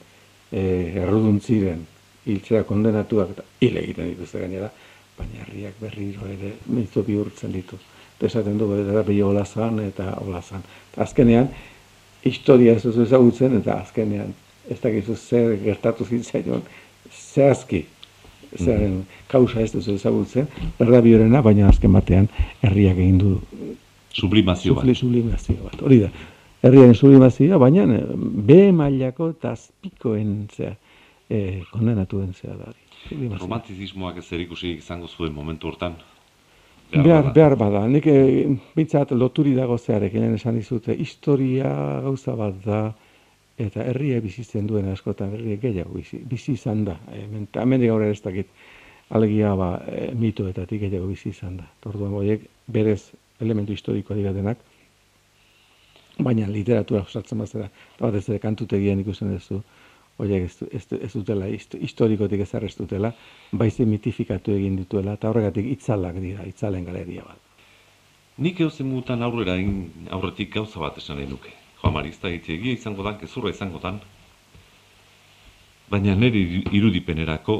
eh, 0.52 0.96
erruduntziren 0.96 1.86
hiltzera 2.26 2.64
kondenatuak 2.64 3.32
eta 3.36 3.44
hil 3.62 3.78
egiten 3.78 4.10
dituzte 4.10 4.40
gainera, 4.40 4.72
baina 5.18 5.46
herriak 5.46 5.80
berriro 5.80 6.28
ere 6.28 6.56
mintzo 6.66 7.04
bihurtzen 7.04 7.52
ditu. 7.52 7.78
Eta 8.20 8.28
esaten 8.28 8.58
du, 8.60 8.68
bera 8.68 9.02
bi 9.08 9.22
hola 9.24 9.46
zan 9.48 9.80
eta 9.80 10.12
hola 10.20 10.42
zan. 10.44 10.64
Azkenean, 11.00 11.48
historia 12.28 12.74
ez 12.76 12.84
duzu 12.84 13.06
ezagutzen, 13.06 13.56
eta 13.62 13.78
azkenean, 13.80 14.34
ez 14.70 14.80
dakizu 14.84 15.16
zer 15.16 15.54
gertatu 15.64 16.04
zitzaion, 16.06 16.62
zehazki, 17.10 17.86
zeren 18.60 19.06
kausa 19.32 19.62
ez 19.64 19.72
duzu 19.72 19.96
ezagutzen, 19.96 20.50
berda 20.80 21.00
biorena, 21.06 21.40
baina 21.46 21.70
azken 21.72 21.94
batean 21.96 22.28
herriak 22.62 22.98
egin 22.98 23.18
du 23.22 23.38
Sublimazio 24.12 24.74
bat. 24.76 24.84
Subli- 24.84 24.96
sublimazio 24.98 25.56
bat, 25.64 25.82
hori 25.86 26.00
da. 26.02 26.10
herriaren 26.66 26.96
sublimazioa, 26.98 27.58
baina 27.62 27.84
eh, 27.96 28.06
B 28.18 28.72
mailako 28.76 29.30
eta 29.32 29.52
azpikoen 29.56 30.48
zea, 30.52 30.74
e, 31.30 31.62
kondenatuen 31.72 32.34
zea 32.34 32.52
da. 32.58 32.66
hori, 32.74 32.88
sublimazioa. 33.08 33.46
Romantizismoak 33.46 34.18
ez 34.18 34.28
ikusi 34.42 34.74
izango 34.82 35.08
zuen 35.08 35.32
momentu 35.34 35.68
hortan. 35.72 35.96
Behar, 36.92 37.34
behar 37.34 37.56
bada. 37.56 37.84
Nik 37.88 38.08
e, 38.10 38.16
bitzat 38.76 39.12
loturi 39.14 39.54
dago 39.54 39.78
zearekin 39.78 40.34
esan 40.34 40.58
dizute, 40.58 40.96
historia 40.98 41.70
gauza 42.02 42.34
bat 42.38 42.56
da, 42.66 42.80
eta 43.62 43.86
herria 43.92 44.18
bizitzen 44.24 44.66
duen 44.68 44.90
askotan, 44.90 45.36
herria 45.38 45.60
gehiago 45.62 45.94
bizi, 45.94 46.24
bizi 46.26 46.56
izan 46.58 46.86
da. 46.88 46.98
Hemen, 47.14 47.46
eta 47.52 47.62
hemen 47.62 47.86
gaur 47.86 48.02
ere 48.02 48.18
ez 48.18 48.24
dakit, 48.26 48.50
alegia 49.14 49.54
ba, 49.60 49.70
e, 49.86 50.10
mitoetatik 50.18 50.82
gehiago 50.88 51.12
bizi 51.12 51.30
izan 51.30 51.60
da. 51.62 51.70
Orduan 51.92 52.16
horiek 52.18 52.50
berez 52.66 53.12
elementu 53.40 53.78
historikoa 53.78 54.18
dira 54.18 54.34
denak, 54.34 54.66
baina 56.18 56.50
literatura 56.50 57.04
osatzen 57.06 57.46
bazera, 57.46 57.70
batez 58.00 58.26
ere 58.32 58.42
kantutegian 58.44 59.06
ikusten 59.06 59.36
duzu, 59.36 59.62
horiek 60.20 60.46
ez, 60.46 60.56
ez, 60.72 60.86
ez 61.00 61.12
dutela, 61.16 61.48
hist- 61.48 61.78
historikotik 61.80 62.42
ez 62.44 62.54
ez 62.54 62.76
dutela, 62.78 63.14
baizik 63.52 63.88
mitifikatu 63.88 64.52
egin 64.52 64.76
dituela, 64.76 65.14
eta 65.18 65.30
horregatik 65.30 65.66
itzalak 65.72 66.20
dira, 66.20 66.46
itzalen 66.48 66.86
galeria 66.86 67.24
bat. 67.24 67.40
Nik 68.38 68.60
euzen 68.64 68.88
mutan 68.88 69.24
aurrera 69.24 69.56
aurretik 70.16 70.54
gauza 70.54 70.80
bat 70.80 70.98
esan 70.98 71.18
nahi 71.18 71.28
nuke. 71.28 71.52
Joan 71.82 71.94
Marista 71.94 72.30
egia 72.30 72.72
izango 72.72 73.04
dan, 73.04 73.18
gezurra 73.20 73.50
izango 73.50 73.80
dan. 73.84 74.00
Baina 75.90 76.16
nire 76.16 76.38
iru- 76.38 76.68
irudipenerako 76.76 77.58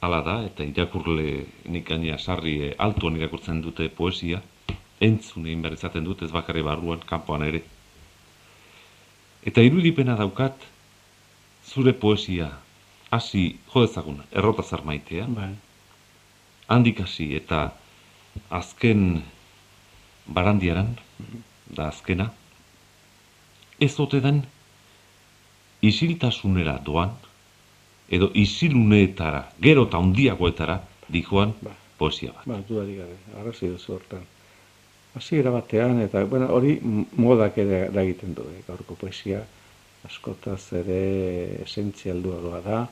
hala 0.00 0.20
da, 0.22 0.36
eta 0.46 0.64
irakurle 0.64 1.44
nik 1.66 1.88
gaina 1.88 2.18
sarri 2.18 2.54
eh, 2.68 2.74
altuan 2.78 3.16
irakurtzen 3.16 3.60
dute 3.62 3.88
poesia, 3.88 4.40
entzun 5.00 5.46
egin 5.46 5.62
behar 5.62 5.74
izaten 5.74 6.04
dut, 6.04 6.22
ez 6.22 6.30
bakarri 6.30 6.62
barruan, 6.62 7.00
kanpoan 7.06 7.42
ere. 7.48 7.62
Eta 9.46 9.62
irudipena 9.62 10.16
daukat, 10.18 10.54
zure 11.68 11.92
poesia, 11.92 12.48
hasi 13.10 13.58
jo 13.72 13.84
dezagun, 13.84 14.22
errotazar 14.32 14.84
maitea, 14.84 15.26
Bai. 15.28 15.52
handik 16.68 17.00
hasi 17.00 17.34
eta 17.36 17.72
azken 18.50 19.22
barandiaran, 20.26 20.94
da 21.76 21.88
azkena, 21.88 22.30
ez 23.80 23.94
ote 24.00 24.20
den 24.20 24.42
isiltasunera 25.82 26.78
doan, 26.84 27.12
edo 28.08 28.30
isiluneetara, 28.34 29.44
gero 29.60 29.84
eta 29.88 30.00
handiagoetara, 30.00 30.80
dijoan 31.08 31.54
Ba. 31.62 31.76
poesia 31.98 32.32
bat. 32.32 32.46
Ba, 32.48 32.60
dudarik 32.68 32.98
gabe, 33.02 33.16
arrazi 33.40 33.68
duzu 33.68 33.94
hortan. 33.96 34.24
Hasiera 35.16 35.50
batean, 35.50 36.00
eta 36.04 36.24
bueno, 36.24 36.48
hori 36.54 36.78
modak 37.16 37.56
ere 37.58 37.86
eragiten 37.88 38.34
du, 38.36 38.44
eh, 38.52 38.62
gaurko 38.66 38.94
poesia, 38.94 39.42
askotaz 40.06 40.72
ere 40.78 41.62
esentzialduagoa 41.64 42.60
da, 42.64 42.82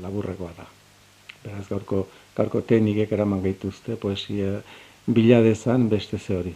laburrekoa 0.00 0.52
da. 0.56 0.66
Beraz, 1.42 1.66
gaurko, 1.68 2.04
gaurko 2.36 2.60
teknikek 2.68 3.12
eraman 3.16 3.42
gaituzte 3.42 3.96
poesia 3.96 4.60
bila 5.06 5.40
dezan 5.42 5.88
beste 5.88 6.18
ze 6.18 6.36
hori. 6.36 6.52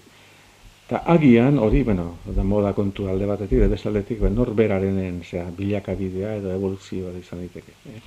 Eta 0.84 1.00
agian 1.08 1.58
hori, 1.58 1.82
bueno, 1.82 2.18
da 2.26 2.44
moda 2.44 2.74
kontu 2.76 3.08
alde 3.08 3.26
batetik, 3.26 3.58
edo 3.58 3.70
beste 3.72 3.88
aldetik, 3.88 4.20
ben, 4.20 4.34
norberaren 4.36 5.22
zera, 5.24 5.46
bilakabidea 5.56 6.34
edo 6.42 6.52
evoluzioa 6.52 7.14
izan 7.18 7.40
daiteke. 7.40 7.72
Eh? 7.88 8.00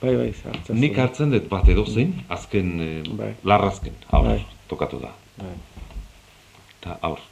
Bai, 0.00 0.16
bai, 0.16 0.32
hartzen 0.50 0.80
Nik 0.80 0.98
hartzen 0.98 1.30
dut 1.32 1.46
bat 1.48 1.68
edo 1.72 1.86
zein, 1.86 2.12
azken, 2.28 2.74
eh, 2.80 3.02
Bai. 3.16 3.32
larrazken, 3.44 3.94
aur, 4.10 4.26
Bai. 4.32 4.44
tokatu 4.68 4.98
da. 5.00 5.14
Bai. 5.38 5.54
Eta 6.80 6.98
aur, 7.02 7.22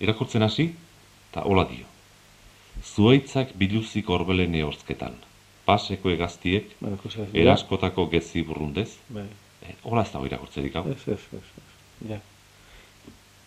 irakurtzen 0.00 0.42
hasi, 0.42 0.70
eta 1.30 1.42
hola 1.44 1.66
dio. 1.68 1.97
Zuaitzak 2.94 3.52
biluzik 3.58 4.08
orbelen 4.10 4.54
ehorzketan, 4.58 5.14
paseko 5.66 6.10
egaztiek, 6.10 6.70
Bai, 6.80 6.94
eraskotako 7.42 8.06
gezi 8.12 8.42
burrundez, 8.46 8.90
eh, 9.16 9.74
hola 9.84 10.04
ez 10.06 10.12
dago 10.12 10.26
irakurtzerik 10.26 10.76
hau. 10.78 10.84
Ez, 10.90 11.02
ez, 11.14 11.20
ez. 11.38 12.10
Ja. 12.10 12.20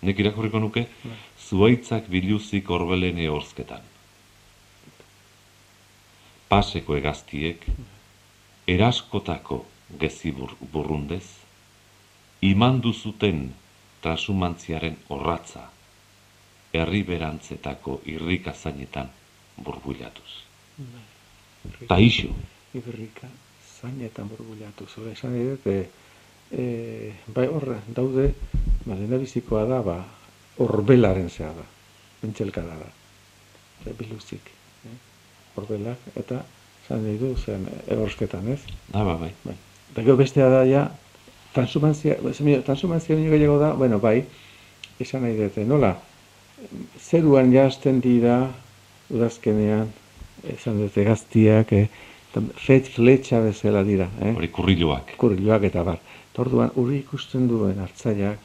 Nik 0.02 0.20
irakurriko 0.20 0.60
nuke, 0.60 0.86
Bai. 1.04 1.18
zuaitzak 1.48 2.10
biluzik 2.10 2.70
orbelen 2.70 3.18
ehorzketan. 3.18 3.88
Paseko 6.52 6.96
egaztiek, 6.98 7.66
eraskotako 8.68 9.64
gezi 10.00 10.32
bur, 10.36 10.56
burrundez, 10.74 11.26
imandu 12.42 12.94
zuten 12.94 13.50
transumantziaren 14.02 14.98
orratza, 15.10 15.70
herri 16.74 17.04
berantzetako 17.08 18.02
irrikazainetan 18.06 19.10
burbuilatuz. 19.66 20.32
Ta 21.88 22.00
iso, 22.02 22.32
Iberrika 22.74 23.28
zainetan 23.82 24.30
burbuliatu 24.32 24.88
zure 24.88 25.12
esan 25.16 25.36
dut, 25.36 25.66
e, 25.68 25.90
e, 26.54 26.66
bai 27.36 27.48
hor 27.52 27.68
daude, 27.96 28.30
ba, 28.86 28.96
lehendabizikoa 28.96 29.66
da, 29.70 29.82
ba, 29.86 29.98
orbelaren 30.64 31.30
zea 31.30 31.52
da, 31.58 31.66
bentselkada 32.22 32.78
da, 32.80 32.90
e, 33.86 33.96
biluzik, 33.98 34.52
eh? 34.88 34.96
orbelak, 35.60 36.08
eta 36.16 36.42
esan 36.86 37.04
nahi 37.08 37.18
du, 37.20 37.34
zen, 37.36 37.68
egorsketan, 37.88 38.48
ez? 38.54 38.62
da 38.92 39.04
ba, 39.08 39.18
bai. 39.20 39.34
Bai. 39.44 39.58
Eta 39.92 40.06
gero 40.06 40.18
bestea 40.22 40.48
da, 40.54 40.64
ja, 40.70 40.86
transumantzia, 41.56 42.20
zemio, 42.32 42.62
transumantzia 42.68 43.20
nio 43.20 43.34
gehiago 43.34 43.60
da, 43.60 43.74
bueno, 43.76 44.00
bai, 44.00 44.22
esan 45.02 45.26
nahi 45.26 45.36
dute, 45.40 45.66
nola, 45.68 45.96
zeruan 47.02 47.52
jazten 47.52 48.00
dira, 48.04 48.44
udazkenean, 49.12 49.90
esan 50.56 50.80
dute 50.82 51.04
gaztiak, 51.04 51.74
eh, 51.74 51.88
eta 52.32 52.42
fet 52.56 52.88
fletxa 52.96 53.42
bezala 53.44 53.84
dira, 53.84 54.08
eh? 54.22 54.34
Hori 54.36 54.48
kurriloak. 54.48 55.16
kurriloak 55.18 55.64
eta 55.70 55.84
bar. 55.84 56.00
Eta 56.32 56.42
orduan, 56.46 56.72
uri 56.80 57.02
ikusten 57.04 57.48
duen 57.50 57.80
hartzaiak, 57.84 58.40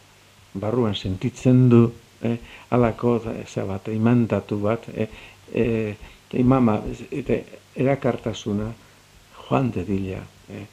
barruan 0.58 0.94
sentitzen 0.94 1.68
du, 1.70 1.92
eh, 2.22 2.36
alako, 2.70 3.20
eza 3.42 3.64
bat, 3.64 3.88
imantatu 3.88 4.58
bat, 4.58 4.88
eh, 4.94 5.08
eh, 5.54 5.94
eta 6.28 6.38
imama, 6.38 6.80
eta 7.10 7.34
erakartasuna, 7.76 8.72
joan 9.48 9.70
dedila, 9.70 10.22
eh, 10.50 10.64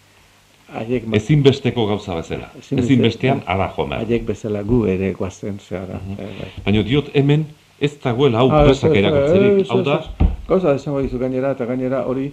haiek 0.73 1.03
Ezinbesteko 1.13 1.85
gauza 1.87 2.15
bezala. 2.15 2.49
Ezinbeste- 2.57 2.79
Ezinbestean 2.79 3.43
ara 3.45 3.67
jo 3.77 3.85
behar. 3.87 4.05
haiek 4.05 4.23
bezala 4.25 4.63
gu 4.63 4.85
ere 4.87 5.11
guazen 5.13 5.59
zehara. 5.59 5.99
Mhm. 6.03 6.13
eh, 6.17 6.31
bai. 6.39 6.51
Baina 6.65 6.81
diot 6.83 7.11
hemen 7.13 7.45
ez 7.79 7.93
dagoela 8.03 8.39
hau 8.39 8.49
Ah, 8.51 8.63
presak 8.65 8.95
ez, 8.95 9.69
Hau 9.69 9.81
da. 9.83 10.01
Gauza 10.47 10.75
esango 10.75 11.01
dizu 11.01 11.17
gainera, 11.19 11.51
eta 11.51 11.65
gainera 11.65 12.05
hori 12.05 12.31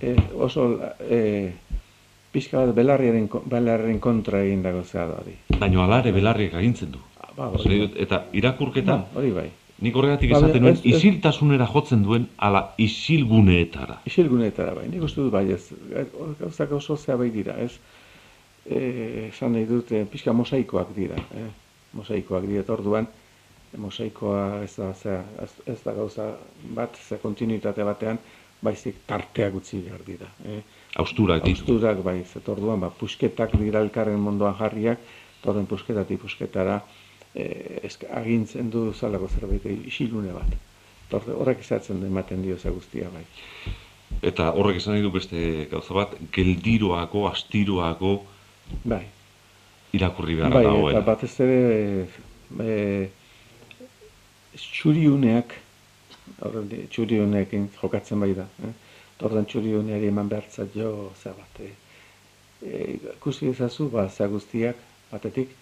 eh, 0.00 0.16
oso 0.38 0.78
eh, 1.08 1.52
pixka 2.32 2.58
bat 2.66 2.74
belarriaren, 2.76 3.28
belarriaren 3.48 3.98
kontra 4.00 4.42
egin 4.44 4.62
dago 4.62 4.82
zea 4.84 5.06
da 5.06 5.14
hori. 5.22 5.36
baina 5.58 5.84
alare 5.84 6.12
belarriak 6.12 6.54
agintzen 6.54 6.92
du. 6.92 6.98
Ah, 7.20 7.30
Ba, 7.36 7.50
dut, 7.52 7.96
Eta 7.96 8.24
irakurketa, 8.32 8.96
ba, 8.96 9.20
hori 9.20 9.30
bai. 9.30 9.50
nik 9.80 9.96
horregatik 9.96 10.30
Ba, 10.30 10.38
esaten 10.38 10.62
nuen, 10.62 10.78
isiltasunera 10.84 11.66
jotzen 11.66 12.02
duen, 12.02 12.28
ala 12.38 12.74
isilguneetara. 12.78 14.00
Isilguneetara 14.06 14.74
bai, 14.74 14.88
nik 14.88 15.02
uste 15.02 15.20
dut 15.20 15.32
bai 15.32 15.50
ez, 15.52 15.70
gauzak 16.40 16.72
oso 16.72 16.96
zea 16.96 17.16
bai 17.16 17.30
dira, 17.30 17.56
ez? 17.60 17.72
Eh, 18.68 19.28
esan 19.32 19.52
nahi 19.52 19.64
dut, 19.64 19.92
eh, 19.92 20.04
pixka 20.10 20.32
mosaikoak 20.32 20.94
dira, 20.96 21.14
eh? 21.36 21.48
Mosaikoak 21.92 22.46
dira, 22.48 22.60
eta 22.64 22.72
orduan, 22.72 23.06
mosaikoa 23.76 24.62
ez 24.64 24.72
da, 24.76 24.92
zera, 24.94 25.22
ez, 25.42 25.50
ez 25.66 25.78
da 25.84 25.92
gauza 25.96 26.26
bat, 26.76 26.96
ze 27.08 27.18
kontinuitate 27.22 27.84
batean, 27.84 28.18
baizik 28.62 29.02
tarteak 29.06 29.54
utzi 29.54 29.80
behar 29.84 30.02
dira, 30.06 30.26
eh? 30.48 30.60
Austurak 30.96 31.44
ditu. 31.44 31.60
Austurak 31.60 31.98
bai, 32.04 32.22
orduan, 32.48 32.80
ba, 32.80 32.90
pusketak 32.90 33.56
dira 33.60 33.80
elkarren 33.84 34.18
munduan 34.20 34.54
jarriak, 34.58 34.98
orduan 35.44 35.66
pusketatik 35.70 36.18
pusketara, 36.22 36.80
eh, 37.34 37.80
esk, 37.84 38.04
agintzen 38.10 38.70
du 38.70 38.92
zalako 38.94 39.28
zerbait 39.28 39.66
isilune 39.86 40.32
bat. 40.32 40.56
Ordu- 41.12 41.36
horrek 41.38 41.60
izatzen 41.62 42.00
du 42.00 42.06
ematen 42.06 42.40
dio 42.42 42.56
za 42.58 42.70
guztia 42.70 43.06
bai. 43.12 43.22
Eta 44.22 44.48
horrek 44.56 44.76
esan 44.80 44.94
nahi 44.94 45.02
du 45.04 45.10
beste 45.14 45.68
gauza 45.70 45.94
bat, 45.94 46.16
geldiroago, 46.32 47.26
astiroago 47.28 48.22
Bai, 48.84 49.04
irakurri 49.92 50.34
behar 50.34 50.52
bai, 50.52 50.64
dagoela. 50.64 50.98
eta 50.98 51.06
batez 51.06 51.40
ere 51.40 52.06
e, 52.58 53.08
txuriuneak, 54.56 55.54
txuriuneekin 56.90 57.68
jokatzen 57.80 58.20
bai 58.20 58.32
da. 58.34 58.46
Eh? 58.64 58.72
Ordan 59.26 59.46
txuriuneari 59.48 60.10
eman 60.12 60.28
behar 60.28 60.44
jo, 60.74 61.12
zer 61.16 61.34
bat, 61.38 61.60
e, 61.60 62.98
ikusi 63.16 63.48
ezazu, 63.48 63.88
ba, 63.90 64.08
za 64.08 64.26
guztiak, 64.28 64.76
batetik, 65.10 65.54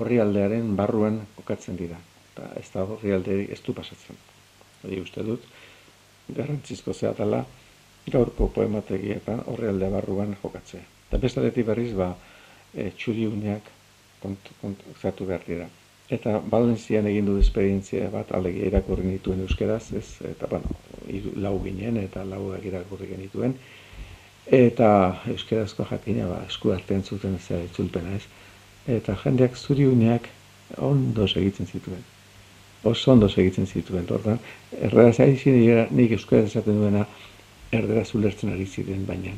orrialdearen 0.00 0.76
barruan 0.76 1.20
jokatzen 1.36 1.76
dira. 1.76 1.98
Eta 2.32 2.48
ez 2.60 2.68
da 2.72 2.84
orrialderik 2.84 3.50
ez 3.50 3.60
du 3.66 3.74
pasatzen. 3.74 4.16
Hori 4.84 5.00
uste 5.00 5.24
dut, 5.26 5.44
garrantzizko 6.28 6.94
zeatala, 6.94 7.44
gaurko 8.10 8.48
poemategietan 8.54 9.44
orrialdea 9.52 9.90
barruan 9.90 10.36
jokatzea. 10.42 10.82
Eta 11.08 11.18
beste 11.18 11.40
aldetik 11.40 11.66
berriz, 11.66 11.92
ba, 11.96 12.14
e, 12.72 12.90
txuriuneak 12.96 13.68
kontu, 14.22 14.56
kontu, 14.62 14.96
zatu 15.00 15.28
behar 15.28 15.44
dira. 15.46 15.68
Eta 16.10 16.40
Valentzian 16.50 17.06
egin 17.06 17.28
du 17.28 17.36
esperientzia 17.38 18.08
bat, 18.10 18.32
alegia 18.34 18.66
irakurri 18.70 19.06
nituen 19.06 19.44
euskeraz, 19.44 19.92
ez, 19.94 20.06
eta, 20.26 20.48
bueno, 20.50 20.74
lau 21.38 21.54
ginen, 21.62 22.00
eta 22.02 22.24
lauak 22.26 22.64
irakurri 22.66 23.10
genituen, 23.12 23.54
eta 24.50 24.90
euskerazko 25.30 25.86
jakina, 25.90 26.26
ba, 26.30 26.40
esku 26.48 26.74
artean 26.74 27.04
zuten 27.06 27.38
zera 27.38 27.62
itzulpena, 27.68 28.16
ez, 28.18 28.24
eta 28.90 29.14
jendeak 29.22 29.56
zuriuneak 29.56 30.26
ondo 30.78 31.28
segitzen 31.28 31.66
zituen. 31.66 32.02
Oso 32.84 33.12
ondo 33.12 33.28
segitzen 33.28 33.66
zituen, 33.66 34.06
ordan, 34.10 34.40
erderaz 34.80 35.20
ari 35.20 35.36
ziren, 35.36 35.86
nik 35.94 36.16
euskaraz 36.16 36.48
esaten 36.48 36.80
duena, 36.80 37.06
erderaz 37.70 38.08
ulertzen 38.18 38.50
ari 38.54 38.66
ziren, 38.66 39.04
baina 39.06 39.36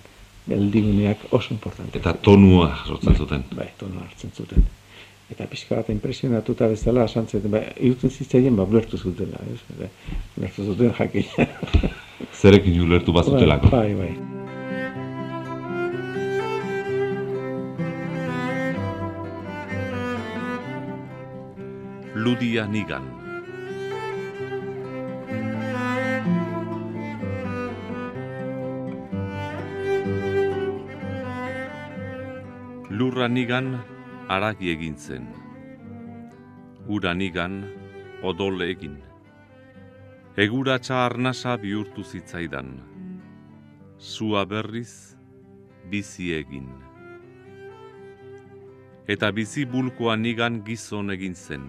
geldiuneak 0.49 1.27
oso 1.31 1.53
importante. 1.55 1.99
Eta 1.99 2.15
tonua 2.15 2.73
sortzen 2.87 3.19
zuten. 3.19 3.45
Bai, 3.55 3.69
tono 3.79 4.01
hartzen 4.03 4.33
zuten. 4.35 4.65
Eta 5.33 5.47
pixka 5.49 5.79
bat 5.79 5.89
impresionatuta 5.89 6.67
bezala 6.69 7.07
asantzen, 7.09 7.47
bai, 7.53 7.63
irutzen 7.81 8.11
zitzaien, 8.13 8.57
ba, 8.59 8.67
ulertu 8.69 8.99
zutela, 9.01 9.41
ez? 9.49 9.61
Eta, 9.73 9.89
ulertu 10.37 10.67
zuten 10.67 10.93
jakina. 10.99 11.47
Zerekin 12.41 12.77
ulertu 12.85 13.15
bazutelako. 13.17 13.73
Bai, 13.73 13.95
bai. 13.97 14.13
Ludia 22.15 22.69
Nigan. 22.69 23.09
Lurra 32.93 33.27
nigan 33.29 33.79
aragi 34.33 34.71
egin 34.73 34.95
zen. 34.97 35.27
Ura 36.89 37.13
nigan 37.15 37.59
odol 38.25 38.63
egin. 38.65 38.95
Eguratsa 40.45 41.03
arnasa 41.05 41.59
bihurtu 41.61 42.05
zitzaidan. 42.05 42.71
Zua 44.01 44.47
berriz 44.49 45.19
bizi 45.91 46.31
egin. 46.39 46.71
Eta 49.13 49.29
bizi 49.37 49.67
bulkoa 49.69 50.17
nigan 50.17 50.63
gizon 50.65 51.13
egin 51.13 51.37
zen. 51.37 51.69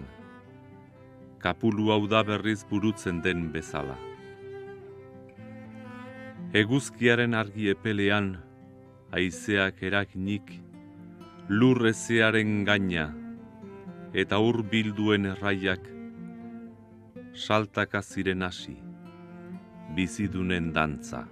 Kapulu 1.44 1.92
hau 1.92 2.02
da 2.08 2.24
berriz 2.24 2.62
burutzen 2.70 3.20
den 3.20 3.50
bezala. 3.52 3.98
Eguzkiaren 6.54 7.34
argi 7.34 7.68
epelean, 7.68 8.36
haizeak 9.12 9.82
erakinik, 9.82 10.63
lurrezearen 11.48 12.64
gaina, 12.64 13.10
eta 14.16 14.38
ur 14.40 14.62
bilduen 14.64 15.26
erraiak, 15.28 15.82
saltaka 17.34 18.00
ziren 18.00 18.42
hasi, 18.46 18.78
bizidunen 19.96 20.72
dantza. 20.72 21.26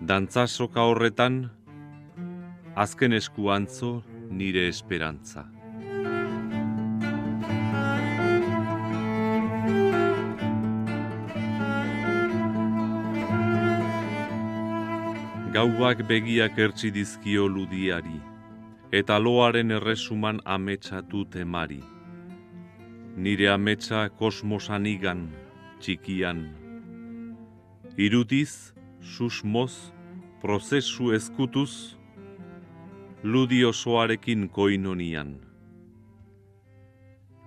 Dantza 0.00 0.48
soka 0.48 0.88
horretan, 0.90 1.44
azken 2.74 3.12
esku 3.12 3.50
antzo 3.54 4.00
nire 4.30 4.66
esperantza. 4.66 5.46
Gauak 15.60 15.98
begiak 16.08 16.56
ertsi 16.56 16.88
dizkio 16.88 17.42
ludiari, 17.44 18.16
eta 18.98 19.18
loaren 19.20 19.74
erresuman 19.76 20.38
ametsatu 20.54 21.26
temari. 21.34 21.82
Nire 23.16 23.50
ametsa 23.52 24.06
kosmosan 24.20 24.88
igan, 24.88 25.26
txikian. 25.82 26.40
Irudiz, 28.06 28.72
susmoz, 29.02 29.92
prozesu 30.40 31.12
ezkutuz, 31.18 31.98
ludi 33.22 33.60
osoarekin 33.74 34.48
koinonian. 34.48 35.36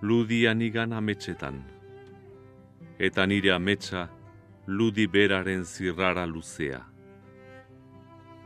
Ludian 0.06 0.62
igan 0.62 0.94
ametsetan, 1.02 1.64
eta 3.10 3.26
nire 3.26 3.56
ametsa 3.58 4.06
ludi 4.68 5.10
beraren 5.10 5.64
zirrara 5.64 6.30
luzea. 6.30 6.93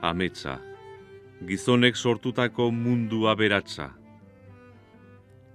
Ametsa, 0.01 0.61
gizonek 1.47 1.97
sortutako 1.97 2.71
mundu 2.71 3.27
aberatsa, 3.27 3.89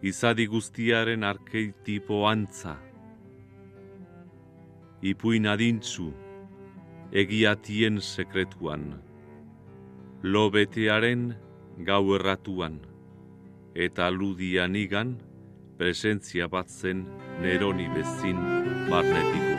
izadi 0.04 0.48
guztiaren 0.52 1.24
arkeitipo 1.24 2.26
antza, 2.28 2.76
ipuin 5.00 5.48
adintzu, 5.48 6.10
egiatien 7.24 8.02
sekretuan, 8.04 8.84
lobetearen 10.24 11.30
gau 11.88 12.04
erratuan, 12.20 12.82
eta 13.76 14.12
ludian 14.12 14.76
igan, 14.76 15.16
presentzia 15.80 16.52
bat 16.52 16.68
zen 16.68 17.08
neroni 17.40 17.88
bezin 17.96 18.40
barnetikoa. 18.92 19.53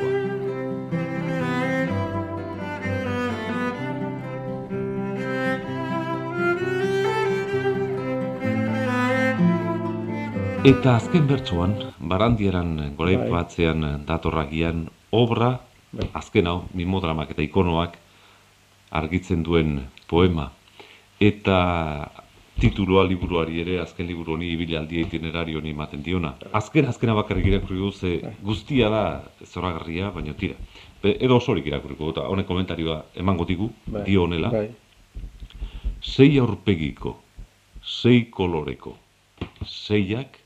Eta 10.64 10.94
azken 10.96 11.26
bertsoan, 11.28 11.74
barandieran 12.08 12.70
goraipatzean 12.96 13.82
datorragian, 14.08 14.86
obra, 15.12 15.50
Bai. 15.92 16.06
azken 16.16 16.46
hau, 16.48 16.54
mimodramak 16.72 17.34
eta 17.34 17.42
ikonoak 17.44 17.98
argitzen 18.96 19.42
duen 19.44 19.74
poema. 20.08 20.46
Eta 21.20 21.58
titulua 22.56 23.02
liburuari 23.04 23.60
ere, 23.60 23.74
azken 23.82 24.08
liburu 24.08 24.38
honi, 24.38 24.48
ibilaldi 24.54 25.02
itinerario 25.02 25.60
honi 25.60 25.74
ematen 25.74 26.00
diona. 26.06 26.30
Azken, 26.56 26.88
azkena 26.88 27.16
bakarrik 27.18 27.50
irakurriko 27.50 27.90
dut, 27.90 27.98
ze 28.00 28.32
guztia 28.40 28.88
da 28.88 29.02
zoragarria, 29.44 30.08
baina 30.14 30.32
tira. 30.32 30.56
Be, 31.02 31.12
edo 31.20 31.36
osorik 31.42 31.68
irakurriko 31.68 32.08
eta 32.14 32.24
honek 32.32 32.48
komentarioa 32.48 33.02
emango 33.20 33.44
digu, 33.44 33.68
Bai, 33.84 34.06
dio 34.08 34.24
honela. 34.24 34.48
Bai, 34.54 34.70
Sei 36.00 36.38
aurpegiko, 36.38 37.18
sei 37.82 38.24
koloreko, 38.32 38.96
seiak 39.64 40.40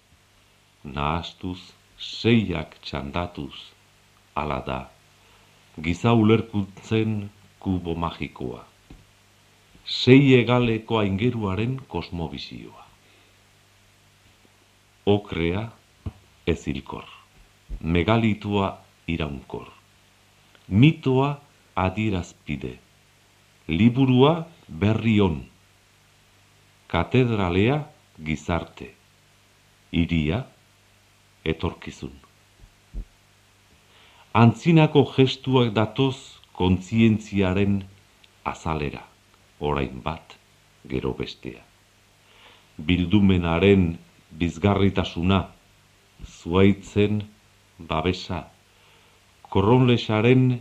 nahastuz, 0.84 1.58
seiak 1.98 2.76
txandatuz, 2.82 3.54
ala 4.34 4.60
da, 4.66 4.80
giza 5.82 6.12
ulerkuntzen 6.12 7.28
kubo 7.58 7.94
magikoa. 7.94 8.64
Sei 9.84 10.34
egaleko 10.36 10.98
aingeruaren 11.00 11.78
kosmobizioa. 11.88 12.84
Okrea 15.08 15.64
ezilkor, 16.46 17.06
megalitua 17.80 18.74
iraunkor, 19.08 19.70
mitoa 20.68 21.38
adierazpide, 21.74 22.74
liburua 23.68 24.34
berri 24.68 25.16
on, 25.24 25.40
katedralea 26.92 27.80
gizarte, 28.24 28.92
iria 29.92 30.44
etorkizun. 31.52 32.12
Antzinako 34.38 35.04
gestuak 35.16 35.72
datoz 35.76 36.16
kontzientziaren 36.58 37.80
azalera, 38.44 39.02
orain 39.60 40.02
bat, 40.04 40.36
gero 40.90 41.14
bestea. 41.18 41.62
Bildumenaren 42.78 43.96
bizgarritasuna, 44.38 45.40
zuaitzen 46.26 47.22
babesa, 47.78 48.44
korronlesaren 49.50 50.60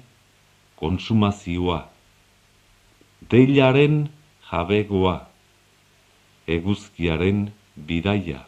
konsumazioa, 0.79 1.81
deilaren 3.31 4.07
jabegoa, 4.49 5.17
eguzkiaren 6.47 7.47
bidaia, 7.89 8.45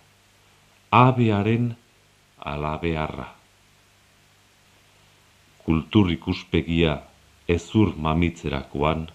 abearen 0.91 1.73
alabearra. 2.45 3.27
Kultur 5.65 6.11
ikuspegia 6.11 7.01
ezur 7.47 7.93
mamitzerakoan, 7.97 9.07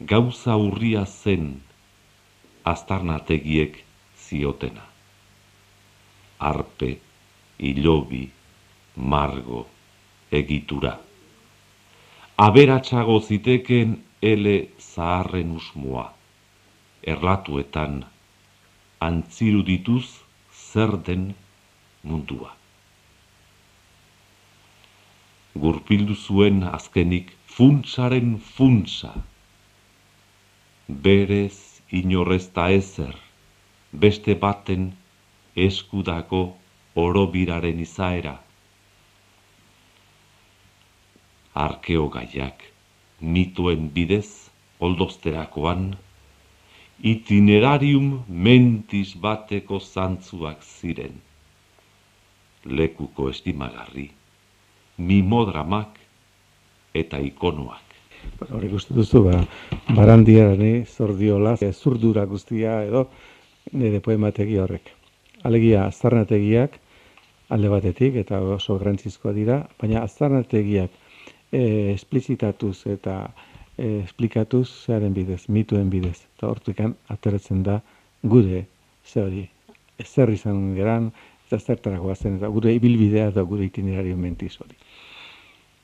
gauza 0.00 0.56
urria 0.56 1.04
zen 1.06 1.62
aztarnategiek 2.64 3.78
ziotena. 4.16 4.84
Arpe, 6.38 6.98
ilobi, 7.58 8.24
margo, 8.96 9.66
egitura. 10.30 10.96
Aberatsago 12.36 13.20
ziteken 13.20 13.98
ele 14.22 14.56
zaharren 14.80 15.52
usmoa, 15.56 16.08
erlatuetan, 17.02 18.02
antzirudituz 19.00 20.06
zer 20.72 20.96
den 21.06 21.32
mundua. 22.02 22.52
Gurpildu 25.54 26.14
zuen 26.16 26.62
azkenik 26.64 27.32
funtsaren 27.46 28.38
funtsa. 28.54 29.12
Berez 30.88 31.82
inorrezta 31.92 32.68
ezer, 32.72 33.16
beste 33.92 34.34
baten 34.44 34.92
eskudako 35.66 36.42
orobiraren 36.96 37.80
izaera. 37.84 38.38
Arkeo 41.52 42.08
gaiak, 42.08 42.64
mituen 43.20 43.90
bidez, 43.92 44.48
oldozterakoan, 44.80 45.90
itinerarium 47.12 48.08
mentis 48.28 49.12
bateko 49.20 49.80
zantzuak 49.80 50.64
ziren. 50.64 51.20
Lekuko 52.66 53.28
estimagarri, 53.30 54.10
mimodramak 54.98 55.98
eta 56.94 57.18
ikonoak. 57.18 57.92
Bueno, 58.38 58.56
hori 58.56 58.68
ikusten 58.70 58.96
duzu, 58.96 59.24
ba, 59.26 59.40
barandiarani, 59.96 60.84
zordiola, 60.86 61.56
zurdura 61.72 62.24
guztia 62.30 62.82
edo 62.86 63.08
nire 63.72 64.00
poemategi 64.00 64.58
horrek. 64.62 64.92
Alegia, 65.42 65.86
aztarnategiak 65.86 66.78
alde 67.52 67.68
batetik 67.68 68.16
eta 68.22 68.40
oso 68.54 68.78
grantzizkoa 68.80 69.32
dira, 69.36 69.58
baina 69.80 70.02
aztarnategiak 70.06 70.92
e, 71.52 71.92
esplizitatuz 71.92 72.76
eta 72.94 73.16
e, 73.76 74.02
esplikatuz 74.04 74.68
zearen 74.86 75.12
bidez, 75.16 75.44
mituen 75.48 75.90
bidez. 75.92 76.22
Eta 76.36 76.48
hortikan 76.48 76.94
ateratzen 77.12 77.62
da 77.66 77.80
gure 78.22 78.64
ze 79.04 79.20
hori, 79.20 79.44
zer 80.06 80.30
izan 80.30 80.74
geran, 80.76 81.10
eta 81.52 81.60
zertarako 81.60 82.08
bazen, 82.08 82.38
eta 82.40 82.48
gure 82.48 82.72
ibilbidea 82.72 83.30
da 83.30 83.44
gure 83.44 83.68
itinerario 83.68 84.16
mentiz 84.16 84.56
hori. 84.60 84.76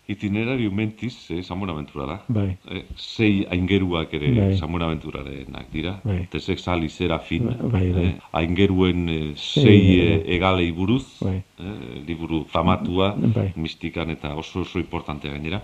Itinerario 0.08 0.70
mentis, 0.72 1.30
eh, 1.30 1.42
Buenaventura 1.50 2.06
da. 2.06 2.24
Bai. 2.28 2.56
Eh, 2.70 2.86
sei 2.96 3.46
aingeruak 3.50 4.14
ere 4.14 4.30
Bai. 4.32 4.56
San 4.56 4.72
Buenaventurarenak 4.72 5.66
dira. 5.70 6.00
Bai. 6.02 6.26
Tesek 6.30 6.58
sali 6.58 6.88
serafin. 6.88 7.44
Bai, 7.44 7.92
bai. 7.92 8.04
Eh, 8.06 8.14
aingeruen 8.32 9.08
eh, 9.08 9.32
sei 9.36 10.00
eh, 10.00 10.34
egalei 10.34 10.72
buruz. 10.72 11.20
Bai. 11.20 11.42
Eh, 11.58 12.00
liburu 12.06 12.46
famatua, 12.48 13.14
Bai. 13.34 13.52
mistikan 13.56 14.08
eta 14.08 14.34
oso 14.34 14.60
oso 14.60 14.78
importantea 14.78 15.30
gainera. 15.30 15.62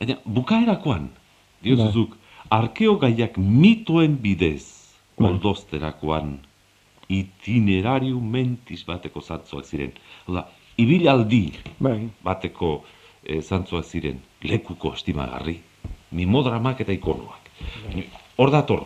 Baina, 0.00 0.18
bukaerakoan, 0.24 1.06
Bai. 1.06 1.62
diozuzuk, 1.62 2.16
arkeo 2.50 2.98
gaiak 2.98 3.38
mituen 3.38 4.18
bidez 4.20 4.96
Bai. 5.16 5.30
oldozterakoan 5.30 6.40
itinerarium 7.08 8.22
mentis 8.30 8.84
bateko 8.86 9.20
zantzuak 9.20 9.64
ziren. 9.66 9.92
Hau 10.26 10.34
da, 10.38 10.46
ibilaldi 10.78 11.44
Bai, 11.80 12.08
bateko 12.24 12.82
e, 13.24 13.40
zantzuak 13.42 13.84
ziren, 13.84 14.18
lekuko 14.44 14.92
estimagarri, 14.94 15.58
mimodramak 16.16 16.80
eta 16.84 16.92
ikonoak. 16.92 17.50
Hor 18.36 18.50
dator, 18.52 18.84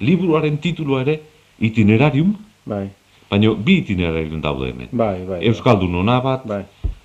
liburuaren 0.00 0.58
titulua 0.58 1.02
ere, 1.04 1.18
itinerarium, 1.60 2.32
bai, 2.66 2.86
baina 3.30 3.52
bi 3.54 3.78
itinerarium 3.84 4.40
daude 4.42 4.70
hemen. 4.72 4.88
bai, 4.92 5.24
bai. 5.28 5.40
Euskaldun 5.48 5.94
ona 6.02 6.20
bat, 6.24 6.46
Bai, 6.48 6.64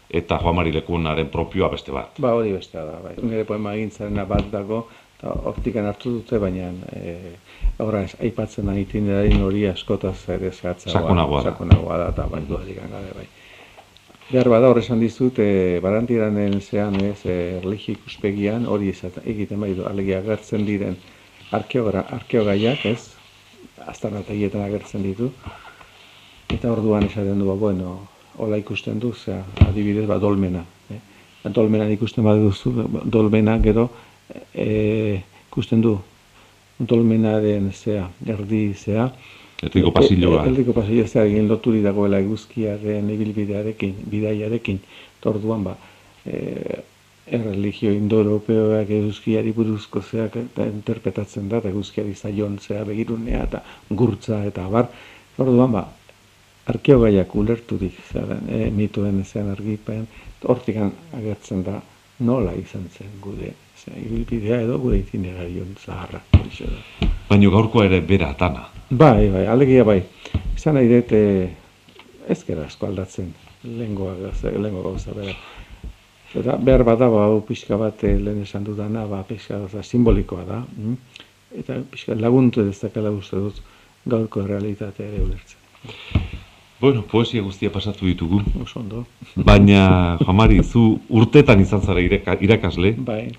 eta 0.10 0.38
Juan 0.41 0.56
Mari 0.56 0.72
Lekunaren 0.72 1.27
propioa 1.30 1.69
beste 1.69 1.91
bat. 1.91 2.15
ba 2.19 2.34
hori 2.34 2.53
bestea 2.53 2.86
da, 2.86 2.99
bai. 3.03 3.15
Nire 3.22 3.44
poema 3.45 3.73
egintzarena 3.76 4.26
bat 4.26 4.48
dago, 4.52 4.88
eta 5.26 5.49
hortikan 5.49 5.85
hartu 5.89 6.11
dute, 6.19 6.38
baina 6.38 6.69
e, 6.93 7.34
horra 7.81 8.03
aipatzen 8.22 8.69
da 8.69 8.76
itinerarin 8.77 9.41
hori 9.41 9.65
askotaz 9.68 10.30
ere 10.30 10.52
zehatzagoa. 10.52 10.99
Sakonagoa 10.99 11.41
da. 11.41 11.52
Sakonagoa 11.52 11.97
da, 11.97 12.10
eta 12.14 12.27
bai, 12.30 12.41
dudarik 12.45 12.77
gabe, 12.77 13.10
bai. 13.15 13.26
Behar 14.30 14.49
bada 14.49 14.69
hor 14.69 14.80
esan 14.81 15.02
dizut, 15.02 15.39
e, 15.41 15.80
barantiranen 15.81 16.60
zean 16.61 16.99
ez, 17.02 17.26
e, 17.26 17.60
ikuspegian 17.95 18.68
hori 18.68 18.89
esaten, 18.93 19.26
egiten 19.26 19.60
bai 19.60 19.73
du, 19.73 19.85
alegia 19.89 20.19
agertzen 20.22 20.65
diren 20.65 20.95
arkeogra, 21.52 22.06
arkeogaiak, 22.19 22.85
ez, 22.85 23.15
aztarnategietan 23.85 24.61
agertzen 24.61 25.03
ditu, 25.03 25.31
eta 26.53 26.72
orduan 26.72 27.10
esaten 27.10 27.39
du, 27.39 27.49
ba, 27.49 27.56
bueno, 27.56 27.99
hola 28.38 28.57
ikusten 28.61 28.99
du, 28.99 29.14
zera, 29.14 29.43
adibidez, 29.68 30.06
ba, 30.06 30.19
dolmena. 30.22 30.65
Eh? 30.93 31.02
Dolmenan 31.45 31.91
ikusten 31.93 32.26
baduzu, 32.26 32.73
ba, 32.93 33.02
dolmena 33.06 33.57
gero, 33.61 33.89
e, 34.53 35.22
ikusten 35.49 35.81
du, 35.81 35.95
dolmenaren 36.80 37.72
zea, 37.73 38.10
erdi 38.27 38.68
zea, 38.73 39.10
Erdiko 39.64 39.91
pasilloa. 39.95 40.41
E, 40.43 40.52
erdiko 40.52 40.73
pasilloa 40.76 41.07
zea 41.07 41.23
egin 41.30 41.47
loturi 41.47 41.81
dagoela 41.84 42.19
eguzkiaren 42.23 43.07
ibilbidearekin, 43.14 43.95
bidaiarekin, 44.11 44.81
eta 45.19 45.31
orduan 45.31 45.64
ba, 45.64 45.76
e, 46.27 46.81
erreligio 47.38 47.93
indoeuropeoak 47.95 48.91
eguzkiari 48.99 49.53
buruzko 49.56 50.03
zeak 50.03 50.35
eta 50.43 50.68
interpretatzen 50.69 51.49
da, 51.49 51.64
eta 51.64 51.72
eguzkiari 51.72 52.14
zaion 52.14 52.60
zea 52.60 52.84
begirunea 52.85 53.45
eta 53.47 53.64
gurtza 53.89 54.43
eta 54.45 54.68
bar. 54.76 54.91
Orduan 55.41 55.73
ba, 55.80 55.85
arkeogaiak 56.72 57.35
ulerturik 57.35 57.97
zaren, 58.11 58.45
e, 58.49 58.69
mituen 58.76 59.23
zean 59.26 59.53
argipen, 59.56 60.06
hortikan 60.43 60.91
agertzen 61.15 61.64
da 61.65 61.80
nola 62.27 62.53
izan 62.60 62.89
zen 62.91 63.22
gure 63.22 63.53
ibilbidea 63.88 64.62
edo 64.62 64.80
gure 64.80 64.98
itinerarion 64.99 65.76
zaharra. 65.86 66.22
da. 66.34 67.07
Baina 67.30 67.49
gaurkoa 67.49 67.86
ere 67.86 68.02
bera 68.02 68.30
atana. 68.30 68.68
Bai, 68.90 69.30
bai, 69.30 69.45
alegia 69.48 69.84
bai. 69.84 70.03
Izan 70.56 70.76
nahi 70.76 70.88
dut, 70.90 71.12
eh, 71.12 71.49
ez 72.30 72.44
asko 72.66 72.88
aldatzen, 72.88 73.34
lehengoa 73.64 74.16
gauza, 74.16 74.49
lehengo 74.52 74.84
gauza 74.84 75.12
bera. 75.14 75.34
Eta 76.36 76.57
behar 76.57 76.84
bada, 76.84 77.07
ba, 77.10 77.26
hau 77.26 77.41
pixka 77.41 77.78
bat 77.78 78.03
eh, 78.03 78.18
lehen 78.20 78.41
esan 78.41 78.64
dudana, 78.64 79.06
ba, 79.06 79.24
pixka 79.24 79.57
gauza 79.57 79.84
simbolikoa 79.84 80.44
da. 80.45 80.64
mm? 80.78 80.95
Eta 81.60 81.78
pixka 81.91 82.16
laguntu 82.16 82.64
dezakela 82.66 83.12
uste 83.12 83.38
dut 83.38 83.62
gaurko 84.06 84.45
realitatea 84.48 85.06
ere 85.07 85.22
ulertzen. 85.24 85.57
Bueno, 86.82 87.02
poesia 87.03 87.41
guztia 87.41 87.70
pasatu 87.72 88.06
ditugu, 88.06 88.41
Oso 88.62 88.80
ondo. 88.80 89.06
baina, 89.36 90.18
Juan 90.20 90.36
Mari, 90.36 90.62
zu 90.64 90.99
urtetan 91.10 91.62
izan 91.62 91.82
zara 91.82 92.02
iraka- 92.02 92.38
irakasle, 92.41 92.91
Bai, 92.98 93.32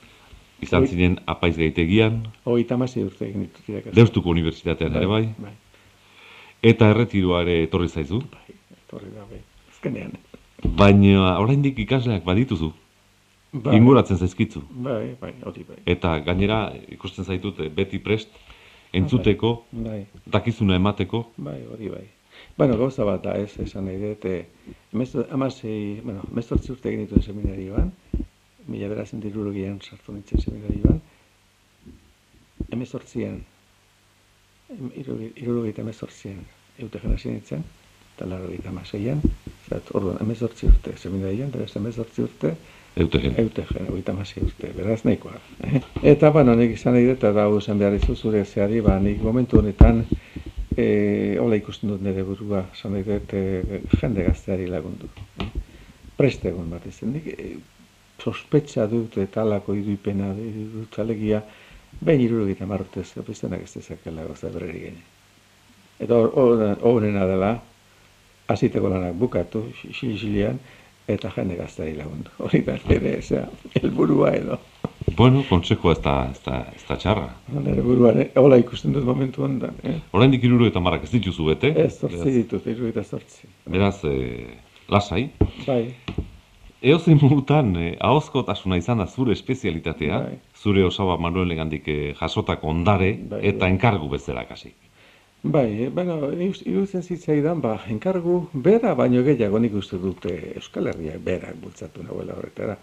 izan 0.63 0.87
zinen 0.87 1.19
apaiz 1.27 1.57
gaitegian, 1.57 2.23
hogeita 2.45 2.75
hamasei 2.75 3.05
urte 3.05 3.27
egin 3.29 3.43
ditut 3.47 3.69
irakasle. 3.69 3.95
Deustuko 3.99 4.31
Unibertsitatean 4.31 4.97
ere 4.97 5.07
bai, 5.07 5.23
Bai, 5.39 5.53
eta 6.63 6.89
erretiroa 6.95 7.43
ere 7.45 7.63
etorri 7.67 7.89
zaizu, 7.89 8.23
bai, 8.33 8.57
etorri 8.87 9.11
da, 9.15 9.27
bai. 9.31 9.41
Azkenean. 9.71 10.13
baina 10.65 11.39
oraindik 11.39 11.79
ikasleak 11.79 12.25
badituzu, 12.25 12.73
Bai, 13.53 13.77
inguratzen 13.77 14.17
zaizkitzu. 14.19 14.63
Bai, 14.71 15.15
bai, 15.21 15.33
hori 15.45 15.63
bai. 15.69 15.77
Eta 15.87 16.19
gainera 16.21 16.73
ikusten 16.93 17.25
zaitut 17.25 17.61
eh, 17.61 17.69
beti 17.71 17.99
prest 17.99 18.29
entzuteko, 18.93 19.65
Bai. 19.73 20.07
dakizuna 20.27 20.77
emateko, 20.77 21.27
Bai, 21.37 21.61
hori 21.73 21.89
bai. 21.89 22.05
Bueno, 22.57 22.77
gauza 22.77 23.05
bat 23.05 23.23
da, 23.25 23.35
ez, 23.37 23.53
esan 23.61 23.85
nahi 23.85 23.97
dut, 24.01 24.25
eh, 24.25 24.47
emesto- 24.93 25.27
hamasei, 25.31 26.01
bueno, 26.05 26.23
emezortzi 26.33 26.73
urte 26.73 26.89
egin 26.89 27.05
dituen 27.07 27.23
seminarioan, 27.23 27.93
mila 28.69 28.89
berazen 28.89 29.21
dirurogian 29.23 29.81
sartu 29.83 30.13
nintzen 30.13 30.41
seminarioan, 30.41 31.01
emezortzien, 32.73 33.45
em- 34.71 34.93
hiruroge- 34.97 35.33
hirurogeita 35.37 35.83
emezortzien 35.83 36.41
eutegen 36.79 37.13
hasi 37.15 37.29
nintzen, 37.31 37.65
eta 38.17 38.27
larrogeita 38.27 38.69
hamaseian, 38.73 39.21
zat, 39.69 39.95
orduan, 39.95 40.19
emezortzi 40.21 40.67
urte 40.67 40.97
seminarioan, 40.97 41.53
beste 41.53 41.79
emezortzi 41.79 42.23
urte, 42.23 42.57
eutegen. 42.97 43.35
Eutegen, 43.39 43.89
hogeita 43.91 44.13
hamasei 44.13 44.43
urte, 44.43 44.73
beraz 44.77 45.03
nahikoa. 45.05 45.39
Eta, 46.13 46.31
bueno, 46.33 46.55
nik 46.57 46.75
izan 46.79 46.97
nahi 46.97 47.07
dut, 47.11 47.23
eta 47.23 47.45
hau 47.45 47.61
behar 47.61 47.93
dizu 47.99 48.17
zure 48.17 48.45
zeari, 48.45 48.81
ba, 48.81 48.99
nik 49.01 49.23
momentu 49.23 49.59
honetan, 49.61 50.05
e, 50.77 51.37
hola 51.41 51.57
ikusten 51.57 51.91
dut 51.93 52.03
nire 52.03 52.25
burua, 52.25 52.67
esan 52.73 52.93
nahi 52.97 53.05
dut, 53.05 53.33
e, 53.33 53.83
jende 54.01 54.25
gazteari 54.25 54.67
lagundu. 54.67 55.09
Preste 56.17 56.49
egon 56.49 56.71
bat 56.71 56.87
ez. 56.89 56.97
Nik 57.03 57.27
e, 57.27 57.57
sospetxa 58.27 58.87
dut 58.91 59.17
eta 59.23 59.43
alako 59.47 59.75
irudipena 59.79 60.33
dut 60.35 60.99
alegia, 61.03 61.43
behin 62.01 62.25
irurogeita 62.27 62.67
marrutez, 62.69 63.09
bestenak 63.27 63.63
ez 63.65 63.73
dezakela 63.79 64.27
gauza 64.27 64.51
berreri 64.53 64.81
gene. 64.89 65.05
Eta 66.03 66.19
hor- 66.19 66.35
hor- 66.37 66.83
horrena 66.85 67.25
dela, 67.31 67.55
hasiteko 68.53 68.91
lanak 68.93 69.15
bukatu, 69.17 69.65
xili-xilian, 69.81 70.59
eta 71.09 71.31
jende 71.37 71.57
gazteari 71.57 71.95
lagundu. 71.97 72.31
Hori 72.45 72.61
da, 72.67 72.77
ere, 72.91 73.17
zera, 73.23 73.47
helburua 73.81 74.35
edo. 74.37 74.59
Bueno, 75.17 75.45
konsejoa 75.49 75.93
ez 75.95 76.01
da, 76.05 76.15
ez 76.33 76.41
da, 76.45 76.57
ez 76.75 76.83
da 76.89 76.97
txarra. 77.01 77.29
Nire 77.55 77.83
buruan, 77.85 78.19
eh? 78.21 78.31
hola 78.37 78.59
ikusten 78.61 78.93
dut 78.93 79.05
momentu 79.07 79.45
honetan. 79.47 79.77
Eh? 79.87 79.95
Oraindik 80.13 80.45
iruro 80.45 80.67
eta 80.69 80.83
marrak 80.83 81.07
ez 81.07 81.13
dituzu 81.15 81.47
bete. 81.53 81.71
Ez, 81.79 81.93
zortzi 82.03 82.33
ditut, 82.35 82.67
hiru 82.67 82.91
eta 82.91 83.05
zortzi. 83.07 83.47
Beraz, 83.71 84.01
eh, 84.11 84.59
lasai. 84.93 85.29
Bai, 85.65 85.95
Eozein 86.83 87.19
modutan, 87.23 87.77
eh, 87.77 87.97
ahozkotasuna 88.01 88.77
izan 88.77 88.99
da 88.99 89.07
zure 89.07 89.33
espezialitatea, 89.33 90.19
Bai. 90.19 90.39
zure 90.63 90.85
osaba 90.85 91.17
Manuel 91.17 91.55
gandik 91.57 91.89
eh, 91.89 92.15
jasotako 92.21 92.69
ondare 92.69 93.15
Bai, 93.31 93.41
eta 93.49 93.65
bai. 93.65 93.71
enkargu 93.73 94.09
bezala 94.09 94.45
kasi. 94.45 94.73
Bai, 95.43 95.85
eh, 95.85 95.89
bueno, 95.91 96.19
iruditzen 96.33 97.03
zitzaidan, 97.03 97.61
ba, 97.61 97.79
enkargu 97.89 98.49
bera 98.53 98.95
baino 98.95 99.23
gehiago 99.23 99.59
nik 99.59 99.75
uste 99.75 99.99
dute 99.99 100.35
Euskal 100.57 100.87
Herriak 100.91 101.19
berak 101.25 101.57
bultzatu 101.63 102.03
nahuela 102.03 102.35
horretara. 102.37 102.77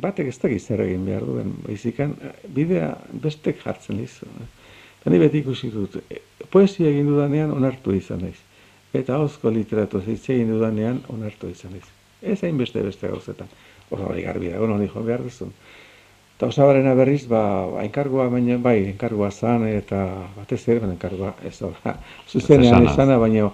Batek 0.00 0.28
ez 0.32 0.38
dakit 0.42 0.62
zer 0.62 0.80
egin 0.80 1.04
behar 1.06 1.24
duen, 1.26 1.52
baizikan, 1.66 2.16
eh, 2.22 2.32
bidea 2.48 2.96
bestek 3.12 3.60
jartzen 3.62 3.98
dizu. 3.98 4.26
Eh? 4.26 4.46
Eta 5.00 5.10
ni 5.10 5.18
beti 5.18 5.38
ikusi 5.44 5.70
dut, 5.70 5.96
eh, 6.10 6.22
poesia 6.50 6.88
egin 6.88 7.06
dudanean 7.12 7.52
onartu 7.52 7.92
izan 7.94 8.24
naiz. 8.24 8.40
Eta 8.94 9.18
hozko 9.18 9.50
literatu 9.50 10.00
hitz 10.06 10.30
egin 10.30 10.50
dudanean 10.54 11.02
onartu 11.08 11.50
izan 11.50 11.72
naiz. 11.72 11.93
Ez 12.24 12.42
hain 12.42 12.58
beste 12.58 12.82
beste 12.82 13.08
gauzetan. 13.08 13.48
Hor 13.90 14.06
hori 14.08 14.22
garbi 14.24 14.48
dago, 14.52 14.66
non 14.66 14.82
jo 14.88 15.02
behar 15.04 15.22
duzun. 15.22 15.52
Eta 16.34 16.48
osabarena 16.50 16.96
berriz, 16.98 17.28
ba, 17.30 17.40
enkargua 17.84 18.26
baina, 18.32 18.56
bai, 18.58 18.88
enkargua 18.90 19.30
zan, 19.30 19.68
eta 19.70 20.00
batez 20.34 20.64
ere, 20.66 20.80
baina 20.82 20.96
enkargua 20.96 21.34
ez 21.46 21.58
da, 21.60 21.94
zuzenean 22.26 22.88
esana. 22.90 23.18
baina 23.22 23.50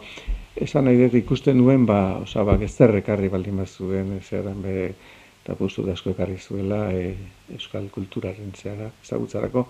esan 0.57 0.89
nahi 0.89 0.97
dut 1.03 1.19
ikusten 1.21 1.59
nuen, 1.61 1.85
ba, 1.87 2.17
osabak 2.23 2.65
ez 2.65 2.75
ekarri 2.81 3.29
baldin 3.29 3.61
bazuen, 3.61 4.19
zeran 4.23 4.63
be, 4.63 4.95
eta 5.43 5.55
puztu 5.59 5.85
asko 5.93 6.15
ekarri 6.15 6.39
zuela, 6.39 6.91
e, 6.93 7.15
euskal 7.53 7.89
kulturaren 7.93 8.53
zera, 8.57 8.91
ezagutzarako, 9.05 9.67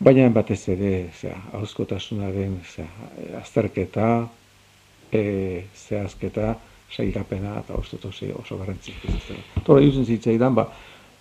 baina 0.00 0.28
batez 0.30 0.68
ere, 0.68 1.10
zera, 1.12 1.38
hauskotasunaren, 1.52 2.60
zera, 2.64 3.10
azterketa, 3.42 4.28
e, 5.12 5.64
zehazketa, 5.76 6.56
sailkapena 6.96 7.58
eta 7.62 7.78
uste 7.78 7.98
oso, 8.08 8.26
oso 8.38 8.58
garrantzitsua 8.60 9.20
zela. 9.26 9.62
Tora 9.64 9.80
irutzen 9.84 10.06
zitzaidan, 10.06 10.54
ba, 10.54 10.66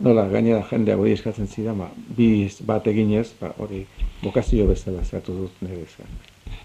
nola 0.04 0.28
gainera 0.32 0.64
jendeak 0.70 1.00
hori 1.00 1.16
eskatzen 1.16 1.48
zidan, 1.48 1.80
ba, 1.84 1.90
bi 2.18 2.50
bat 2.68 2.88
eginez, 2.92 3.30
ba, 3.40 3.54
hori 3.62 3.86
bokazio 4.24 4.68
bezala 4.70 5.04
zehatu 5.04 5.38
dut 5.44 5.64
nire. 5.66 5.88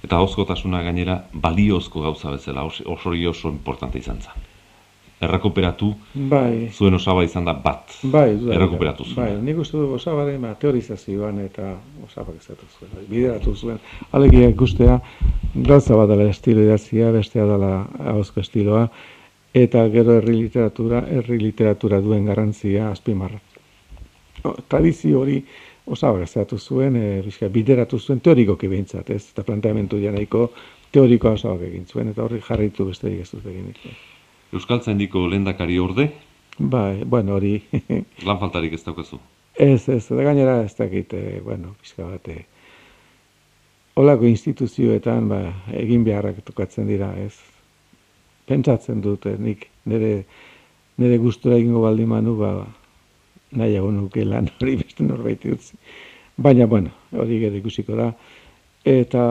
Eta 0.04 0.18
hozkotasuna 0.22 0.82
gainera 0.86 1.20
baliozko 1.32 2.02
gauza 2.02 2.34
bezala 2.34 2.66
oso 2.66 2.84
oso 2.92 3.14
oso 3.30 3.48
importante 3.48 3.98
izan 3.98 4.20
zen. 4.20 4.45
Errekuperatu, 5.16 5.94
Bai, 6.28 6.68
zuen 6.76 6.94
osaba 6.94 7.22
izan 7.24 7.46
da 7.48 7.54
bat. 7.54 7.94
bai, 8.02 8.34
dudarik 8.36 8.58
Errekuperatu 8.58 9.04
zuen. 9.04 9.16
Bai, 9.16 9.42
nik 9.46 9.58
uste 9.62 9.78
du 9.78 9.94
osabaren 9.96 10.42
ba, 10.42 10.50
teorizazioan 10.60 11.38
eta 11.40 11.70
osabak 12.04 12.36
ezatu 12.36 12.66
zuen, 12.78 12.90
bai, 12.92 13.04
bideratu 13.08 13.54
zuen. 13.54 13.78
Alegia 14.12 14.50
ikustea 14.52 14.98
gauza 15.54 15.96
bat 15.96 16.10
dela 16.10 16.28
estilo 16.28 16.60
idatzia, 16.66 17.08
bestea 17.14 17.46
dela 17.48 17.70
ahozko 18.12 18.44
estiloa, 18.44 18.90
eta 19.56 19.86
gero 19.94 20.18
herri 20.18 20.34
literatura, 20.36 21.00
herri 21.08 21.38
literatura 21.40 22.00
duen 22.04 22.26
garrantzia 22.28 22.90
azpimarra. 22.90 23.40
Tradizio 24.68 25.22
hori 25.22 25.38
osabak 25.86 26.26
ezatu 26.26 26.58
zuen, 26.58 26.96
e, 26.96 27.22
bizka, 27.24 27.48
bideratu 27.48 27.98
zuen 27.98 28.20
teorikoki 28.20 28.68
behintzat, 28.68 29.08
ez? 29.16 29.30
Eta 29.32 29.46
planteamentu 29.48 29.96
ja 30.02 30.12
nahiko 30.12 30.50
teorikoa 30.92 31.38
osabak 31.38 31.64
egin 31.70 31.88
zuen, 31.88 32.12
eta 32.12 32.22
horri 32.26 32.42
jarritu 32.44 32.84
besterik 32.90 33.24
ez 33.24 33.30
dut 33.32 33.48
egin. 33.48 33.72
Euskaltzaindiko 34.56 35.26
lehendakari 35.28 35.78
orde, 35.78 36.10
Bai, 36.58 37.04
bueno, 37.04 37.34
hori 37.36 37.60
lan 38.24 38.38
faltarik 38.40 38.72
ez 38.72 38.82
daukazu. 38.84 39.18
Ez, 39.60 39.88
ez, 39.92 40.06
da 40.08 40.22
gainera 40.24 40.62
ez 40.64 40.72
dakit, 40.76 41.12
eh, 41.12 41.40
bueno, 41.44 41.74
pixka 41.80 42.06
bat, 42.08 42.28
eh, 42.32 42.44
olako 44.00 44.24
instituzioetan, 44.28 45.28
ba, 45.28 45.40
egin 45.76 46.04
beharrak 46.04 46.40
tokatzen 46.48 46.88
dira, 46.88 47.10
ez. 47.20 47.34
Pentsatzen 48.48 49.02
dut, 49.04 49.26
eh, 49.28 49.36
nik 49.38 49.68
nire, 49.84 50.24
nire 50.96 51.20
gustura 51.20 51.60
egingo 51.60 51.84
baldin 51.84 52.08
manu, 52.08 52.36
ba, 52.40 52.52
nahiago 53.52 53.92
nuke 53.92 54.24
lan 54.24 54.48
hori 54.60 54.78
beste 54.80 55.04
norbait 55.04 55.44
utzi. 55.52 55.76
Baina, 56.36 56.66
bueno, 56.66 56.92
hori 57.12 57.40
gero 57.40 57.60
ikusiko 57.60 57.96
da. 57.96 58.10
Eta 58.84 59.22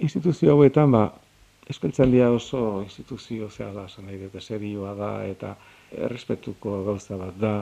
instituzio 0.00 0.56
hauetan, 0.56 0.96
ba, 0.96 1.08
Euskaltzaindia 1.68 2.30
oso 2.32 2.80
instituzio 2.82 3.50
zea 3.50 3.68
da, 3.74 3.84
esan 3.84 4.06
nahi 4.08 4.18
dut, 4.22 4.38
serioa 4.40 4.94
da, 4.96 5.10
eta 5.28 5.54
errespetuko 5.92 6.82
gauza 6.86 7.18
bat 7.20 7.36
da, 7.36 7.54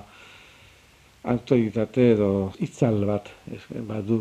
autoritate 1.27 2.13
edo 2.13 2.31
itzal 2.63 3.03
bat 3.09 3.31
ez, 3.51 3.63
badu, 3.89 4.21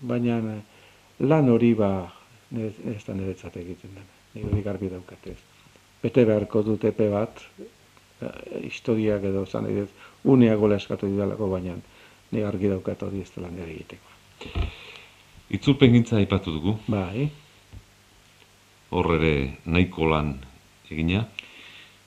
baina 0.00 0.38
eh, 0.52 0.60
lan 1.26 1.50
hori 1.50 1.72
ba 1.74 1.90
ez 2.54 3.02
da 3.06 3.14
niretzat 3.14 3.56
egiten 3.58 3.96
dena, 3.96 4.06
nire 4.34 4.52
hori 4.52 4.62
garbi 4.62 4.90
daukatez. 4.92 5.38
Bete 6.02 6.24
beharko 6.28 6.62
dut 6.62 6.84
epe 6.86 7.08
bat, 7.10 7.42
eh, 7.58 8.60
historiak 8.62 9.26
edo 9.30 9.44
zan 9.46 9.66
nahi 9.66 9.86
unea 10.30 10.54
gola 10.56 10.78
eskatu 10.78 11.10
didalako, 11.10 11.50
baina 11.56 11.74
nire 12.30 12.46
argi 12.46 12.70
daukat 12.70 13.02
hori 13.02 13.24
ez 13.26 13.30
dela 13.34 13.50
nire 13.50 13.72
egiteko. 13.74 14.62
Itzulpen 15.54 15.92
gintza 15.92 16.16
aipatu 16.22 16.54
dugu, 16.54 16.78
Bai, 16.86 17.28
hor 18.94 19.10
ere 19.16 19.34
nahiko 19.66 20.06
lan 20.10 20.36
egina, 20.90 21.24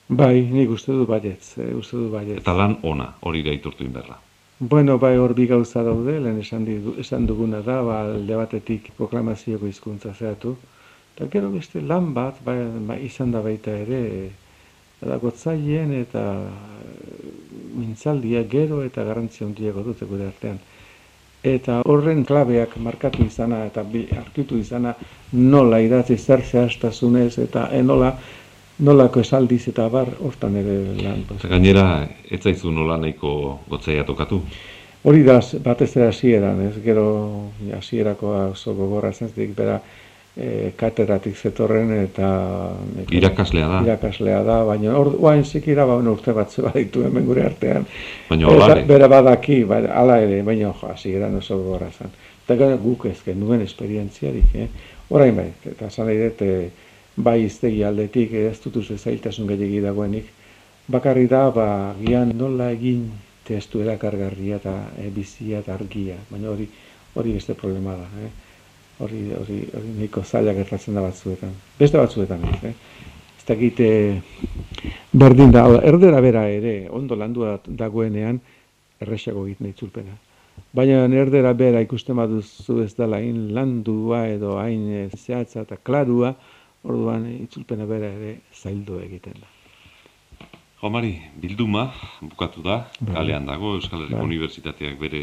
bai, 0.08 0.40
nik 0.48 0.72
uste 0.72 0.96
du 0.96 1.04
baietz, 1.08 1.58
eh, 1.60 1.74
uste 1.76 2.00
du 2.00 2.08
baietz. 2.12 2.40
eta 2.40 2.54
lan 2.56 2.78
ona, 2.82 3.12
hori 3.20 3.42
da 3.44 3.52
aitortu 3.52 3.84
inberra. 3.84 4.16
Bueno, 4.58 4.98
bai 4.98 5.16
hor 5.18 5.34
bi 5.34 5.46
gauza 5.46 5.84
daude, 5.86 6.16
lehen 6.18 6.40
esan, 6.40 6.64
didu, 6.64 6.96
esan 6.98 7.26
duguna 7.26 7.60
da, 7.62 7.82
ba, 7.86 8.00
alde 8.08 8.36
batetik 8.40 8.90
proklamazioko 8.96 9.68
hizkuntza 9.70 10.14
zehatu, 10.14 10.56
eta 11.14 11.28
gero 11.30 11.50
beste 11.52 11.80
lan 11.80 12.12
bat, 12.14 12.40
bai, 12.44 12.56
ba, 12.88 12.96
izan 12.98 13.30
da 13.36 13.44
baita 13.44 13.76
ere, 13.84 14.02
da 15.00 15.18
gotzaileen 15.22 15.92
eta 16.00 16.24
mintzaldia 17.78 18.42
gero 18.50 18.82
eta 18.82 19.04
garrantzi 19.06 19.44
handiago 19.44 19.84
dute 19.86 20.08
gure 20.10 20.26
artean. 20.26 20.58
Eta 21.48 21.82
horren 21.88 22.24
klabeak 22.28 22.76
markatu 22.84 23.24
izana 23.24 23.64
eta 23.66 23.82
bi, 23.82 24.04
arkitu 24.20 24.58
izana 24.58 24.94
nola 25.32 25.80
idatzi 25.80 26.18
zer 26.18 26.42
zehaztasunez 26.44 27.38
eta 27.44 27.68
eh, 27.72 27.82
nola 27.82 28.12
nolako 28.78 29.20
esaldiz 29.20 29.64
eta 29.68 29.88
bar 29.90 30.10
hortan 30.22 30.56
ere 30.60 30.76
lan. 31.02 31.24
Gainera, 31.50 31.86
ez 32.30 32.42
zaizu 32.42 32.70
nola 32.70 32.98
nahiko 33.00 33.32
gotzaia 33.68 34.04
tokatu. 34.06 34.42
Hori 35.08 35.22
da 35.26 35.38
batez 35.64 35.90
ere 35.96 36.08
hasieran, 36.08 36.60
ez 36.68 36.82
gero 36.84 37.06
hasierakoa 37.76 38.48
oso 38.52 38.74
gogorra 38.74 39.12
zen, 39.12 39.30
zergatik 39.30 39.56
bera 39.56 39.80
e, 40.38 40.72
kateratik 40.76 41.36
zetorren 41.36 41.90
eta 41.98 42.28
nahiko- 42.94 43.14
Irakaslea 43.18 43.68
da. 43.68 43.80
irakaslea 43.84 44.42
da, 44.46 44.64
baina 44.64 44.96
oain 44.98 45.44
zikira 45.44 45.86
ba 45.86 45.96
urte 45.98 46.32
batzu 46.32 46.62
baditu 46.62 47.04
hemen 47.04 47.26
gure 47.26 47.44
artean. 47.46 47.86
Baina 48.28 48.54
ere. 48.70 48.84
bera 48.86 49.08
badaki, 49.08 49.64
ba, 49.64 49.82
hala 50.00 50.20
ere, 50.22 50.42
baina 50.42 50.68
jo, 50.68 50.74
hasieran 50.88 51.36
oso 51.36 51.58
gogorra 51.58 51.90
zen. 51.90 52.10
Eta 52.44 52.56
gara 52.56 52.76
guk 52.76 53.06
ez 53.06 53.18
genuen 53.24 53.60
esperientziarik, 53.60 54.54
eh? 54.54 54.68
Orain 55.10 55.36
bai, 55.36 55.50
eta 55.66 55.86
esan 55.86 56.06
nahi 56.06 56.18
dut, 56.18 56.42
eh, 56.42 56.70
bai 57.16 57.42
iztegi 57.44 57.82
aldetik 57.84 58.32
eh, 58.32 58.50
ez 58.50 58.60
dut 58.64 58.76
uste 58.76 58.96
zailtasun 58.98 59.46
dagoenik, 59.82 60.26
bakarri 60.88 61.26
da, 61.26 61.50
ba, 61.50 61.94
gian 62.00 62.32
nola 62.36 62.70
egin 62.70 63.10
testu 63.44 63.80
erakargarria 63.80 64.56
eta 64.56 64.74
e, 64.98 65.08
bizia 65.10 65.58
eta 65.60 65.74
argia, 65.74 66.16
baina 66.30 66.50
hori 66.50 66.68
hori 67.14 67.32
beste 67.32 67.54
problema 67.54 67.96
da, 67.96 68.06
eh? 68.22 68.30
Hori, 68.98 69.20
hori, 69.30 69.58
hori 69.78 69.90
nahiko 69.94 70.24
zaila 70.26 70.52
gertatzen 70.56 70.96
da 70.98 71.02
batzuetan. 71.04 71.52
Beste 71.78 71.98
batzuetan 72.00 72.42
ez, 72.50 72.62
eh? 72.66 72.72
Ez 73.38 73.44
dakit, 73.46 73.80
eh, 73.80 74.20
berdin 75.12 75.52
da, 75.54 75.62
erdera 75.86 76.20
bera 76.20 76.48
ere, 76.50 76.88
ondo 76.90 77.14
landua 77.14 77.60
dagoenean, 77.66 78.40
erresago 79.00 79.46
egiten 79.46 79.70
itzulpena. 79.70 80.16
Baina 80.74 81.04
erdera 81.22 81.54
bera 81.54 81.80
ikusten 81.80 82.18
baduzu 82.18 82.82
ez 82.82 82.92
dela 82.98 83.22
hain 83.22 83.54
landua 83.54 84.26
edo 84.28 84.58
hain 84.58 84.88
eh, 84.90 85.08
zehatza 85.16 85.62
eta 85.62 85.78
klarua, 85.78 86.34
orduan 86.82 87.26
eh, 87.30 87.38
itzulpena 87.46 87.86
bera 87.86 88.10
ere 88.10 88.34
zaildu 88.52 88.98
egiten 89.04 89.38
da. 89.38 89.46
Jomari, 90.82 91.16
bilduma 91.40 91.88
bukatu 92.20 92.62
da, 92.62 92.84
Bai. 93.00 93.14
kalean 93.14 93.46
dago, 93.46 93.76
Euskal 93.78 94.04
Herriko 94.04 94.20
Bai. 94.20 94.26
Unibertsitateak 94.28 94.98
bere 95.00 95.22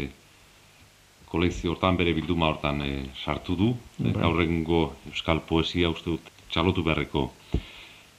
kolekzio 1.30 1.74
hortan, 1.74 1.96
bere 1.98 2.14
bilduma 2.16 2.50
hortan 2.52 2.82
eh, 2.86 3.04
sartu 3.24 3.56
du. 3.58 3.72
Bai. 3.98 4.14
Gaur 4.20 4.42
egungo 4.44 4.82
Euskal 5.10 5.42
Poesia 5.48 5.90
uste 5.90 6.12
dut 6.12 6.32
txalotu 6.52 6.84
beharreko 6.86 7.30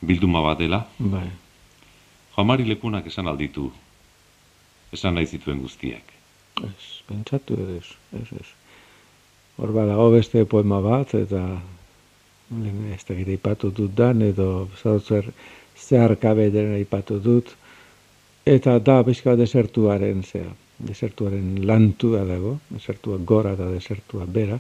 bilduma 0.01 0.43
bat 0.45 0.59
dela. 0.59 0.84
Bai. 0.99 1.27
Jomari 2.38 2.67
lekunak 2.67 3.07
esan 3.09 3.27
alditu, 3.27 3.71
esan 4.93 5.17
nahi 5.17 5.25
zituen 5.25 5.63
guztiak. 5.63 6.13
Ez, 6.67 7.01
pentsatu 7.07 7.57
ere 7.57 7.79
ez, 7.79 7.89
ez, 8.19 8.27
ez. 8.41 8.47
Hor 9.57 9.73
badago 9.73 10.11
beste 10.13 10.43
poema 10.45 10.77
bat, 10.85 11.15
eta 11.17 11.41
ez 12.93 13.01
da 13.07 13.15
gira 13.17 13.34
ipatu 13.34 13.71
dut 13.73 13.95
dan, 13.97 14.21
edo 14.21 14.67
zautzer 14.77 15.31
zeharkabe 15.77 16.49
dena 16.53 16.77
ipatu 16.77 17.17
dut, 17.19 17.55
eta 18.45 18.77
da 18.79 19.01
bizka 19.03 19.35
desertuaren 19.35 20.21
zea, 20.23 20.53
desertuaren 20.79 21.65
lantua 21.65 22.23
dago, 22.25 22.57
desertua 22.69 23.17
gora 23.17 23.55
da 23.55 23.69
desertua 23.71 24.25
bera, 24.25 24.59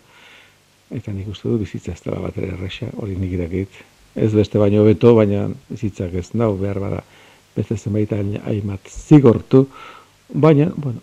eta 0.91 1.11
nik 1.13 1.27
uste 1.29 1.49
du 1.49 1.57
bizitza 1.61 1.91
ez 1.93 2.01
dela 2.05 2.19
bat 2.23 2.37
ere 2.37 2.53
erresa, 2.55 2.87
hori 2.97 3.15
nik 3.19 3.37
dakit. 3.37 3.69
Ez 4.15 4.31
beste 4.33 4.57
baino 4.57 4.83
beto, 4.87 5.13
baina 5.15 5.47
bizitzak 5.69 6.13
ez 6.17 6.31
nau 6.33 6.55
behar 6.57 6.79
bada 6.79 7.03
beste 7.55 7.77
zenbait 7.77 8.11
hain- 8.11 8.41
hainbat 8.45 8.87
zigortu, 8.89 9.67
baina, 10.33 10.71
bueno, 10.75 11.01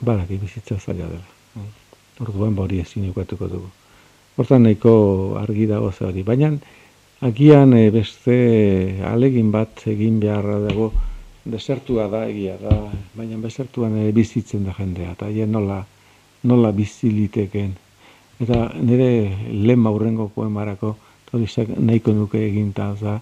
badaki 0.00 0.36
bizitza 0.36 0.78
zaila 0.78 1.06
dela. 1.06 1.28
Orduan 2.20 2.54
ba 2.54 2.62
hori 2.66 2.80
ezin 2.80 3.08
ukatuko 3.08 3.48
dugu. 3.48 3.68
Hortan 4.36 4.62
nahiko 4.62 5.36
argi 5.40 5.66
dago 5.66 5.90
ze 5.92 6.04
hori. 6.04 6.22
Baina, 6.22 6.52
agian 7.20 7.72
eh, 7.76 7.90
beste 7.90 9.00
alegin 9.04 9.50
bat 9.52 9.86
egin 9.88 10.20
beharra 10.20 10.58
dago, 10.66 10.92
desertua 11.44 12.08
da, 12.08 12.24
egia 12.28 12.56
da, 12.60 12.74
baina 13.16 13.38
desertuan 13.40 13.96
ere 13.98 14.12
bizitzen 14.12 14.64
da 14.68 14.74
jendea, 14.76 15.14
eta 15.16 15.28
hien 15.32 15.52
nola, 15.52 15.84
nola 16.42 16.72
biziliteken. 16.72 17.74
Eta 18.40 18.60
nire 18.80 19.10
lehen 19.52 19.80
maurrengo 19.80 20.30
poemarako, 20.34 20.94
hori 21.32 21.46
nahiko 21.76 22.12
nuke 22.12 22.40
egin 22.46 22.72
da, 22.76 23.20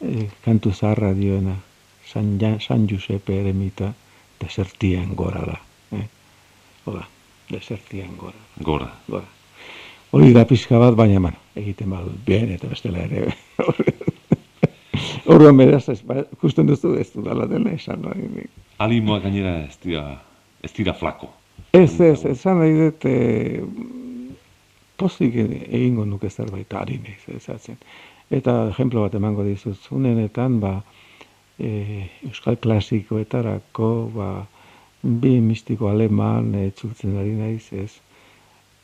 e, 0.00 0.28
kantu 0.44 0.72
zaharra 0.72 1.12
dioena, 1.14 1.56
San, 2.12 2.38
San 2.60 2.86
Giuseppe 2.88 3.40
eremita, 3.40 3.94
desertien 4.40 5.14
gora 5.14 5.44
da. 5.46 5.60
Eh? 5.96 6.08
Hola, 6.84 7.06
desertien 7.48 8.16
gora. 8.16 8.38
Gora. 8.58 8.90
Gora. 9.08 9.24
Hori 10.12 10.32
da 10.32 10.44
pixka 10.44 10.76
bat, 10.76 10.94
baina 10.94 11.20
man, 11.20 11.36
egiten 11.56 11.88
badu, 11.88 12.12
bien, 12.26 12.50
eta 12.52 12.68
bestela 12.68 13.06
ere. 13.06 13.32
Horren 15.26 15.56
beraz, 15.56 15.86
ez, 15.88 16.00
ba, 16.06 16.22
kusten 16.40 16.66
duzu 16.66 16.96
ez 16.98 17.08
du 17.14 17.22
dala 17.22 17.46
dela 17.50 17.70
esan. 17.76 18.02
No? 18.02 18.14
Alimoa 18.82 19.20
gainera 19.22 19.54
ez 19.66 19.76
dira, 19.82 20.06
ez 20.62 20.72
dira 20.74 20.94
flako. 20.98 21.30
Ez, 21.72 22.00
ez, 22.00 22.24
esan 22.28 22.58
nahi 22.58 22.74
dut, 22.78 23.06
e, 23.06 23.62
pozik 24.98 25.36
egingo 25.38 26.04
nuke 26.08 26.30
zerbait 26.30 26.74
harin 26.74 27.06
ez, 27.06 27.70
Eta 28.32 28.52
ejemplo 28.70 29.02
bat 29.04 29.14
emango 29.14 29.44
dizut, 29.44 29.78
unenetan, 29.92 30.58
ba, 30.60 30.78
e, 31.60 32.08
euskal 32.26 32.56
klasikoetarako, 32.56 33.90
ba, 34.14 34.30
bi 35.02 35.36
mistiko 35.40 35.90
aleman 35.90 36.54
etxultzen 36.62 37.18
ari 37.20 37.34
naiz, 37.36 37.66
ez, 37.72 37.92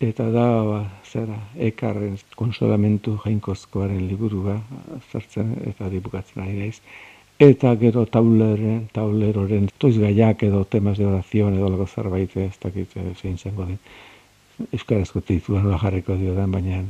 eta 0.00 0.30
da 0.30 0.46
ba, 0.62 0.80
zera 1.04 1.36
ekarren 1.58 2.18
konsolamentu 2.38 3.16
jainkozkoaren 3.24 4.04
liburua 4.08 4.60
zertzen 5.10 5.56
eta 5.66 5.88
dibukatzen 5.90 6.42
ari 6.42 6.58
naiz. 6.58 6.78
Eta 7.38 7.74
gero 7.78 8.04
tauleren 8.06 8.88
tauleroren 8.94 9.68
toiz 9.78 9.96
gaiak 9.98 10.42
edo 10.42 10.64
temas 10.64 10.98
de 10.98 11.06
oración 11.06 11.54
edo 11.54 11.68
lago 11.70 11.86
zerbait 11.86 12.36
ez 12.36 12.54
dakit 12.62 12.96
eh, 12.96 13.14
zein 13.14 13.38
zengo 13.38 13.66
den. 13.66 13.78
Euskarazko 14.72 15.20
tituluan 15.20 15.64
nola 15.64 15.78
jarriko 15.78 16.16
dio 16.18 16.34
den 16.34 16.50
baina 16.52 16.82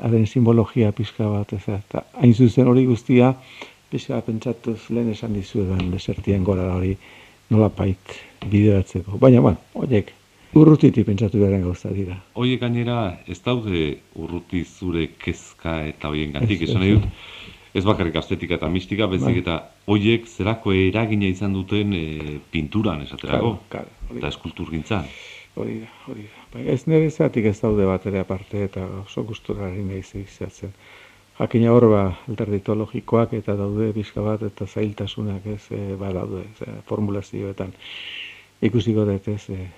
haren 0.00 0.26
simbologia 0.26 0.92
pixka 0.92 1.26
bat 1.26 1.52
ez 1.52 1.64
eta 1.68 2.04
hain 2.20 2.34
zuzen 2.34 2.68
hori 2.68 2.86
guztia 2.86 3.34
pixka 3.90 4.20
pentsatuz 4.26 4.78
lehen 4.90 5.10
esan 5.10 5.34
dizuetan 5.34 5.90
desertien 5.90 6.44
gora 6.44 6.72
hori 6.74 6.96
nola 7.50 7.68
pait 7.68 8.18
bideratzeko. 8.46 9.18
Baina 9.18 9.40
bueno, 9.40 9.58
horiek 9.74 10.14
Urrutiti 10.50 11.04
pentsatu 11.06 11.38
beharen 11.38 11.62
gauza 11.62 11.92
dira. 11.94 12.16
Oie 12.34 12.56
gainera, 12.58 13.20
ez 13.30 13.38
daude 13.44 14.00
urruti 14.18 14.64
zure 14.66 15.06
kezka 15.18 15.76
eta 15.86 16.10
hoien 16.10 16.32
gantik, 16.34 16.64
esan 16.66 16.82
nahi 16.82 16.96
dut, 16.96 17.04
ez 17.74 17.84
bakarrik 17.86 18.16
estetika 18.18 18.56
eta 18.58 18.68
mistika, 18.68 19.06
bezik 19.06 19.28
bai. 19.28 19.42
eta 19.44 19.58
oiek 19.94 20.26
zerako 20.26 20.72
eragina 20.74 21.28
izan 21.30 21.54
duten 21.54 21.94
e, 21.94 22.38
pinturan 22.50 23.04
esaterago, 23.04 23.52
eta 23.70 24.26
eskultur 24.32 24.72
gintzan. 24.74 25.06
Hori 25.54 25.76
da, 25.84 25.90
hori 26.10 26.26
da. 26.26 26.42
Bai, 26.54 26.64
ez 26.74 26.82
nire 26.90 27.10
zeatik 27.10 27.46
ez 27.46 27.58
daude 27.60 27.86
bat 27.86 28.06
ere 28.10 28.18
aparte 28.24 28.64
eta 28.66 28.82
oso 29.04 29.22
gusturari 29.28 29.84
nahi 29.86 30.02
zehizatzen. 30.02 30.74
Hakina 31.38 31.70
hor 31.72 31.86
ba, 31.92 32.02
alterditologikoak 32.28 33.36
eta 33.38 33.54
daude 33.56 33.92
bizka 33.94 34.22
bat 34.26 34.42
eta 34.50 34.66
zailtasunak 34.66 35.46
ez 35.46 35.62
e, 35.70 35.94
ba 36.00 36.10
daude, 36.16 36.42
ez, 36.50 36.74
formulazioetan 36.90 37.70
ikusiko 38.66 39.06
dut 39.06 39.28
ez, 39.30 39.44
e, 39.54 39.68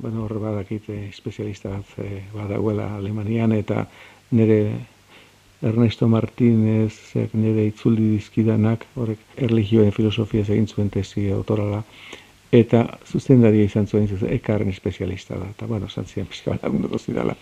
bueno, 0.00 0.24
horre 0.24 0.38
badakit 0.42 0.88
eh, 0.90 1.08
espezialista 1.08 1.70
bat 1.74 1.98
eh, 2.04 2.22
badagoela 2.34 2.94
Alemanian 2.96 3.52
eta 3.52 3.86
nire 4.30 4.60
Ernesto 5.62 6.06
Martínez 6.06 6.94
nire 7.34 7.66
itzuldi 7.66 8.12
dizkidanak 8.14 8.86
horrek 8.94 9.42
erligioen 9.48 9.92
filosofia 9.92 10.46
egin 10.46 10.68
zuen 10.70 10.90
tesi 10.90 11.30
autorala 11.34 11.82
eta 12.52 12.84
zuzendaria 13.04 13.64
izan 13.68 13.86
zuen 13.86 14.08
ekarren 14.32 14.70
espezialista 14.72 15.36
da 15.36 15.48
eta 15.50 15.66
bueno, 15.66 15.88
zantzien 15.88 16.26
pixka 16.30 16.56
lagunduko 16.62 16.98
zidala. 16.98 17.34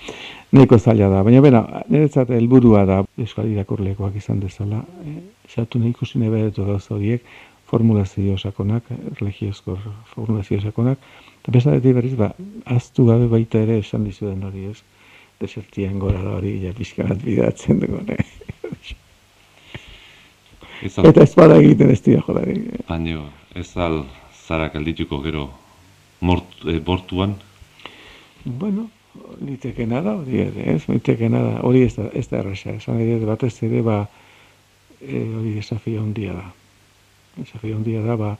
Nahiko 0.52 0.78
zaila 0.78 1.08
da, 1.12 1.22
baina 1.22 1.42
bera 1.44 1.62
niretzat 1.88 2.30
helburua 2.34 2.84
da 2.86 3.02
euskal 3.18 3.50
irakurlekoak 3.52 4.16
izan 4.16 4.40
dezala 4.40 4.82
e, 5.04 5.20
zatu 5.54 5.78
nahi 5.78 5.94
ikusi 5.94 6.18
nebe 6.18 6.50
gauza 6.56 6.94
horiek 6.94 7.22
formulazio 7.66 8.36
sakonak, 8.38 8.84
religiozko 9.20 9.78
formulazio 10.14 10.60
sakonak, 10.60 10.98
Eta 11.46 11.54
bezaletik 11.54 11.94
berriz, 11.94 12.16
ba, 12.18 12.32
aztu 12.74 13.04
gabe 13.06 13.28
baita 13.30 13.60
ere 13.62 13.76
esan 13.78 14.02
dizu 14.02 14.26
den 14.26 14.40
hori 14.42 14.64
ez, 14.66 14.80
desertien 15.38 16.00
gora 16.02 16.18
da 16.18 16.32
hori, 16.40 16.56
ja 16.64 16.72
pixka 16.74 17.04
bat 17.06 17.20
bidatzen 17.22 17.78
dugu, 17.84 18.00
ne? 18.08 18.16
Eta 20.82 21.22
ez 21.22 21.30
bada 21.38 21.60
egiten 21.62 21.92
ez 21.94 22.00
dira 22.02 22.24
jodari. 22.26 22.56
Baina, 22.88 23.22
ez 23.54 23.68
al 23.78 24.00
zarak 24.42 24.74
aldituko 24.74 25.20
gero 25.22 25.46
mort, 26.26 26.58
e, 26.66 26.80
bortuan? 26.82 27.36
Bueno, 28.42 28.88
liteke 29.38 29.86
nada, 29.86 30.16
hori 30.18 30.42
ere, 30.48 30.66
ez, 30.74 30.82
liteke 30.90 31.30
nada, 31.30 31.60
hori 31.62 31.86
ez 31.86 31.94
da, 31.94 32.08
ez 32.10 32.26
da 32.26 32.42
erresa, 32.42 32.74
esan 32.74 32.98
edo 33.06 33.22
bat 33.30 33.46
ez 33.46 33.54
ere, 33.62 33.86
ba, 33.86 34.02
e, 34.98 35.22
hori 35.22 35.54
desafio 35.60 36.02
ondia 36.02 36.34
da. 36.34 36.50
Desafio 37.38 37.78
ondia 37.78 38.02
da, 38.02 38.18
ba, 38.18 38.34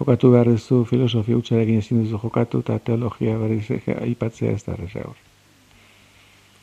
jokatu 0.00 0.30
behar 0.32 0.48
duzu 0.48 0.84
filosofia 0.88 1.36
utxarekin 1.36 1.78
ezin 1.78 2.00
duzu 2.02 2.18
jokatu 2.22 2.62
eta 2.64 2.78
teologia 2.78 3.36
berriz 3.38 3.66
aipatzea 4.00 4.52
ez 4.56 4.62
da 4.64 4.72
erresa 4.72 5.04
hor. 5.04 5.16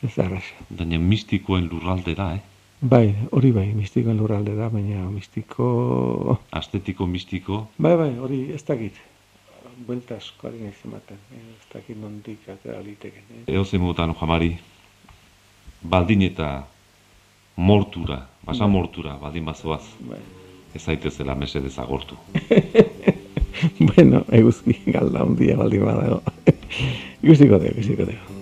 Ez 0.02 0.14
da 0.16 0.24
erresa. 0.24 0.64
Baina 0.70 0.98
mistikoen 0.98 1.68
lurralde 1.70 2.14
da, 2.18 2.32
eh? 2.34 2.42
Bai, 2.80 3.14
hori 3.34 3.52
bai, 3.54 3.66
mistikoen 3.74 4.18
lurralde 4.18 4.54
da, 4.58 4.68
baina 4.70 5.04
mistiko... 5.10 6.38
Astetiko 6.50 7.06
mistiko? 7.06 7.64
Bai, 7.78 7.94
bai, 7.98 8.10
hori 8.18 8.40
ez 8.54 8.62
dakit. 8.66 8.98
Buelta 9.86 10.18
asko 10.18 10.48
ari 10.50 10.64
nahi 10.64 10.74
zematen, 10.82 11.22
eh? 11.34 11.44
ez 11.54 11.70
dakit 11.72 11.98
nondik 11.98 12.48
atera 12.50 12.80
liteken. 12.82 13.30
Eh? 13.36 13.44
Eo 13.54 13.64
zemutan, 13.64 14.14
jamari, 14.18 14.56
baldin 15.82 16.26
eta 16.26 16.50
mortura, 17.54 18.24
basa 18.42 18.66
bai. 18.66 18.72
mortura, 18.74 19.14
baldin 19.22 19.46
bazoaz. 19.46 19.84
Bai. 20.10 20.22
Ez 20.74 20.82
zaitezela 20.82 21.34
mese 21.34 21.62
dezagortu. 21.62 22.18
bueno, 23.94 24.24
eguzki 24.30 24.78
galda 24.86 25.24
un 25.24 25.36
día 25.36 25.56
baldin 25.56 25.84
badago. 25.84 26.22
Ikusiko 27.22 27.58
dugu, 27.58 27.72
ikusiko 27.74 28.04
dugu. 28.04 28.37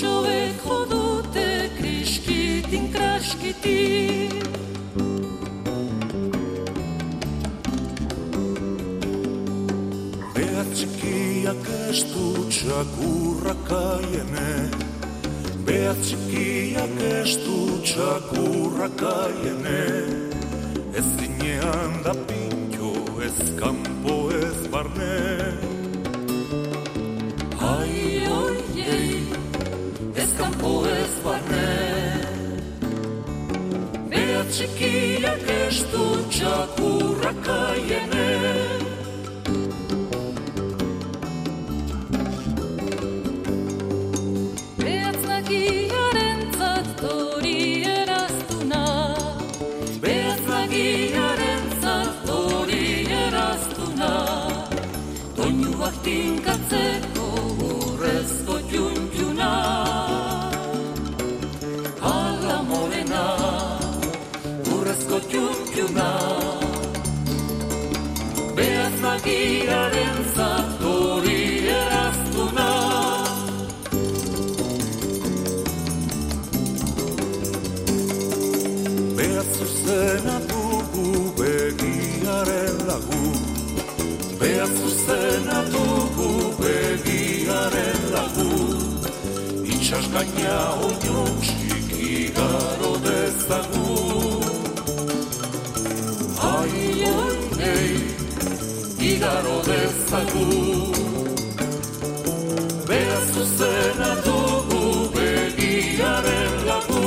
Escucho 0.00 0.26
eco 0.26 0.86
dute 0.88 1.70
kriskitin 1.76 2.88
kraskiti 2.88 4.32
Behatzikiak 10.32 11.68
ez 11.90 12.00
du 12.12 12.26
txakurrakaiene 12.48 14.52
Behatzikiak 15.68 16.96
ez 17.10 17.36
du 17.44 17.58
txakurrakaiene 17.84 19.84
Ez 20.96 21.06
zinean 21.18 22.00
da 22.08 22.16
pinto 22.24 22.96
ez 23.20 23.36
kampo 23.60 24.16
ez 24.32 24.64
barne 24.72 25.10
campo 30.40 30.86
ez 30.88 31.14
barne 31.24 31.68
Bea 34.10 34.42
txikiak 34.52 35.44
ez 35.56 35.82
txakurrak 36.36 37.52
aiene 37.56 38.89
txukiuna 65.30 66.08
Beazagiraren 68.56 70.18
zatori 70.34 71.42
eraztuna 71.74 72.68
Beaz 79.16 79.46
zuzena 79.58 80.36
dugu 80.50 81.06
begiaren 81.38 82.76
lagu 82.90 83.24
Beaz 84.40 84.70
zuzena 84.80 85.60
dugu 85.74 86.30
begiaren 86.60 88.00
lagu 88.16 88.50
Itxas 89.74 90.06
gaina 90.16 90.58
oino 90.88 91.24
txiki 91.44 92.32
garo 92.36 92.92
ei, 97.62 97.96
igaro 99.12 99.56
dezagu 99.68 100.46
Beaz 102.88 103.26
zuzena 103.34 104.12
dugu 104.24 104.82
begiaren 105.14 106.54
lagu. 106.68 107.04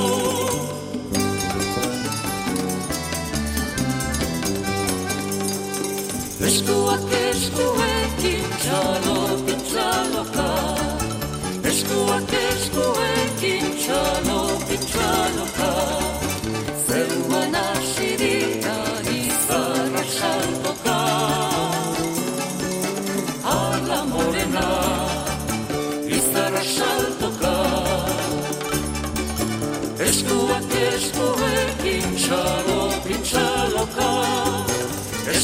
Eskuak 6.47 7.11
eskuekin 7.27 8.45
txalo 8.61 9.17
pitxaloka 9.47 10.49
Eskuak 11.71 12.33
eskuekin 12.47 13.65
txalo 13.79 14.39
pitxaloka 14.67 15.71
Zeruan 16.87 17.55
hasi 17.55 18.09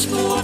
Eskuak 0.00 0.39